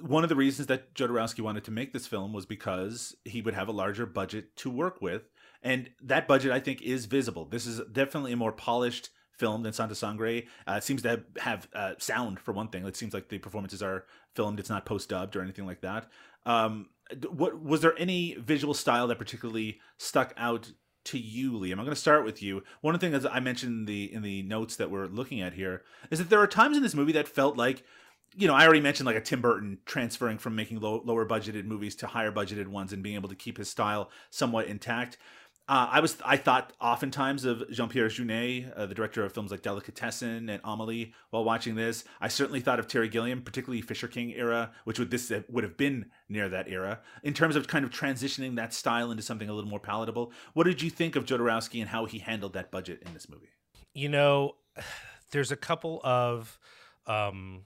one 0.02 0.22
of 0.22 0.28
the 0.28 0.36
reasons 0.36 0.68
that 0.68 0.94
Jodorowsky 0.94 1.40
wanted 1.40 1.64
to 1.64 1.70
make 1.70 1.92
this 1.92 2.06
film 2.06 2.32
was 2.32 2.46
because 2.46 3.16
he 3.24 3.42
would 3.42 3.54
have 3.54 3.68
a 3.68 3.72
larger 3.72 4.06
budget 4.06 4.56
to 4.56 4.70
work 4.70 5.00
with, 5.00 5.22
and 5.62 5.90
that 6.02 6.28
budget 6.28 6.52
I 6.52 6.60
think 6.60 6.82
is 6.82 7.06
visible. 7.06 7.44
This 7.44 7.66
is 7.66 7.80
definitely 7.90 8.32
a 8.32 8.36
more 8.36 8.52
polished 8.52 9.10
film 9.32 9.62
than 9.62 9.72
Santa 9.72 9.94
Sangre. 9.94 10.46
Uh, 10.68 10.74
it 10.74 10.84
seems 10.84 11.02
to 11.02 11.24
have, 11.38 11.68
uh, 11.74 11.94
sound 11.98 12.38
for 12.38 12.52
one 12.52 12.68
thing. 12.68 12.86
It 12.86 12.96
seems 12.96 13.14
like 13.14 13.28
the 13.28 13.38
performances 13.38 13.82
are 13.82 14.04
filmed; 14.34 14.60
it's 14.60 14.70
not 14.70 14.86
post 14.86 15.08
dubbed 15.08 15.36
or 15.36 15.42
anything 15.42 15.66
like 15.66 15.80
that. 15.80 16.10
Um, 16.46 16.90
what 17.30 17.62
was 17.62 17.80
there 17.80 17.94
any 17.98 18.34
visual 18.34 18.74
style 18.74 19.06
that 19.08 19.18
particularly 19.18 19.80
stuck 19.98 20.32
out 20.36 20.72
to 21.04 21.18
you, 21.18 21.52
Liam? 21.52 21.72
I'm 21.72 21.78
going 21.78 21.90
to 21.90 21.96
start 21.96 22.24
with 22.24 22.42
you. 22.42 22.62
One 22.80 22.94
of 22.94 23.00
the 23.00 23.10
things 23.10 23.26
I 23.26 23.40
mentioned 23.40 23.80
in 23.80 23.84
the 23.86 24.12
in 24.12 24.22
the 24.22 24.42
notes 24.42 24.76
that 24.76 24.90
we're 24.90 25.06
looking 25.06 25.40
at 25.40 25.54
here 25.54 25.82
is 26.10 26.18
that 26.18 26.30
there 26.30 26.40
are 26.40 26.46
times 26.46 26.76
in 26.76 26.82
this 26.82 26.94
movie 26.94 27.12
that 27.12 27.28
felt 27.28 27.56
like, 27.56 27.84
you 28.36 28.46
know, 28.46 28.54
I 28.54 28.64
already 28.64 28.80
mentioned 28.80 29.06
like 29.06 29.16
a 29.16 29.20
Tim 29.20 29.40
Burton 29.40 29.78
transferring 29.84 30.38
from 30.38 30.54
making 30.54 30.80
low, 30.80 31.02
lower 31.04 31.26
budgeted 31.26 31.64
movies 31.64 31.96
to 31.96 32.06
higher 32.06 32.32
budgeted 32.32 32.66
ones 32.66 32.92
and 32.92 33.02
being 33.02 33.14
able 33.14 33.28
to 33.28 33.34
keep 33.34 33.58
his 33.58 33.68
style 33.68 34.10
somewhat 34.30 34.66
intact. 34.66 35.18
Uh, 35.68 35.88
I 35.92 36.00
was 36.00 36.18
I 36.24 36.36
thought 36.36 36.72
oftentimes 36.80 37.44
of 37.44 37.70
Jean 37.70 37.88
Pierre 37.88 38.08
Jeunet, 38.08 38.76
uh, 38.76 38.86
the 38.86 38.94
director 38.94 39.24
of 39.24 39.32
films 39.32 39.52
like 39.52 39.62
Delicatessen 39.62 40.48
and 40.48 40.60
Amelie. 40.64 41.14
While 41.30 41.44
watching 41.44 41.76
this, 41.76 42.04
I 42.20 42.26
certainly 42.28 42.60
thought 42.60 42.80
of 42.80 42.88
Terry 42.88 43.08
Gilliam, 43.08 43.42
particularly 43.42 43.80
Fisher 43.80 44.08
King 44.08 44.32
era, 44.34 44.72
which 44.84 44.98
would 44.98 45.12
this 45.12 45.32
would 45.48 45.62
have 45.62 45.76
been 45.76 46.06
near 46.28 46.48
that 46.48 46.68
era 46.68 47.00
in 47.22 47.32
terms 47.32 47.54
of 47.54 47.68
kind 47.68 47.84
of 47.84 47.92
transitioning 47.92 48.56
that 48.56 48.74
style 48.74 49.12
into 49.12 49.22
something 49.22 49.48
a 49.48 49.54
little 49.54 49.70
more 49.70 49.80
palatable. 49.80 50.32
What 50.52 50.64
did 50.64 50.82
you 50.82 50.90
think 50.90 51.14
of 51.14 51.26
Jodorowsky 51.26 51.80
and 51.80 51.88
how 51.88 52.06
he 52.06 52.18
handled 52.18 52.54
that 52.54 52.72
budget 52.72 53.00
in 53.06 53.14
this 53.14 53.28
movie? 53.28 53.50
you 53.94 54.08
know, 54.08 54.56
there's 55.30 55.52
a 55.52 55.56
couple 55.56 56.00
of 56.04 56.58
um, 57.06 57.62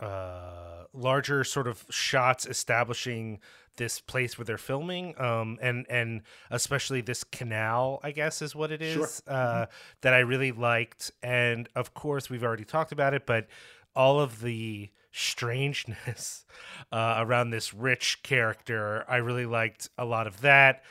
uh, 0.00 0.84
larger 0.92 1.44
sort 1.44 1.66
of 1.66 1.84
shots 1.90 2.46
establishing 2.46 3.40
this 3.76 4.00
place 4.00 4.38
where 4.38 4.44
they're 4.44 4.56
filming, 4.58 5.18
um, 5.20 5.58
and 5.60 5.84
and 5.90 6.22
especially 6.50 7.00
this 7.02 7.24
canal, 7.24 8.00
I 8.02 8.10
guess 8.12 8.40
is 8.40 8.54
what 8.54 8.72
it 8.72 8.80
is 8.80 9.22
Sure. 9.26 9.34
uh, 9.34 9.66
that 10.00 10.14
I 10.14 10.20
really 10.20 10.52
liked. 10.52 11.10
And 11.22 11.68
of 11.74 11.92
course, 11.94 12.30
we've 12.30 12.44
already 12.44 12.64
talked 12.64 12.92
about 12.92 13.12
it, 13.14 13.26
but 13.26 13.46
all 13.94 14.18
of 14.20 14.40
the 14.40 14.90
strangeness 15.12 16.44
uh, 16.92 17.16
around 17.18 17.50
this 17.50 17.74
rich 17.74 18.22
character, 18.22 19.04
I 19.08 19.16
really 19.16 19.46
liked 19.46 19.90
a 19.98 20.04
lot 20.04 20.26
of 20.26 20.40
that 20.40 20.82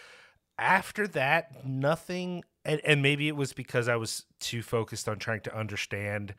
after 0.57 1.07
that, 1.09 1.65
nothing. 1.65 2.43
And, 2.63 2.81
and 2.85 3.01
maybe 3.01 3.27
it 3.27 3.35
was 3.35 3.53
because 3.53 3.87
I 3.87 3.95
was 3.95 4.25
too 4.39 4.61
focused 4.63 5.07
on 5.09 5.19
trying 5.19 5.41
to 5.41 5.55
understand 5.55 6.33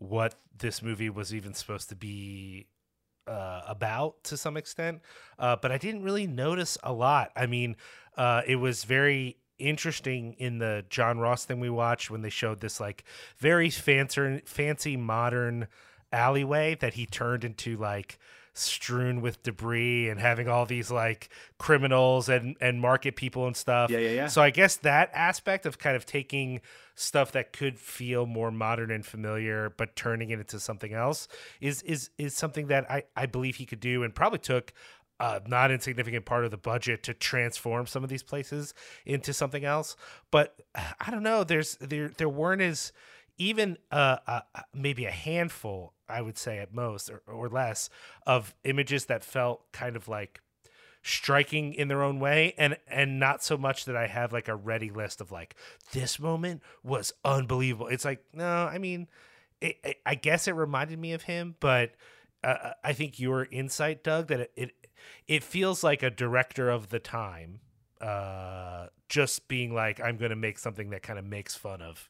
what 0.00 0.34
this 0.58 0.82
movie 0.82 1.10
was 1.10 1.32
even 1.34 1.54
supposed 1.54 1.90
to 1.90 1.94
be 1.94 2.66
uh, 3.26 3.60
about 3.68 4.24
to 4.24 4.36
some 4.36 4.56
extent. 4.56 5.00
Uh, 5.38 5.56
but 5.60 5.70
I 5.70 5.78
didn't 5.78 6.02
really 6.02 6.26
notice 6.26 6.76
a 6.82 6.92
lot. 6.92 7.30
I 7.36 7.46
mean, 7.46 7.76
uh, 8.16 8.42
it 8.46 8.56
was 8.56 8.84
very 8.84 9.36
interesting 9.58 10.34
in 10.38 10.58
the 10.58 10.84
John 10.88 11.18
Ross 11.18 11.44
thing 11.44 11.60
we 11.60 11.70
watched 11.70 12.10
when 12.10 12.22
they 12.22 12.30
showed 12.30 12.60
this 12.60 12.80
like 12.80 13.04
very 13.36 13.68
fancy, 13.68 14.40
fancy 14.46 14.96
modern 14.96 15.68
alleyway 16.12 16.74
that 16.76 16.94
he 16.94 17.06
turned 17.06 17.44
into 17.44 17.76
like 17.76 18.18
strewn 18.52 19.20
with 19.20 19.42
debris 19.42 20.08
and 20.08 20.20
having 20.20 20.48
all 20.48 20.66
these 20.66 20.90
like 20.90 21.28
criminals 21.58 22.28
and 22.28 22.56
and 22.60 22.80
market 22.80 23.16
people 23.16 23.46
and 23.46 23.56
stuff. 23.56 23.90
Yeah, 23.90 23.98
yeah, 23.98 24.10
yeah. 24.10 24.26
So 24.26 24.42
I 24.42 24.50
guess 24.50 24.76
that 24.76 25.10
aspect 25.14 25.66
of 25.66 25.78
kind 25.78 25.96
of 25.96 26.06
taking 26.06 26.60
stuff 26.94 27.32
that 27.32 27.52
could 27.52 27.78
feel 27.78 28.26
more 28.26 28.50
modern 28.50 28.90
and 28.90 29.06
familiar 29.06 29.72
but 29.76 29.96
turning 29.96 30.30
it 30.30 30.38
into 30.38 30.60
something 30.60 30.92
else 30.92 31.28
is 31.60 31.80
is 31.82 32.10
is 32.18 32.34
something 32.34 32.66
that 32.66 32.90
I 32.90 33.04
I 33.16 33.26
believe 33.26 33.56
he 33.56 33.66
could 33.66 33.80
do 33.80 34.02
and 34.02 34.14
probably 34.14 34.38
took 34.38 34.72
a 35.20 35.40
not 35.46 35.70
insignificant 35.70 36.24
part 36.24 36.44
of 36.44 36.50
the 36.50 36.56
budget 36.56 37.02
to 37.04 37.14
transform 37.14 37.86
some 37.86 38.02
of 38.02 38.10
these 38.10 38.22
places 38.22 38.74
into 39.04 39.32
something 39.32 39.64
else. 39.64 39.96
But 40.30 40.60
I 40.74 41.10
don't 41.10 41.22
know. 41.22 41.44
There's 41.44 41.76
there 41.76 42.10
there 42.16 42.28
weren't 42.28 42.62
as 42.62 42.92
even 43.40 43.78
uh, 43.90 44.18
uh, 44.26 44.40
uh, 44.54 44.60
maybe 44.74 45.06
a 45.06 45.10
handful, 45.10 45.94
I 46.10 46.20
would 46.20 46.38
say 46.38 46.58
at 46.58 46.74
most 46.74 47.10
or, 47.10 47.22
or 47.26 47.48
less, 47.48 47.88
of 48.26 48.54
images 48.64 49.06
that 49.06 49.24
felt 49.24 49.70
kind 49.72 49.96
of 49.96 50.08
like 50.08 50.40
striking 51.02 51.72
in 51.72 51.88
their 51.88 52.02
own 52.02 52.20
way 52.20 52.54
and 52.58 52.76
and 52.86 53.18
not 53.18 53.42
so 53.42 53.56
much 53.56 53.86
that 53.86 53.96
I 53.96 54.06
have 54.06 54.32
like 54.32 54.48
a 54.48 54.54
ready 54.54 54.90
list 54.90 55.20
of 55.20 55.32
like 55.32 55.54
this 55.92 56.18
moment 56.18 56.62
was 56.82 57.12
unbelievable. 57.24 57.86
It's 57.86 58.04
like 58.04 58.22
no, 58.34 58.44
I 58.44 58.78
mean 58.78 59.08
it, 59.60 59.76
it, 59.82 59.96
I 60.04 60.14
guess 60.14 60.46
it 60.46 60.52
reminded 60.52 60.98
me 60.98 61.12
of 61.12 61.22
him, 61.22 61.56
but 61.60 61.92
uh, 62.42 62.72
I 62.82 62.92
think 62.92 63.18
your 63.18 63.46
insight 63.50 64.04
Doug 64.04 64.28
that 64.28 64.40
it, 64.40 64.52
it 64.56 64.70
it 65.26 65.44
feels 65.44 65.82
like 65.82 66.02
a 66.02 66.10
director 66.10 66.68
of 66.68 66.90
the 66.90 66.98
time 66.98 67.60
uh 68.00 68.86
just 69.08 69.48
being 69.48 69.74
like 69.74 70.00
I'm 70.00 70.16
going 70.16 70.30
to 70.30 70.36
make 70.36 70.58
something 70.58 70.90
that 70.90 71.02
kind 71.02 71.18
of 71.18 71.24
makes 71.24 71.54
fun 71.54 71.82
of 71.82 72.08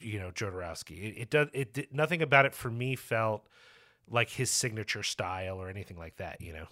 you 0.00 0.18
know 0.18 0.30
Jodorowsky. 0.30 1.02
It, 1.10 1.18
it 1.22 1.30
does 1.30 1.48
it 1.52 1.72
did, 1.74 1.88
nothing 1.92 2.22
about 2.22 2.46
it 2.46 2.54
for 2.54 2.70
me 2.70 2.96
felt 2.96 3.46
like 4.08 4.30
his 4.30 4.50
signature 4.50 5.02
style 5.02 5.60
or 5.60 5.68
anything 5.68 5.96
like 5.96 6.16
that, 6.16 6.40
you 6.40 6.52
know. 6.52 6.66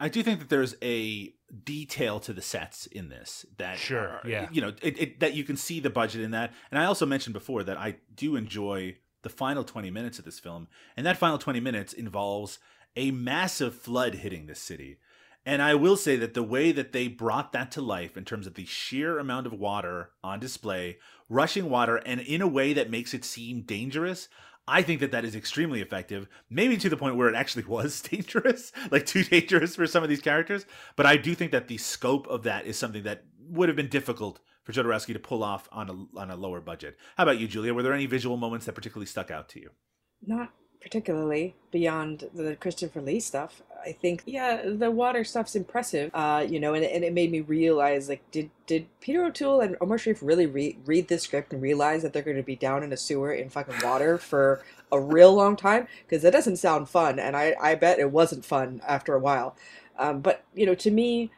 I 0.00 0.08
do 0.08 0.22
think 0.24 0.40
that 0.40 0.48
there's 0.48 0.74
a 0.82 1.32
detail 1.64 2.18
to 2.20 2.32
the 2.32 2.42
sets 2.42 2.86
in 2.86 3.08
this 3.10 3.46
that 3.58 3.78
Sure, 3.78 4.08
are- 4.08 4.22
yeah. 4.28 4.48
you 4.50 4.60
know 4.60 4.72
it, 4.82 4.98
it, 5.00 5.20
that 5.20 5.34
you 5.34 5.44
can 5.44 5.56
see 5.56 5.78
the 5.78 5.88
budget 5.90 6.20
in 6.22 6.32
that 6.32 6.52
and 6.72 6.80
i 6.80 6.84
also 6.84 7.06
mentioned 7.06 7.32
before 7.32 7.62
that 7.62 7.76
i 7.78 7.94
do 8.16 8.34
enjoy 8.34 8.96
the 9.22 9.28
final 9.28 9.62
20 9.62 9.90
minutes 9.92 10.18
of 10.18 10.24
this 10.24 10.40
film 10.40 10.66
and 10.96 11.06
that 11.06 11.16
final 11.16 11.38
20 11.38 11.60
minutes 11.60 11.92
involves 11.92 12.58
a 12.96 13.12
massive 13.12 13.72
flood 13.76 14.16
hitting 14.16 14.46
this 14.46 14.58
city 14.58 14.98
and 15.46 15.62
i 15.62 15.76
will 15.76 15.96
say 15.96 16.16
that 16.16 16.34
the 16.34 16.42
way 16.42 16.72
that 16.72 16.90
they 16.92 17.06
brought 17.06 17.52
that 17.52 17.70
to 17.70 17.80
life 17.80 18.16
in 18.16 18.24
terms 18.24 18.48
of 18.48 18.54
the 18.54 18.64
sheer 18.66 19.20
amount 19.20 19.46
of 19.46 19.52
water 19.52 20.10
on 20.24 20.40
display 20.40 20.98
rushing 21.28 21.70
water 21.70 21.96
and 21.96 22.20
in 22.20 22.42
a 22.42 22.46
way 22.46 22.72
that 22.72 22.90
makes 22.90 23.14
it 23.14 23.24
seem 23.24 23.62
dangerous 23.62 24.28
I 24.66 24.82
think 24.82 25.00
that 25.00 25.10
that 25.12 25.24
is 25.24 25.36
extremely 25.36 25.82
effective, 25.82 26.26
maybe 26.48 26.76
to 26.78 26.88
the 26.88 26.96
point 26.96 27.16
where 27.16 27.28
it 27.28 27.34
actually 27.34 27.64
was 27.64 28.00
dangerous, 28.10 28.72
like 28.90 29.04
too 29.06 29.22
dangerous 29.22 29.76
for 29.76 29.86
some 29.86 30.02
of 30.02 30.08
these 30.08 30.22
characters. 30.22 30.64
But 30.96 31.06
I 31.06 31.16
do 31.16 31.34
think 31.34 31.52
that 31.52 31.68
the 31.68 31.76
scope 31.76 32.26
of 32.28 32.44
that 32.44 32.66
is 32.66 32.78
something 32.78 33.02
that 33.02 33.24
would 33.38 33.68
have 33.68 33.76
been 33.76 33.88
difficult 33.88 34.40
for 34.62 34.72
Jodorowsky 34.72 35.12
to 35.12 35.18
pull 35.18 35.44
off 35.44 35.68
on 35.70 35.90
a 35.90 36.18
on 36.18 36.30
a 36.30 36.36
lower 36.36 36.62
budget. 36.62 36.96
How 37.16 37.24
about 37.24 37.38
you, 37.38 37.46
Julia? 37.46 37.74
Were 37.74 37.82
there 37.82 37.92
any 37.92 38.06
visual 38.06 38.38
moments 38.38 38.64
that 38.64 38.74
particularly 38.74 39.06
stuck 39.06 39.30
out 39.30 39.50
to 39.50 39.60
you? 39.60 39.70
Not 40.22 40.50
particularly 40.84 41.54
beyond 41.72 42.28
the 42.34 42.54
Christopher 42.56 43.00
Lee 43.00 43.18
stuff. 43.18 43.62
I 43.82 43.92
think, 43.92 44.22
yeah, 44.26 44.62
the 44.66 44.90
water 44.90 45.24
stuff's 45.24 45.56
impressive, 45.56 46.10
uh, 46.12 46.46
you 46.46 46.60
know, 46.60 46.74
and, 46.74 46.84
and 46.84 47.02
it 47.02 47.14
made 47.14 47.30
me 47.30 47.40
realize, 47.40 48.08
like, 48.08 48.22
did 48.30 48.50
did 48.66 48.86
Peter 49.00 49.24
O'Toole 49.24 49.60
and 49.62 49.76
Omar 49.80 49.96
Sharif 49.96 50.22
really 50.22 50.46
re- 50.46 50.78
read 50.84 51.08
this 51.08 51.22
script 51.22 51.52
and 51.54 51.62
realize 51.62 52.02
that 52.02 52.12
they're 52.12 52.22
going 52.22 52.36
to 52.36 52.42
be 52.42 52.56
down 52.56 52.82
in 52.82 52.92
a 52.92 52.98
sewer 52.98 53.32
in 53.32 53.48
fucking 53.48 53.76
water 53.82 54.18
for 54.18 54.62
a 54.92 55.00
real 55.00 55.34
long 55.34 55.56
time? 55.56 55.88
Because 56.06 56.22
that 56.22 56.32
doesn't 56.34 56.56
sound 56.56 56.90
fun, 56.90 57.18
and 57.18 57.34
I, 57.34 57.56
I 57.60 57.74
bet 57.74 57.98
it 57.98 58.10
wasn't 58.10 58.44
fun 58.44 58.82
after 58.86 59.14
a 59.14 59.20
while. 59.20 59.56
Um, 59.98 60.20
but, 60.20 60.44
you 60.54 60.66
know, 60.66 60.74
to 60.74 60.90
me, 60.90 61.30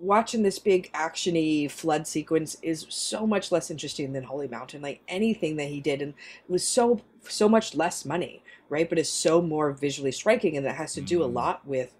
watching 0.00 0.42
this 0.42 0.58
big 0.58 0.90
actiony 0.92 1.70
flood 1.70 2.06
sequence 2.06 2.56
is 2.62 2.86
so 2.88 3.26
much 3.26 3.52
less 3.52 3.70
interesting 3.70 4.12
than 4.12 4.24
Holy 4.24 4.48
Mountain. 4.48 4.82
Like 4.82 5.02
anything 5.08 5.56
that 5.56 5.68
he 5.68 5.80
did, 5.80 6.00
and 6.02 6.12
it 6.12 6.50
was 6.50 6.66
so 6.66 7.00
so 7.28 7.48
much 7.48 7.74
less 7.74 8.04
money, 8.04 8.42
right? 8.68 8.88
But 8.88 8.98
it's 8.98 9.10
so 9.10 9.42
more 9.42 9.72
visually 9.72 10.12
striking, 10.12 10.56
and 10.56 10.66
that 10.66 10.76
has 10.76 10.94
to 10.94 11.00
do 11.00 11.22
a 11.22 11.26
lot 11.26 11.66
with 11.66 11.94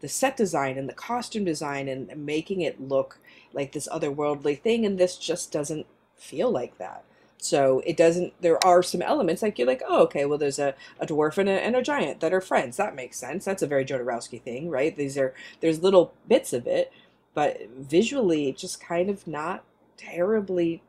the 0.00 0.08
set 0.08 0.36
design 0.36 0.78
and 0.78 0.88
the 0.88 0.94
costume 0.94 1.44
design 1.44 1.88
and 1.88 2.14
making 2.16 2.60
it 2.60 2.80
look 2.80 3.18
like 3.52 3.72
this 3.72 3.88
otherworldly 3.88 4.60
thing. 4.60 4.86
And 4.86 4.98
this 4.98 5.16
just 5.16 5.50
doesn't 5.50 5.86
feel 6.16 6.50
like 6.50 6.78
that. 6.78 7.04
So 7.38 7.82
it 7.86 7.96
doesn't. 7.96 8.32
There 8.40 8.64
are 8.64 8.82
some 8.82 9.00
elements 9.00 9.42
like 9.42 9.58
you're 9.58 9.66
like, 9.66 9.82
oh, 9.88 10.02
okay, 10.04 10.24
well, 10.24 10.38
there's 10.38 10.58
a, 10.58 10.74
a 10.98 11.06
dwarf 11.06 11.38
and 11.38 11.48
a, 11.48 11.52
and 11.52 11.76
a 11.76 11.82
giant 11.82 12.20
that 12.20 12.32
are 12.32 12.40
friends. 12.40 12.76
That 12.76 12.96
makes 12.96 13.16
sense. 13.16 13.44
That's 13.44 13.62
a 13.62 13.66
very 13.66 13.84
Jodorowsky 13.84 14.42
thing, 14.42 14.68
right? 14.68 14.94
These 14.94 15.16
are 15.16 15.34
there's 15.60 15.82
little 15.82 16.12
bits 16.26 16.52
of 16.52 16.66
it, 16.66 16.92
but 17.34 17.68
visually, 17.78 18.52
just 18.52 18.80
kind 18.80 19.08
of 19.08 19.26
not 19.26 19.62
terribly 19.96 20.82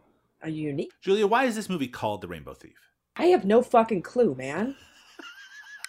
uh, 0.43 0.49
unique. 0.49 0.91
Julia, 1.01 1.27
why 1.27 1.45
is 1.45 1.55
this 1.55 1.69
movie 1.69 1.87
called 1.87 2.21
The 2.21 2.27
Rainbow 2.27 2.55
Thief? 2.55 2.88
I 3.19 3.25
have 3.25 3.43
no 3.43 3.61
fucking 3.61 4.01
clue, 4.01 4.33
man. 4.33 4.75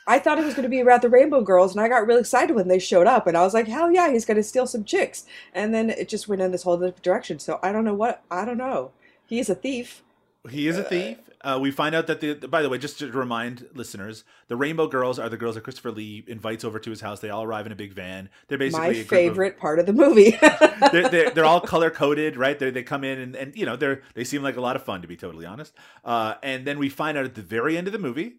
I 0.05 0.19
thought 0.19 0.41
it 0.41 0.45
was 0.45 0.55
going 0.55 0.65
to 0.65 0.69
be 0.69 0.81
about 0.81 1.01
the 1.01 1.09
Rainbow 1.09 1.43
Girls, 1.43 1.71
and 1.71 1.81
I 1.81 1.89
got 1.89 2.05
really 2.05 2.21
excited 2.21 2.57
when 2.57 2.67
they 2.67 2.81
showed 2.81 3.07
up, 3.07 3.29
and 3.29 3.37
I 3.37 3.43
was 3.43 3.55
like, 3.55 3.69
hell 3.69 3.93
yeah, 3.93 4.11
he's 4.11 4.25
going 4.25 4.37
to 4.37 4.43
steal 4.43 4.67
some 4.67 4.83
chicks. 4.83 5.27
And 5.55 5.73
then 5.73 5.91
it 5.91 6.09
just 6.09 6.27
went 6.27 6.43
in 6.43 6.51
this 6.51 6.65
whole 6.65 6.77
different 6.77 7.05
direction. 7.05 7.39
So 7.39 7.61
I 7.63 7.71
don't 7.71 7.85
know 7.85 7.95
what, 7.95 8.25
I 8.33 8.45
don't 8.45 8.59
know. 8.59 8.91
He 9.25 9.39
is 9.39 9.49
a 9.49 9.55
thief. 9.55 10.03
He 10.51 10.67
is 10.67 10.77
a 10.77 10.85
uh, 10.85 10.89
thief. 10.89 11.19
Uh, 11.43 11.59
we 11.61 11.71
find 11.71 11.95
out 11.95 12.07
that 12.07 12.21
the. 12.21 12.35
By 12.35 12.61
the 12.63 12.69
way, 12.69 12.77
just 12.79 12.99
to 12.99 13.11
remind 13.11 13.67
listeners, 13.75 14.25
the 14.49 14.57
Rainbow 14.57 14.87
Girls 14.89 15.19
are 15.19 15.29
the 15.31 15.39
girls 15.39 15.55
that 15.55 15.63
Christopher 15.63 15.91
Lee 15.91 16.23
invites 16.29 16.65
over 16.65 16.79
to 16.79 16.91
his 16.91 17.01
house. 17.01 17.21
They 17.21 17.31
all 17.31 17.45
arrive 17.45 17.65
in 17.65 17.73
a 17.73 17.77
big 17.77 17.95
van. 17.95 18.29
They're 18.49 18.59
basically 18.59 18.89
My 18.89 18.95
a 18.95 19.01
of- 19.01 19.07
favorite 19.07 19.59
part 19.59 19.79
of 19.79 19.87
the 19.87 19.95
movie. 19.95 20.31
they're, 20.93 21.09
they're, 21.09 21.31
they're 21.31 21.45
all 21.47 21.61
color 21.63 21.91
coded, 21.91 22.37
right? 22.37 22.59
They 22.59 22.71
they 22.71 22.83
come 22.83 23.05
in 23.05 23.19
and, 23.19 23.35
and 23.37 23.57
you 23.57 23.65
know 23.65 23.77
they're 23.77 24.03
they 24.15 24.25
seem 24.25 24.43
like 24.43 24.57
a 24.57 24.61
lot 24.61 24.77
of 24.77 24.83
fun 24.85 25.01
to 25.03 25.09
be 25.09 25.17
totally 25.17 25.47
honest. 25.47 25.73
Uh, 26.05 26.35
and 26.43 26.67
then 26.67 26.79
we 26.79 26.89
find 26.91 27.17
out 27.17 27.25
at 27.25 27.35
the 27.35 27.43
very 27.43 27.79
end 27.79 27.87
of 27.87 27.95
the 27.95 27.99
movie 27.99 28.35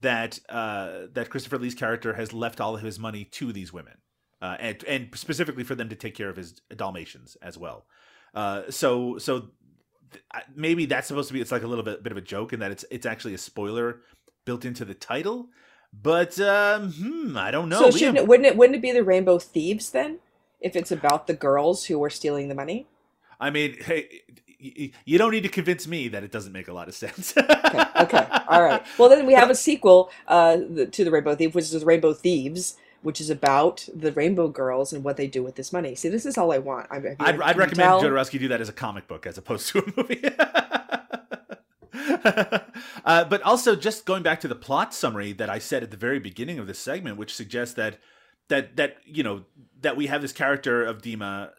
that 0.00 0.38
uh, 0.48 1.08
that 1.12 1.28
Christopher 1.28 1.58
Lee's 1.58 1.74
character 1.74 2.14
has 2.14 2.32
left 2.32 2.60
all 2.60 2.74
of 2.74 2.80
his 2.80 2.98
money 2.98 3.24
to 3.24 3.52
these 3.52 3.70
women, 3.72 3.98
uh, 4.40 4.56
and 4.58 4.82
and 4.84 5.08
specifically 5.14 5.62
for 5.64 5.74
them 5.74 5.90
to 5.90 5.94
take 5.96 6.14
care 6.14 6.30
of 6.30 6.36
his 6.36 6.52
Dalmatians 6.74 7.36
as 7.42 7.58
well. 7.58 7.84
Uh, 8.32 8.62
so 8.70 9.18
so 9.18 9.48
maybe 10.54 10.86
that's 10.86 11.08
supposed 11.08 11.28
to 11.28 11.34
be 11.34 11.40
it's 11.40 11.52
like 11.52 11.62
a 11.62 11.66
little 11.66 11.84
bit 11.84 12.02
bit 12.02 12.12
of 12.12 12.18
a 12.18 12.22
joke 12.22 12.52
in 12.52 12.60
that 12.60 12.70
it's 12.70 12.84
it's 12.90 13.06
actually 13.06 13.34
a 13.34 13.38
spoiler 13.38 14.00
built 14.44 14.64
into 14.64 14.84
the 14.84 14.94
title. 14.94 15.48
But 15.92 16.38
um, 16.40 16.92
hmm, 16.92 17.36
I 17.36 17.50
don't 17.50 17.68
know. 17.68 17.80
So 17.80 17.90
shouldn't 17.90 18.18
it, 18.18 18.28
wouldn't 18.28 18.46
it 18.46 18.56
wouldn't 18.56 18.76
it 18.76 18.82
be 18.82 18.92
the 18.92 19.04
Rainbow 19.04 19.38
Thieves 19.38 19.90
then? 19.90 20.18
If 20.60 20.76
it's 20.76 20.92
about 20.92 21.26
the 21.26 21.34
girls 21.34 21.86
who 21.86 21.98
were 21.98 22.10
stealing 22.10 22.48
the 22.48 22.54
money? 22.54 22.86
I 23.40 23.50
mean, 23.50 23.76
hey, 23.82 24.08
you 24.58 25.18
don't 25.18 25.30
need 25.30 25.42
to 25.42 25.48
convince 25.48 25.86
me 25.86 26.08
that 26.08 26.22
it 26.22 26.30
doesn't 26.30 26.52
make 26.52 26.68
a 26.68 26.72
lot 26.72 26.88
of 26.88 26.94
sense. 26.94 27.34
Okay, 28.00 28.26
all 28.48 28.62
right. 28.62 28.82
Well, 28.96 29.10
then 29.10 29.26
we 29.26 29.34
have 29.34 29.50
a 29.50 29.54
sequel 29.54 30.10
uh, 30.26 30.56
to 30.90 31.04
the 31.04 31.10
Rainbow 31.10 31.34
Thief, 31.34 31.54
which 31.54 31.66
is 31.66 31.72
the 31.72 31.84
Rainbow 31.84 32.14
Thieves, 32.14 32.76
which 33.02 33.20
is 33.20 33.30
about 33.30 33.88
the 33.94 34.12
Rainbow 34.12 34.48
Girls 34.48 34.92
and 34.92 35.02
what 35.02 35.16
they 35.16 35.26
do 35.26 35.42
with 35.42 35.54
this 35.56 35.72
money. 35.72 35.94
See, 35.94 36.08
this 36.08 36.26
is 36.26 36.36
all 36.36 36.52
I 36.52 36.58
want. 36.58 36.86
I, 36.90 36.98
you- 36.98 37.16
I'd, 37.20 37.40
I'd 37.40 37.56
recommend 37.56 37.88
tell? 37.88 38.02
Jodorowsky 38.02 38.38
do 38.38 38.48
that 38.48 38.60
as 38.60 38.68
a 38.68 38.74
comic 38.74 39.08
book 39.08 39.26
as 39.26 39.38
opposed 39.38 39.68
to 39.68 39.78
a 39.78 39.92
movie. 39.96 40.22
uh, 43.04 43.24
but 43.24 43.42
also, 43.42 43.74
just 43.76 44.04
going 44.04 44.22
back 44.22 44.40
to 44.40 44.48
the 44.48 44.54
plot 44.54 44.94
summary 44.94 45.32
that 45.32 45.50
I 45.50 45.58
said 45.58 45.82
at 45.82 45.90
the 45.90 45.96
very 45.96 46.18
beginning 46.18 46.58
of 46.58 46.66
this 46.66 46.78
segment, 46.78 47.16
which 47.16 47.34
suggests 47.34 47.74
that 47.74 47.98
that 48.48 48.76
that 48.76 48.96
you 49.04 49.22
know 49.22 49.44
that 49.80 49.96
we 49.96 50.06
have 50.06 50.22
this 50.22 50.32
character 50.32 50.84
of 50.84 51.02
Dima 51.02 51.50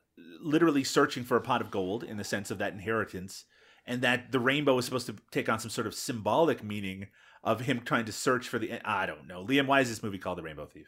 literally 0.41 0.83
searching 0.83 1.23
for 1.23 1.37
a 1.37 1.41
pot 1.41 1.61
of 1.61 1.71
gold 1.71 2.03
in 2.03 2.17
the 2.17 2.23
sense 2.23 2.51
of 2.51 2.57
that 2.59 2.73
inheritance, 2.73 3.45
and 3.85 4.01
that 4.01 4.31
the 4.31 4.39
rainbow 4.39 4.77
is 4.77 4.85
supposed 4.85 5.07
to 5.07 5.15
take 5.31 5.49
on 5.49 5.59
some 5.59 5.69
sort 5.69 5.87
of 5.87 5.93
symbolic 5.95 6.63
meaning 6.63 7.07
of 7.43 7.61
him 7.61 7.81
trying 7.83 8.05
to 8.05 8.11
search 8.11 8.47
for 8.47 8.59
the. 8.59 8.79
I 8.87 9.05
don't 9.05 9.27
know, 9.27 9.45
Liam. 9.45 9.67
Why 9.67 9.81
is 9.81 9.89
this 9.89 10.03
movie 10.03 10.17
called 10.17 10.37
The 10.37 10.43
Rainbow 10.43 10.67
Thief? 10.67 10.87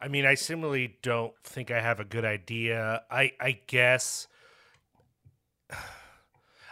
I 0.00 0.08
mean, 0.08 0.24
I 0.24 0.34
similarly 0.34 0.96
don't 1.02 1.32
think 1.42 1.70
I 1.70 1.80
have 1.80 2.00
a 2.00 2.04
good 2.04 2.24
idea. 2.24 3.02
I 3.10 3.32
I 3.40 3.60
guess. 3.66 4.28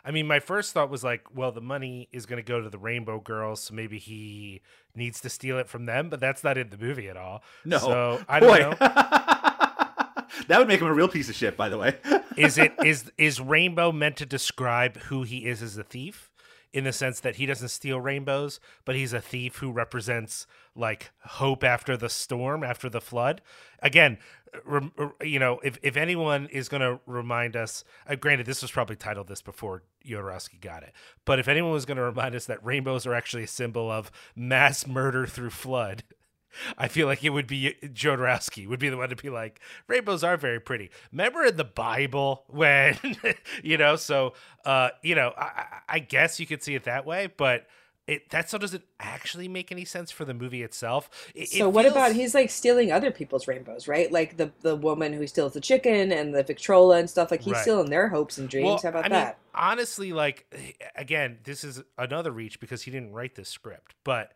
I 0.04 0.12
mean, 0.12 0.28
my 0.28 0.38
first 0.38 0.72
thought 0.72 0.88
was 0.88 1.02
like, 1.02 1.34
well, 1.34 1.50
the 1.50 1.60
money 1.60 2.08
is 2.12 2.26
going 2.26 2.36
to 2.36 2.46
go 2.46 2.60
to 2.60 2.70
the 2.70 2.78
Rainbow 2.78 3.18
Girls, 3.18 3.60
so 3.60 3.74
maybe 3.74 3.98
he 3.98 4.62
needs 4.94 5.20
to 5.22 5.28
steal 5.28 5.58
it 5.58 5.68
from 5.68 5.86
them, 5.86 6.10
but 6.10 6.20
that's 6.20 6.44
not 6.44 6.56
in 6.56 6.70
the 6.70 6.78
movie 6.78 7.08
at 7.08 7.16
all. 7.16 7.42
No, 7.64 7.78
so 7.78 8.22
I 8.28 8.38
don't 8.38 8.60
know. 8.60 8.76
that 10.46 10.58
would 10.58 10.68
make 10.68 10.80
him 10.80 10.86
a 10.86 10.94
real 10.94 11.08
piece 11.08 11.28
of 11.28 11.34
shit, 11.34 11.56
by 11.56 11.68
the 11.68 11.76
way. 11.76 11.96
is 12.36 12.56
it 12.56 12.72
is 12.84 13.10
is 13.18 13.40
Rainbow 13.40 13.90
meant 13.90 14.16
to 14.18 14.26
describe 14.26 14.96
who 14.98 15.24
he 15.24 15.46
is 15.46 15.60
as 15.60 15.76
a 15.76 15.84
thief? 15.84 16.30
In 16.72 16.84
the 16.84 16.92
sense 16.92 17.20
that 17.20 17.36
he 17.36 17.46
doesn't 17.46 17.68
steal 17.68 17.98
rainbows, 18.00 18.60
but 18.84 18.96
he's 18.96 19.14
a 19.14 19.20
thief 19.20 19.56
who 19.56 19.72
represents 19.72 20.46
like 20.76 21.10
hope 21.24 21.64
after 21.64 21.96
the 21.96 22.08
storm, 22.08 22.62
after 22.62 22.88
the 22.88 23.00
flood. 23.00 23.40
Again, 23.82 24.18
rem- 24.64 24.92
you 25.22 25.38
know, 25.38 25.58
if, 25.64 25.78
if 25.82 25.96
anyone 25.96 26.46
is 26.52 26.68
going 26.68 26.82
to 26.82 27.00
remind 27.06 27.56
us, 27.56 27.84
uh, 28.08 28.14
granted, 28.14 28.46
this 28.46 28.62
was 28.62 28.70
probably 28.70 28.96
titled 28.96 29.28
this 29.28 29.42
before 29.42 29.82
Jodorowsky 30.06 30.60
got 30.60 30.82
it, 30.82 30.92
but 31.24 31.38
if 31.38 31.48
anyone 31.48 31.72
was 31.72 31.84
going 31.86 31.96
to 31.96 32.02
remind 32.02 32.34
us 32.34 32.46
that 32.46 32.64
rainbows 32.64 33.06
are 33.06 33.14
actually 33.14 33.44
a 33.44 33.48
symbol 33.48 33.90
of 33.90 34.10
mass 34.34 34.86
murder 34.86 35.26
through 35.26 35.50
flood, 35.50 36.04
I 36.78 36.88
feel 36.88 37.06
like 37.06 37.22
it 37.22 37.30
would 37.30 37.46
be 37.46 37.74
Jodorowsky 37.82 38.66
would 38.66 38.78
be 38.80 38.88
the 38.88 38.96
one 38.96 39.10
to 39.10 39.16
be 39.16 39.28
like, 39.30 39.60
rainbows 39.88 40.24
are 40.24 40.36
very 40.36 40.60
pretty. 40.60 40.90
Remember 41.12 41.44
in 41.44 41.56
the 41.56 41.64
Bible 41.64 42.44
when, 42.48 42.96
you 43.62 43.76
know, 43.76 43.96
so, 43.96 44.32
uh, 44.64 44.90
you 45.02 45.14
know, 45.14 45.32
I- 45.36 45.64
I 45.88 45.98
guess 46.00 46.40
you 46.40 46.46
could 46.46 46.62
see 46.62 46.74
it 46.74 46.84
that 46.84 47.04
way, 47.06 47.28
but 47.36 47.66
it 48.06 48.30
that 48.30 48.46
still 48.48 48.58
doesn't 48.60 48.84
actually 49.00 49.48
make 49.48 49.72
any 49.72 49.84
sense 49.84 50.10
for 50.10 50.24
the 50.24 50.32
movie 50.34 50.62
itself. 50.62 51.10
It- 51.34 51.42
it 51.42 51.48
So 51.58 51.68
what 51.68 51.82
feels- 51.84 51.92
about 51.96 52.12
he's 52.12 52.34
like 52.34 52.50
stealing 52.50 52.92
other 52.92 53.10
people's 53.10 53.48
rainbows, 53.48 53.88
right? 53.88 54.10
Like 54.12 54.36
the 54.36 54.52
the 54.60 54.76
woman 54.76 55.12
who 55.12 55.26
steals 55.26 55.54
the 55.54 55.60
chicken 55.60 56.12
and 56.12 56.34
the 56.34 56.42
Victrola 56.44 56.98
and 56.98 57.10
stuff. 57.10 57.30
Like 57.30 57.42
he's 57.42 57.54
Right. 57.54 57.62
stealing 57.62 57.90
their 57.90 58.08
hopes 58.08 58.38
and 58.38 58.48
dreams. 58.48 58.64
Well, 58.66 58.78
How 58.82 58.88
about 58.90 59.04
I 59.06 59.08
mean, 59.08 59.12
that? 59.12 59.38
honestly, 59.54 60.12
like 60.12 60.46
eh, 60.52 60.72
again, 60.94 61.38
this 61.44 61.64
is 61.64 61.82
another 61.98 62.30
reach 62.30 62.60
because 62.60 62.82
he 62.82 62.90
didn't 62.90 63.12
write 63.12 63.34
this 63.34 63.48
script, 63.48 63.94
but 64.04 64.32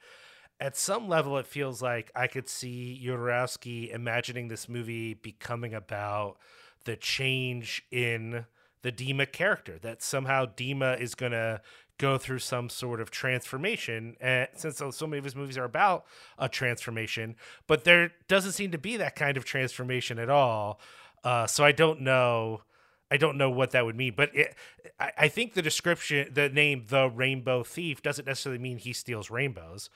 at 0.59 0.77
some 0.77 1.09
level, 1.09 1.39
it 1.39 1.47
feels 1.47 1.81
like 1.81 2.11
I 2.15 2.27
could 2.27 2.47
see 2.49 3.01
Jodorowsky 3.03 3.91
imagining 3.95 4.49
this 4.49 4.69
movie 4.69 5.15
becoming 5.15 5.73
about 5.75 6.37
the 6.85 6.97
change 6.97 7.83
in 7.91 8.45
the 8.83 8.93
Dima 8.93 9.31
character. 9.31 9.79
That 9.79 10.03
somehow 10.03 10.45
Dima 10.47 11.01
is 11.01 11.15
gonna 11.15 11.63
go 12.01 12.17
through 12.17 12.39
some 12.39 12.71
sort 12.71 13.01
of 13.01 13.11
transformation, 13.11 14.17
and 14.21 14.49
since 14.55 14.79
so 14.79 15.07
many 15.07 15.19
of 15.19 15.25
his 15.25 15.37
movies 15.37 15.59
are 15.59 15.65
about 15.65 16.07
a 16.39 16.49
transformation, 16.49 17.37
but 17.67 17.85
there 17.85 18.13
doesn't 18.27 18.53
seem 18.53 18.71
to 18.71 18.79
be 18.79 18.97
that 18.97 19.15
kind 19.15 19.37
of 19.37 19.45
transformation 19.45 20.19
at 20.19 20.31
all. 20.31 20.81
Uh, 21.23 21.47
so 21.47 21.63
I 21.63 21.73
don't 21.73 22.01
know. 22.01 22.63
I 23.11 23.19
don't 23.19 23.37
know 23.37 23.51
what 23.51 23.73
that 23.73 23.85
would 23.85 23.97
mean, 23.97 24.15
but 24.17 24.35
it, 24.35 24.55
I, 24.99 25.13
I 25.19 25.29
think 25.29 25.55
the 25.55 25.63
description, 25.63 26.33
the 26.33 26.49
name, 26.49 26.87
the 26.89 27.11
Rainbow 27.11 27.65
Thief, 27.65 28.03
doesn't 28.03 28.27
necessarily 28.27 28.63
mean 28.63 28.79
he 28.79 28.93
steals 28.93 29.31
rainbows, 29.31 29.91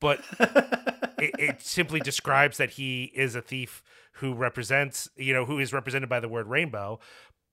but 0.00 0.20
it, 1.18 1.34
it 1.38 1.62
simply 1.62 2.00
describes 2.00 2.58
that 2.58 2.70
he 2.70 3.04
is 3.14 3.34
a 3.34 3.40
thief 3.40 3.82
who 4.14 4.34
represents, 4.34 5.08
you 5.16 5.32
know, 5.32 5.44
who 5.44 5.58
is 5.58 5.72
represented 5.72 6.08
by 6.08 6.20
the 6.20 6.28
word 6.28 6.48
rainbow. 6.48 6.98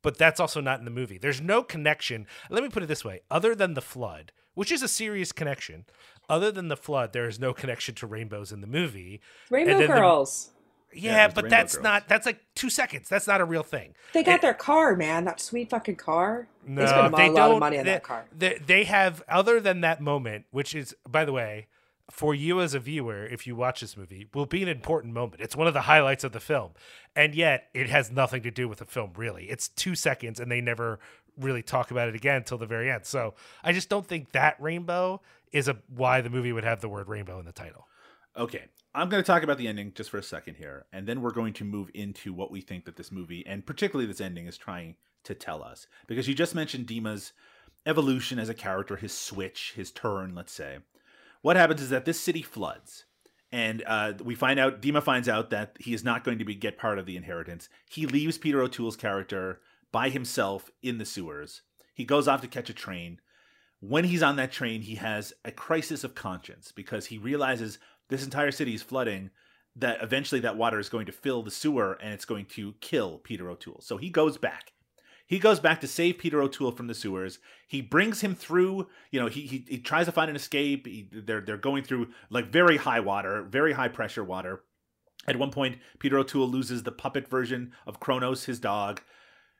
But 0.04 0.18
that's 0.20 0.40
also 0.40 0.62
not 0.62 0.78
in 0.78 0.86
the 0.86 0.92
movie. 0.92 1.18
There's 1.18 1.42
no 1.42 1.64
connection. 1.64 2.28
Let 2.52 2.62
me 2.62 2.70
put 2.70 2.84
it 2.84 2.88
this 2.88 3.04
way: 3.04 3.22
other 3.32 3.56
than 3.56 3.74
the 3.74 3.82
flood, 3.82 4.32
which 4.54 4.72
is 4.72 4.84
a 4.84 4.88
serious 4.88 5.32
connection, 5.32 5.86
other 6.30 6.52
than 6.52 6.68
the 6.68 6.78
flood, 6.78 7.14
there 7.14 7.28
is 7.28 7.40
no 7.40 7.54
connection 7.54 7.96
to 7.96 8.06
rainbows 8.08 8.52
in 8.52 8.62
the 8.62 8.68
movie. 8.68 9.20
Rainbow 9.50 9.72
And 9.72 9.82
then 9.82 9.90
the- 9.90 9.96
girls. 9.96 10.52
yeah, 10.94 11.28
but 11.30 11.46
Rainbow 11.46 11.50
that's 11.56 11.76
Girls. 11.76 11.84
not. 11.84 12.08
That's 12.08 12.26
like 12.26 12.40
two 12.54 12.70
seconds. 12.70 13.10
That's 13.10 13.26
not 13.28 13.42
a 13.42 13.46
real 13.46 13.64
thing. 13.64 13.96
They 14.14 14.24
got 14.24 14.36
It- 14.36 14.42
their 14.42 14.54
car, 14.54 14.96
man. 14.96 15.24
That 15.26 15.40
sweet 15.40 15.70
fucking 15.72 15.96
car. 15.96 16.48
No, 16.68 16.82
they 16.82 16.88
spent 16.88 17.14
a 17.14 17.18
they 17.18 17.30
lot 17.30 17.48
don't. 17.48 17.54
of 17.56 17.60
money 17.60 17.80
on 17.80 17.86
they, 17.86 17.92
that 17.92 18.04
car. 18.04 18.26
They, 18.38 18.58
they 18.66 18.84
have, 18.84 19.24
other 19.28 19.60
than 19.60 19.82
that 19.82 20.00
moment, 20.02 20.46
which 20.52 20.76
is, 20.76 20.96
by 21.10 21.26
the 21.26 21.32
way, 21.34 21.68
for 22.12 22.36
you 22.36 22.60
as 22.62 22.74
a 22.74 22.80
viewer, 22.80 23.26
if 23.26 23.48
you 23.48 23.56
watch 23.56 23.82
this 23.82 23.96
movie, 23.96 24.28
will 24.34 24.46
be 24.46 24.62
an 24.62 24.70
important 24.70 25.14
moment. 25.14 25.42
It's 25.42 25.56
one 25.56 25.68
of 25.68 25.74
the 25.74 25.82
highlights 25.82 26.24
of 26.24 26.32
the 26.32 26.40
film, 26.40 26.72
and 27.16 27.34
yet 27.34 27.70
it 27.74 27.90
has 27.90 28.12
nothing 28.12 28.44
to 28.44 28.52
do 28.52 28.68
with 28.68 28.80
the 28.80 28.86
film. 28.86 29.12
Really, 29.16 29.46
it's 29.46 29.68
two 29.68 29.96
seconds, 29.96 30.40
and 30.40 30.52
they 30.52 30.62
never 30.62 31.00
really 31.38 31.64
talk 31.64 31.92
about 31.92 32.10
it 32.10 32.16
again 32.16 32.38
until 32.38 32.58
the 32.58 32.66
very 32.66 32.92
end. 32.92 33.06
So 33.06 33.34
I 33.64 33.74
just 33.74 33.90
don't 33.90 34.06
think 34.06 34.32
that 34.34 34.62
rainbow 34.62 35.22
is 35.52 35.68
a 35.68 35.78
why 35.88 36.22
the 36.22 36.30
movie 36.30 36.52
would 36.52 36.64
have 36.64 36.82
the 36.82 36.90
word 36.90 37.08
rainbow 37.08 37.40
in 37.40 37.46
the 37.46 37.52
title. 37.52 37.88
Okay. 38.38 38.66
I'm 38.96 39.10
going 39.10 39.24
to 39.24 39.26
talk 39.26 39.42
about 39.42 39.58
the 39.58 39.68
ending 39.68 39.92
just 39.96 40.12
for 40.12 40.20
a 40.20 40.24
second 40.24 40.56
here, 40.56 40.86
and 40.94 41.08
then 41.08 41.22
we're 41.22 41.32
going 41.32 41.54
to 41.54 41.64
move 41.64 41.90
into 41.96 42.32
what 42.32 42.52
we 42.52 42.62
think 42.62 42.86
that 42.86 42.96
this 42.96 43.12
movie, 43.12 43.44
and 43.48 43.66
particularly 43.66 44.06
this 44.06 44.22
ending, 44.22 44.46
is 44.46 44.56
trying 44.56 44.96
to 45.24 45.34
tell 45.34 45.64
us. 45.64 45.88
Because 46.06 46.28
you 46.28 46.36
just 46.36 46.54
mentioned 46.54 46.86
Dima's 46.86 47.34
evolution 47.88 48.38
as 48.38 48.50
a 48.50 48.54
character, 48.54 48.96
his 48.96 49.12
switch, 49.12 49.74
his 49.76 49.90
turn, 49.90 50.36
let's 50.36 50.54
say. 50.54 50.78
What 51.44 51.58
happens 51.58 51.82
is 51.82 51.90
that 51.90 52.06
this 52.06 52.20
city 52.20 52.42
floods, 52.42 53.04
and 53.52 53.84
uh, 53.86 54.14
we 54.24 54.34
find 54.34 54.60
out, 54.60 54.82
Dima 54.82 55.04
finds 55.04 55.28
out 55.28 55.50
that 55.50 55.76
he 55.78 55.94
is 55.94 56.02
not 56.02 56.24
going 56.24 56.40
to 56.40 56.46
be 56.46 56.56
get 56.56 56.78
part 56.78 56.98
of 56.98 57.06
the 57.06 57.18
inheritance. 57.18 57.68
He 57.90 58.06
leaves 58.08 58.38
Peter 58.38 58.62
O'Toole's 58.62 58.96
character 58.96 59.60
by 59.92 60.08
himself 60.08 60.72
in 60.82 61.00
the 61.00 61.06
sewers. 61.06 61.62
He 61.94 62.06
goes 62.06 62.30
off 62.30 62.42
to 62.42 62.48
catch 62.48 62.70
a 62.70 62.74
train. 62.74 63.20
When 63.82 64.06
he's 64.06 64.24
on 64.24 64.38
that 64.38 64.54
train, 64.54 64.84
he 64.84 64.96
has 64.96 65.34
a 65.44 65.52
crisis 65.52 66.06
of 66.06 66.16
conscience 66.16 66.72
because 66.72 67.08
he 67.08 67.18
realizes 67.18 67.78
this 68.08 68.24
entire 68.24 68.52
city 68.52 68.74
is 68.74 68.82
flooding 68.82 69.30
that 69.76 70.02
eventually 70.02 70.40
that 70.42 70.56
water 70.56 70.80
is 70.80 70.88
going 70.88 71.08
to 71.08 71.12
fill 71.12 71.44
the 71.44 71.52
sewer 71.52 71.98
and 72.02 72.14
it's 72.14 72.26
going 72.26 72.46
to 72.46 72.74
kill 72.80 73.18
Peter 73.18 73.50
O'Toole. 73.50 73.82
So 73.82 73.98
he 73.98 74.10
goes 74.10 74.38
back. 74.38 74.73
He 75.34 75.40
goes 75.40 75.60
back 75.60 75.82
to 75.82 75.88
save 75.88 76.20
Peter 76.20 76.44
O'Toole 76.44 76.74
from 76.74 76.86
the 76.86 76.94
sewers. 76.94 77.40
He 77.68 77.82
brings 77.82 78.22
him 78.22 78.36
through, 78.36 78.88
you 79.10 79.20
know, 79.20 79.26
he 79.26 79.42
he, 79.48 79.66
he 79.68 79.80
tries 79.80 80.06
to 80.06 80.12
find 80.12 80.30
an 80.30 80.36
escape. 80.36 80.86
He, 80.86 81.10
they're 81.12 81.42
they're 81.42 81.58
going 81.58 81.84
through 81.84 82.10
like 82.30 82.52
very 82.52 82.78
high 82.78 83.00
water, 83.00 83.42
very 83.42 83.74
high 83.74 83.88
pressure 83.88 84.24
water. 84.24 84.62
At 85.28 85.40
one 85.40 85.50
point, 85.50 85.80
Peter 85.98 86.20
O'Toole 86.20 86.48
loses 86.48 86.84
the 86.84 86.92
puppet 86.92 87.28
version 87.28 87.72
of 87.88 88.00
Kronos, 88.00 88.44
his 88.44 88.60
dog. 88.60 89.02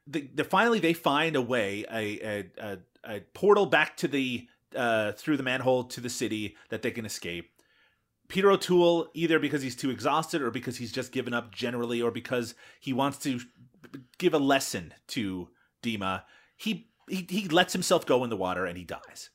The, 0.06 0.30
the 0.36 0.44
finally 0.44 0.78
they 0.78 0.94
find 0.94 1.36
a 1.36 1.42
way, 1.42 1.86
a 1.92 2.20
a, 2.24 2.52
a, 2.62 2.78
a 3.04 3.20
portal 3.34 3.66
back 3.66 3.98
to 3.98 4.08
the 4.08 4.48
uh, 4.76 5.14
through 5.14 5.38
the 5.38 5.44
manhole 5.44 5.86
to 5.86 6.00
the 6.00 6.10
city 6.12 6.56
that 6.70 6.84
they 6.84 6.92
can 6.92 7.04
escape. 7.04 7.50
Peter 8.28 8.52
O'Toole, 8.52 9.10
either 9.16 9.40
because 9.40 9.64
he's 9.64 9.76
too 9.76 9.90
exhausted 9.90 10.44
or 10.44 10.52
because 10.52 10.78
he's 10.78 10.92
just 10.92 11.12
given 11.12 11.34
up 11.34 11.52
generally 11.52 12.00
or 12.00 12.12
because 12.12 12.54
he 12.80 12.94
wants 12.94 13.18
to 13.18 13.40
give 14.20 14.36
a 14.36 14.40
lesson 14.40 14.94
to 15.08 15.50
Dima, 15.84 16.24
he, 16.58 16.88
he, 17.08 17.28
he 17.30 17.48
lets 17.50 17.74
himself 17.74 18.06
go 18.06 18.24
in 18.24 18.30
the 18.30 18.38
water 18.38 18.66
and 18.66 18.78
he 18.78 18.84
dies. 18.84 19.30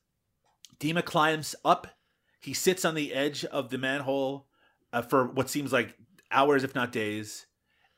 Dima 0.81 1.05
climbs 1.05 1.55
up. 1.65 1.87
He 2.41 2.55
sits 2.55 2.85
on 2.85 2.95
the 2.95 3.13
edge 3.13 3.45
of 3.45 3.71
the 3.71 3.79
manhole 3.79 4.47
uh, 4.93 5.03
for 5.03 5.27
what 5.27 5.51
seems 5.51 5.73
like 5.73 5.95
hours, 6.31 6.65
if 6.65 6.75
not 6.75 6.93
days. 6.93 7.47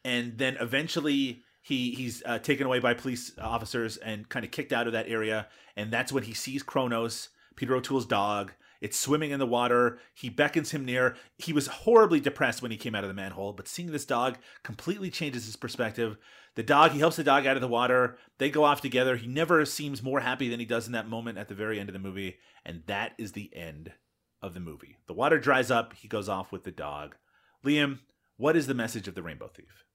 And 0.05 0.39
then 0.39 0.57
eventually 0.61 1.43
he 1.63 1.93
he's 1.93 2.23
uh, 2.25 2.39
taken 2.39 2.67
away 2.67 2.79
by 2.79 2.95
police 2.95 3.33
officers 3.39 3.97
and 3.99 4.29
kind 4.29 4.45
of 4.45 4.51
kicked 4.51 4.73
out 4.73 4.87
of 4.87 4.95
that 4.95 5.09
area. 5.09 5.47
And 5.77 5.91
that's 5.91 6.13
when 6.13 6.25
he 6.25 6.35
sees 6.35 6.63
Kronos, 6.63 7.29
Peter 7.55 7.75
O'Toole's 7.75 8.07
dog, 8.07 8.53
it's 8.81 8.99
swimming 8.99 9.31
in 9.31 9.39
the 9.39 9.47
water. 9.47 9.99
He 10.15 10.31
beckons 10.31 10.71
him 10.71 10.85
near. 10.85 11.17
He 11.37 11.53
was 11.53 11.67
horribly 11.67 12.19
depressed 12.19 12.63
when 12.63 12.71
he 12.71 12.79
came 12.79 12.95
out 12.95 13.05
of 13.05 13.09
the 13.09 13.15
manhole, 13.15 13.53
but 13.53 13.69
seeing 13.69 13.93
this 13.93 14.07
dog 14.07 14.39
completely 14.63 15.11
changes 15.11 15.45
his 15.45 15.57
perspective. 15.57 16.17
The 16.61 16.67
dog, 16.67 16.91
he 16.91 16.99
helps 16.99 17.17
the 17.17 17.25
dog 17.25 17.47
out 17.47 17.57
of 17.57 17.63
the 17.63 17.69
water. 17.69 18.19
They 18.37 18.51
go 18.51 18.65
off 18.65 18.83
together. 18.83 19.17
He 19.17 19.27
never 19.27 19.65
seems 19.65 20.03
more 20.03 20.21
happy 20.21 20.51
than 20.51 20.61
he 20.61 20.67
does 20.67 20.87
in 20.87 20.93
that 20.93 21.09
moment 21.09 21.39
at 21.39 21.49
the 21.49 21.55
very 21.55 21.81
end 21.81 21.89
of 21.89 21.95
the 21.95 21.99
movie. 21.99 22.37
And 22.67 22.83
that 22.85 23.13
is 23.17 23.33
the 23.33 23.49
end 23.57 23.93
of 24.43 24.53
the 24.53 24.61
movie. 24.61 24.99
The 25.07 25.15
water 25.15 25.39
dries 25.39 25.71
up. 25.71 25.95
He 25.95 26.07
goes 26.07 26.29
off 26.29 26.53
with 26.53 26.65
the 26.65 26.71
dog. 26.71 27.17
Liam, 27.65 28.01
what 28.37 28.57
is 28.57 28.67
the 28.67 28.75
message 28.75 29.09
of 29.09 29.15
the 29.15 29.23
Rainbow 29.23 29.49
Thief? 29.49 29.87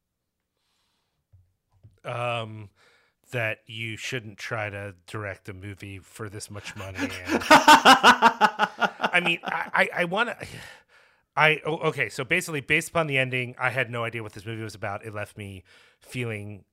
Um, 2.03 2.69
that 3.29 3.59
you 3.67 3.95
shouldn't 3.95 4.39
try 4.39 4.71
to 4.71 4.95
direct 5.05 5.47
a 5.49 5.53
movie 5.53 5.99
for 5.99 6.29
this 6.29 6.49
much 6.49 6.75
money. 6.75 6.97
And, 6.97 7.43
I 7.51 9.21
mean, 9.23 9.37
I, 9.43 9.69
I, 9.71 9.89
I 10.01 10.05
want 10.05 10.29
to. 10.29 10.47
I 11.35 11.61
oh, 11.65 11.77
okay, 11.77 12.09
so 12.09 12.23
basically, 12.23 12.61
based 12.61 12.89
upon 12.89 13.07
the 13.07 13.17
ending, 13.17 13.55
I 13.59 13.69
had 13.69 13.89
no 13.89 14.03
idea 14.03 14.23
what 14.23 14.33
this 14.33 14.45
movie 14.45 14.63
was 14.63 14.75
about. 14.75 15.05
It 15.05 15.13
left 15.13 15.37
me 15.37 15.63
feeling 15.99 16.63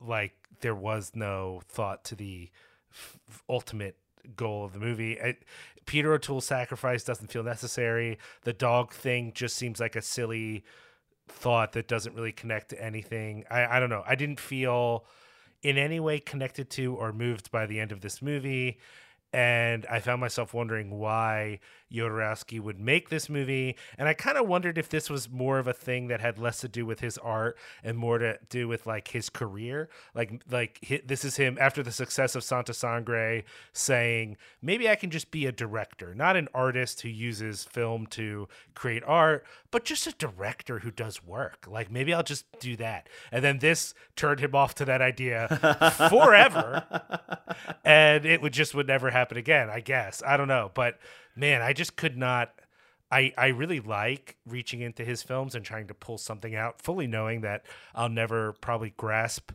like 0.00 0.32
there 0.60 0.74
was 0.74 1.12
no 1.14 1.62
thought 1.68 2.04
to 2.04 2.14
the 2.16 2.50
f- 2.90 3.18
ultimate 3.48 3.96
goal 4.36 4.64
of 4.64 4.72
the 4.72 4.78
movie. 4.78 5.18
Peter 5.86 6.12
O'Toole's 6.12 6.44
sacrifice 6.44 7.04
doesn't 7.04 7.32
feel 7.32 7.42
necessary. 7.42 8.18
The 8.42 8.52
dog 8.52 8.92
thing 8.92 9.32
just 9.34 9.56
seems 9.56 9.80
like 9.80 9.96
a 9.96 10.02
silly 10.02 10.64
thought 11.28 11.72
that 11.72 11.88
doesn't 11.88 12.14
really 12.14 12.32
connect 12.32 12.70
to 12.70 12.82
anything. 12.82 13.44
I, 13.50 13.76
I 13.76 13.80
don't 13.80 13.90
know. 13.90 14.02
I 14.06 14.14
didn't 14.14 14.40
feel 14.40 15.04
in 15.62 15.78
any 15.78 16.00
way 16.00 16.18
connected 16.20 16.70
to 16.70 16.94
or 16.94 17.12
moved 17.12 17.50
by 17.50 17.66
the 17.66 17.80
end 17.80 17.92
of 17.92 18.00
this 18.00 18.20
movie. 18.20 18.78
And 19.32 19.84
I 19.90 20.00
found 20.00 20.20
myself 20.22 20.54
wondering 20.54 20.98
why 20.98 21.60
Jodorowsky 21.92 22.60
would 22.60 22.80
make 22.80 23.10
this 23.10 23.28
movie. 23.28 23.76
And 23.98 24.08
I 24.08 24.14
kind 24.14 24.38
of 24.38 24.46
wondered 24.48 24.78
if 24.78 24.88
this 24.88 25.10
was 25.10 25.28
more 25.30 25.58
of 25.58 25.66
a 25.66 25.74
thing 25.74 26.08
that 26.08 26.20
had 26.20 26.38
less 26.38 26.60
to 26.62 26.68
do 26.68 26.86
with 26.86 27.00
his 27.00 27.18
art 27.18 27.58
and 27.84 27.98
more 27.98 28.16
to 28.18 28.38
do 28.48 28.68
with 28.68 28.86
like 28.86 29.08
his 29.08 29.28
career. 29.28 29.90
Like, 30.14 30.42
like 30.50 30.78
hi- 30.88 31.02
this 31.04 31.26
is 31.26 31.36
him 31.36 31.58
after 31.60 31.82
the 31.82 31.92
success 31.92 32.34
of 32.34 32.42
Santa 32.42 32.72
Sangre 32.72 33.44
saying, 33.74 34.38
maybe 34.62 34.88
I 34.88 34.94
can 34.94 35.10
just 35.10 35.30
be 35.30 35.44
a 35.44 35.52
director, 35.52 36.14
not 36.14 36.36
an 36.36 36.48
artist 36.54 37.02
who 37.02 37.10
uses 37.10 37.64
film 37.64 38.06
to 38.08 38.48
create 38.74 39.02
art, 39.06 39.44
but 39.70 39.84
just 39.84 40.06
a 40.06 40.12
director 40.12 40.78
who 40.78 40.90
does 40.90 41.22
work. 41.22 41.66
Like, 41.68 41.90
maybe 41.90 42.14
I'll 42.14 42.22
just 42.22 42.46
do 42.60 42.76
that. 42.76 43.10
And 43.30 43.44
then 43.44 43.58
this 43.58 43.92
turned 44.16 44.40
him 44.40 44.54
off 44.54 44.74
to 44.76 44.86
that 44.86 45.02
idea 45.02 45.48
forever. 46.10 46.86
and 47.84 48.24
it 48.24 48.40
would 48.40 48.54
just 48.54 48.74
would 48.74 48.86
never 48.86 49.10
happen 49.10 49.17
again, 49.36 49.70
I 49.70 49.80
guess. 49.80 50.22
I 50.26 50.36
don't 50.36 50.48
know. 50.48 50.70
But 50.74 50.98
man, 51.36 51.62
I 51.62 51.72
just 51.72 51.96
could 51.96 52.16
not. 52.16 52.52
I, 53.10 53.32
I 53.38 53.48
really 53.48 53.80
like 53.80 54.36
reaching 54.46 54.82
into 54.82 55.04
his 55.04 55.22
films 55.22 55.54
and 55.54 55.64
trying 55.64 55.86
to 55.86 55.94
pull 55.94 56.18
something 56.18 56.54
out, 56.54 56.82
fully 56.82 57.06
knowing 57.06 57.40
that 57.40 57.64
I'll 57.94 58.10
never 58.10 58.52
probably 58.52 58.92
grasp 58.96 59.52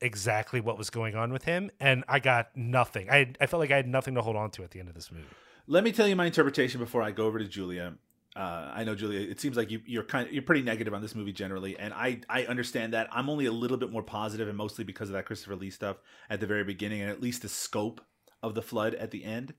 exactly 0.00 0.60
what 0.60 0.78
was 0.78 0.88
going 0.88 1.14
on 1.14 1.32
with 1.32 1.44
him. 1.44 1.70
And 1.80 2.04
I 2.08 2.18
got 2.18 2.56
nothing. 2.56 3.10
I, 3.10 3.34
I 3.40 3.46
felt 3.46 3.60
like 3.60 3.70
I 3.70 3.76
had 3.76 3.88
nothing 3.88 4.14
to 4.14 4.22
hold 4.22 4.36
on 4.36 4.50
to 4.52 4.64
at 4.64 4.70
the 4.70 4.80
end 4.80 4.88
of 4.88 4.94
this 4.94 5.12
movie. 5.12 5.26
Let 5.66 5.84
me 5.84 5.92
tell 5.92 6.08
you 6.08 6.16
my 6.16 6.24
interpretation 6.24 6.80
before 6.80 7.02
I 7.02 7.10
go 7.10 7.26
over 7.26 7.38
to 7.38 7.46
Julia. 7.46 7.94
Uh, 8.34 8.70
I 8.72 8.84
know 8.84 8.94
Julia. 8.94 9.20
It 9.20 9.40
seems 9.40 9.56
like 9.56 9.70
you, 9.70 9.82
you're 9.84 10.04
kind 10.04 10.30
you're 10.30 10.42
pretty 10.42 10.62
negative 10.62 10.94
on 10.94 11.02
this 11.02 11.14
movie 11.14 11.32
generally, 11.32 11.76
and 11.76 11.92
I 11.92 12.20
I 12.28 12.44
understand 12.44 12.92
that. 12.92 13.08
I'm 13.10 13.28
only 13.28 13.46
a 13.46 13.52
little 13.52 13.76
bit 13.76 13.90
more 13.90 14.02
positive, 14.02 14.48
and 14.48 14.56
mostly 14.56 14.84
because 14.84 15.08
of 15.08 15.14
that 15.14 15.26
Christopher 15.26 15.56
Lee 15.56 15.70
stuff 15.70 15.96
at 16.30 16.38
the 16.38 16.46
very 16.46 16.62
beginning, 16.62 17.00
and 17.00 17.10
at 17.10 17.20
least 17.20 17.42
the 17.42 17.48
scope 17.48 18.00
of 18.42 18.54
the 18.54 18.62
flood 18.62 18.94
at 18.94 19.10
the 19.10 19.24
end. 19.24 19.54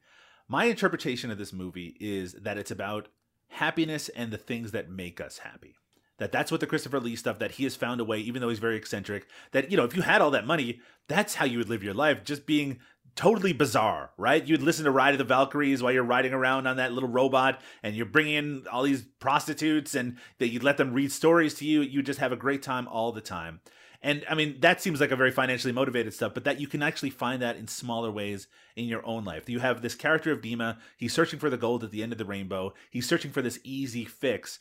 My 0.47 0.65
interpretation 0.65 1.31
of 1.31 1.37
this 1.37 1.53
movie 1.53 1.95
is 1.99 2.33
that 2.33 2.57
it's 2.57 2.71
about 2.71 3.07
happiness 3.49 4.09
and 4.09 4.31
the 4.31 4.37
things 4.37 4.71
that 4.71 4.89
make 4.89 5.21
us 5.21 5.39
happy. 5.39 5.75
That 6.17 6.31
that's 6.31 6.51
what 6.51 6.59
the 6.59 6.67
Christopher 6.67 6.99
Lee 6.99 7.15
stuff 7.15 7.39
that 7.39 7.51
he 7.51 7.63
has 7.63 7.75
found 7.75 8.01
a 8.01 8.05
way, 8.05 8.19
even 8.19 8.41
though 8.41 8.49
he's 8.49 8.59
very 8.59 8.75
eccentric. 8.75 9.27
That 9.51 9.71
you 9.71 9.77
know, 9.77 9.85
if 9.85 9.95
you 9.95 10.01
had 10.01 10.21
all 10.21 10.31
that 10.31 10.45
money, 10.45 10.81
that's 11.07 11.35
how 11.35 11.45
you 11.45 11.57
would 11.57 11.69
live 11.69 11.83
your 11.83 11.93
life, 11.93 12.23
just 12.23 12.45
being 12.45 12.79
totally 13.15 13.53
bizarre, 13.53 14.11
right? 14.17 14.45
You'd 14.45 14.61
listen 14.61 14.85
to 14.85 14.91
Ride 14.91 15.13
of 15.13 15.17
the 15.17 15.23
Valkyries 15.23 15.81
while 15.81 15.91
you're 15.91 16.03
riding 16.03 16.33
around 16.33 16.67
on 16.67 16.77
that 16.77 16.93
little 16.93 17.09
robot, 17.09 17.61
and 17.83 17.95
you're 17.95 18.05
bringing 18.05 18.35
in 18.35 18.65
all 18.71 18.83
these 18.83 19.03
prostitutes, 19.19 19.95
and 19.95 20.17
that 20.39 20.49
you'd 20.49 20.63
let 20.63 20.77
them 20.77 20.93
read 20.93 21.11
stories 21.11 21.53
to 21.55 21.65
you. 21.65 21.81
You 21.81 22.01
just 22.01 22.19
have 22.19 22.31
a 22.31 22.37
great 22.37 22.63
time 22.63 22.87
all 22.87 23.11
the 23.11 23.21
time. 23.21 23.61
And 24.01 24.23
I 24.29 24.35
mean, 24.35 24.61
that 24.61 24.81
seems 24.81 25.01
like 25.01 25.11
a 25.11 25.15
very 25.17 25.31
financially 25.31 25.73
motivated 25.73 26.13
stuff, 26.13 26.33
but 26.33 26.45
that 26.45 26.59
you 26.59 26.67
can 26.67 26.81
actually 26.81 27.09
find 27.09 27.41
that 27.41 27.57
in 27.57 27.67
smaller 27.67 28.09
ways 28.09 28.47
in 28.75 28.85
your 28.85 29.05
own 29.05 29.25
life. 29.25 29.49
You 29.49 29.59
have 29.59 29.81
this 29.81 29.95
character 29.95 30.31
of 30.31 30.41
Dima, 30.41 30.77
he's 30.97 31.13
searching 31.13 31.39
for 31.39 31.49
the 31.49 31.57
gold 31.57 31.83
at 31.83 31.91
the 31.91 32.01
end 32.01 32.13
of 32.13 32.17
the 32.17 32.25
rainbow, 32.25 32.73
he's 32.89 33.07
searching 33.07 33.31
for 33.31 33.41
this 33.41 33.59
easy 33.63 34.05
fix 34.05 34.59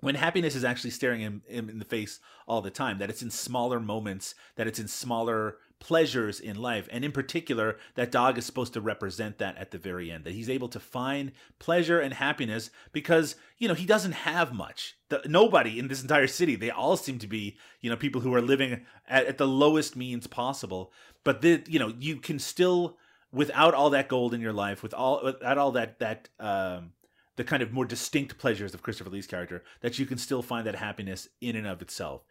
when 0.00 0.14
happiness 0.14 0.54
is 0.54 0.64
actually 0.64 0.90
staring 0.90 1.20
him, 1.20 1.42
in 1.48 1.78
the 1.78 1.84
face 1.84 2.20
all 2.46 2.60
the 2.60 2.70
time, 2.70 2.98
that 2.98 3.08
it's 3.08 3.22
in 3.22 3.30
smaller 3.30 3.80
moments, 3.80 4.34
that 4.56 4.66
it's 4.66 4.78
in 4.78 4.88
smaller 4.88 5.56
pleasures 5.78 6.40
in 6.40 6.56
life. 6.56 6.88
And 6.90 7.04
in 7.04 7.12
particular, 7.12 7.78
that 7.94 8.10
dog 8.10 8.38
is 8.38 8.44
supposed 8.44 8.72
to 8.74 8.80
represent 8.80 9.38
that 9.38 9.56
at 9.56 9.70
the 9.70 9.78
very 9.78 10.10
end, 10.10 10.24
that 10.24 10.34
he's 10.34 10.50
able 10.50 10.68
to 10.68 10.80
find 10.80 11.32
pleasure 11.58 12.00
and 12.00 12.14
happiness 12.14 12.70
because, 12.92 13.36
you 13.58 13.68
know, 13.68 13.74
he 13.74 13.86
doesn't 13.86 14.12
have 14.12 14.52
much. 14.52 14.96
The, 15.08 15.22
nobody 15.26 15.78
in 15.78 15.88
this 15.88 16.02
entire 16.02 16.26
city, 16.26 16.56
they 16.56 16.70
all 16.70 16.96
seem 16.96 17.18
to 17.18 17.26
be, 17.26 17.56
you 17.80 17.90
know, 17.90 17.96
people 17.96 18.20
who 18.20 18.34
are 18.34 18.42
living 18.42 18.84
at, 19.08 19.26
at 19.26 19.38
the 19.38 19.46
lowest 19.46 19.96
means 19.96 20.26
possible. 20.26 20.92
But, 21.24 21.40
the, 21.42 21.62
you 21.68 21.78
know, 21.78 21.92
you 21.98 22.16
can 22.16 22.38
still, 22.38 22.96
without 23.32 23.74
all 23.74 23.90
that 23.90 24.08
gold 24.08 24.34
in 24.34 24.40
your 24.40 24.52
life, 24.52 24.82
with 24.82 24.94
all, 24.94 25.22
without 25.22 25.58
all 25.58 25.72
that, 25.72 25.98
that, 25.98 26.28
um, 26.40 26.92
the 27.36 27.44
kind 27.44 27.62
of 27.62 27.70
more 27.70 27.84
distinct 27.84 28.38
pleasures 28.38 28.72
of 28.72 28.82
Christopher 28.82 29.10
Lee's 29.10 29.26
character, 29.26 29.62
that 29.82 29.98
you 29.98 30.06
can 30.06 30.16
still 30.16 30.40
find 30.40 30.66
that 30.66 30.74
happiness 30.74 31.28
in 31.40 31.54
and 31.54 31.66
of 31.66 31.82
itself 31.82 32.22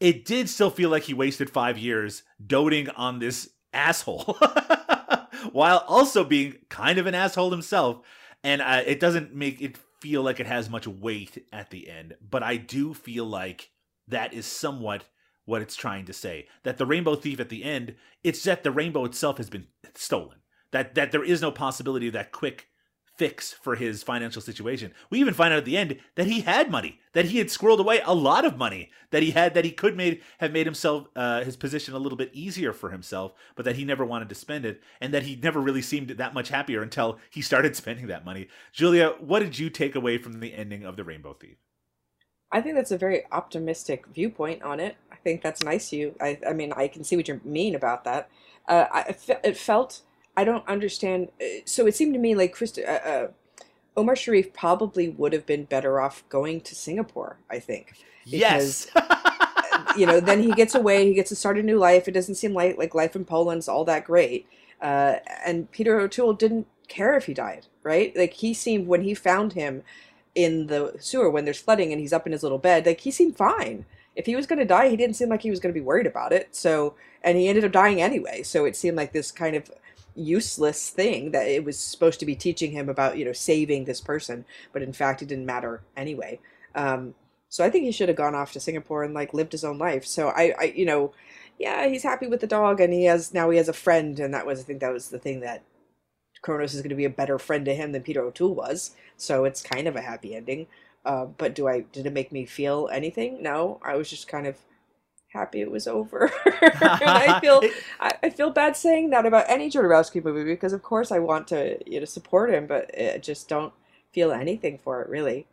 it 0.00 0.24
did 0.24 0.48
still 0.48 0.70
feel 0.70 0.90
like 0.90 1.04
he 1.04 1.14
wasted 1.14 1.50
five 1.50 1.78
years 1.78 2.22
doting 2.44 2.90
on 2.90 3.18
this 3.18 3.50
asshole 3.72 4.36
while 5.52 5.84
also 5.86 6.24
being 6.24 6.56
kind 6.68 6.98
of 6.98 7.06
an 7.06 7.14
asshole 7.14 7.50
himself. 7.50 8.00
And 8.42 8.60
uh, 8.60 8.82
it 8.84 9.00
doesn't 9.00 9.34
make 9.34 9.62
it 9.62 9.78
feel 10.00 10.22
like 10.22 10.40
it 10.40 10.46
has 10.46 10.68
much 10.68 10.86
weight 10.86 11.46
at 11.52 11.70
the 11.70 11.88
end. 11.88 12.14
But 12.20 12.42
I 12.42 12.56
do 12.56 12.92
feel 12.92 13.24
like 13.24 13.70
that 14.08 14.34
is 14.34 14.46
somewhat 14.46 15.04
what 15.46 15.62
it's 15.62 15.76
trying 15.76 16.04
to 16.06 16.12
say. 16.12 16.46
That 16.62 16.78
the 16.78 16.86
rainbow 16.86 17.16
thief 17.16 17.40
at 17.40 17.48
the 17.48 17.64
end, 17.64 17.94
it's 18.22 18.42
that 18.44 18.62
the 18.62 18.70
rainbow 18.70 19.04
itself 19.04 19.38
has 19.38 19.48
been 19.48 19.66
stolen. 19.94 20.38
That 20.72 20.94
that 20.94 21.12
there 21.12 21.24
is 21.24 21.40
no 21.40 21.50
possibility 21.50 22.08
of 22.08 22.12
that 22.14 22.32
quick 22.32 22.68
fix 23.16 23.52
for 23.52 23.76
his 23.76 24.02
financial 24.02 24.42
situation. 24.42 24.92
We 25.10 25.20
even 25.20 25.34
find 25.34 25.52
out 25.52 25.58
at 25.58 25.64
the 25.64 25.76
end 25.76 25.98
that 26.16 26.26
he 26.26 26.40
had 26.40 26.70
money, 26.70 27.00
that 27.12 27.26
he 27.26 27.38
had 27.38 27.48
squirreled 27.48 27.78
away 27.78 28.00
a 28.04 28.14
lot 28.14 28.44
of 28.44 28.58
money, 28.58 28.90
that 29.10 29.22
he 29.22 29.30
had 29.30 29.54
that 29.54 29.64
he 29.64 29.70
could 29.70 29.96
made 29.96 30.20
have 30.38 30.52
made 30.52 30.66
himself 30.66 31.06
uh, 31.14 31.44
his 31.44 31.56
position 31.56 31.94
a 31.94 31.98
little 31.98 32.18
bit 32.18 32.30
easier 32.32 32.72
for 32.72 32.90
himself, 32.90 33.32
but 33.54 33.64
that 33.64 33.76
he 33.76 33.84
never 33.84 34.04
wanted 34.04 34.28
to 34.28 34.34
spend 34.34 34.64
it, 34.64 34.82
and 35.00 35.14
that 35.14 35.22
he 35.22 35.36
never 35.36 35.60
really 35.60 35.82
seemed 35.82 36.10
that 36.10 36.34
much 36.34 36.48
happier 36.48 36.82
until 36.82 37.18
he 37.30 37.40
started 37.40 37.76
spending 37.84 38.06
that 38.08 38.24
money. 38.24 38.48
Julia, 38.72 39.14
what 39.20 39.40
did 39.40 39.58
you 39.58 39.70
take 39.70 39.94
away 39.94 40.18
from 40.18 40.40
the 40.40 40.54
ending 40.54 40.84
of 40.84 40.96
The 40.96 41.04
Rainbow 41.04 41.34
Thief? 41.34 41.56
I 42.50 42.60
think 42.60 42.76
that's 42.76 42.92
a 42.92 42.98
very 42.98 43.24
optimistic 43.32 44.06
viewpoint 44.14 44.62
on 44.62 44.78
it. 44.78 44.96
I 45.10 45.16
think 45.16 45.42
that's 45.42 45.62
nice. 45.64 45.92
You, 45.92 46.14
I, 46.20 46.38
I 46.48 46.52
mean, 46.52 46.72
I 46.72 46.86
can 46.86 47.02
see 47.02 47.16
what 47.16 47.26
you 47.26 47.40
mean 47.44 47.74
about 47.74 48.04
that. 48.04 48.28
Uh, 48.68 48.86
I, 48.92 49.00
it 49.00 49.40
it 49.42 49.56
felt 49.56 50.02
I 50.36 50.44
don't 50.44 50.66
understand. 50.68 51.28
uh, 51.40 51.62
So 51.64 51.86
it 51.86 51.94
seemed 51.94 52.14
to 52.14 52.20
me 52.20 52.34
like 52.34 52.52
Christ, 52.52 52.78
uh, 52.78 52.90
uh, 52.90 53.28
Omar 53.96 54.16
Sharif 54.16 54.52
probably 54.52 55.08
would 55.08 55.32
have 55.32 55.46
been 55.46 55.64
better 55.64 56.00
off 56.00 56.28
going 56.28 56.60
to 56.62 56.74
Singapore. 56.74 57.38
I 57.50 57.58
think. 57.58 57.94
Yes. 58.24 58.88
you 59.96 60.06
know, 60.06 60.20
then 60.20 60.42
he 60.42 60.52
gets 60.52 60.74
away. 60.74 61.06
He 61.06 61.14
gets 61.14 61.28
to 61.28 61.36
start 61.36 61.58
a 61.58 61.62
new 61.62 61.78
life. 61.78 62.08
It 62.08 62.12
doesn't 62.12 62.34
seem 62.36 62.54
like 62.54 62.78
like 62.78 62.94
life 62.94 63.14
in 63.14 63.24
Poland's 63.24 63.68
all 63.68 63.84
that 63.84 64.04
great. 64.04 64.46
Uh, 64.80 65.16
and 65.46 65.70
Peter 65.70 65.98
O'Toole 66.00 66.32
didn't 66.34 66.66
care 66.88 67.16
if 67.16 67.26
he 67.26 67.34
died, 67.34 67.66
right? 67.82 68.14
Like 68.16 68.34
he 68.34 68.52
seemed 68.52 68.86
when 68.86 69.02
he 69.02 69.14
found 69.14 69.52
him 69.54 69.82
in 70.34 70.66
the 70.66 70.94
sewer 70.98 71.30
when 71.30 71.44
there's 71.44 71.60
flooding 71.60 71.92
and 71.92 72.00
he's 72.00 72.12
up 72.12 72.26
in 72.26 72.32
his 72.32 72.42
little 72.42 72.58
bed, 72.58 72.84
like 72.86 73.00
he 73.00 73.10
seemed 73.10 73.36
fine. 73.36 73.86
If 74.16 74.26
he 74.26 74.36
was 74.36 74.46
going 74.46 74.58
to 74.58 74.64
die, 74.64 74.88
he 74.88 74.96
didn't 74.96 75.16
seem 75.16 75.28
like 75.28 75.42
he 75.42 75.50
was 75.50 75.60
going 75.60 75.72
to 75.72 75.78
be 75.78 75.84
worried 75.84 76.06
about 76.06 76.32
it. 76.32 76.54
So, 76.54 76.94
and 77.22 77.36
he 77.36 77.48
ended 77.48 77.64
up 77.64 77.72
dying 77.72 78.00
anyway. 78.00 78.42
So 78.42 78.64
it 78.64 78.76
seemed 78.76 78.96
like 78.96 79.12
this 79.12 79.32
kind 79.32 79.56
of 79.56 79.70
useless 80.14 80.90
thing 80.90 81.32
that 81.32 81.48
it 81.48 81.64
was 81.64 81.78
supposed 81.78 82.20
to 82.20 82.26
be 82.26 82.36
teaching 82.36 82.72
him 82.72 82.88
about, 82.88 83.18
you 83.18 83.24
know, 83.24 83.32
saving 83.32 83.84
this 83.84 84.00
person, 84.00 84.44
but 84.72 84.82
in 84.82 84.92
fact, 84.92 85.22
it 85.22 85.28
didn't 85.28 85.46
matter 85.46 85.82
anyway. 85.96 86.38
Um, 86.74 87.14
so 87.48 87.64
I 87.64 87.70
think 87.70 87.84
he 87.84 87.92
should 87.92 88.08
have 88.08 88.16
gone 88.16 88.34
off 88.34 88.52
to 88.52 88.60
Singapore 88.60 89.04
and 89.04 89.14
like 89.14 89.34
lived 89.34 89.52
his 89.52 89.64
own 89.64 89.78
life. 89.78 90.04
So 90.04 90.28
I, 90.28 90.54
I, 90.58 90.64
you 90.74 90.84
know, 90.84 91.12
yeah, 91.58 91.86
he's 91.86 92.02
happy 92.02 92.26
with 92.26 92.40
the 92.40 92.46
dog, 92.46 92.80
and 92.80 92.92
he 92.92 93.04
has 93.04 93.32
now 93.32 93.50
he 93.50 93.58
has 93.58 93.68
a 93.68 93.72
friend, 93.72 94.18
and 94.18 94.34
that 94.34 94.46
was 94.46 94.60
I 94.60 94.62
think 94.64 94.80
that 94.80 94.92
was 94.92 95.10
the 95.10 95.18
thing 95.18 95.40
that 95.40 95.62
Kronos 96.42 96.74
is 96.74 96.82
going 96.82 96.90
to 96.90 96.96
be 96.96 97.04
a 97.04 97.10
better 97.10 97.38
friend 97.38 97.64
to 97.66 97.74
him 97.74 97.92
than 97.92 98.02
Peter 98.02 98.22
O'Toole 98.22 98.54
was. 98.54 98.96
So 99.16 99.44
it's 99.44 99.62
kind 99.62 99.86
of 99.86 99.96
a 99.96 100.02
happy 100.02 100.34
ending. 100.34 100.66
Uh, 101.04 101.26
but 101.26 101.54
do 101.54 101.68
I 101.68 101.80
did 101.80 102.06
it 102.06 102.12
make 102.12 102.32
me 102.32 102.44
feel 102.44 102.88
anything? 102.92 103.42
No, 103.42 103.78
I 103.84 103.96
was 103.96 104.10
just 104.10 104.26
kind 104.26 104.46
of 104.46 104.56
happy 105.34 105.60
it 105.60 105.70
was 105.70 105.86
over. 105.86 106.30
I 106.46 107.38
feel 107.40 107.60
I, 108.00 108.12
I 108.22 108.30
feel 108.30 108.50
bad 108.50 108.76
saying 108.76 109.10
that 109.10 109.26
about 109.26 109.44
any 109.48 109.68
Jodorowsky 109.68 110.24
movie 110.24 110.44
because 110.44 110.72
of 110.72 110.82
course 110.82 111.12
I 111.12 111.18
want 111.18 111.48
to 111.48 111.78
you 111.90 111.98
know 111.98 112.06
support 112.06 112.50
him, 112.50 112.66
but 112.66 112.90
I 112.98 113.18
just 113.18 113.48
don't 113.48 113.74
feel 114.12 114.32
anything 114.32 114.78
for 114.78 115.02
it 115.02 115.08
really. 115.08 115.46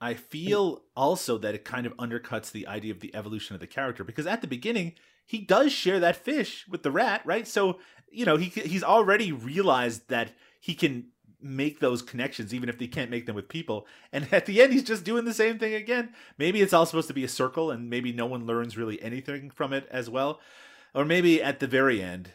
I 0.00 0.14
feel 0.14 0.82
also 0.96 1.36
that 1.38 1.54
it 1.54 1.64
kind 1.64 1.86
of 1.86 1.94
undercuts 1.98 2.50
the 2.50 2.66
idea 2.66 2.92
of 2.92 3.00
the 3.00 3.14
evolution 3.14 3.54
of 3.54 3.60
the 3.60 3.66
character 3.66 4.02
because 4.02 4.26
at 4.26 4.40
the 4.40 4.48
beginning 4.48 4.94
he 5.26 5.38
does 5.38 5.72
share 5.72 6.00
that 6.00 6.16
fish 6.16 6.64
with 6.68 6.82
the 6.82 6.90
rat, 6.90 7.20
right? 7.24 7.46
So 7.46 7.78
you 8.10 8.24
know 8.24 8.36
he 8.36 8.48
he's 8.48 8.82
already 8.82 9.30
realized 9.30 10.08
that 10.08 10.32
he 10.58 10.74
can 10.74 11.08
make 11.42 11.80
those 11.80 12.02
connections 12.02 12.52
even 12.54 12.68
if 12.68 12.78
they 12.78 12.86
can't 12.86 13.10
make 13.10 13.26
them 13.26 13.36
with 13.36 13.48
people. 13.48 13.86
And 14.12 14.28
at 14.32 14.46
the 14.46 14.60
end 14.62 14.72
he's 14.72 14.84
just 14.84 15.04
doing 15.04 15.24
the 15.24 15.34
same 15.34 15.58
thing 15.58 15.74
again. 15.74 16.10
Maybe 16.38 16.60
it's 16.60 16.72
all 16.72 16.86
supposed 16.86 17.08
to 17.08 17.14
be 17.14 17.24
a 17.24 17.28
circle 17.28 17.70
and 17.70 17.90
maybe 17.90 18.12
no 18.12 18.26
one 18.26 18.46
learns 18.46 18.76
really 18.76 19.00
anything 19.02 19.50
from 19.50 19.72
it 19.72 19.88
as 19.90 20.10
well. 20.10 20.40
Or 20.94 21.04
maybe 21.04 21.42
at 21.42 21.60
the 21.60 21.66
very 21.66 22.02
end 22.02 22.32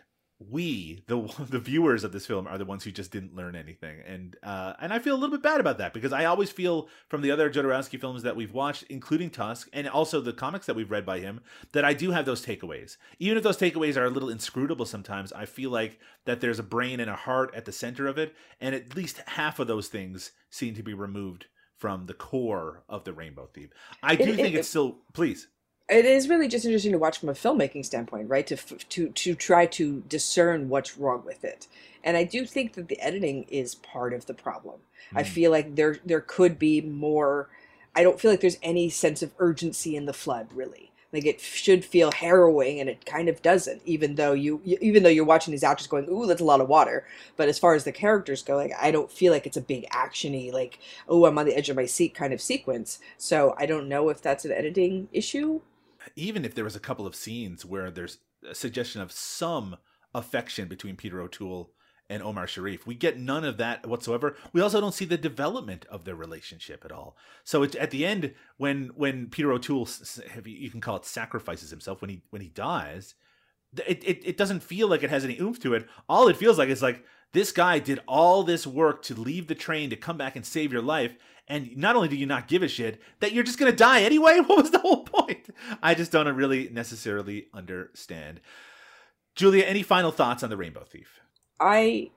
we 0.49 1.03
the 1.07 1.17
the 1.49 1.59
viewers 1.59 2.03
of 2.03 2.11
this 2.11 2.25
film 2.25 2.47
are 2.47 2.57
the 2.57 2.65
ones 2.65 2.83
who 2.83 2.91
just 2.91 3.11
didn't 3.11 3.35
learn 3.35 3.55
anything. 3.55 3.99
And 4.05 4.35
uh 4.43 4.73
and 4.79 4.93
I 4.93 4.99
feel 4.99 5.13
a 5.15 5.17
little 5.17 5.35
bit 5.35 5.43
bad 5.43 5.59
about 5.59 5.77
that 5.79 5.93
because 5.93 6.13
I 6.13 6.25
always 6.25 6.49
feel 6.51 6.87
from 7.09 7.21
the 7.21 7.31
other 7.31 7.49
Jodorowsky 7.49 7.99
films 7.99 8.23
that 8.23 8.35
we've 8.35 8.53
watched 8.53 8.83
including 8.89 9.29
Tusk 9.29 9.69
and 9.73 9.87
also 9.87 10.21
the 10.21 10.33
comics 10.33 10.65
that 10.65 10.75
we've 10.75 10.91
read 10.91 11.05
by 11.05 11.19
him 11.19 11.41
that 11.71 11.85
I 11.85 11.93
do 11.93 12.11
have 12.11 12.25
those 12.25 12.45
takeaways. 12.45 12.97
Even 13.19 13.37
if 13.37 13.43
those 13.43 13.57
takeaways 13.57 13.97
are 13.97 14.05
a 14.05 14.09
little 14.09 14.29
inscrutable 14.29 14.85
sometimes 14.85 15.31
I 15.33 15.45
feel 15.45 15.69
like 15.69 15.99
that 16.25 16.41
there's 16.41 16.59
a 16.59 16.63
brain 16.63 16.99
and 16.99 17.09
a 17.09 17.15
heart 17.15 17.53
at 17.55 17.65
the 17.65 17.71
center 17.71 18.07
of 18.07 18.17
it 18.17 18.35
and 18.61 18.73
at 18.75 18.95
least 18.95 19.21
half 19.27 19.59
of 19.59 19.67
those 19.67 19.87
things 19.87 20.31
seem 20.49 20.75
to 20.75 20.83
be 20.83 20.93
removed 20.93 21.45
from 21.77 22.05
the 22.05 22.13
core 22.13 22.83
of 22.87 23.03
the 23.03 23.13
Rainbow 23.13 23.47
Thief 23.53 23.69
I 24.01 24.15
do 24.15 24.23
It- 24.23 24.35
think 24.35 24.55
it- 24.55 24.59
it's 24.59 24.69
still 24.69 24.99
please 25.13 25.47
it 25.89 26.05
is 26.05 26.29
really 26.29 26.47
just 26.47 26.65
interesting 26.65 26.91
to 26.93 26.97
watch 26.97 27.19
from 27.19 27.29
a 27.29 27.33
filmmaking 27.33 27.85
standpoint, 27.85 28.29
right? 28.29 28.47
To 28.47 28.55
to 28.57 29.09
to 29.09 29.35
try 29.35 29.65
to 29.67 30.01
discern 30.07 30.69
what's 30.69 30.97
wrong 30.97 31.23
with 31.25 31.43
it, 31.43 31.67
and 32.03 32.17
I 32.17 32.23
do 32.23 32.45
think 32.45 32.73
that 32.73 32.87
the 32.87 32.99
editing 32.99 33.43
is 33.49 33.75
part 33.75 34.13
of 34.13 34.25
the 34.25 34.33
problem. 34.33 34.81
I 35.13 35.23
Mm. 35.23 35.27
feel 35.27 35.51
like 35.51 35.75
there 35.75 35.97
there 36.05 36.21
could 36.21 36.57
be 36.57 36.81
more. 36.81 37.49
I 37.95 38.03
don't 38.03 38.19
feel 38.19 38.31
like 38.31 38.41
there's 38.41 38.57
any 38.63 38.89
sense 38.89 39.21
of 39.21 39.31
urgency 39.39 39.95
in 39.95 40.05
the 40.05 40.13
flood, 40.13 40.47
really. 40.53 40.91
Like 41.13 41.25
it 41.25 41.39
should 41.39 41.85
feel 41.85 42.11
harrowing, 42.11 42.79
and 42.79 42.89
it 42.89 43.05
kind 43.05 43.29
of 43.29 43.41
doesn't. 43.41 43.81
Even 43.85 44.15
though 44.15 44.33
you, 44.33 44.61
you 44.65 44.77
even 44.81 45.03
though 45.03 45.09
you're 45.09 45.23
watching 45.23 45.51
these 45.51 45.63
actors 45.63 45.87
going, 45.87 46.09
"Ooh, 46.09 46.25
that's 46.25 46.41
a 46.41 46.45
lot 46.45 46.61
of 46.61 46.67
water," 46.67 47.05
but 47.37 47.47
as 47.47 47.59
far 47.59 47.73
as 47.75 47.83
the 47.85 47.91
characters 47.91 48.41
go, 48.43 48.55
like 48.57 48.73
I 48.79 48.91
don't 48.91 49.11
feel 49.11 49.31
like 49.31 49.45
it's 49.47 49.55
a 49.57 49.61
big 49.61 49.87
actiony, 49.91 50.51
like 50.51 50.79
"Oh, 51.07 51.25
I'm 51.25 51.37
on 51.37 51.45
the 51.45 51.55
edge 51.55 51.69
of 51.69 51.75
my 51.77 51.85
seat" 51.85 52.13
kind 52.15 52.33
of 52.33 52.41
sequence. 52.41 52.99
So 53.17 53.53
I 53.57 53.65
don't 53.65 53.87
know 53.87 54.09
if 54.09 54.21
that's 54.21 54.45
an 54.45 54.51
editing 54.51 55.07
issue. 55.13 55.61
Even 56.15 56.45
if 56.45 56.55
there 56.55 56.63
was 56.63 56.75
a 56.75 56.79
couple 56.79 57.07
of 57.07 57.15
scenes 57.15 57.65
where 57.65 57.91
there's 57.91 58.19
a 58.49 58.55
suggestion 58.55 59.01
of 59.01 59.11
some 59.11 59.77
affection 60.13 60.67
between 60.67 60.95
Peter 60.95 61.21
O'Toole 61.21 61.71
and 62.09 62.21
Omar 62.21 62.47
Sharif, 62.47 62.85
we 62.85 62.95
get 62.95 63.19
none 63.19 63.43
of 63.43 63.57
that 63.57 63.87
whatsoever. 63.87 64.35
We 64.53 64.61
also 64.61 64.79
don't 64.79 64.93
see 64.93 65.05
the 65.05 65.17
development 65.17 65.85
of 65.89 66.05
their 66.05 66.15
relationship 66.15 66.85
at 66.85 66.91
all. 66.91 67.17
So 67.43 67.63
it's 67.63 67.75
at 67.75 67.91
the 67.91 68.05
end 68.05 68.33
when 68.57 68.91
when 68.95 69.27
Peter 69.27 69.51
O'Toole, 69.51 69.89
you 70.45 70.69
can 70.69 70.81
call 70.81 70.97
it, 70.97 71.05
sacrifices 71.05 71.69
himself 71.71 72.01
when 72.01 72.09
he 72.09 72.21
when 72.29 72.41
he 72.41 72.49
dies. 72.49 73.15
It, 73.85 74.03
it, 74.05 74.21
it 74.25 74.37
doesn't 74.37 74.63
feel 74.63 74.87
like 74.87 75.03
it 75.03 75.09
has 75.09 75.25
any 75.25 75.37
oomph 75.37 75.59
to 75.61 75.73
it. 75.73 75.87
All 76.07 76.29
it 76.29 76.37
feels 76.37 76.57
like 76.57 76.69
is 76.69 76.81
like 76.81 77.03
this 77.33 77.51
guy 77.51 77.79
did 77.79 77.99
all 78.07 78.43
this 78.43 78.65
work 78.65 79.01
to 79.03 79.13
leave 79.13 79.47
the 79.47 79.55
train 79.55 79.89
to 79.89 79.97
come 79.97 80.17
back 80.17 80.37
and 80.37 80.45
save 80.45 80.71
your 80.71 80.81
life, 80.81 81.17
and 81.47 81.75
not 81.77 81.95
only 81.95 82.07
do 82.07 82.15
you 82.15 82.25
not 82.25 82.47
give 82.47 82.63
a 82.63 82.67
shit 82.67 83.01
that 83.19 83.31
you're 83.31 83.43
just 83.43 83.59
gonna 83.59 83.71
die 83.71 84.01
anyway. 84.01 84.39
What 84.45 84.57
was 84.57 84.71
the 84.71 84.79
whole 84.79 85.03
point? 85.03 85.49
I 85.81 85.93
just 85.93 86.11
don't 86.11 86.27
really 86.35 86.69
necessarily 86.69 87.47
understand. 87.53 88.41
Julia, 89.35 89.63
any 89.65 89.83
final 89.83 90.11
thoughts 90.11 90.43
on 90.43 90.49
the 90.49 90.57
Rainbow 90.57 90.83
Thief? 90.83 91.19
I 91.59 92.11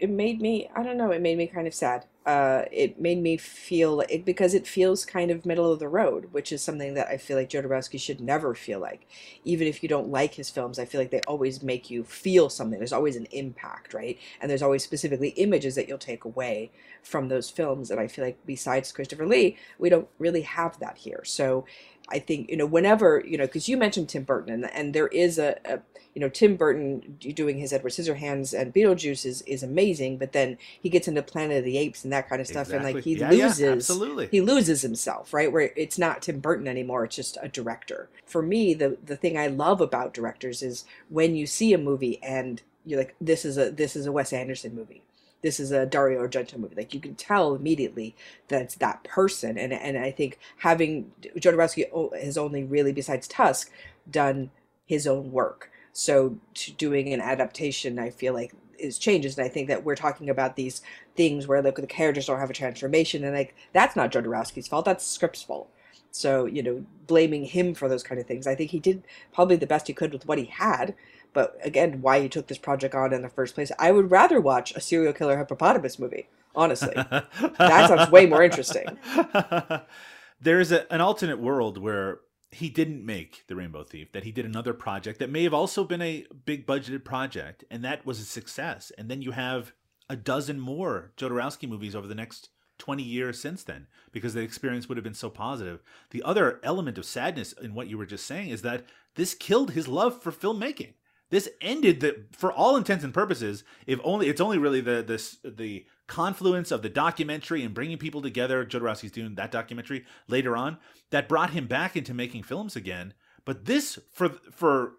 it 0.00 0.10
made 0.10 0.40
me 0.40 0.68
I 0.74 0.82
don't 0.82 0.96
know, 0.96 1.10
it 1.10 1.22
made 1.22 1.38
me 1.38 1.46
kind 1.46 1.66
of 1.66 1.74
sad. 1.74 2.06
Uh 2.26 2.64
it 2.72 2.98
made 3.00 3.20
me 3.22 3.36
feel 3.36 4.00
it 4.02 4.24
because 4.24 4.54
it 4.54 4.66
feels 4.66 5.04
kind 5.04 5.30
of 5.30 5.44
middle 5.44 5.70
of 5.70 5.78
the 5.78 5.88
road, 5.88 6.28
which 6.32 6.52
is 6.52 6.62
something 6.62 6.94
that 6.94 7.08
I 7.08 7.18
feel 7.18 7.36
like 7.36 7.50
Jodorowsky 7.50 8.00
should 8.00 8.20
never 8.20 8.54
feel 8.54 8.80
like. 8.80 9.06
Even 9.44 9.66
if 9.68 9.82
you 9.82 9.88
don't 9.88 10.08
like 10.10 10.34
his 10.34 10.48
films, 10.50 10.78
I 10.78 10.86
feel 10.86 11.00
like 11.00 11.10
they 11.10 11.20
always 11.26 11.62
make 11.62 11.90
you 11.90 12.02
feel 12.04 12.48
something. 12.48 12.78
There's 12.78 12.92
always 12.92 13.16
an 13.16 13.26
impact, 13.30 13.92
right? 13.92 14.18
And 14.40 14.50
there's 14.50 14.62
always 14.62 14.82
specifically 14.82 15.30
images 15.30 15.74
that 15.74 15.86
you'll 15.88 15.98
take 15.98 16.24
away 16.24 16.70
from 17.02 17.28
those 17.28 17.50
films 17.50 17.90
and 17.90 18.00
I 18.00 18.06
feel 18.08 18.24
like 18.24 18.38
besides 18.46 18.92
Christopher 18.92 19.26
Lee, 19.26 19.56
we 19.78 19.90
don't 19.90 20.08
really 20.18 20.42
have 20.42 20.78
that 20.80 20.96
here. 20.98 21.22
So 21.24 21.66
I 22.08 22.18
think 22.18 22.50
you 22.50 22.56
know 22.56 22.66
whenever 22.66 23.22
you 23.26 23.38
know 23.38 23.46
because 23.46 23.68
you 23.68 23.76
mentioned 23.76 24.08
Tim 24.08 24.24
Burton 24.24 24.52
and 24.52 24.70
and 24.72 24.94
there 24.94 25.08
is 25.08 25.38
a, 25.38 25.58
a 25.64 25.80
you 26.14 26.20
know 26.20 26.28
Tim 26.28 26.56
Burton 26.56 27.18
doing 27.18 27.58
his 27.58 27.72
Edward 27.72 27.90
Scissorhands 27.90 28.58
and 28.58 28.74
Beetlejuice 28.74 29.24
is 29.24 29.42
is 29.42 29.62
amazing, 29.62 30.18
but 30.18 30.32
then 30.32 30.58
he 30.80 30.88
gets 30.88 31.08
into 31.08 31.22
Planet 31.22 31.58
of 31.58 31.64
the 31.64 31.78
Apes 31.78 32.04
and 32.04 32.12
that 32.12 32.28
kind 32.28 32.40
of 32.40 32.46
stuff, 32.46 32.70
and 32.70 32.84
like 32.84 33.02
he 33.04 33.12
Exactly. 33.12 33.38
Yeah, 33.38 33.42
yeah, 33.42 33.48
loses 33.48 33.68
absolutely. 33.68 34.28
he 34.30 34.40
loses 34.40 34.82
himself, 34.82 35.32
right? 35.32 35.50
Where 35.50 35.72
it's 35.76 35.98
not 35.98 36.22
Tim 36.22 36.40
Burton 36.40 36.68
anymore; 36.68 37.04
it's 37.04 37.16
just 37.16 37.38
a 37.42 37.48
director. 37.48 38.08
For 38.26 38.42
me, 38.42 38.74
the 38.74 38.96
the 39.04 39.16
thing 39.16 39.38
I 39.38 39.46
love 39.46 39.80
about 39.80 40.14
directors 40.14 40.62
is 40.62 40.84
when 41.08 41.34
you 41.34 41.46
see 41.46 41.72
a 41.72 41.78
movie 41.78 42.22
and 42.22 42.62
you're 42.84 42.98
like, 42.98 43.14
this 43.20 43.44
is 43.44 43.56
a 43.56 43.70
this 43.70 43.96
is 43.96 44.06
a 44.06 44.12
Wes 44.12 44.32
Anderson 44.32 44.74
movie 44.74 45.02
this 45.44 45.60
is 45.60 45.72
a 45.72 45.84
Dario 45.84 46.26
Argento 46.26 46.56
movie. 46.56 46.74
Like 46.74 46.94
you 46.94 47.00
can 47.00 47.14
tell 47.16 47.54
immediately 47.54 48.16
that 48.48 48.62
it's 48.62 48.76
that 48.76 49.04
person. 49.04 49.58
And 49.58 49.74
and 49.74 49.98
I 49.98 50.10
think 50.10 50.38
having 50.56 51.12
Jodorowsky 51.36 51.84
has 52.18 52.38
only 52.38 52.64
really, 52.64 52.92
besides 52.92 53.28
Tusk, 53.28 53.70
done 54.10 54.50
his 54.86 55.06
own 55.06 55.30
work. 55.32 55.70
So 55.92 56.38
doing 56.78 57.12
an 57.12 57.20
adaptation, 57.20 57.98
I 57.98 58.08
feel 58.08 58.32
like 58.32 58.54
is 58.78 58.98
changes. 58.98 59.36
And 59.36 59.44
I 59.44 59.50
think 59.50 59.68
that 59.68 59.84
we're 59.84 59.96
talking 59.96 60.30
about 60.30 60.56
these 60.56 60.80
things 61.14 61.46
where 61.46 61.60
like 61.60 61.76
the 61.76 61.86
characters 61.86 62.26
don't 62.26 62.40
have 62.40 62.50
a 62.50 62.54
transformation, 62.54 63.22
and 63.22 63.34
like 63.34 63.54
that's 63.74 63.94
not 63.94 64.12
Jodorowsky's 64.12 64.66
fault. 64.66 64.86
That's 64.86 65.06
script's 65.06 65.42
fault. 65.42 65.68
So 66.10 66.46
you 66.46 66.62
know, 66.62 66.86
blaming 67.06 67.44
him 67.44 67.74
for 67.74 67.86
those 67.86 68.02
kind 68.02 68.18
of 68.18 68.26
things, 68.26 68.46
I 68.46 68.54
think 68.54 68.70
he 68.70 68.80
did 68.80 69.02
probably 69.34 69.56
the 69.56 69.66
best 69.66 69.88
he 69.88 69.92
could 69.92 70.14
with 70.14 70.26
what 70.26 70.38
he 70.38 70.46
had. 70.46 70.94
But 71.34 71.58
again, 71.62 72.00
why 72.00 72.20
he 72.20 72.28
took 72.30 72.46
this 72.46 72.58
project 72.58 72.94
on 72.94 73.12
in 73.12 73.20
the 73.20 73.28
first 73.28 73.54
place, 73.54 73.70
I 73.78 73.90
would 73.92 74.10
rather 74.10 74.40
watch 74.40 74.74
a 74.74 74.80
serial 74.80 75.12
killer 75.12 75.36
hippopotamus 75.36 75.98
movie. 75.98 76.28
Honestly, 76.54 76.94
that 76.94 77.88
sounds 77.88 78.10
way 78.10 78.24
more 78.24 78.42
interesting. 78.42 78.86
there 80.40 80.60
is 80.60 80.72
a, 80.72 80.90
an 80.92 81.00
alternate 81.00 81.40
world 81.40 81.76
where 81.76 82.20
he 82.52 82.70
didn't 82.70 83.04
make 83.04 83.44
the 83.48 83.56
Rainbow 83.56 83.82
Thief, 83.82 84.12
that 84.12 84.22
he 84.22 84.30
did 84.30 84.46
another 84.46 84.72
project 84.72 85.18
that 85.18 85.30
may 85.30 85.42
have 85.42 85.52
also 85.52 85.82
been 85.84 86.00
a 86.00 86.24
big 86.44 86.66
budgeted 86.66 87.04
project, 87.04 87.64
and 87.70 87.84
that 87.84 88.06
was 88.06 88.20
a 88.20 88.24
success. 88.24 88.92
And 88.96 89.10
then 89.10 89.20
you 89.20 89.32
have 89.32 89.72
a 90.08 90.16
dozen 90.16 90.60
more 90.60 91.12
Jodorowsky 91.16 91.68
movies 91.68 91.96
over 91.96 92.06
the 92.06 92.14
next 92.14 92.50
20 92.78 93.02
years 93.02 93.40
since 93.40 93.62
then 93.62 93.86
because 94.12 94.34
the 94.34 94.40
experience 94.40 94.88
would 94.88 94.96
have 94.96 95.04
been 95.04 95.14
so 95.14 95.30
positive. 95.30 95.82
The 96.10 96.22
other 96.22 96.60
element 96.62 96.98
of 96.98 97.04
sadness 97.04 97.52
in 97.52 97.74
what 97.74 97.88
you 97.88 97.98
were 97.98 98.06
just 98.06 98.26
saying 98.26 98.50
is 98.50 98.62
that 98.62 98.84
this 99.14 99.34
killed 99.34 99.72
his 99.72 99.88
love 99.88 100.22
for 100.22 100.32
filmmaking. 100.32 100.94
This 101.30 101.48
ended 101.60 102.00
the 102.00 102.24
for 102.32 102.52
all 102.52 102.76
intents 102.76 103.02
and 103.02 103.14
purposes, 103.14 103.64
if 103.86 103.98
only 104.04 104.28
it's 104.28 104.40
only 104.40 104.58
really 104.58 104.80
the 104.80 105.02
this 105.02 105.38
the 105.44 105.86
confluence 106.06 106.70
of 106.70 106.82
the 106.82 106.88
documentary 106.88 107.62
and 107.62 107.74
bringing 107.74 107.98
people 107.98 108.20
together, 108.20 108.64
Jodorowsky's 108.64 109.10
doing 109.10 109.34
that 109.34 109.50
documentary 109.50 110.04
later 110.28 110.56
on, 110.56 110.78
that 111.10 111.28
brought 111.28 111.50
him 111.50 111.66
back 111.66 111.96
into 111.96 112.12
making 112.12 112.42
films 112.42 112.76
again. 112.76 113.14
But 113.44 113.64
this 113.64 113.98
for 114.12 114.30
for 114.52 114.92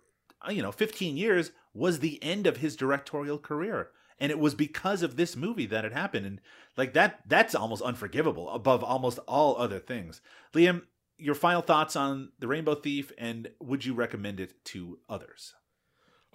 uh, 0.48 0.52
you 0.52 0.62
know 0.62 0.72
15 0.72 1.16
years 1.16 1.52
was 1.74 2.00
the 2.00 2.22
end 2.24 2.48
of 2.48 2.58
his 2.58 2.76
directorial 2.76 3.38
career. 3.38 3.90
And 4.18 4.32
it 4.32 4.40
was 4.40 4.56
because 4.56 5.04
of 5.04 5.18
this 5.18 5.36
movie 5.36 5.66
that 5.66 5.84
it 5.84 5.92
happened. 5.92 6.26
And 6.26 6.42
like 6.76 6.94
that 6.94 7.20
that's 7.28 7.54
almost 7.54 7.84
unforgivable 7.84 8.50
above 8.50 8.84
almost 8.84 9.20
all 9.28 9.58
other 9.58 9.80
things. 9.80 10.22
Liam 10.54 10.84
your 11.18 11.36
final 11.36 11.62
thoughts 11.62 11.96
on 11.96 12.32
the 12.40 12.48
rainbow 12.48 12.76
thief 12.76 13.12
and 13.18 13.50
would 13.62 13.86
you 13.86 13.94
recommend 13.94 14.40
it 14.40 14.66
to 14.66 15.00
others 15.08 15.54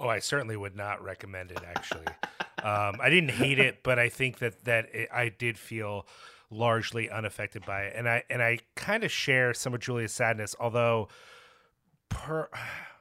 Oh, 0.00 0.08
I 0.08 0.18
certainly 0.18 0.56
would 0.56 0.74
not 0.74 1.04
recommend 1.04 1.50
it. 1.50 1.60
Actually, 1.62 2.06
um, 2.62 2.96
I 3.00 3.10
didn't 3.10 3.32
hate 3.32 3.58
it, 3.58 3.82
but 3.82 3.98
I 3.98 4.08
think 4.08 4.38
that 4.38 4.64
that 4.64 4.94
it, 4.94 5.08
I 5.12 5.28
did 5.28 5.58
feel 5.58 6.06
largely 6.50 7.10
unaffected 7.10 7.66
by 7.66 7.82
it, 7.82 7.92
and 7.94 8.08
I 8.08 8.24
and 8.30 8.42
I 8.42 8.60
kind 8.74 9.04
of 9.04 9.12
share 9.12 9.52
some 9.52 9.74
of 9.74 9.80
Julia's 9.80 10.12
sadness. 10.12 10.56
Although, 10.58 11.08
per, 12.08 12.48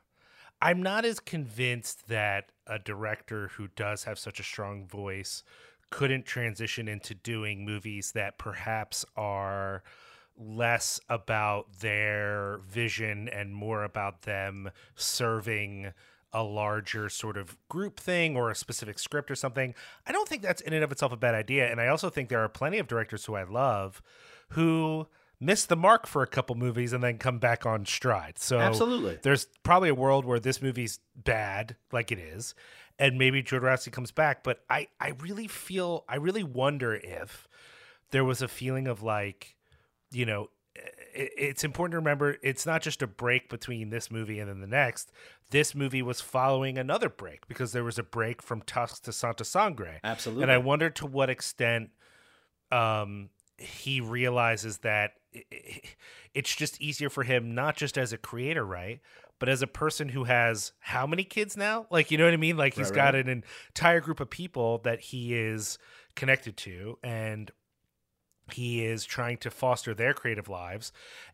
I'm 0.62 0.84
not 0.84 1.06
as 1.06 1.22
convinced 1.22 2.10
that 2.10 2.52
a 2.68 2.78
director 2.78 3.48
who 3.56 3.70
does 3.70 4.04
have 4.04 4.20
such 4.20 4.42
a 4.42 4.44
strong 4.44 4.86
voice 4.86 5.42
couldn't 5.90 6.26
transition 6.26 6.88
into 6.90 7.16
doing 7.16 7.66
movies 7.66 8.12
that 8.12 8.38
perhaps 8.38 9.06
are 9.16 9.84
less 10.38 11.00
about 11.10 11.80
their 11.80 12.60
vision 12.68 13.28
and 13.30 13.54
more 13.54 13.84
about 13.84 14.24
them 14.24 14.70
serving 14.96 15.94
a 16.34 16.44
larger 16.44 17.10
sort 17.10 17.38
of 17.38 17.58
group 17.70 18.00
thing 18.00 18.36
or 18.36 18.50
a 18.52 18.56
specific 18.56 19.00
script 19.00 19.32
or 19.32 19.36
something. 19.36 19.74
I 20.06 20.12
don't 20.12 20.28
think 20.28 20.42
that's 20.42 20.62
in 20.62 20.74
and 20.74 20.84
of 20.84 20.92
itself 20.92 21.12
a 21.12 21.18
bad 21.18 21.36
idea. 21.36 21.70
And 21.72 21.82
I 21.82 21.88
also 21.88 22.10
think 22.10 22.30
there 22.30 22.44
are 22.44 22.50
plenty 22.50 22.78
of 22.78 22.88
directors 22.88 23.26
who 23.26 23.36
I 23.36 23.44
love 23.44 24.02
who 24.50 25.08
miss 25.40 25.66
the 25.66 25.76
mark 25.76 26.06
for 26.06 26.22
a 26.22 26.28
couple 26.28 26.56
movies 26.56 26.94
and 26.94 27.04
then 27.04 27.18
come 27.18 27.40
back 27.40 27.66
on 27.66 27.86
stride. 27.86 28.38
So 28.38 28.60
Absolutely. 28.60 29.20
there's 29.22 29.48
probably 29.64 29.90
a 29.90 29.96
world 29.96 30.26
where 30.26 30.40
this 30.40 30.62
movie's 30.62 31.00
bad, 31.16 31.78
like 31.92 32.12
it 32.12 32.20
is, 32.20 32.56
and 32.98 33.18
maybe 33.18 33.42
Jodorowsky 33.42 33.92
comes 33.92 34.12
back. 34.12 34.44
But 34.44 34.62
I, 34.70 34.88
I 35.00 35.14
really 35.20 35.48
feel, 35.48 36.04
I 36.10 36.16
really 36.16 36.44
wonder 36.44 36.94
if 36.96 37.48
there 38.12 38.26
was 38.26 38.42
a 38.42 38.48
feeling 38.48 38.88
of 38.88 39.02
like, 39.02 39.56
you 40.12 40.26
know, 40.26 40.50
it's 41.14 41.64
important 41.64 41.94
to 41.94 41.98
remember 41.98 42.38
it's 42.42 42.66
not 42.66 42.82
just 42.82 43.02
a 43.02 43.08
break 43.08 43.50
between 43.50 43.90
this 43.90 44.10
movie 44.12 44.40
and 44.40 44.50
then 44.50 44.62
the 44.62 44.68
next. 44.68 45.12
This 45.52 45.74
movie 45.74 46.02
was 46.02 46.22
following 46.22 46.78
another 46.78 47.10
break 47.10 47.48
because 47.48 47.72
there 47.72 47.84
was 47.84 47.98
a 47.98 48.04
break 48.04 48.42
from 48.42 48.62
Tusk 48.62 49.04
to 49.04 49.12
Santa 49.12 49.44
Sangre. 49.44 50.00
Absolutely. 50.04 50.44
And 50.44 50.52
I 50.52 50.58
wonder 50.58 50.90
to 50.92 51.06
what 51.06 51.30
extent 51.30 51.90
um, 52.72 53.30
he 53.58 54.00
realizes 54.02 54.80
that 54.80 55.14
it's 56.34 56.56
just 56.56 56.80
easier 56.82 57.10
for 57.10 57.24
him, 57.24 57.54
not 57.54 57.76
just 57.76 57.98
as 57.98 58.14
a 58.14 58.18
creator, 58.18 58.66
right? 58.66 59.00
But 59.40 59.50
as 59.50 59.62
a 59.62 59.68
person 59.68 60.10
who 60.10 60.26
has 60.26 60.74
how 60.80 61.08
many 61.08 61.24
kids 61.24 61.56
now? 61.56 61.88
Like, 61.90 62.12
you 62.12 62.18
know 62.18 62.26
what 62.26 62.34
I 62.34 62.38
mean? 62.38 62.58
Like, 62.58 62.74
he's 62.76 62.90
Right, 62.90 62.96
got 62.96 63.14
right. 63.14 63.26
an 63.28 63.44
entire 63.70 64.02
group 64.02 64.20
of 64.20 64.30
people 64.30 64.80
that 64.80 65.00
he 65.00 65.34
is 65.34 65.78
connected 66.16 66.58
to. 66.58 66.98
And 67.04 67.50
he 68.50 68.86
is 68.86 69.06
trying 69.06 69.38
to 69.38 69.52
foster 69.52 69.94
their 69.94 70.14
creative 70.14 70.50
lives. 70.50 70.92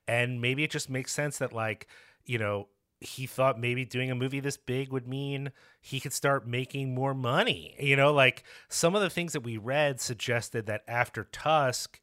And 0.07 0.41
maybe 0.41 0.63
it 0.63 0.71
just 0.71 0.89
makes 0.89 1.13
sense 1.13 1.37
that 1.37 1.53
like 1.53 1.87
you 2.25 2.37
know 2.37 2.67
he 3.01 3.27
thought 3.27 3.59
maybe 3.59 3.85
doing 3.85 4.09
a 4.09 4.15
movie 4.15 4.39
this 4.39 4.57
big 4.57 4.91
would 4.91 5.07
mean 5.07 5.51
he 5.81 5.99
could 5.99 6.13
start 6.13 6.47
making 6.47 6.93
more 6.93 7.13
money. 7.13 7.75
You 7.79 7.95
know 7.95 8.13
like 8.13 8.43
some 8.69 8.95
of 8.95 9.01
the 9.01 9.09
things 9.09 9.33
that 9.33 9.41
we 9.41 9.57
read 9.57 9.99
suggested 9.99 10.65
that 10.67 10.83
after 10.87 11.25
tusk 11.25 11.99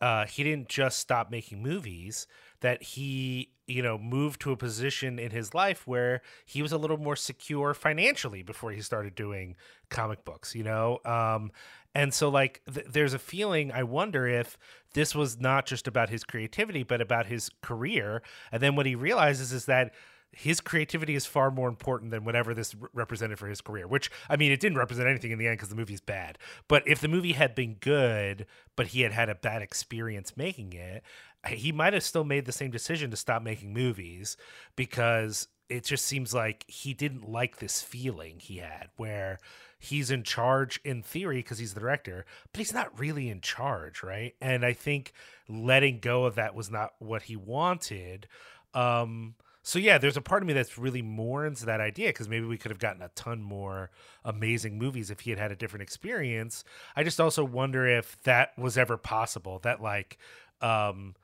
uh, 0.00 0.26
he 0.26 0.44
didn't 0.44 0.68
just 0.68 0.98
stop 0.98 1.30
making 1.30 1.62
movies 1.62 2.26
that 2.60 2.82
he 2.82 3.50
you 3.66 3.82
know 3.82 3.98
moved 3.98 4.40
to 4.40 4.52
a 4.52 4.56
position 4.56 5.18
in 5.18 5.30
his 5.30 5.54
life 5.54 5.86
where 5.86 6.20
he 6.44 6.62
was 6.62 6.72
a 6.72 6.78
little 6.78 6.98
more 6.98 7.16
secure 7.16 7.74
financially 7.74 8.42
before 8.42 8.70
he 8.72 8.80
started 8.80 9.14
doing 9.14 9.56
comic 9.88 10.24
books 10.24 10.54
you 10.54 10.62
know? 10.62 10.98
Um, 11.04 11.50
and 11.96 12.14
so 12.14 12.28
like 12.28 12.62
th- 12.72 12.86
there's 12.88 13.14
a 13.14 13.18
feeling 13.18 13.72
i 13.72 13.82
wonder 13.82 14.26
if 14.26 14.56
this 14.96 15.14
was 15.14 15.38
not 15.38 15.66
just 15.66 15.86
about 15.86 16.08
his 16.08 16.24
creativity 16.24 16.82
but 16.82 17.02
about 17.02 17.26
his 17.26 17.50
career. 17.60 18.22
And 18.50 18.62
then 18.62 18.74
what 18.74 18.86
he 18.86 18.94
realizes 18.94 19.52
is 19.52 19.66
that 19.66 19.92
his 20.32 20.60
creativity 20.60 21.14
is 21.14 21.24
far 21.24 21.50
more 21.50 21.68
important 21.68 22.10
than 22.10 22.24
whatever 22.24 22.52
this 22.52 22.74
re- 22.74 22.88
represented 22.92 23.38
for 23.38 23.48
his 23.48 23.60
career 23.60 23.86
which 23.86 24.10
i 24.28 24.36
mean 24.36 24.52
it 24.52 24.60
didn't 24.60 24.78
represent 24.78 25.08
anything 25.08 25.30
in 25.30 25.38
the 25.38 25.46
end 25.46 25.56
because 25.56 25.68
the 25.68 25.76
movie's 25.76 26.00
bad 26.00 26.38
but 26.68 26.86
if 26.86 27.00
the 27.00 27.08
movie 27.08 27.32
had 27.32 27.54
been 27.54 27.74
good 27.80 28.46
but 28.74 28.88
he 28.88 29.02
had 29.02 29.12
had 29.12 29.28
a 29.28 29.34
bad 29.34 29.62
experience 29.62 30.36
making 30.36 30.72
it 30.72 31.02
he 31.48 31.72
might 31.72 31.92
have 31.92 32.02
still 32.02 32.24
made 32.24 32.44
the 32.44 32.52
same 32.52 32.70
decision 32.70 33.10
to 33.10 33.16
stop 33.16 33.42
making 33.42 33.72
movies 33.72 34.36
because 34.74 35.48
it 35.68 35.84
just 35.84 36.06
seems 36.06 36.32
like 36.32 36.64
he 36.68 36.94
didn't 36.94 37.28
like 37.28 37.58
this 37.58 37.82
feeling 37.82 38.38
he 38.38 38.58
had 38.58 38.88
where 38.96 39.38
he's 39.78 40.10
in 40.10 40.22
charge 40.22 40.80
in 40.84 41.02
theory 41.02 41.38
because 41.38 41.58
he's 41.58 41.74
the 41.74 41.80
director, 41.80 42.24
but 42.52 42.58
he's 42.58 42.72
not 42.72 42.98
really 42.98 43.28
in 43.28 43.40
charge, 43.40 44.02
right? 44.02 44.34
And 44.40 44.64
I 44.64 44.72
think 44.72 45.12
letting 45.48 45.98
go 45.98 46.24
of 46.24 46.36
that 46.36 46.54
was 46.54 46.70
not 46.70 46.94
what 46.98 47.22
he 47.22 47.36
wanted. 47.36 48.26
Um, 48.74 49.34
so 49.68 49.80
yeah, 49.80 49.98
there's 49.98 50.16
a 50.16 50.20
part 50.20 50.42
of 50.44 50.46
me 50.46 50.52
that's 50.52 50.78
really 50.78 51.02
mourns 51.02 51.62
that 51.62 51.80
idea 51.80 52.10
because 52.10 52.28
maybe 52.28 52.46
we 52.46 52.56
could 52.56 52.70
have 52.70 52.78
gotten 52.78 53.02
a 53.02 53.08
ton 53.16 53.42
more 53.42 53.90
amazing 54.24 54.78
movies 54.78 55.10
if 55.10 55.20
he 55.20 55.30
had 55.30 55.40
had 55.40 55.50
a 55.50 55.56
different 55.56 55.82
experience. 55.82 56.62
I 56.94 57.02
just 57.02 57.20
also 57.20 57.42
wonder 57.44 57.84
if 57.84 58.16
that 58.22 58.56
was 58.56 58.78
ever 58.78 58.96
possible. 58.96 59.58
That 59.58 59.82
like, 59.82 60.18
um, 60.60 61.16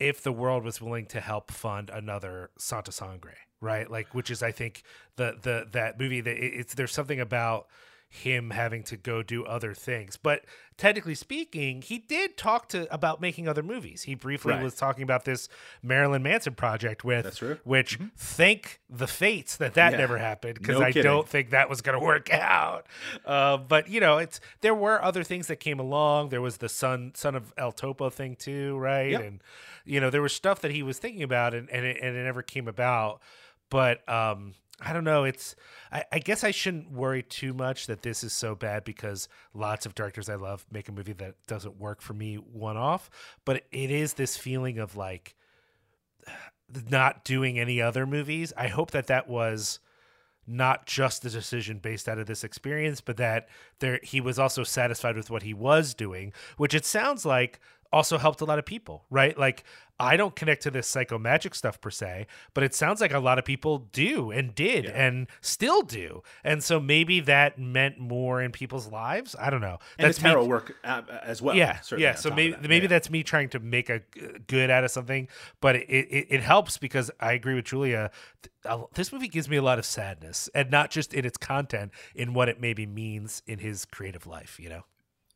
if 0.00 0.22
the 0.22 0.32
world 0.32 0.64
was 0.64 0.80
willing 0.80 1.06
to 1.06 1.20
help 1.20 1.50
fund 1.50 1.90
another 1.90 2.50
Santa 2.58 2.92
Sangre, 2.92 3.36
right? 3.60 3.90
Like, 3.90 4.14
which 4.14 4.30
is 4.30 4.42
I 4.42 4.50
think 4.52 4.82
the 5.16 5.36
the 5.40 5.66
that 5.72 5.98
movie 6.00 6.20
that 6.22 6.36
it- 6.36 6.54
it's 6.54 6.74
there's 6.74 6.92
something 6.92 7.20
about 7.20 7.68
him 8.12 8.50
having 8.50 8.82
to 8.82 8.96
go 8.96 9.22
do 9.22 9.44
other 9.44 9.72
things. 9.72 10.16
But 10.16 10.44
technically 10.76 11.14
speaking, 11.14 11.80
he 11.80 11.98
did 11.98 12.36
talk 12.36 12.68
to 12.70 12.92
about 12.92 13.20
making 13.20 13.46
other 13.46 13.62
movies. 13.62 14.02
He 14.02 14.16
briefly 14.16 14.52
Right. 14.54 14.62
was 14.64 14.74
talking 14.74 15.04
about 15.04 15.24
this 15.24 15.48
Marilyn 15.80 16.20
Manson 16.24 16.54
project 16.56 17.04
with 17.04 17.22
That's 17.22 17.36
true. 17.38 17.58
which 17.62 18.00
thank 18.16 18.80
the 18.90 19.06
fates 19.06 19.56
that 19.58 19.74
that 19.74 19.92
Yeah. 19.92 19.98
never 19.98 20.18
happened 20.18 20.54
because 20.58 20.80
No 20.80 20.84
I 20.84 20.88
kidding. 20.90 21.04
don't 21.04 21.28
think 21.28 21.50
that 21.50 21.70
was 21.70 21.82
going 21.82 21.96
to 22.00 22.04
work 22.04 22.28
out. 22.34 22.88
Uh, 23.24 23.56
but 23.58 23.88
you 23.88 24.00
know, 24.00 24.18
it's 24.18 24.40
there 24.60 24.74
were 24.74 25.00
other 25.00 25.22
things 25.22 25.46
that 25.46 25.56
came 25.60 25.78
along. 25.78 26.30
There 26.30 26.42
was 26.42 26.56
the 26.56 26.68
son 26.68 27.12
son 27.14 27.36
of 27.36 27.52
El 27.56 27.70
Topo 27.70 28.10
thing 28.10 28.34
too, 28.34 28.76
right? 28.78 29.12
Yep. 29.12 29.20
And 29.22 29.42
you 29.84 30.00
know, 30.00 30.10
there 30.10 30.22
was 30.22 30.32
stuff 30.32 30.60
that 30.62 30.72
he 30.72 30.82
was 30.82 30.98
thinking 30.98 31.22
about, 31.22 31.54
and 31.54 31.70
and 31.70 31.86
it, 31.86 31.98
and 32.02 32.16
it 32.16 32.24
never 32.24 32.42
came 32.42 32.66
about. 32.66 33.20
But 33.70 34.06
um, 34.08 34.54
I 34.80 34.92
don't 34.92 35.04
know. 35.04 35.24
It's 35.24 35.54
I, 35.92 36.04
I 36.12 36.18
guess 36.18 36.42
I 36.42 36.50
shouldn't 36.50 36.90
worry 36.90 37.22
too 37.22 37.52
much 37.52 37.86
that 37.86 38.02
this 38.02 38.24
is 38.24 38.32
so 38.32 38.54
bad 38.54 38.84
because 38.84 39.28
lots 39.52 39.86
of 39.86 39.94
directors 39.94 40.28
I 40.28 40.36
love 40.36 40.64
make 40.70 40.88
a 40.88 40.92
movie 40.92 41.12
that 41.14 41.34
doesn't 41.46 41.78
work 41.78 42.00
for 42.00 42.14
me 42.14 42.36
one 42.36 42.76
off. 42.76 43.10
But 43.44 43.64
it 43.70 43.90
is 43.90 44.14
this 44.14 44.36
feeling 44.36 44.78
of 44.78 44.96
like 44.96 45.34
not 46.90 47.24
doing 47.24 47.58
any 47.58 47.80
other 47.80 48.06
movies. 48.06 48.52
I 48.56 48.68
hope 48.68 48.92
that 48.92 49.08
that 49.08 49.28
was 49.28 49.80
not 50.46 50.86
just 50.86 51.22
the 51.22 51.30
decision 51.30 51.78
based 51.78 52.08
out 52.08 52.18
of 52.18 52.26
this 52.26 52.42
experience, 52.42 53.00
but 53.00 53.16
that 53.18 53.48
there 53.78 54.00
he 54.02 54.20
was 54.20 54.38
also 54.38 54.64
satisfied 54.64 55.16
with 55.16 55.30
what 55.30 55.42
he 55.42 55.54
was 55.54 55.94
doing, 55.94 56.32
which 56.56 56.74
it 56.74 56.84
sounds 56.84 57.24
like 57.24 57.60
also 57.92 58.18
helped 58.18 58.40
a 58.40 58.44
lot 58.44 58.58
of 58.58 58.64
people, 58.64 59.04
right? 59.10 59.36
Like 59.38 59.64
I 59.98 60.16
don't 60.16 60.34
connect 60.34 60.62
to 60.62 60.70
this 60.70 60.86
psycho 60.86 61.18
magic 61.18 61.54
stuff 61.54 61.80
per 61.80 61.90
se, 61.90 62.26
but 62.54 62.64
it 62.64 62.74
sounds 62.74 63.00
like 63.02 63.12
a 63.12 63.18
lot 63.18 63.38
of 63.38 63.44
people 63.44 63.88
do 63.92 64.30
and 64.30 64.54
did 64.54 64.86
and 64.86 65.26
still 65.42 65.82
do. 65.82 66.22
And 66.42 66.62
so 66.64 66.80
maybe 66.80 67.20
that 67.20 67.58
meant 67.58 67.98
more 67.98 68.40
in 68.40 68.50
people's 68.52 68.86
lives. 68.90 69.36
I 69.38 69.50
don't 69.50 69.60
know. 69.60 69.78
and 69.98 70.08
me- 70.08 70.12
tarot 70.14 70.44
work 70.46 70.76
uh, 70.84 71.02
as 71.22 71.42
well 71.42 71.54
yeah, 71.54 71.80
yeah. 71.98 72.14
So 72.14 72.30
maybe 72.30 72.52
that. 72.52 72.62
maybe 72.62 72.84
Yeah. 72.84 72.88
that's 72.88 73.10
me 73.10 73.22
trying 73.22 73.48
to 73.50 73.58
make 73.58 73.90
a 73.90 74.00
good 74.46 74.70
out 74.70 74.84
of 74.84 74.90
something, 74.90 75.28
but 75.60 75.76
it, 75.76 75.82
it 75.88 76.26
it 76.30 76.40
helps 76.42 76.78
because 76.78 77.10
I 77.20 77.32
agree 77.32 77.54
with 77.54 77.64
Julia. 77.66 78.10
This 78.94 79.12
movie 79.12 79.28
gives 79.28 79.48
me 79.48 79.56
a 79.56 79.62
lot 79.62 79.78
of 79.78 79.84
sadness, 79.84 80.48
and 80.54 80.70
not 80.70 80.90
just 80.90 81.12
in 81.12 81.24
its 81.24 81.36
content, 81.38 81.92
in 82.14 82.34
what 82.34 82.48
it 82.48 82.60
maybe 82.60 82.86
means 82.86 83.42
in 83.46 83.58
his 83.58 83.84
creative 83.84 84.26
life. 84.26 84.58
You 84.60 84.68
know. 84.68 84.84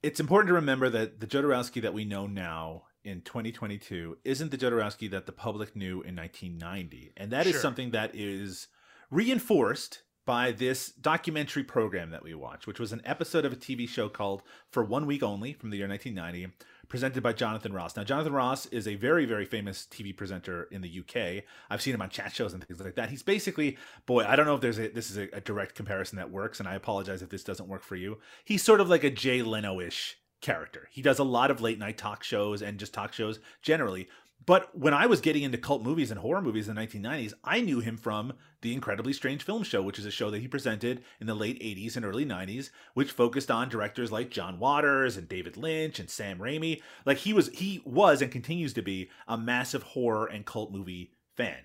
It's 0.04 0.20
important 0.20 0.48
to 0.48 0.54
remember 0.54 0.90
that 0.90 1.20
the 1.20 1.26
Jodorowsky 1.26 1.80
that 1.80 1.94
we 1.94 2.04
know 2.04 2.26
now 2.26 2.82
in 3.04 3.22
2022 3.22 4.18
isn't 4.22 4.50
the 4.50 4.58
Jodorowsky 4.58 5.10
that 5.10 5.24
the 5.24 5.32
public 5.32 5.74
knew 5.74 6.02
in 6.02 6.14
1990. 6.14 7.12
And 7.16 7.30
that 7.32 7.46
is 7.46 7.52
Sure. 7.52 7.60
something 7.62 7.90
that 7.92 8.10
is 8.14 8.68
reinforced 9.10 10.02
by 10.26 10.52
this 10.52 10.88
documentary 10.88 11.64
program 11.64 12.10
that 12.10 12.22
we 12.22 12.34
watched, 12.34 12.66
which 12.66 12.78
was 12.78 12.92
an 12.92 13.00
episode 13.06 13.46
of 13.46 13.52
a 13.54 13.56
TV 13.56 13.88
show 13.88 14.10
called 14.10 14.42
For 14.70 14.84
One 14.84 15.06
Week 15.06 15.22
Only 15.22 15.54
from 15.54 15.70
the 15.70 15.78
year 15.78 15.88
1990, 15.88 16.54
presented 16.88 17.22
by 17.22 17.32
Jonathan 17.32 17.72
Ross. 17.72 17.96
Now, 17.96 18.04
Jonathan 18.04 18.32
Ross 18.32 18.66
is 18.66 18.86
a 18.86 18.94
very, 18.94 19.24
very 19.24 19.44
famous 19.44 19.86
TV 19.90 20.16
presenter 20.16 20.68
in 20.70 20.80
the 20.80 21.00
UK. 21.00 21.44
I've 21.70 21.82
seen 21.82 21.94
him 21.94 22.02
on 22.02 22.10
chat 22.10 22.34
shows 22.34 22.52
and 22.52 22.64
things 22.64 22.80
like 22.80 22.94
that. 22.96 23.10
He's 23.10 23.22
basically, 23.22 23.76
boy, 24.06 24.24
I 24.24 24.36
don't 24.36 24.46
know 24.46 24.54
if 24.54 24.60
there's 24.60 24.78
a, 24.78 24.88
this 24.88 25.10
is 25.10 25.16
a, 25.16 25.28
a 25.32 25.40
direct 25.40 25.74
comparison 25.74 26.16
that 26.16 26.30
works, 26.30 26.60
and 26.60 26.68
I 26.68 26.74
apologize 26.74 27.22
if 27.22 27.30
this 27.30 27.44
doesn't 27.44 27.68
work 27.68 27.82
for 27.82 27.96
you. 27.96 28.18
He's 28.44 28.62
sort 28.62 28.80
of 28.80 28.88
like 28.88 29.04
a 29.04 29.10
Jay 29.10 29.42
Leno 29.42 29.80
ish 29.80 30.16
character. 30.44 30.88
He 30.90 31.00
does 31.00 31.18
a 31.18 31.24
lot 31.24 31.50
of 31.50 31.62
late 31.62 31.78
night 31.78 31.96
talk 31.96 32.22
shows 32.22 32.60
and 32.60 32.78
just 32.78 32.92
talk 32.92 33.14
shows 33.14 33.40
generally. 33.62 34.08
But 34.46 34.76
when 34.78 34.92
I 34.92 35.06
was 35.06 35.22
getting 35.22 35.42
into 35.42 35.56
cult 35.56 35.82
movies 35.82 36.10
and 36.10 36.20
horror 36.20 36.42
movies 36.42 36.68
in 36.68 36.74
the 36.74 36.82
1990s, 36.82 37.32
I 37.42 37.62
knew 37.62 37.80
him 37.80 37.96
from 37.96 38.34
The 38.60 38.74
Incredibly 38.74 39.14
Strange 39.14 39.42
Film 39.42 39.62
Show, 39.62 39.82
which 39.82 39.98
is 39.98 40.04
a 40.04 40.10
show 40.10 40.30
that 40.30 40.40
he 40.40 40.48
presented 40.48 41.02
in 41.18 41.26
the 41.26 41.34
late 41.34 41.58
80s 41.62 41.96
and 41.96 42.04
early 42.04 42.26
90s, 42.26 42.68
which 42.92 43.10
focused 43.10 43.50
on 43.50 43.70
directors 43.70 44.12
like 44.12 44.30
John 44.30 44.58
Waters 44.58 45.16
and 45.16 45.28
David 45.28 45.56
Lynch 45.56 45.98
and 45.98 46.10
Sam 46.10 46.38
Raimi. 46.38 46.82
Like 47.06 47.18
he 47.18 47.32
was 47.32 47.48
he 47.50 47.80
was 47.86 48.20
and 48.20 48.30
continues 48.30 48.74
to 48.74 48.82
be 48.82 49.08
a 49.26 49.38
massive 49.38 49.82
horror 49.82 50.26
and 50.26 50.44
cult 50.44 50.70
movie 50.70 51.12
fan. 51.34 51.60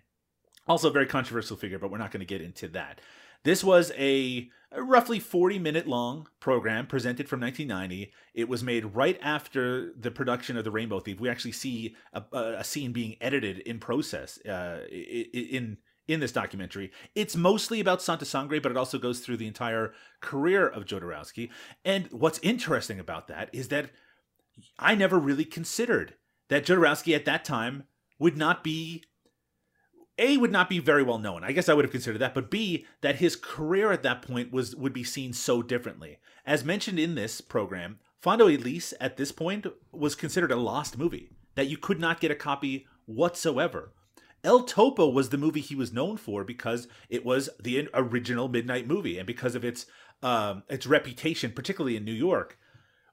Also 0.67 0.89
a 0.89 0.93
very 0.93 1.07
controversial 1.07 1.57
figure, 1.57 1.79
but 1.79 1.91
we're 1.91 1.97
not 1.97 2.11
going 2.11 2.19
to 2.21 2.25
get 2.25 2.41
into 2.41 2.67
that. 2.69 3.01
This 3.43 3.63
was 3.63 3.91
a, 3.97 4.49
roughly 4.75 5.19
40 5.19 5.57
minute 5.59 5.87
long 5.87 6.27
program 6.39 6.85
presented 6.85 7.27
from 7.27 7.41
1990. 7.41 8.11
It 8.33 8.47
was 8.47 8.63
made 8.63 8.95
right 8.95 9.17
after 9.21 9.91
the 9.93 10.11
production 10.11 10.57
of 10.57 10.63
The 10.63 10.71
Rainbow 10.71 10.99
Thief. 10.99 11.19
We 11.19 11.29
actually 11.29 11.53
see 11.53 11.95
a, 12.13 12.23
a 12.31 12.63
scene 12.63 12.91
being 12.91 13.15
edited 13.19 13.59
in 13.59 13.79
process 13.79 14.37
uh, 14.45 14.85
in 14.91 15.77
in 16.07 16.19
this 16.19 16.31
documentary. 16.31 16.91
It's 17.13 17.35
mostly 17.35 17.79
about 17.79 18.01
Santa 18.01 18.25
Sangre, 18.25 18.59
but 18.59 18.71
it 18.71 18.77
also 18.77 18.97
goes 18.97 19.19
through 19.19 19.37
the 19.37 19.47
entire 19.47 19.93
career 20.21 20.67
of 20.67 20.85
Jodorowsky. 20.85 21.49
And 21.85 22.07
what's 22.11 22.39
interesting 22.39 22.99
about 22.99 23.27
that 23.27 23.49
is 23.53 23.67
that 23.67 23.91
I 24.79 24.95
never 24.95 25.19
really 25.19 25.45
considered 25.45 26.15
that 26.49 26.65
Jodorowsky 26.65 27.15
at 27.15 27.25
that 27.25 27.45
time 27.45 27.83
would 28.17 28.35
not 28.35 28.63
be 28.63 29.03
a 30.19 30.37
would 30.37 30.51
not 30.51 30.69
be 30.69 30.79
very 30.79 31.01
well 31.01 31.17
known. 31.17 31.43
I 31.43 31.51
guess 31.51 31.69
I 31.69 31.73
would 31.73 31.85
have 31.85 31.91
considered 31.91 32.19
that, 32.19 32.35
but 32.35 32.51
B 32.51 32.85
that 33.01 33.15
his 33.15 33.35
career 33.35 33.91
at 33.91 34.03
that 34.03 34.21
point 34.21 34.51
was 34.51 34.75
would 34.75 34.93
be 34.93 35.03
seen 35.03 35.33
so 35.33 35.63
differently. 35.63 36.19
As 36.45 36.63
mentioned 36.63 36.99
in 36.99 37.15
this 37.15 37.41
program, 37.41 37.99
Fando 38.21 38.45
y 38.45 38.61
Lis 38.61 38.93
at 38.99 39.17
this 39.17 39.31
point 39.31 39.65
was 39.91 40.15
considered 40.15 40.51
a 40.51 40.57
lost 40.57 40.97
movie 40.97 41.29
that 41.55 41.67
you 41.67 41.77
could 41.77 41.99
not 41.99 42.19
get 42.19 42.31
a 42.31 42.35
copy 42.35 42.85
whatsoever. 43.05 43.93
El 44.43 44.63
Topo 44.63 45.09
was 45.09 45.29
the 45.29 45.37
movie 45.37 45.61
he 45.61 45.75
was 45.75 45.91
known 45.91 46.15
for 46.15 46.43
because 46.43 46.87
it 47.09 47.25
was 47.25 47.49
the 47.59 47.89
original 47.93 48.47
midnight 48.47 48.87
movie 48.87 49.17
and 49.17 49.27
because 49.27 49.55
of 49.55 49.65
its 49.65 49.85
um, 50.21 50.63
its 50.69 50.85
reputation, 50.85 51.51
particularly 51.51 51.95
in 51.95 52.05
New 52.05 52.13
York. 52.13 52.57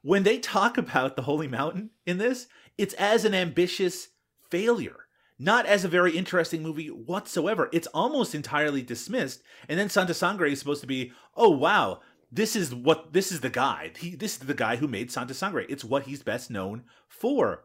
When 0.03 0.23
they 0.23 0.39
talk 0.39 0.77
about 0.77 1.17
the 1.17 1.23
Holy 1.23 1.49
Mountain 1.49 1.91
in 2.05 2.19
this, 2.19 2.47
it's 2.79 2.95
as 2.95 3.25
an 3.25 3.35
ambitious 3.35 4.09
failure 4.51 5.06
not 5.39 5.67
as 5.67 5.85
a 5.85 5.89
very 5.89 6.17
interesting 6.17 6.63
movie 6.63 6.89
whatsoever. 6.89 7.69
It's 7.73 7.89
almost 7.89 8.35
entirely 8.35 8.83
dismissed. 8.83 9.43
And 9.69 9.79
then 9.79 9.89
Santa 9.89 10.15
Sangre 10.15 10.51
is 10.51 10.59
supposed 10.59 10.81
to 10.81 10.87
be, 10.87 11.13
oh 11.37 11.51
wow, 11.51 12.01
this 12.33 12.57
is 12.57 12.75
what 12.75 13.13
this 13.13 13.31
is 13.31 13.41
the 13.41 13.51
guy. 13.51 13.93
He 13.99 14.15
this 14.15 14.33
is 14.33 14.39
the 14.39 14.55
guy 14.55 14.77
who 14.77 14.89
made 14.89 15.11
Santa 15.11 15.35
Sangre. 15.35 15.67
It's 15.69 15.85
what 15.85 16.05
he's 16.05 16.23
best 16.23 16.51
known 16.51 16.85
for. 17.09 17.65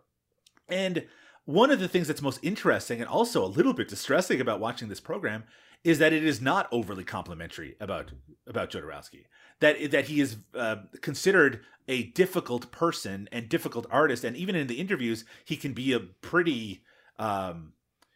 And 0.68 1.06
one 1.46 1.72
of 1.72 1.80
the 1.80 1.88
things 1.88 2.08
that's 2.08 2.22
most 2.22 2.40
interesting 2.44 3.00
and 3.00 3.10
also 3.10 3.44
a 3.44 3.48
little 3.48 3.74
bit 3.74 3.88
distressing 3.88 4.40
about 4.40 4.60
watching 4.60 4.90
this 4.90 5.00
program 5.00 5.44
is 5.84 5.98
that 6.00 6.14
it 6.14 6.24
is 6.24 6.42
not 6.42 6.68
overly 6.72 7.04
complimentary 7.04 7.76
about 7.80 8.12
about 8.46 8.70
Jodorowsky. 8.70 9.26
That 9.60 9.92
that 9.92 10.06
he 10.06 10.22
is 10.22 10.38
uh, 10.54 10.78
considered 11.02 11.62
a 11.88 12.04
difficult 12.04 12.72
person 12.72 13.28
and 13.32 13.50
difficult 13.50 13.88
artist, 13.90 14.24
and 14.24 14.38
even 14.38 14.56
in 14.56 14.68
the 14.68 14.80
interviews, 14.80 15.26
he 15.44 15.58
can 15.58 15.74
be 15.74 15.94
a 15.94 16.00
pretty 16.00 16.84
um, 17.22 17.74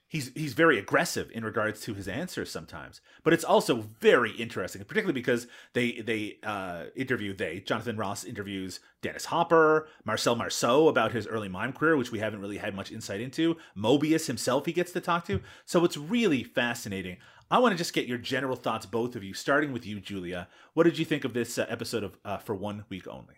he's 0.08 0.32
he's 0.36 0.54
very 0.54 0.80
aggressive 0.80 1.30
in 1.34 1.44
regards 1.44 1.82
to 1.82 1.94
his 1.94 2.08
answers 2.08 2.50
sometimes 2.50 3.02
but 3.24 3.34
it's 3.34 3.44
also 3.44 3.88
very 4.00 4.32
interesting 4.32 4.84
particularly 4.84 5.14
because 5.14 5.48
they 5.74 5.94
they 6.02 6.38
uh, 6.44 6.86
interview 6.96 7.34
they 7.34 7.60
jonathan 7.60 7.98
ross 7.98 8.24
interviews 8.24 8.80
dennis 9.02 9.26
hopper 9.26 9.88
marcel 10.06 10.36
marceau 10.36 10.88
about 10.88 11.12
his 11.12 11.28
early 11.28 11.50
mime 11.50 11.74
career 11.74 11.98
which 11.98 12.12
we 12.12 12.20
haven't 12.20 12.42
really 12.42 12.58
had 12.58 12.76
much 12.76 12.92
insight 12.92 13.22
into 13.22 13.58
Moebius 13.78 14.28
himself 14.28 14.66
he 14.66 14.74
gets 14.74 14.92
to 14.92 15.02
talk 15.02 15.26
to. 15.26 15.42
So 15.66 15.84
it's 15.86 15.98
really 15.98 16.44
fascinating. 16.44 17.18
I 17.52 17.60
want 17.60 17.74
to 17.74 17.78
just 17.78 17.94
get 17.94 18.08
your 18.08 18.18
general 18.18 18.56
thoughts 18.56 18.86
both 18.86 19.16
of 19.16 19.24
you 19.24 19.34
starting 19.34 19.72
with 19.72 19.86
you 19.86 20.00
julia. 20.00 20.48
What 20.74 20.84
did 20.84 20.98
you 20.98 21.06
think 21.06 21.24
of 21.24 21.34
this 21.34 21.58
uh, 21.58 21.66
episode 21.70 22.04
of 22.04 22.18
uh, 22.26 22.38
for 22.38 22.56
one 22.56 22.86
week 22.90 23.08
only 23.08 23.36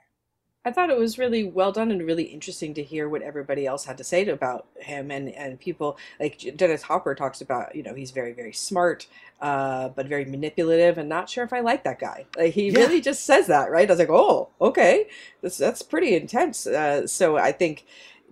I 0.68 0.72
thought 0.72 0.90
it 0.90 0.98
was 0.98 1.18
really 1.18 1.46
well 1.46 1.72
done 1.72 1.92
and 1.92 2.06
really 2.06 2.26
interesting 2.26 2.74
to 2.74 2.84
hear 2.84 3.08
what 3.08 3.22
everybody 3.22 3.66
else 3.66 3.86
had 3.86 3.98
to 4.00 4.04
say 4.04 4.28
about 4.28 4.66
him 4.76 5.12
and, 5.12 5.30
and 5.30 5.58
people 5.58 5.98
like 6.20 6.54
Dennis 6.58 6.82
Hopper 6.82 7.16
talks 7.16 7.40
about, 7.40 7.74
you 7.74 7.84
know, 7.84 7.94
he's 7.94 8.12
very, 8.12 8.34
very 8.34 8.52
smart, 8.52 9.08
uh, 9.40 9.88
but 9.88 10.08
very 10.08 10.26
manipulative 10.26 10.98
and 10.98 11.08
not 11.08 11.30
sure 11.30 11.46
if 11.46 11.54
I 11.54 11.62
like 11.62 11.86
that 11.86 12.00
guy. 12.00 12.26
Like 12.36 12.54
he 12.54 12.68
yeah. 12.70 12.80
really 12.80 13.00
just 13.00 13.24
says 13.24 13.48
that, 13.48 13.72
right? 13.72 13.90
I 13.90 13.94
was 13.94 14.00
like, 14.00 14.10
oh, 14.10 14.50
okay, 14.60 15.08
that's, 15.42 15.58
that's 15.58 15.82
pretty 15.82 16.16
intense. 16.16 16.68
Uh, 16.68 17.08
so 17.08 17.38
I 17.38 17.54
think 17.54 17.86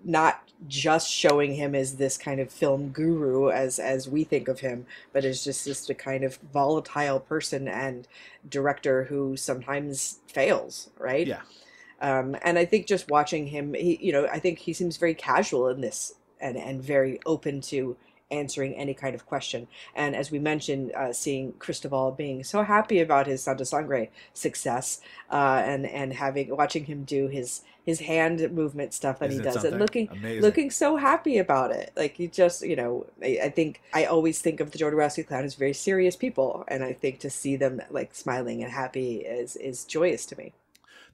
not 0.04 0.42
just 0.68 1.10
showing 1.10 1.56
him 1.56 1.74
as 1.74 1.96
this 1.96 2.18
kind 2.18 2.42
of 2.42 2.52
film 2.52 2.90
guru 2.90 3.50
as 3.50 3.80
as 3.80 4.10
we 4.10 4.26
think 4.26 4.50
of 4.50 4.60
him, 4.60 4.86
but 5.14 5.24
as 5.24 5.42
just 5.44 5.66
just 5.66 5.90
a 5.90 5.94
kind 5.94 6.26
of 6.26 6.38
volatile 6.52 7.20
person 7.20 7.68
and 7.68 8.08
director 8.50 9.06
who 9.06 9.38
sometimes 9.38 10.20
fails, 10.28 10.90
right? 11.00 11.28
Yeah. 11.28 11.42
Um, 12.06 12.38
and 12.44 12.60
I 12.60 12.66
think 12.66 12.86
just 12.86 13.10
watching 13.10 13.48
him, 13.48 13.74
he, 13.74 13.98
you 14.00 14.12
know, 14.12 14.28
I 14.28 14.38
think 14.38 14.60
he 14.60 14.74
seems 14.74 14.98
very 14.98 15.16
casual 15.16 15.70
in 15.70 15.82
this 15.82 16.14
and, 16.40 16.56
and 16.56 16.80
very 16.80 17.20
open 17.26 17.62
to 17.62 17.98
answering 18.30 18.76
any 18.76 18.94
kind 18.94 19.16
of 19.16 19.26
question. 19.26 19.68
And 19.96 20.16
as 20.16 20.30
we 20.30 20.38
mentioned, 20.38 20.92
uh, 20.92 21.14
seeing 21.14 21.54
Cristobal 21.54 22.12
being 22.12 22.44
so 22.44 22.62
happy 22.62 23.00
about 23.00 23.26
his 23.26 23.42
Santa 23.42 23.66
Sangre 23.66 24.12
success, 24.34 25.02
uh, 25.32 25.64
and 25.66 25.88
and 25.88 26.14
having 26.14 26.56
watching 26.56 26.86
him 26.86 27.06
do 27.06 27.28
his 27.28 27.62
his 27.84 28.02
hand 28.02 28.52
movement 28.52 28.94
stuff 28.94 29.18
that 29.20 29.32
Isn't 29.32 29.44
he 29.44 29.52
does, 29.52 29.64
and 29.64 29.80
looking 29.80 30.08
Amazing. 30.12 30.42
looking 30.44 30.70
so 30.70 30.98
happy 30.98 31.40
about 31.40 31.72
it. 31.72 31.92
Like 31.96 32.18
he 32.18 32.28
just, 32.28 32.64
you 32.64 32.76
know, 32.76 33.08
I, 33.24 33.40
I 33.46 33.50
think 33.50 33.82
I 33.96 34.06
always 34.06 34.42
think 34.42 34.60
of 34.60 34.70
the 34.70 34.78
Jodorowsky 34.78 35.26
clown 35.26 35.44
as 35.44 35.56
very 35.56 35.74
serious 35.74 36.16
people, 36.16 36.66
and 36.68 36.84
I 36.84 36.94
think 36.94 37.20
to 37.22 37.32
see 37.32 37.56
them 37.56 37.82
like 37.90 38.14
smiling 38.14 38.62
and 38.62 38.72
happy 38.72 39.18
is 39.18 39.56
is 39.56 39.86
joyous 39.86 40.28
to 40.28 40.38
me. 40.38 40.54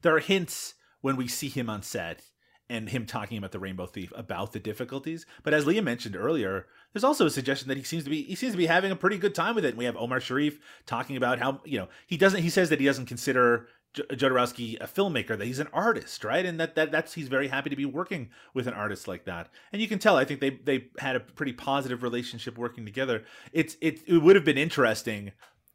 There 0.02 0.14
are 0.14 0.20
hints 0.20 0.74
when 1.02 1.16
we 1.16 1.28
see 1.28 1.48
him 1.48 1.68
on 1.68 1.82
set 1.82 2.22
and 2.70 2.88
him 2.88 3.04
talking 3.04 3.36
about 3.36 3.52
the 3.52 3.58
Rainbow 3.58 3.84
Thief 3.84 4.12
about 4.16 4.52
the 4.52 4.58
difficulties. 4.58 5.26
But 5.42 5.52
as 5.52 5.66
Leah 5.66 5.82
mentioned 5.82 6.16
earlier, 6.16 6.66
there's 6.92 7.04
also 7.04 7.26
a 7.26 7.30
suggestion 7.30 7.68
that 7.68 7.76
he 7.76 7.82
seems 7.82 8.04
to 8.04 8.10
be 8.10 8.22
he 8.22 8.34
seems 8.34 8.52
to 8.52 8.58
be 8.58 8.66
having 8.66 8.90
a 8.90 8.96
pretty 8.96 9.18
good 9.18 9.34
time 9.34 9.54
with 9.54 9.66
it. 9.66 9.70
And 9.70 9.78
we 9.78 9.84
have 9.84 9.96
Omar 9.96 10.20
Sharif 10.20 10.58
talking 10.86 11.16
about 11.16 11.38
how 11.38 11.60
you 11.64 11.78
know 11.78 11.88
he 12.06 12.16
doesn't 12.16 12.40
he 12.40 12.48
says 12.48 12.70
that 12.70 12.80
he 12.80 12.86
doesn't 12.86 13.06
consider 13.06 13.68
Jodorowsky 13.94 14.80
a 14.80 14.86
filmmaker 14.86 15.36
that 15.36 15.44
he's 15.44 15.58
an 15.58 15.68
artist 15.72 16.24
right 16.24 16.46
and 16.46 16.58
that, 16.58 16.74
that 16.76 16.90
that's 16.90 17.12
he's 17.12 17.28
very 17.28 17.48
happy 17.48 17.68
to 17.68 17.76
be 17.76 17.84
working 17.84 18.30
with 18.54 18.66
an 18.66 18.72
artist 18.72 19.06
like 19.06 19.26
that 19.26 19.50
and 19.70 19.82
you 19.82 19.88
can 19.88 19.98
tell 19.98 20.16
I 20.16 20.24
think 20.24 20.40
they 20.40 20.50
they 20.50 20.86
had 20.98 21.14
a 21.14 21.20
pretty 21.20 21.52
positive 21.52 22.02
relationship 22.02 22.56
working 22.56 22.86
together 22.86 23.24
it's 23.52 23.76
it, 23.82 24.00
it 24.06 24.18
would 24.18 24.34
have 24.34 24.46
been 24.46 24.56
interesting 24.56 25.32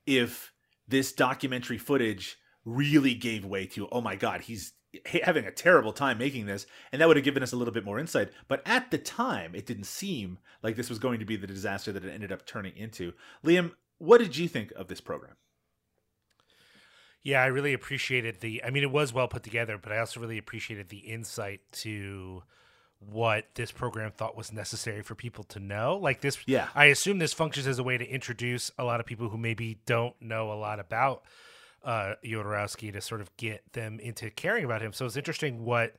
if 0.07 0.51
this 0.87 1.11
documentary 1.11 1.77
footage 1.77 2.39
really 2.65 3.13
gave 3.13 3.45
way 3.45 3.67
to 3.67 3.87
oh 3.91 4.01
my 4.01 4.15
god 4.15 4.41
he's 4.41 4.73
having 5.05 5.45
a 5.45 5.51
terrible 5.51 5.93
time 5.93 6.17
making 6.17 6.45
this, 6.45 6.65
and 6.91 7.01
that 7.01 7.07
would 7.07 7.17
have 7.17 7.23
given 7.23 7.43
us 7.43 7.53
a 7.53 7.55
little 7.55 7.73
bit 7.73 7.85
more 7.85 7.99
insight. 7.99 8.29
But 8.47 8.61
at 8.65 8.91
the 8.91 8.97
time, 8.97 9.55
it 9.55 9.65
didn't 9.65 9.85
seem 9.85 10.39
like 10.63 10.75
this 10.75 10.89
was 10.89 10.99
going 10.99 11.19
to 11.19 11.25
be 11.25 11.35
the 11.35 11.47
disaster 11.47 11.91
that 11.91 12.05
it 12.05 12.13
ended 12.13 12.31
up 12.31 12.45
turning 12.45 12.75
into. 12.75 13.13
Liam, 13.43 13.71
what 13.97 14.19
did 14.19 14.37
you 14.37 14.47
think 14.47 14.71
of 14.75 14.87
this 14.87 15.01
program? 15.01 15.35
Yeah, 17.23 17.41
I 17.41 17.47
really 17.47 17.73
appreciated 17.73 18.39
the. 18.39 18.63
I 18.63 18.69
mean, 18.69 18.83
it 18.83 18.91
was 18.91 19.13
well 19.13 19.27
put 19.27 19.43
together, 19.43 19.77
but 19.77 19.91
I 19.91 19.99
also 19.99 20.19
really 20.19 20.37
appreciated 20.37 20.89
the 20.89 20.99
insight 20.99 21.61
to 21.73 22.43
what 22.99 23.45
this 23.55 23.71
program 23.71 24.11
thought 24.11 24.35
was 24.35 24.51
necessary 24.51 25.01
for 25.03 25.15
people 25.15 25.43
to 25.45 25.59
know. 25.59 25.97
Like 26.01 26.21
this, 26.21 26.37
yeah. 26.45 26.69
I 26.73 26.85
assume 26.85 27.19
this 27.19 27.33
functions 27.33 27.67
as 27.67 27.79
a 27.79 27.83
way 27.83 27.97
to 27.97 28.05
introduce 28.05 28.71
a 28.77 28.83
lot 28.83 28.99
of 28.99 29.05
people 29.05 29.29
who 29.29 29.37
maybe 29.37 29.79
don't 29.85 30.15
know 30.21 30.51
a 30.51 30.55
lot 30.55 30.79
about 30.79 31.23
uh, 31.83 32.13
Jodorowsky 32.23 32.91
to 32.93 33.01
sort 33.01 33.21
of 33.21 33.35
get 33.37 33.61
them 33.73 33.99
into 33.99 34.29
caring 34.29 34.65
about 34.65 34.81
him. 34.81 34.93
So 34.93 35.05
it's 35.05 35.17
interesting 35.17 35.63
what 35.63 35.95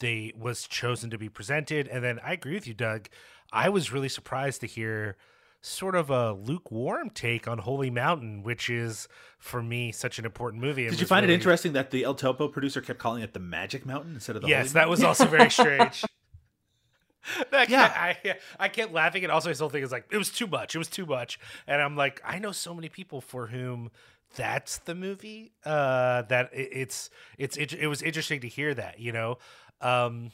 they 0.00 0.32
was 0.38 0.66
chosen 0.66 1.10
to 1.10 1.18
be 1.18 1.28
presented. 1.28 1.88
And 1.88 2.02
then 2.02 2.18
I 2.24 2.32
agree 2.32 2.54
with 2.54 2.66
you, 2.66 2.74
Doug. 2.74 3.08
I 3.52 3.68
was 3.68 3.92
really 3.92 4.08
surprised 4.08 4.60
to 4.62 4.66
hear 4.66 5.16
sort 5.62 5.94
of 5.94 6.08
a 6.10 6.32
lukewarm 6.32 7.10
take 7.10 7.46
on 7.46 7.58
Holy 7.58 7.90
Mountain, 7.90 8.42
which 8.42 8.70
is 8.70 9.08
for 9.38 9.62
me 9.62 9.92
such 9.92 10.18
an 10.18 10.24
important 10.24 10.62
movie. 10.62 10.88
Did 10.88 11.00
you 11.00 11.06
find 11.06 11.24
really... 11.24 11.34
it 11.34 11.36
interesting 11.36 11.72
that 11.74 11.90
the 11.90 12.04
El 12.04 12.14
Topo 12.14 12.48
producer 12.48 12.80
kept 12.80 12.98
calling 12.98 13.22
it 13.22 13.34
the 13.34 13.40
Magic 13.40 13.84
Mountain 13.84 14.14
instead 14.14 14.36
of 14.36 14.42
the 14.42 14.48
yes, 14.48 14.72
Holy 14.72 14.80
that 14.80 14.88
was 14.88 15.02
also 15.02 15.26
very 15.26 15.50
strange. 15.50 16.04
yeah, 17.68 17.92
I, 17.94 18.36
I 18.58 18.68
kept 18.68 18.92
laughing, 18.92 19.22
and 19.24 19.32
also 19.32 19.50
his 19.50 19.58
whole 19.60 19.68
thing 19.68 19.82
is 19.82 19.92
like 19.92 20.06
it 20.10 20.16
was 20.16 20.30
too 20.30 20.46
much. 20.46 20.74
It 20.74 20.78
was 20.78 20.88
too 20.88 21.06
much, 21.06 21.38
and 21.66 21.82
I'm 21.82 21.96
like, 21.96 22.22
I 22.24 22.38
know 22.38 22.52
so 22.52 22.74
many 22.74 22.88
people 22.88 23.20
for 23.20 23.48
whom 23.48 23.90
that's 24.36 24.78
the 24.78 24.94
movie. 24.94 25.52
Uh, 25.64 26.22
that 26.22 26.50
it, 26.52 26.68
it's 26.72 27.10
it's 27.38 27.56
it, 27.56 27.72
it 27.72 27.86
was 27.88 28.02
interesting 28.02 28.40
to 28.40 28.48
hear 28.48 28.74
that, 28.74 29.00
you 29.00 29.12
know. 29.12 29.38
Um, 29.80 30.30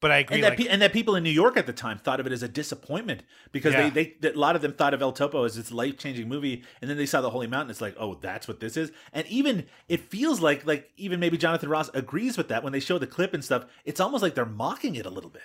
but 0.00 0.10
I 0.10 0.18
agree. 0.18 0.34
And 0.36 0.44
that, 0.44 0.48
like, 0.50 0.58
pe- 0.58 0.68
and 0.68 0.82
that 0.82 0.92
people 0.92 1.16
in 1.16 1.22
New 1.22 1.30
York 1.30 1.56
at 1.56 1.64
the 1.66 1.72
time 1.72 1.96
thought 1.98 2.20
of 2.20 2.26
it 2.26 2.32
as 2.32 2.42
a 2.42 2.48
disappointment 2.48 3.22
because 3.52 3.72
Yeah. 3.72 3.88
they, 3.88 4.14
they 4.20 4.28
a 4.30 4.36
lot 4.36 4.54
of 4.54 4.60
them 4.60 4.74
thought 4.74 4.92
of 4.92 5.00
El 5.00 5.12
Topo 5.12 5.44
as 5.44 5.56
this 5.56 5.72
life 5.72 5.96
changing 5.96 6.28
movie, 6.28 6.62
and 6.82 6.90
then 6.90 6.98
they 6.98 7.06
saw 7.06 7.22
the 7.22 7.30
Holy 7.30 7.46
Mountain. 7.46 7.70
It's 7.70 7.80
like, 7.80 7.96
oh, 7.98 8.14
that's 8.14 8.46
what 8.46 8.60
this 8.60 8.76
is. 8.76 8.92
And 9.14 9.26
even 9.28 9.64
it 9.88 10.00
feels 10.00 10.40
like 10.40 10.66
like 10.66 10.90
even 10.98 11.20
maybe 11.20 11.38
Jonathan 11.38 11.70
Ross 11.70 11.88
agrees 11.94 12.36
with 12.36 12.48
that 12.48 12.62
when 12.62 12.72
they 12.74 12.80
show 12.80 12.98
the 12.98 13.06
clip 13.06 13.32
and 13.32 13.42
stuff. 13.42 13.64
It's 13.86 14.00
almost 14.00 14.22
like 14.22 14.34
they're 14.34 14.44
mocking 14.44 14.94
it 14.96 15.06
a 15.06 15.10
little 15.10 15.30
bit. 15.30 15.42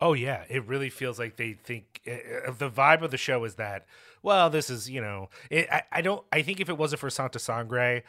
Oh 0.00 0.12
yeah, 0.12 0.44
it 0.48 0.66
really 0.66 0.90
feels 0.90 1.18
like 1.18 1.36
they 1.36 1.52
think 1.52 2.00
uh, 2.06 2.52
the 2.58 2.70
vibe 2.70 3.02
of 3.02 3.10
the 3.10 3.16
show 3.16 3.44
is 3.44 3.54
that. 3.56 3.86
Well, 4.22 4.50
this 4.50 4.70
is 4.70 4.88
you 4.90 5.00
know, 5.00 5.30
it, 5.50 5.68
I, 5.70 5.82
I 5.92 6.00
don't. 6.00 6.24
I 6.32 6.42
think 6.42 6.60
if 6.60 6.68
it 6.68 6.76
wasn't 6.76 7.00
for 7.00 7.10
Santa 7.10 7.38
Sangre, 7.38 8.02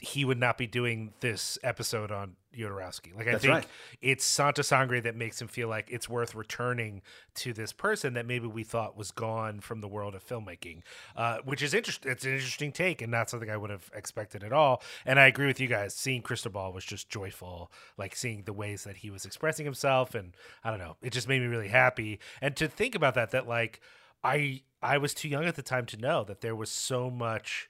he 0.00 0.24
would 0.24 0.38
not 0.38 0.58
be 0.58 0.66
doing 0.66 1.12
this 1.20 1.58
episode 1.62 2.10
on 2.10 2.36
Jodorowsky. 2.56 3.14
Like 3.16 3.28
I 3.28 3.32
That's 3.32 3.42
think 3.42 3.54
right. 3.54 3.66
it's 4.00 4.24
Santa 4.24 4.62
Sangre 4.62 5.00
that 5.00 5.16
makes 5.16 5.40
him 5.40 5.48
feel 5.48 5.68
like 5.68 5.88
it's 5.90 6.08
worth 6.08 6.34
returning 6.34 7.02
to 7.36 7.52
this 7.52 7.72
person 7.72 8.14
that 8.14 8.26
maybe 8.26 8.46
we 8.46 8.64
thought 8.64 8.96
was 8.96 9.10
gone 9.10 9.60
from 9.60 9.80
the 9.80 9.88
world 9.88 10.14
of 10.14 10.26
filmmaking, 10.26 10.82
uh, 11.16 11.38
which 11.44 11.62
is 11.62 11.74
interesting. 11.74 12.10
It's 12.12 12.24
an 12.24 12.32
interesting 12.34 12.72
take 12.72 13.02
and 13.02 13.10
not 13.10 13.30
something 13.30 13.50
I 13.50 13.56
would 13.56 13.70
have 13.70 13.90
expected 13.94 14.44
at 14.44 14.52
all. 14.52 14.82
And 15.06 15.18
I 15.18 15.26
agree 15.26 15.46
with 15.46 15.60
you 15.60 15.68
guys. 15.68 15.94
Seeing 15.94 16.22
Cristobal 16.22 16.72
was 16.72 16.84
just 16.84 17.08
joyful, 17.08 17.70
like 17.96 18.14
seeing 18.14 18.42
the 18.44 18.52
ways 18.52 18.84
that 18.84 18.98
he 18.98 19.10
was 19.10 19.24
expressing 19.24 19.64
himself, 19.64 20.14
and 20.14 20.34
I 20.64 20.70
don't 20.70 20.78
know, 20.78 20.96
it 21.02 21.10
just 21.12 21.28
made 21.28 21.40
me 21.40 21.48
really 21.48 21.68
happy. 21.68 22.18
And 22.40 22.56
to 22.56 22.68
think 22.68 22.94
about 22.94 23.14
that, 23.14 23.30
that 23.30 23.48
like 23.48 23.80
I 24.24 24.62
I 24.82 24.98
was 24.98 25.14
too 25.14 25.28
young 25.28 25.44
at 25.44 25.56
the 25.56 25.62
time 25.62 25.86
to 25.86 25.96
know 25.96 26.24
that 26.24 26.40
there 26.40 26.56
was 26.56 26.70
so 26.70 27.08
much 27.10 27.68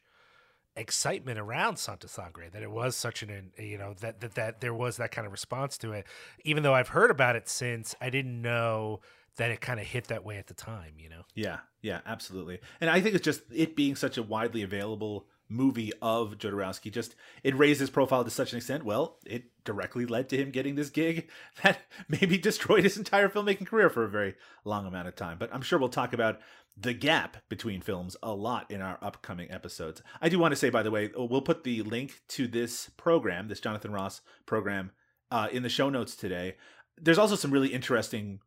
excitement 0.77 1.39
around 1.39 1.79
Santa 1.79 2.09
Sangre 2.09 2.49
that 2.51 2.63
it 2.63 2.71
was 2.71 2.97
such 2.97 3.23
an 3.23 3.53
you 3.59 3.77
know 3.77 3.95
that 4.01 4.21
that 4.21 4.35
that 4.35 4.61
there 4.61 4.73
was 4.73 4.97
that 4.97 5.11
kind 5.11 5.27
of 5.27 5.33
response 5.33 5.77
to 5.79 5.93
it 5.93 6.07
even 6.45 6.63
though 6.63 6.75
I've 6.75 6.89
heard 6.89 7.11
about 7.11 7.37
it 7.37 7.49
since 7.49 7.95
I 8.01 8.09
didn't 8.09 8.41
know 8.41 9.01
that 9.37 9.51
it 9.51 9.61
kind 9.61 9.81
of 9.81 9.87
hit 9.87 10.09
that 10.09 10.25
way 10.25 10.39
at 10.39 10.47
the 10.47 10.55
time 10.55 10.95
you 10.99 11.11
know 11.11 11.23
Yeah, 11.35 11.59
yeah, 11.83 12.01
absolutely. 12.07 12.61
And 12.81 12.89
I 12.89 13.01
think 13.01 13.15
it's 13.15 13.25
just 13.25 13.43
it 13.53 13.77
being 13.77 13.97
such 13.97 14.17
a 14.17 14.23
widely 14.23 14.63
available 14.63 15.27
movie 15.53 15.93
of 16.01 16.39
Jodorowsky 16.39 16.91
just 16.91 17.15
it 17.43 17.57
raised 17.57 17.81
his 17.81 17.91
profile 17.91 18.25
to 18.25 18.31
such 18.31 18.53
an 18.53 18.59
extent. 18.59 18.85
Well, 18.85 19.19
it 19.27 19.45
directly 19.65 20.07
led 20.07 20.29
to 20.31 20.37
him 20.37 20.51
getting 20.51 20.75
this 20.75 20.91
gig 20.91 21.29
that 21.63 21.81
maybe 22.09 22.39
destroyed 22.39 22.85
his 22.85 22.97
entire 22.97 23.29
filmmaking 23.29 23.67
career 23.67 23.91
for 23.91 24.05
a 24.05 24.09
very 24.09 24.35
long 24.65 24.87
amount 24.87 25.09
of 25.09 25.17
time. 25.17 25.39
But 25.39 25.51
I'm 25.53 25.63
sure 25.63 25.79
we'll 25.79 25.89
talk 25.89 26.13
about 26.13 26.41
the 26.77 26.95
gap 26.95 27.37
between 27.49 27.83
films 27.83 28.17
a 28.23 28.33
lot 28.33 28.71
in 28.71 28.81
our 28.81 28.99
upcoming 29.03 29.51
episodes. 29.51 30.03
I 30.21 30.29
do 30.29 30.39
want 30.39 30.53
to 30.53 30.57
say, 30.57 30.71
by 30.71 30.83
the 30.83 30.91
way, 30.91 31.11
we'll 31.15 31.43
put 31.43 31.65
the 31.65 31.83
link 31.83 32.23
to 32.29 32.49
this 32.49 32.91
program, 32.97 33.49
this 33.49 33.61
Jonathan 33.61 33.93
Ross 33.93 34.23
program, 34.47 34.93
uh, 35.31 35.49
in 35.53 35.63
the 35.63 35.69
show 35.69 35.91
notes 35.91 36.17
today. 36.17 36.57
There's 37.01 37.19
also 37.19 37.37
some 37.37 37.51
really 37.51 37.69
interesting 37.69 38.41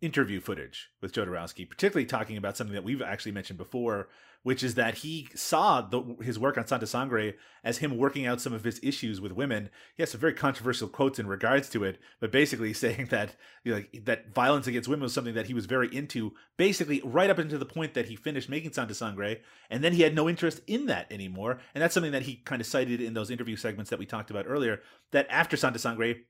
interview 0.00 0.40
footage 0.40 0.90
with 1.00 1.12
Jodorowsky, 1.12 1.68
particularly 1.68 2.06
talking 2.06 2.36
about 2.36 2.56
something 2.56 2.74
that 2.74 2.84
we've 2.84 3.02
actually 3.02 3.32
mentioned 3.32 3.58
before, 3.58 4.08
which 4.42 4.62
is 4.62 4.74
that 4.74 4.98
he 4.98 5.28
saw 5.34 5.82
the, 5.82 6.16
his 6.22 6.38
work 6.38 6.56
on 6.56 6.66
Santa 6.66 6.86
Sangre 6.86 7.34
as 7.62 7.78
him 7.78 7.98
working 7.98 8.26
out 8.26 8.40
some 8.40 8.54
of 8.54 8.64
his 8.64 8.80
issues 8.82 9.20
with 9.20 9.32
women. 9.32 9.68
He 9.96 10.02
has 10.02 10.10
some 10.10 10.20
very 10.20 10.32
controversial 10.32 10.88
quotes 10.88 11.18
in 11.18 11.26
regards 11.26 11.68
to 11.70 11.84
it, 11.84 11.98
but 12.20 12.32
basically 12.32 12.72
saying 12.72 13.06
that 13.10 13.36
you 13.64 13.74
know, 13.74 13.84
that 14.04 14.34
violence 14.34 14.66
against 14.66 14.88
women 14.88 15.02
was 15.02 15.12
something 15.12 15.34
that 15.34 15.46
he 15.46 15.54
was 15.54 15.66
very 15.66 15.94
into, 15.94 16.32
basically 16.56 17.02
right 17.04 17.30
up 17.30 17.38
into 17.38 17.58
the 17.58 17.66
point 17.66 17.94
that 17.94 18.06
he 18.06 18.16
finished 18.16 18.48
making 18.48 18.72
Santa 18.72 18.94
Sangre, 18.94 19.40
and 19.68 19.84
then 19.84 19.92
he 19.92 20.02
had 20.02 20.14
no 20.14 20.28
interest 20.28 20.60
in 20.66 20.86
that 20.86 21.10
anymore. 21.12 21.60
And 21.74 21.82
that's 21.82 21.94
something 21.94 22.12
that 22.12 22.22
he 22.22 22.36
kind 22.36 22.60
of 22.60 22.66
cited 22.66 23.00
in 23.00 23.14
those 23.14 23.30
interview 23.30 23.56
segments 23.56 23.90
that 23.90 23.98
we 23.98 24.06
talked 24.06 24.30
about 24.30 24.46
earlier. 24.48 24.80
That 25.12 25.26
after 25.28 25.56
Santa 25.56 25.78
Sangre, 25.78 26.22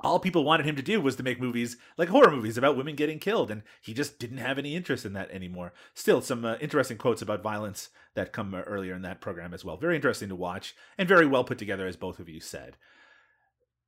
all 0.00 0.20
people 0.20 0.44
wanted 0.44 0.66
him 0.66 0.76
to 0.76 0.82
do 0.82 1.00
was 1.00 1.16
to 1.16 1.22
make 1.22 1.40
movies 1.40 1.76
like 1.96 2.08
horror 2.08 2.30
movies 2.30 2.56
about 2.56 2.76
women 2.76 2.94
getting 2.94 3.18
killed 3.18 3.50
and 3.50 3.62
he 3.80 3.92
just 3.92 4.18
didn't 4.18 4.38
have 4.38 4.58
any 4.58 4.76
interest 4.76 5.04
in 5.04 5.12
that 5.14 5.30
anymore. 5.30 5.72
Still 5.94 6.20
some 6.20 6.44
uh, 6.44 6.56
interesting 6.60 6.98
quotes 6.98 7.22
about 7.22 7.42
violence 7.42 7.90
that 8.14 8.32
come 8.32 8.54
uh, 8.54 8.60
earlier 8.60 8.94
in 8.94 9.02
that 9.02 9.20
program 9.20 9.52
as 9.52 9.64
well. 9.64 9.76
Very 9.76 9.96
interesting 9.96 10.28
to 10.28 10.36
watch 10.36 10.74
and 10.96 11.08
very 11.08 11.26
well 11.26 11.44
put 11.44 11.58
together 11.58 11.86
as 11.86 11.96
both 11.96 12.18
of 12.18 12.28
you 12.28 12.40
said. 12.40 12.76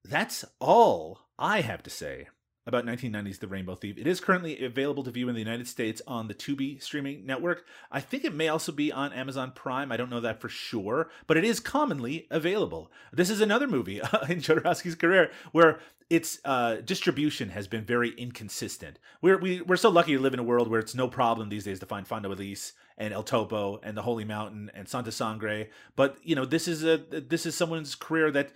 That's 0.05 0.45
all 0.59 1.21
i 1.39 1.63
have 1.63 1.83
to 1.83 1.91
say 1.91 2.29
about 2.67 2.85
1990's 2.85 3.39
The 3.39 3.49
Rainbow 3.49 3.75
Thief. 3.75 3.97
It 3.97 4.07
is 4.07 4.21
currently 4.21 4.63
available 4.65 5.03
to 5.05 5.11
view 5.11 5.29
in 5.29 5.35
the 5.35 5.41
United 5.41 5.67
States 5.67 6.03
on 6.07 6.29
the 6.29 6.35
Tubi 6.35 6.83
streaming 6.83 7.25
network. 7.25 7.65
I 7.91 8.01
think 8.01 8.25
it 8.25 8.35
may 8.35 8.49
also 8.49 8.71
be 8.71 8.93
on 8.93 9.13
Amazon 9.13 9.53
Prime. 9.55 9.91
I 9.91 9.97
don't 9.97 10.11
know 10.11 10.21
that 10.21 10.41
for 10.41 10.49
sure, 10.49 11.11
but 11.27 11.37
it 11.37 11.45
is 11.45 11.59
commonly 11.59 12.27
available. 12.31 12.91
This 13.13 13.31
is 13.31 13.41
another 13.41 13.67
movie 13.67 13.99
in 14.29 14.41
Jodorowsky's 14.41 14.95
career 14.95 15.31
where 15.53 15.81
its 16.11 16.41
uh, 16.45 16.77
distribution 16.77 17.51
has 17.51 17.69
been 17.69 17.85
very 17.85 18.11
inconsistent. 18.11 18.99
We're 19.23 19.39
we, 19.39 19.63
we're 19.63 19.77
so 19.77 19.91
lucky 19.91 20.13
to 20.13 20.21
live 20.21 20.35
in 20.35 20.41
a 20.41 20.45
world 20.45 20.69
where 20.69 20.81
it's 20.81 20.95
no 20.95 21.09
problem 21.09 21.49
these 21.49 21.65
days 21.65 21.79
to 21.81 21.87
find 21.87 22.07
Fando 22.07 22.29
y 22.29 22.35
Lis 22.35 22.73
and 22.99 23.15
El 23.15 23.23
Topo 23.23 23.81
and 23.83 23.97
the 23.97 24.03
Holy 24.03 24.25
Mountain 24.25 24.71
and 24.75 24.89
Santa 24.89 25.13
Sangre. 25.13 25.69
But 25.95 26.19
you 26.25 26.35
know 26.35 26.45
this 26.45 26.67
is 26.67 26.85
a 26.85 26.99
this 26.99 27.47
is 27.47 27.55
someone's 27.55 27.95
career 27.95 28.31
that 28.33 28.51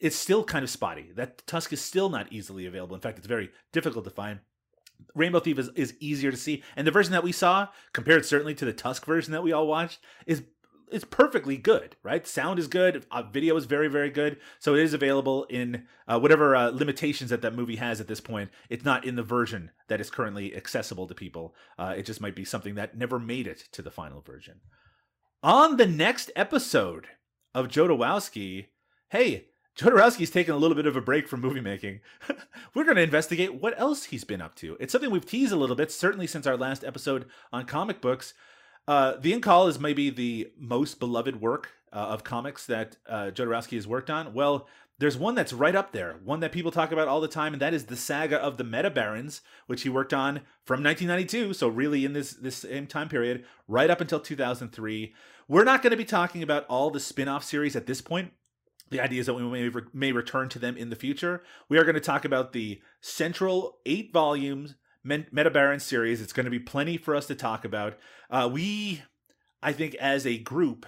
it's 0.00 0.16
still 0.16 0.42
kind 0.44 0.62
of 0.64 0.70
spotty. 0.70 1.12
That 1.14 1.46
Tusk 1.46 1.72
is 1.72 1.80
still 1.80 2.08
not 2.08 2.32
easily 2.32 2.66
available. 2.66 2.94
In 2.94 3.02
fact, 3.02 3.18
it's 3.18 3.26
very 3.26 3.50
difficult 3.72 4.04
to 4.04 4.10
find. 4.10 4.40
Rainbow 5.14 5.40
Thief 5.40 5.58
is, 5.58 5.68
is 5.74 5.94
easier 6.00 6.30
to 6.30 6.36
see, 6.36 6.62
and 6.76 6.86
the 6.86 6.90
version 6.90 7.12
that 7.12 7.24
we 7.24 7.32
saw, 7.32 7.68
compared 7.92 8.24
certainly 8.26 8.54
to 8.54 8.64
the 8.64 8.72
Tusk 8.72 9.04
version 9.06 9.32
that 9.32 9.42
we 9.42 9.52
all 9.52 9.66
watched, 9.66 10.00
is 10.26 10.42
is 10.90 11.04
perfectly 11.04 11.56
good. 11.56 11.96
Right, 12.02 12.26
sound 12.26 12.58
is 12.58 12.66
good, 12.66 13.06
uh, 13.10 13.22
video 13.22 13.56
is 13.56 13.64
very 13.64 13.88
very 13.88 14.10
good. 14.10 14.38
So 14.58 14.74
it 14.74 14.82
is 14.82 14.92
available 14.92 15.44
in 15.44 15.86
uh, 16.08 16.18
whatever 16.18 16.56
uh, 16.56 16.70
limitations 16.70 17.30
that 17.30 17.42
that 17.42 17.54
movie 17.54 17.76
has 17.76 18.00
at 18.00 18.08
this 18.08 18.20
point. 18.20 18.50
It's 18.68 18.84
not 18.84 19.04
in 19.04 19.16
the 19.16 19.22
version 19.22 19.70
that 19.88 20.00
is 20.00 20.10
currently 20.10 20.54
accessible 20.54 21.06
to 21.06 21.14
people. 21.14 21.54
Uh, 21.78 21.94
it 21.96 22.06
just 22.06 22.20
might 22.20 22.36
be 22.36 22.44
something 22.44 22.74
that 22.74 22.96
never 22.96 23.18
made 23.18 23.46
it 23.46 23.68
to 23.72 23.82
the 23.82 23.90
final 23.90 24.20
version. 24.20 24.60
On 25.42 25.76
the 25.76 25.86
next 25.86 26.30
episode 26.36 27.06
of 27.54 27.68
Jodorowsky, 27.68 28.66
hey, 29.10 29.49
Jodorowsky's 29.80 30.30
taken 30.30 30.52
a 30.54 30.58
little 30.58 30.74
bit 30.74 30.84
of 30.84 30.94
a 30.94 31.00
break 31.00 31.26
from 31.26 31.40
movie 31.40 31.62
making. 31.62 32.00
We're 32.74 32.84
going 32.84 32.96
to 32.96 33.02
investigate 33.02 33.54
what 33.54 33.80
else 33.80 34.04
he's 34.04 34.24
been 34.24 34.42
up 34.42 34.54
to. 34.56 34.76
It's 34.78 34.92
something 34.92 35.10
we've 35.10 35.24
teased 35.24 35.54
a 35.54 35.56
little 35.56 35.74
bit, 35.74 35.90
certainly 35.90 36.26
since 36.26 36.46
our 36.46 36.56
last 36.56 36.84
episode 36.84 37.24
on 37.50 37.64
comic 37.64 38.02
books. 38.02 38.34
Uh, 38.86 39.14
the 39.18 39.32
Incal 39.32 39.70
is 39.70 39.80
maybe 39.80 40.10
the 40.10 40.52
most 40.58 41.00
beloved 41.00 41.40
work 41.40 41.70
uh, 41.94 41.96
of 41.96 42.24
comics 42.24 42.66
that 42.66 42.98
uh, 43.08 43.30
Jodorowsky 43.32 43.76
has 43.76 43.86
worked 43.86 44.10
on. 44.10 44.34
Well, 44.34 44.68
there's 44.98 45.16
one 45.16 45.34
that's 45.34 45.54
right 45.54 45.74
up 45.74 45.92
there, 45.92 46.16
one 46.24 46.40
that 46.40 46.52
people 46.52 46.70
talk 46.70 46.92
about 46.92 47.08
all 47.08 47.22
the 47.22 47.28
time, 47.28 47.54
and 47.54 47.62
that 47.62 47.72
is 47.72 47.86
the 47.86 47.96
saga 47.96 48.36
of 48.36 48.58
the 48.58 48.64
Metabarons, 48.64 49.40
which 49.66 49.80
he 49.80 49.88
worked 49.88 50.12
on 50.12 50.42
from 50.62 50.84
1992, 50.84 51.54
so 51.54 51.68
really 51.68 52.04
in 52.04 52.12
this 52.12 52.32
this 52.32 52.56
same 52.56 52.86
time 52.86 53.08
period, 53.08 53.46
right 53.66 53.88
up 53.88 54.02
until 54.02 54.20
2003. 54.20 55.14
We're 55.48 55.64
not 55.64 55.80
going 55.80 55.92
to 55.92 55.96
be 55.96 56.04
talking 56.04 56.42
about 56.42 56.66
all 56.66 56.90
the 56.90 57.00
spin-off 57.00 57.44
series 57.44 57.74
at 57.74 57.86
this 57.86 58.02
point. 58.02 58.32
The 58.90 59.00
idea 59.00 59.20
is 59.20 59.26
that 59.26 59.34
we 59.34 59.42
may, 59.42 59.68
re- 59.68 59.82
may 59.92 60.12
return 60.12 60.48
to 60.50 60.58
them 60.58 60.76
in 60.76 60.90
the 60.90 60.96
future. 60.96 61.42
We 61.68 61.78
are 61.78 61.84
going 61.84 61.94
to 61.94 62.00
talk 62.00 62.24
about 62.24 62.52
the 62.52 62.80
central 63.00 63.78
eight 63.86 64.12
volumes 64.12 64.74
Men- 65.02 65.78
series. 65.78 66.20
It's 66.20 66.32
going 66.32 66.44
to 66.44 66.50
be 66.50 66.58
plenty 66.58 66.98
for 66.98 67.14
us 67.14 67.26
to 67.26 67.34
talk 67.34 67.64
about. 67.64 67.96
Uh, 68.28 68.48
we, 68.52 69.02
I 69.62 69.72
think, 69.72 69.94
as 69.94 70.26
a 70.26 70.38
group, 70.38 70.86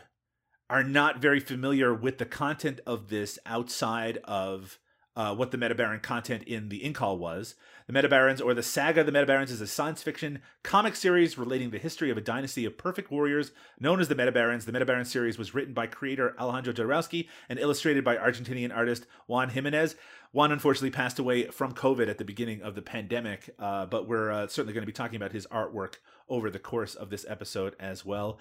are 0.68 0.84
not 0.84 1.18
very 1.18 1.40
familiar 1.40 1.94
with 1.94 2.18
the 2.18 2.26
content 2.26 2.80
of 2.86 3.08
this 3.08 3.38
outside 3.46 4.18
of 4.24 4.78
uh, 5.16 5.34
what 5.34 5.50
the 5.50 5.58
Metabaron 5.58 6.02
content 6.02 6.42
in 6.44 6.68
the 6.68 6.80
Incal 6.80 7.18
was. 7.18 7.54
The 7.92 8.02
Metabarons, 8.02 8.42
or 8.42 8.54
the 8.54 8.62
Saga 8.62 9.00
of 9.00 9.06
the 9.06 9.12
Metabarons, 9.12 9.50
is 9.50 9.60
a 9.60 9.66
science 9.66 10.02
fiction 10.02 10.40
comic 10.62 10.96
series 10.96 11.36
relating 11.36 11.68
the 11.68 11.78
history 11.78 12.08
of 12.08 12.16
a 12.16 12.22
dynasty 12.22 12.64
of 12.64 12.78
perfect 12.78 13.10
warriors 13.10 13.52
known 13.78 14.00
as 14.00 14.08
the 14.08 14.14
Metabarons. 14.14 14.64
The 14.64 14.72
Metabaron 14.72 15.06
series 15.06 15.36
was 15.36 15.52
written 15.52 15.74
by 15.74 15.88
creator 15.88 16.34
Alejandro 16.40 16.72
Jodorowsky 16.72 17.28
and 17.50 17.58
illustrated 17.58 18.02
by 18.02 18.16
Argentinian 18.16 18.74
artist 18.74 19.04
Juan 19.26 19.50
Giménez. 19.50 19.94
Juan 20.32 20.52
unfortunately 20.52 20.88
passed 20.88 21.18
away 21.18 21.48
from 21.48 21.74
COVID 21.74 22.08
at 22.08 22.16
the 22.16 22.24
beginning 22.24 22.62
of 22.62 22.76
the 22.76 22.80
pandemic, 22.80 23.50
uh, 23.58 23.84
but 23.84 24.08
we're 24.08 24.30
uh, 24.30 24.46
certainly 24.46 24.72
going 24.72 24.84
to 24.84 24.86
be 24.86 24.92
talking 24.92 25.16
about 25.16 25.32
his 25.32 25.46
artwork 25.48 25.96
over 26.30 26.48
the 26.48 26.58
course 26.58 26.94
of 26.94 27.10
this 27.10 27.26
episode 27.28 27.76
as 27.78 28.06
well. 28.06 28.38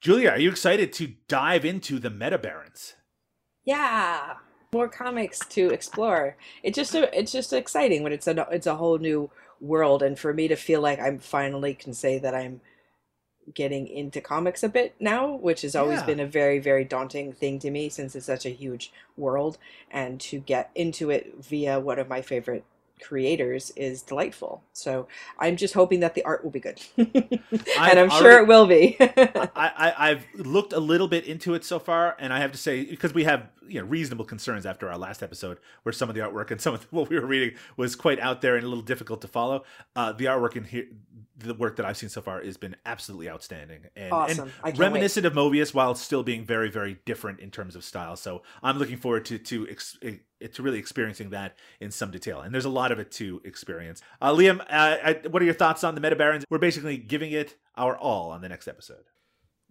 Julia, 0.00 0.30
are 0.30 0.38
you 0.38 0.50
excited 0.50 0.92
to 0.92 1.14
dive 1.26 1.64
into 1.64 1.98
the 1.98 2.10
Metabarons? 2.10 2.92
Yeah, 3.64 4.34
more 4.72 4.88
comics 4.88 5.38
to 5.50 5.68
explore. 5.70 6.34
It's 6.62 6.76
just 6.76 6.94
it's 6.94 7.30
just 7.30 7.52
exciting 7.52 8.02
when 8.02 8.12
it's 8.12 8.26
a 8.26 8.46
it's 8.50 8.66
a 8.66 8.74
whole 8.76 8.98
new 8.98 9.30
world, 9.60 10.02
and 10.02 10.18
for 10.18 10.32
me 10.32 10.48
to 10.48 10.56
feel 10.56 10.80
like 10.80 10.98
I'm 10.98 11.18
finally 11.18 11.74
can 11.74 11.92
say 11.92 12.18
that 12.18 12.34
I'm 12.34 12.60
getting 13.54 13.86
into 13.88 14.20
comics 14.20 14.62
a 14.62 14.68
bit 14.68 14.94
now, 14.98 15.32
which 15.34 15.62
has 15.62 15.76
always 15.76 16.00
Yeah. 16.00 16.06
been 16.06 16.20
a 16.20 16.26
very 16.26 16.58
very 16.58 16.84
daunting 16.84 17.32
thing 17.32 17.58
to 17.60 17.70
me 17.70 17.88
since 17.90 18.16
it's 18.16 18.26
such 18.26 18.46
a 18.46 18.50
huge 18.50 18.92
world, 19.16 19.58
and 19.90 20.18
to 20.22 20.38
get 20.38 20.70
into 20.74 21.10
it 21.10 21.34
via 21.44 21.78
one 21.78 21.98
of 21.98 22.08
my 22.08 22.22
favorite 22.22 22.64
creators 23.00 23.72
is 23.74 24.00
delightful. 24.00 24.62
So 24.72 25.08
I'm 25.36 25.56
just 25.56 25.74
hoping 25.74 25.98
that 26.00 26.14
the 26.14 26.22
art 26.24 26.44
will 26.44 26.52
be 26.52 26.60
good, 26.60 26.80
I've 26.98 27.10
and 27.90 27.98
I'm 27.98 28.10
sure 28.10 28.32
already- 28.32 28.42
it 28.44 28.46
will 28.46 28.66
be. 28.66 28.96
I, 29.00 29.50
I, 29.56 29.94
I've 30.10 30.24
looked 30.34 30.72
a 30.72 30.78
little 30.80 31.08
bit 31.08 31.24
into 31.26 31.52
it 31.54 31.64
so 31.64 31.78
far, 31.80 32.16
and 32.20 32.32
I 32.32 32.38
have 32.38 32.52
to 32.52 32.58
say 32.58 32.84
because 32.84 33.12
we 33.12 33.24
have 33.24 33.48
you 33.68 33.80
know 33.80 33.86
reasonable 33.86 34.24
concerns 34.24 34.66
after 34.66 34.88
our 34.90 34.98
last 34.98 35.22
episode, 35.22 35.58
where 35.82 35.92
some 35.92 36.08
of 36.08 36.14
the 36.14 36.20
artwork 36.20 36.50
and 36.50 36.60
some 36.60 36.74
of 36.74 36.84
what 36.92 37.08
we 37.08 37.18
were 37.18 37.26
reading 37.26 37.56
was 37.76 37.94
quite 37.96 38.20
out 38.20 38.40
there 38.40 38.56
and 38.56 38.64
a 38.64 38.68
little 38.68 38.82
difficult 38.82 39.20
to 39.22 39.28
follow. 39.28 39.64
Uh, 39.96 40.12
the 40.12 40.26
artwork 40.26 40.56
in 40.56 40.64
here, 40.64 40.86
the 41.38 41.54
work 41.54 41.76
that 41.76 41.86
I've 41.86 41.96
seen 41.96 42.08
so 42.08 42.20
far, 42.20 42.42
has 42.42 42.56
been 42.56 42.76
absolutely 42.86 43.28
outstanding 43.30 43.82
and, 43.96 44.12
Awesome. 44.12 44.40
and 44.44 44.52
can't 44.52 44.64
wait. 44.64 44.78
reminiscent 44.78 45.26
of 45.26 45.32
Moebius, 45.32 45.72
while 45.74 45.94
still 45.94 46.22
being 46.22 46.44
very 46.44 46.70
very 46.70 46.98
different 47.04 47.40
in 47.40 47.50
terms 47.50 47.76
of 47.76 47.84
style. 47.84 48.16
So 48.16 48.42
I'm 48.62 48.78
looking 48.78 48.96
forward 48.98 49.24
to 49.26 49.38
to 49.38 49.68
ex- 49.68 49.98
eh, 50.02 50.16
to 50.52 50.62
really 50.62 50.78
experiencing 50.78 51.30
that 51.30 51.56
in 51.80 51.90
some 51.90 52.10
detail. 52.10 52.40
And 52.40 52.52
there's 52.52 52.64
a 52.64 52.68
lot 52.70 52.90
of 52.92 52.98
it 52.98 53.10
to 53.12 53.40
experience. 53.44 54.02
Uh, 54.20 54.32
Liam, 54.32 54.60
uh, 54.60 54.64
I, 54.70 55.20
what 55.30 55.40
are 55.40 55.44
your 55.44 55.54
thoughts 55.54 55.84
on 55.84 55.94
the 55.94 56.00
Metabarons? 56.00 56.44
We're 56.50 56.58
basically 56.58 56.96
giving 56.96 57.30
it 57.32 57.56
our 57.76 57.96
all 57.96 58.30
on 58.32 58.40
the 58.40 58.48
next 58.48 58.66
episode. 58.68 59.04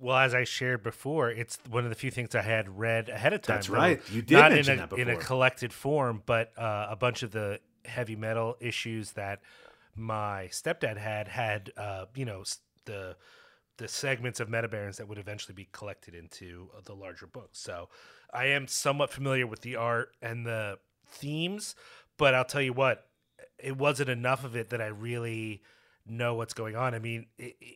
Well, 0.02 0.18
as 0.18 0.34
I 0.34 0.45
shared 0.45 0.82
before, 0.82 1.30
it's 1.30 1.60
one 1.69 1.84
of 1.84 1.91
the 1.91 1.95
few 1.95 2.10
things 2.10 2.34
I 2.34 2.41
had 2.41 2.80
read 2.80 3.07
ahead 3.07 3.34
of 3.34 3.44
time. 3.44 3.57
That's 3.57 3.68
though. 3.68 3.76
right. 3.76 4.02
You 4.11 4.23
did 4.23 4.36
Not 4.36 4.52
in 4.52 4.68
a, 4.68 4.95
in 4.95 5.10
a 5.10 5.15
collected 5.15 5.72
form, 5.72 6.23
but 6.26 6.52
uh, 6.57 6.88
a 6.90 6.95
bunch 6.95 7.22
of 7.22 7.32
the 7.32 7.60
heavy 7.86 8.15
metal 8.15 8.57
issues 8.60 9.11
that 9.11 9.41
my 9.95 10.49
stepdad 10.52 10.98
had 10.98 11.28
had, 11.28 11.72
uh, 11.78 12.06
you 12.15 12.26
know, 12.26 12.44
the 12.86 13.15
the 13.78 13.88
segments 13.88 14.40
of 14.40 14.48
Metabarons 14.48 14.98
that 14.98 15.07
would 15.07 15.18
eventually 15.18 15.56
be 15.56 15.68
collected 15.72 16.14
into 16.14 16.69
uh, 16.76 16.82
the 16.84 16.94
larger 16.94 17.28
books. 17.28 17.60
So 17.60 17.90
I 18.34 18.45
am 18.48 18.68
somewhat 18.68 19.11
familiar 19.11 19.48
with 19.48 19.61
the 19.61 19.76
art 19.76 20.15
and 20.22 20.45
the 20.45 20.78
themes, 21.07 21.76
but 22.18 22.34
I'll 22.34 22.45
tell 22.45 22.61
you 22.61 22.73
what, 22.73 23.07
it 23.57 23.78
wasn't 23.78 24.10
enough 24.10 24.44
of 24.44 24.56
it 24.56 24.69
that 24.69 24.82
I 24.82 24.88
really 24.88 25.61
know 26.06 26.36
what's 26.36 26.53
going 26.53 26.76
on. 26.76 26.94
I 26.94 26.99
mean, 26.99 27.28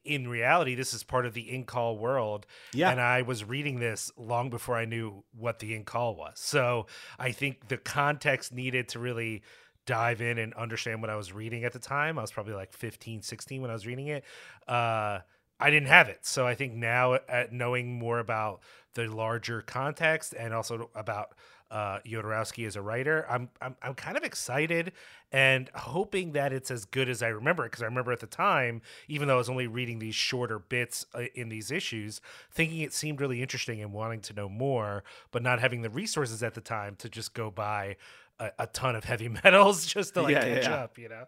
in 0.03 0.27
reality, 0.27 0.75
this 0.75 0.93
is 0.93 1.03
part 1.03 1.25
of 1.25 1.33
the 1.33 1.43
Incal 1.43 1.97
world. 1.97 2.45
Yeah. 2.73 2.91
And 2.91 2.99
I 2.99 3.21
was 3.21 3.43
reading 3.43 3.79
this 3.79 4.11
long 4.17 4.49
before 4.49 4.75
I 4.75 4.85
knew 4.85 5.23
what 5.37 5.59
the 5.59 5.77
Incal 5.77 6.15
was. 6.15 6.33
So 6.35 6.87
I 7.19 7.31
think 7.31 7.67
the 7.67 7.77
context 7.77 8.53
needed 8.53 8.89
to 8.89 8.99
really 8.99 9.43
dive 9.85 10.21
in 10.21 10.37
and 10.37 10.53
understand 10.55 11.01
what 11.01 11.09
I 11.09 11.15
was 11.15 11.31
reading 11.31 11.63
at 11.63 11.73
the 11.73 11.79
time. 11.79 12.17
I 12.17 12.21
was 12.21 12.31
probably 12.31 12.53
like 12.53 12.73
15, 12.73 13.21
16 13.21 13.61
when 13.61 13.69
I 13.69 13.73
was 13.73 13.85
reading 13.85 14.07
it. 14.07 14.23
Uh, 14.67 15.19
I 15.59 15.69
didn't 15.69 15.87
have 15.87 16.09
it. 16.09 16.25
So 16.25 16.45
I 16.45 16.55
think 16.55 16.73
now, 16.73 17.13
at 17.13 17.53
knowing 17.53 17.97
more 17.97 18.19
about 18.19 18.61
the 18.95 19.07
larger 19.07 19.61
context 19.61 20.33
and 20.37 20.53
also 20.53 20.89
about 20.95 21.29
uh, 21.71 21.99
Jodorowsky 22.05 22.65
as 22.67 22.75
a 22.75 22.81
writer, 22.81 23.25
I'm, 23.29 23.49
I'm 23.61 23.75
I'm 23.81 23.93
kind 23.95 24.17
of 24.17 24.23
excited 24.23 24.91
and 25.31 25.69
hoping 25.73 26.33
that 26.33 26.53
it's 26.53 26.69
as 26.71 26.85
good 26.85 27.09
as 27.09 27.23
I 27.23 27.29
remember 27.29 27.65
it. 27.65 27.71
Because 27.71 27.81
I 27.83 27.85
remember 27.85 28.11
at 28.11 28.19
the 28.19 28.27
time, 28.27 28.81
even 29.07 29.27
though 29.27 29.35
I 29.35 29.37
was 29.37 29.49
only 29.49 29.67
reading 29.67 29.99
these 29.99 30.15
shorter 30.15 30.59
bits 30.59 31.05
uh, 31.13 31.23
in 31.33 31.49
these 31.49 31.71
issues, 31.71 32.21
thinking 32.51 32.81
it 32.81 32.93
seemed 32.93 33.19
really 33.19 33.41
interesting 33.41 33.81
and 33.81 33.91
wanting 33.91 34.21
to 34.21 34.33
know 34.33 34.47
more, 34.47 35.03
but 35.31 35.41
not 35.41 35.59
having 35.59 35.81
the 35.81 35.89
resources 35.89 36.43
at 36.43 36.53
the 36.53 36.61
time 36.61 36.95
to 36.97 37.09
just 37.09 37.33
go 37.33 37.49
buy 37.49 37.97
a, 38.39 38.51
a 38.59 38.67
ton 38.67 38.95
of 38.95 39.03
heavy 39.03 39.29
metals 39.43 39.85
just 39.85 40.13
to 40.13 40.21
like 40.21 40.33
yeah, 40.33 40.41
catch 40.41 40.63
yeah. 40.63 40.75
up. 40.75 40.97
You 40.97 41.09
know. 41.09 41.25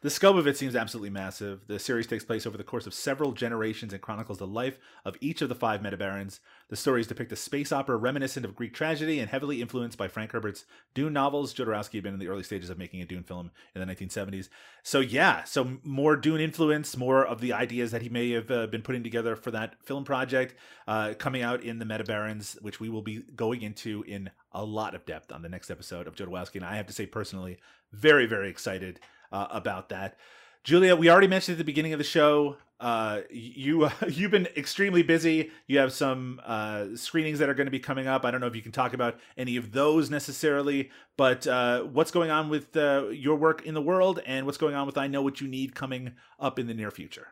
The 0.00 0.10
scope 0.10 0.36
of 0.36 0.46
it 0.46 0.56
seems 0.56 0.76
absolutely 0.76 1.10
massive. 1.10 1.66
The 1.66 1.80
series 1.80 2.06
takes 2.06 2.24
place 2.24 2.46
over 2.46 2.56
the 2.56 2.62
course 2.62 2.86
of 2.86 2.94
several 2.94 3.32
generations 3.32 3.92
and 3.92 4.00
chronicles 4.00 4.38
the 4.38 4.46
life 4.46 4.78
of 5.04 5.16
each 5.20 5.42
of 5.42 5.48
the 5.48 5.56
five 5.56 5.80
Metabarons. 5.80 6.38
The 6.68 6.76
stories 6.76 7.08
depict 7.08 7.32
a 7.32 7.36
space 7.36 7.72
opera 7.72 7.96
reminiscent 7.96 8.46
of 8.46 8.54
Greek 8.54 8.72
tragedy 8.72 9.18
and 9.18 9.28
heavily 9.28 9.60
influenced 9.60 9.98
by 9.98 10.06
Frank 10.06 10.30
Herbert's 10.30 10.66
Dune 10.94 11.12
novels. 11.12 11.52
Jodorowsky 11.52 11.94
had 11.94 12.04
been 12.04 12.14
in 12.14 12.20
the 12.20 12.28
early 12.28 12.44
stages 12.44 12.70
of 12.70 12.78
making 12.78 13.02
a 13.02 13.06
Dune 13.06 13.24
film 13.24 13.50
in 13.74 13.84
the 13.84 13.92
1970s. 13.92 14.48
So, 14.84 15.00
yeah, 15.00 15.42
so 15.42 15.78
more 15.82 16.14
Dune 16.14 16.40
influence, 16.40 16.96
more 16.96 17.26
of 17.26 17.40
the 17.40 17.52
ideas 17.52 17.90
that 17.90 18.02
he 18.02 18.08
may 18.08 18.30
have 18.30 18.50
uh, 18.52 18.68
been 18.68 18.82
putting 18.82 19.02
together 19.02 19.34
for 19.34 19.50
that 19.50 19.74
film 19.82 20.04
project 20.04 20.54
uh, 20.86 21.14
coming 21.18 21.42
out 21.42 21.64
in 21.64 21.80
the 21.80 21.84
Metabarons, 21.84 22.60
which 22.62 22.78
we 22.78 22.88
will 22.88 23.02
be 23.02 23.24
going 23.34 23.62
into 23.62 24.04
in 24.06 24.30
a 24.52 24.64
lot 24.64 24.94
of 24.94 25.04
depth 25.06 25.32
on 25.32 25.42
the 25.42 25.48
next 25.48 25.72
episode 25.72 26.06
of 26.06 26.14
Jodorowsky. 26.14 26.56
And 26.56 26.64
I 26.64 26.76
have 26.76 26.86
to 26.86 26.92
say, 26.92 27.06
personally, 27.06 27.58
very, 27.92 28.26
very 28.26 28.48
excited 28.48 29.00
uh, 29.32 29.46
about 29.50 29.88
that. 29.90 30.16
Julia, 30.64 30.96
we 30.96 31.08
already 31.10 31.28
mentioned 31.28 31.54
at 31.54 31.58
the 31.58 31.64
beginning 31.64 31.92
of 31.92 31.98
the 31.98 32.04
show. 32.04 32.56
Uh, 32.80 33.22
you 33.30 33.88
you've 34.08 34.30
been 34.30 34.46
extremely 34.56 35.02
busy. 35.02 35.50
You 35.66 35.78
have 35.78 35.92
some 35.92 36.40
uh, 36.44 36.86
screenings 36.94 37.38
that 37.38 37.48
are 37.48 37.54
going 37.54 37.66
to 37.66 37.70
be 37.70 37.80
coming 37.80 38.06
up. 38.06 38.24
I 38.24 38.30
don't 38.30 38.40
know 38.40 38.46
if 38.46 38.56
you 38.56 38.62
can 38.62 38.72
talk 38.72 38.92
about 38.92 39.18
any 39.36 39.56
of 39.56 39.72
those 39.72 40.10
necessarily, 40.10 40.90
but 41.16 41.46
uh, 41.46 41.82
what's 41.82 42.10
going 42.10 42.30
on 42.30 42.48
with 42.48 42.76
uh, 42.76 43.08
your 43.08 43.36
work 43.36 43.64
in 43.64 43.74
the 43.74 43.82
world, 43.82 44.20
and 44.26 44.46
what's 44.46 44.58
going 44.58 44.74
on 44.74 44.86
with 44.86 44.98
I 44.98 45.06
Know 45.06 45.22
What 45.22 45.40
You 45.40 45.48
Need 45.48 45.74
coming 45.74 46.12
up 46.38 46.58
in 46.58 46.66
the 46.66 46.74
near 46.74 46.90
future. 46.90 47.28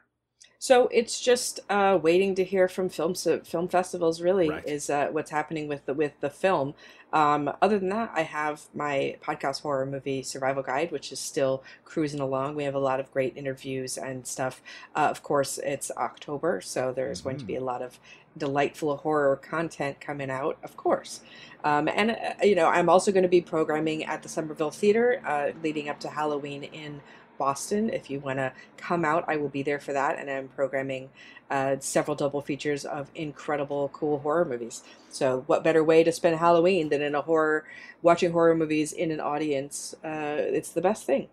So 0.59 0.89
it's 0.89 1.21
just 1.21 1.61
uh, 1.69 1.99
waiting 2.03 2.35
to 2.37 2.45
hear 2.45 2.69
from 2.69 2.89
film 2.89 3.15
so 3.15 3.41
film 3.41 3.69
festivals. 3.69 4.21
Really, 4.21 4.49
Right. 4.49 4.67
is 4.67 4.89
uh, 4.91 5.09
what's 5.13 5.31
happening 5.31 5.69
with 5.69 5.87
the 5.87 5.95
with 5.95 6.19
the 6.21 6.31
film. 6.31 6.75
Um, 7.13 7.51
other 7.63 7.79
than 7.79 7.89
that, 7.91 8.11
I 8.15 8.23
have 8.23 8.63
my 8.75 9.17
podcast 9.23 9.63
horror 9.63 9.87
movie 9.87 10.23
survival 10.23 10.63
guide, 10.63 10.91
which 10.91 11.13
is 11.13 11.21
still 11.21 11.63
cruising 11.85 12.21
along. 12.21 12.57
We 12.57 12.65
have 12.65 12.75
a 12.75 12.81
lot 12.81 13.01
of 13.01 13.13
great 13.13 13.37
interviews 13.37 13.97
and 13.97 14.27
stuff. 14.27 14.61
Uh, 14.95 15.09
of 15.11 15.23
course, 15.23 15.59
it's 15.59 15.91
October, 15.97 16.61
so 16.61 16.93
there's 16.93 17.21
going 17.21 17.37
to 17.39 17.45
be 17.45 17.57
a 17.57 17.63
lot 17.65 17.81
of 17.81 17.99
delightful 18.37 18.97
horror 18.99 19.37
content 19.37 19.99
coming 20.01 20.31
out. 20.31 20.59
Of 20.63 20.77
course. 20.77 21.21
Um, 21.65 21.89
and 21.89 22.11
uh, 22.11 22.45
you 22.45 22.55
know, 22.55 22.67
I'm 22.67 22.89
also 22.89 23.13
going 23.13 23.23
to 23.23 23.29
be 23.29 23.41
programming 23.41 24.05
at 24.05 24.23
the 24.23 24.29
Somerville 24.29 24.71
Theater 24.71 25.23
uh, 25.25 25.53
leading 25.63 25.89
up 25.89 26.01
to 26.01 26.09
Halloween 26.09 26.65
in 26.65 27.01
Boston. 27.39 27.91
If 27.91 28.11
you 28.11 28.21
want 28.21 28.39
to 28.39 28.53
come 28.77 29.05
out, 29.05 29.25
I 29.29 29.37
will 29.37 29.49
be 29.49 29.63
there 29.63 29.81
for 29.81 29.93
that. 29.93 30.19
And 30.19 30.31
I'm 30.31 30.49
programming 30.49 31.11
uh, 31.51 31.77
several 31.81 32.17
double 32.17 32.41
features 32.41 32.85
of 32.85 33.11
incredible, 33.15 33.89
cool 33.93 34.19
horror 34.19 34.45
movies. 34.45 34.83
So, 35.09 35.45
what 35.47 35.65
better 35.65 35.85
way 35.85 36.05
to 36.05 36.13
spend 36.13 36.37
Halloween 36.39 36.89
than 36.89 37.03
in 37.03 37.15
a 37.15 37.23
horror, 37.23 37.65
watching 38.03 38.33
horror 38.33 38.55
movies 38.55 38.93
in 38.93 39.11
an 39.11 39.21
audience? 39.21 39.95
Uh, 40.05 40.37
it's 40.39 40.71
the 40.71 40.81
best 40.81 41.05
thing. 41.05 41.29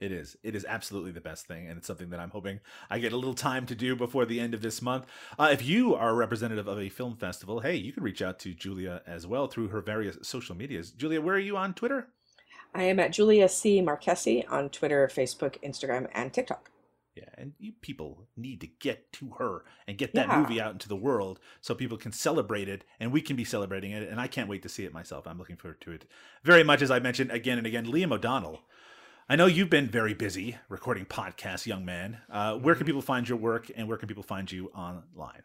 It 0.00 0.12
is. 0.12 0.36
It 0.42 0.54
is 0.54 0.66
absolutely 0.68 1.12
the 1.12 1.20
best 1.20 1.46
thing, 1.46 1.66
and 1.66 1.78
it's 1.78 1.86
something 1.86 2.10
that 2.10 2.20
I'm 2.20 2.30
hoping 2.30 2.60
I 2.90 2.98
get 2.98 3.12
a 3.12 3.16
little 3.16 3.34
time 3.34 3.64
to 3.66 3.74
do 3.74 3.96
before 3.96 4.26
the 4.26 4.38
end 4.38 4.52
of 4.52 4.60
this 4.60 4.82
month. 4.82 5.06
Uh, 5.38 5.48
if 5.52 5.64
you 5.64 5.94
are 5.94 6.10
a 6.10 6.14
representative 6.14 6.68
of 6.68 6.78
a 6.78 6.90
film 6.90 7.16
festival, 7.16 7.60
hey, 7.60 7.76
you 7.76 7.92
can 7.92 8.02
reach 8.02 8.20
out 8.20 8.38
to 8.40 8.52
Julia 8.52 9.02
as 9.06 9.26
well 9.26 9.46
through 9.46 9.68
her 9.68 9.80
various 9.80 10.18
social 10.20 10.56
medias. 10.56 10.90
Julia, 10.90 11.22
where 11.22 11.36
are 11.36 11.38
you 11.38 11.56
on 11.56 11.72
Twitter? 11.74 12.08
I 12.74 12.82
am 12.84 12.98
at 12.98 13.12
Julia 13.12 13.48
C. 13.48 13.80
Marchese 13.80 14.44
on 14.48 14.68
Twitter, 14.68 15.08
Facebook, 15.12 15.62
Instagram, 15.62 16.08
and 16.12 16.32
TikTok. 16.32 16.70
Yeah, 17.14 17.28
and 17.38 17.52
you 17.60 17.72
people 17.80 18.26
need 18.36 18.60
to 18.62 18.66
get 18.66 19.12
to 19.14 19.30
her 19.38 19.64
and 19.86 19.96
get 19.96 20.14
that 20.14 20.26
Yeah. 20.26 20.40
movie 20.40 20.60
out 20.60 20.72
into 20.72 20.88
the 20.88 20.96
world 20.96 21.38
so 21.60 21.72
people 21.72 21.96
can 21.96 22.10
celebrate 22.10 22.68
it 22.68 22.84
and 22.98 23.12
we 23.12 23.20
can 23.20 23.36
be 23.36 23.44
celebrating 23.44 23.92
it. 23.92 24.08
And 24.08 24.20
I 24.20 24.26
can't 24.26 24.48
wait 24.48 24.62
to 24.62 24.68
see 24.68 24.84
it 24.84 24.92
myself. 24.92 25.24
I'm 25.26 25.38
looking 25.38 25.54
forward 25.56 25.80
to 25.82 25.92
it 25.92 26.06
very 26.42 26.64
much. 26.64 26.82
As 26.82 26.90
I 26.90 26.98
mentioned 26.98 27.30
again 27.30 27.56
and 27.58 27.66
again, 27.68 27.86
Liam 27.86 28.12
O'Donnell. 28.12 28.62
I 29.28 29.36
know 29.36 29.46
you've 29.46 29.70
been 29.70 29.86
very 29.88 30.12
busy 30.12 30.58
recording 30.68 31.06
podcasts, 31.06 31.66
young 31.66 31.84
man. 31.84 32.18
Uh, 32.28 32.56
where 32.56 32.74
can 32.74 32.84
people 32.84 33.00
find 33.00 33.28
your 33.28 33.38
work 33.38 33.70
and 33.76 33.86
where 33.88 33.96
can 33.96 34.08
people 34.08 34.24
find 34.24 34.50
you 34.50 34.66
online? 34.74 35.44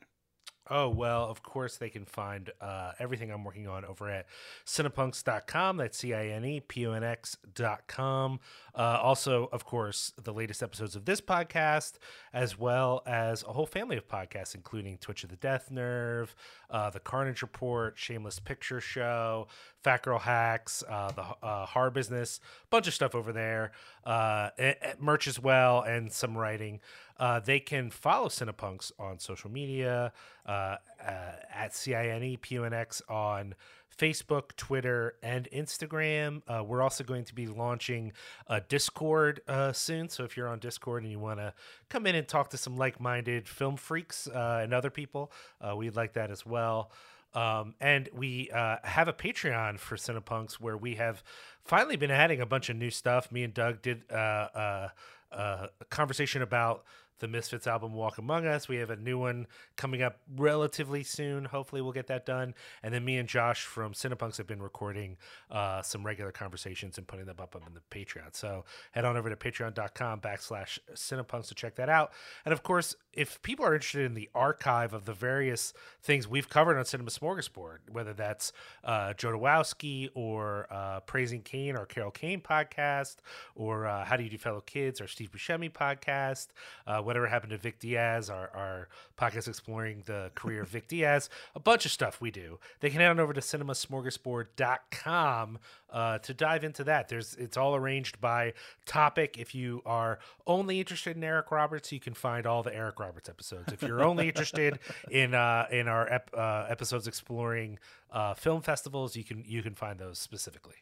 Oh, 0.70 0.90
well, 0.90 1.26
of 1.26 1.41
course, 1.41 1.78
they 1.78 1.90
can 1.90 2.06
find 2.06 2.52
uh, 2.62 2.91
everything 3.00 3.32
I'm 3.32 3.44
working 3.44 3.68
on 3.68 3.86
over 3.86 4.10
at 4.10 4.28
cinepunx.com. 4.66 5.78
That's 5.78 5.98
C 5.98 6.14
I 6.14 6.28
N 6.28 6.46
E 6.46 6.60
P 6.60 6.86
O 6.86 6.91
N 6.94 7.04
X.com. 7.04 8.40
Uh, 8.76 9.00
also, 9.02 9.50
of 9.52 9.66
course, 9.66 10.14
the 10.22 10.34
latest 10.34 10.62
episodes 10.62 10.96
of 10.96 11.06
this 11.06 11.22
podcast, 11.22 11.94
as 12.34 12.58
well 12.58 13.02
as 13.06 13.44
a 13.44 13.48
whole 13.54 13.66
family 13.66 13.98
of 13.98 14.08
podcasts, 14.08 14.54
including 14.54 14.98
Twitch 15.00 15.24
of 15.24 15.30
the 15.30 15.36
Death 15.38 15.72
Nerve, 15.72 16.36
uh, 16.70 16.90
The 16.90 17.00
Carnage 17.00 17.41
Report, 17.41 17.98
Shameless 17.98 18.40
Picture 18.40 18.80
Show, 18.80 19.48
Fat 19.84 20.03
Girl 20.03 20.19
Hacks, 20.19 20.84
uh, 20.88 21.11
The 21.11 21.23
uh, 21.45 21.65
Horror 21.65 21.91
Business, 21.91 22.39
bunch 22.69 22.88
of 22.88 22.93
stuff 22.93 23.15
over 23.15 23.31
there, 23.31 23.72
uh, 24.06 24.49
eh, 24.57 24.73
eh, 24.81 24.93
merch 24.99 25.27
as 25.27 25.39
well, 25.39 25.81
and 25.81 26.11
some 26.11 26.38
writing. 26.38 26.80
Uh, 27.18 27.39
they 27.39 27.60
can 27.60 27.89
follow 27.89 28.27
Cinepunx 28.27 28.91
on 28.99 29.19
social 29.19 29.51
media 29.51 30.14
uh, 30.45 30.51
uh, 30.51 31.31
at 31.53 31.72
CINEPUNX 31.72 33.01
on 33.10 33.56
Facebook, 33.97 34.56
Twitter, 34.56 35.15
and 35.22 35.49
Instagram. 35.51 36.41
Uh, 36.47 36.64
we're 36.64 36.81
also 36.81 37.03
going 37.03 37.26
to 37.26 37.35
be 37.35 37.47
launching 37.47 38.14
a 38.47 38.61
Discord 38.61 39.41
uh, 39.47 39.73
soon. 39.73 40.07
So 40.07 40.23
if 40.23 40.38
you're 40.38 40.47
on 40.47 40.60
Discord 40.60 41.03
and 41.03 41.11
you 41.11 41.19
want 41.19 41.39
to 41.39 41.53
come 41.89 42.07
in 42.07 42.15
and 42.15 42.26
talk 42.26 42.49
to 42.51 42.57
some 42.57 42.77
like 42.77 43.01
minded 43.01 43.49
film 43.49 43.76
freaks 43.76 44.27
uh, 44.27 44.61
and 44.64 44.73
other 44.73 44.89
people, 44.89 45.31
we'd 45.76 45.97
like 45.97 46.14
that 46.14 46.31
as 46.31 46.45
well. 46.45 46.91
Um, 47.34 47.76
and 47.80 48.10
we 48.14 48.49
uh, 48.51 48.77
have 48.84 49.07
a 49.07 49.14
Patreon 49.14 49.80
for 49.80 49.95
Cinepunx 49.95 50.53
where 50.53 50.77
we 50.77 50.95
have 50.95 51.23
finally 51.64 51.95
been 51.95 52.11
adding 52.11 52.41
a 52.41 52.45
bunch 52.45 52.69
of 52.69 52.76
new 52.76 52.89
stuff. 52.89 53.31
Me 53.31 53.43
and 53.43 53.53
Doug 53.53 53.81
did 53.81 54.03
uh, 54.11 54.15
uh, 54.15 54.89
uh, 55.31 55.68
a 55.80 55.85
conversation 55.85 56.41
about 56.41 56.84
the 57.20 57.28
Misfits 57.28 57.68
album 57.68 57.94
Walk 57.94 58.18
Among 58.18 58.46
Us. 58.46 58.68
We 58.68 58.78
have 58.78 58.90
a 58.90 58.96
new 58.96 59.18
one 59.18 59.48
coming 59.76 60.02
up 60.02 60.20
relatively 60.36 61.04
soon. 61.04 61.46
Hopefully, 61.46 61.82
we'll 61.82 61.91
get 61.91 62.08
that 62.08 62.26
done. 62.26 62.54
And 62.84 62.94
then 62.94 63.06
me 63.06 63.18
and 63.18 63.28
Josh 63.28 63.64
from 63.64 63.94
Cinepunx 63.94 64.38
have 64.38 64.48
been 64.48 64.62
recording 64.62 65.18
uh, 65.52 65.82
some 65.82 66.06
regular 66.06 66.32
conversations 66.32 66.98
and 66.98 67.08
putting 67.08 67.26
them 67.26 67.38
up 67.40 67.56
on 67.56 67.62
the 67.74 67.82
Patreon. 67.96 68.36
So 68.36 68.66
head 68.91 69.06
on 69.06 69.18
over 69.18 69.30
to 69.30 69.36
patreon.com 69.36 70.22
backslash 70.22 70.80
Cinepunx 70.94 71.48
to 71.50 71.56
check 71.56 71.76
that 71.76 71.90
out. 71.90 72.12
And 72.46 72.54
of 72.54 72.64
course, 72.64 72.96
if 73.14 73.41
people 73.41 73.66
are 73.66 73.74
interested 73.74 74.06
in 74.06 74.14
the 74.14 74.30
archive 74.34 74.94
of 74.94 75.06
the 75.06 75.14
various 75.14 75.74
things 76.02 76.28
we've 76.28 76.50
covered 76.50 76.78
on 76.78 76.86
Cinema 76.86 77.10
Smorgasbord, 77.10 77.80
whether 77.91 78.14
that's 78.14 78.54
uh, 78.84 79.14
Jodorowsky 79.14 80.10
or 80.14 80.68
uh, 80.72 81.02
Praising 81.02 81.41
Kane 81.41 81.76
or 81.76 81.86
Carol 81.86 82.12
Kane 82.12 82.41
podcast, 82.41 83.18
or 83.56 83.86
uh, 83.86 84.06
How 84.06 84.16
Do 84.16 84.24
You 84.24 84.30
Do 84.30 84.38
Fellow 84.38 84.62
Kids 84.62 85.02
or 85.02 85.08
Steve 85.08 85.32
Buscemi 85.32 85.72
podcast, 85.72 86.48
uh, 86.88 87.02
whatever 87.10 87.26
happened 87.26 87.49
to 87.49 87.57
Vic 87.57 87.80
Diaz, 87.80 88.30
our, 88.30 88.52
our 88.53 88.88
podcast 89.18 89.48
exploring 89.48 90.03
the 90.06 90.30
career 90.36 90.61
of 90.61 90.69
Vic 90.69 90.88
Diaz, 90.88 91.27
a 91.56 91.60
bunch 91.60 91.86
of 91.86 91.91
stuff 91.91 92.22
we 92.22 92.30
do. 92.30 92.60
They 92.81 92.91
can 92.91 92.99
head 92.99 93.10
on 93.10 93.19
over 93.19 93.34
to 93.34 93.41
cinemasmorgasbord.com 93.41 95.57
uh, 95.91 96.19
to 96.19 96.34
dive 96.36 96.64
into 96.64 96.84
that. 96.84 97.10
There's 97.10 97.34
It's 97.34 97.57
all 97.57 97.76
arranged 97.76 98.22
by 98.22 98.53
topic. 98.86 99.38
If 99.40 99.56
you 99.56 99.81
are 99.88 100.19
only 100.45 100.80
interested 100.80 101.18
in 101.18 101.23
Eric 101.23 101.49
Roberts, 101.49 101.91
you 101.91 101.99
can 101.99 102.14
find 102.14 102.45
all 102.45 102.61
the 102.61 102.76
Eric 102.76 102.99
Roberts 102.99 103.27
episodes. 103.27 103.73
If 103.73 103.81
you're 103.81 104.03
only 104.03 104.27
interested 104.27 104.77
in 105.10 105.34
uh, 105.34 105.65
in 105.72 105.88
our 105.88 106.07
ep- 106.07 106.30
uh, 106.38 106.68
episodes 106.69 107.07
exploring 107.07 107.80
uh, 108.11 108.36
film 108.36 108.61
festivals, 108.61 109.15
you 109.15 109.23
can 109.23 109.44
you 109.48 109.64
can 109.64 109.73
find 109.73 109.98
those 109.98 110.19
specifically. 110.19 110.76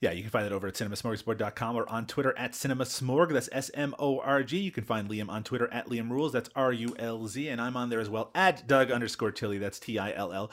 Yeah, 0.00 0.12
you 0.12 0.22
can 0.22 0.30
find 0.30 0.46
that 0.46 0.52
over 0.52 0.66
at 0.66 0.74
cinemasmorgasbord.com 0.74 1.76
or 1.76 1.86
on 1.86 2.06
Twitter 2.06 2.36
at 2.38 2.52
cinemasmorg. 2.52 3.34
That's 3.34 3.50
S 3.52 3.70
M 3.74 3.94
O 3.98 4.18
R 4.20 4.42
G. 4.42 4.58
You 4.58 4.70
can 4.70 4.84
find 4.84 5.10
Liam 5.10 5.28
on 5.28 5.44
Twitter 5.44 5.70
at 5.70 5.90
Liam 5.90 6.10
Rules. 6.10 6.32
That's 6.32 6.48
R 6.56 6.72
U 6.72 6.94
L 6.98 7.26
Z. 7.26 7.48
And 7.48 7.60
I'm 7.60 7.76
on 7.76 7.90
there 7.90 8.00
as 8.00 8.08
well 8.08 8.30
at 8.34 8.66
Doug 8.66 8.90
underscore 8.90 9.30
Tilley. 9.30 9.58
That's 9.58 9.78
T 9.78 9.98
I 9.98 10.12
L 10.14 10.32
L 10.32 10.50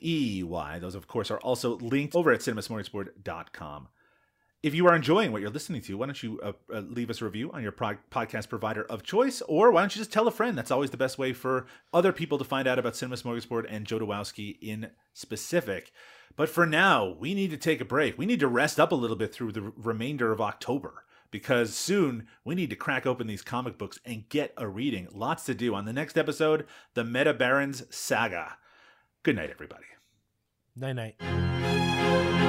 E 0.00 0.44
Y. 0.44 0.78
Those, 0.78 0.94
of 0.94 1.08
course, 1.08 1.32
are 1.32 1.40
also 1.40 1.76
linked 1.78 2.14
over 2.14 2.30
at 2.30 2.40
cinemasmorgasbord.com. 2.40 3.88
If 4.62 4.74
you 4.74 4.86
are 4.86 4.94
enjoying 4.94 5.32
what 5.32 5.42
you're 5.42 5.50
listening 5.50 5.82
to, 5.82 5.98
why 5.98 6.06
don't 6.06 6.22
you 6.22 6.40
uh, 6.40 6.52
uh, 6.72 6.78
leave 6.78 7.10
us 7.10 7.20
a 7.20 7.24
review 7.24 7.50
on 7.52 7.62
your 7.62 7.72
podcast 7.72 8.48
provider 8.48 8.84
of 8.84 9.02
choice, 9.02 9.42
or 9.42 9.70
why 9.70 9.82
don't 9.82 9.94
you 9.94 10.00
just 10.00 10.12
tell 10.12 10.26
a 10.26 10.30
friend? 10.30 10.56
That's 10.56 10.70
always 10.70 10.88
the 10.90 10.96
best 10.96 11.18
way 11.18 11.34
for 11.34 11.66
other 11.92 12.12
people 12.12 12.38
to 12.38 12.44
find 12.44 12.66
out 12.66 12.78
about 12.78 12.96
Cinema 12.96 13.16
Smorgasbord 13.16 13.66
and 13.68 13.86
Jodorowsky 13.86 14.56
in 14.62 14.90
specific. 15.12 15.92
But 16.36 16.48
for 16.48 16.66
now, 16.66 17.16
we 17.18 17.34
need 17.34 17.50
to 17.50 17.56
take 17.56 17.80
a 17.80 17.84
break. 17.84 18.18
We 18.18 18.26
need 18.26 18.40
to 18.40 18.48
rest 18.48 18.80
up 18.80 18.92
a 18.92 18.96
little 18.96 19.16
bit 19.16 19.32
through 19.32 19.52
the 19.52 19.72
remainder 19.76 20.32
of 20.32 20.40
October 20.40 21.04
because 21.30 21.74
soon 21.74 22.28
we 22.44 22.54
need 22.54 22.70
to 22.70 22.76
crack 22.76 23.06
open 23.06 23.26
these 23.26 23.42
comic 23.42 23.76
books 23.78 23.98
and 24.04 24.28
get 24.28 24.52
a 24.56 24.68
reading. 24.68 25.08
Lots 25.12 25.44
to 25.46 25.54
do. 25.54 25.74
On 25.74 25.84
the 25.84 25.92
next 25.92 26.16
episode, 26.16 26.66
the 26.94 27.02
Metabarons 27.02 27.92
Saga. 27.92 28.56
Good 29.22 29.36
night, 29.36 29.50
everybody. 29.50 29.84
Night 30.76 30.92
night. 30.92 32.43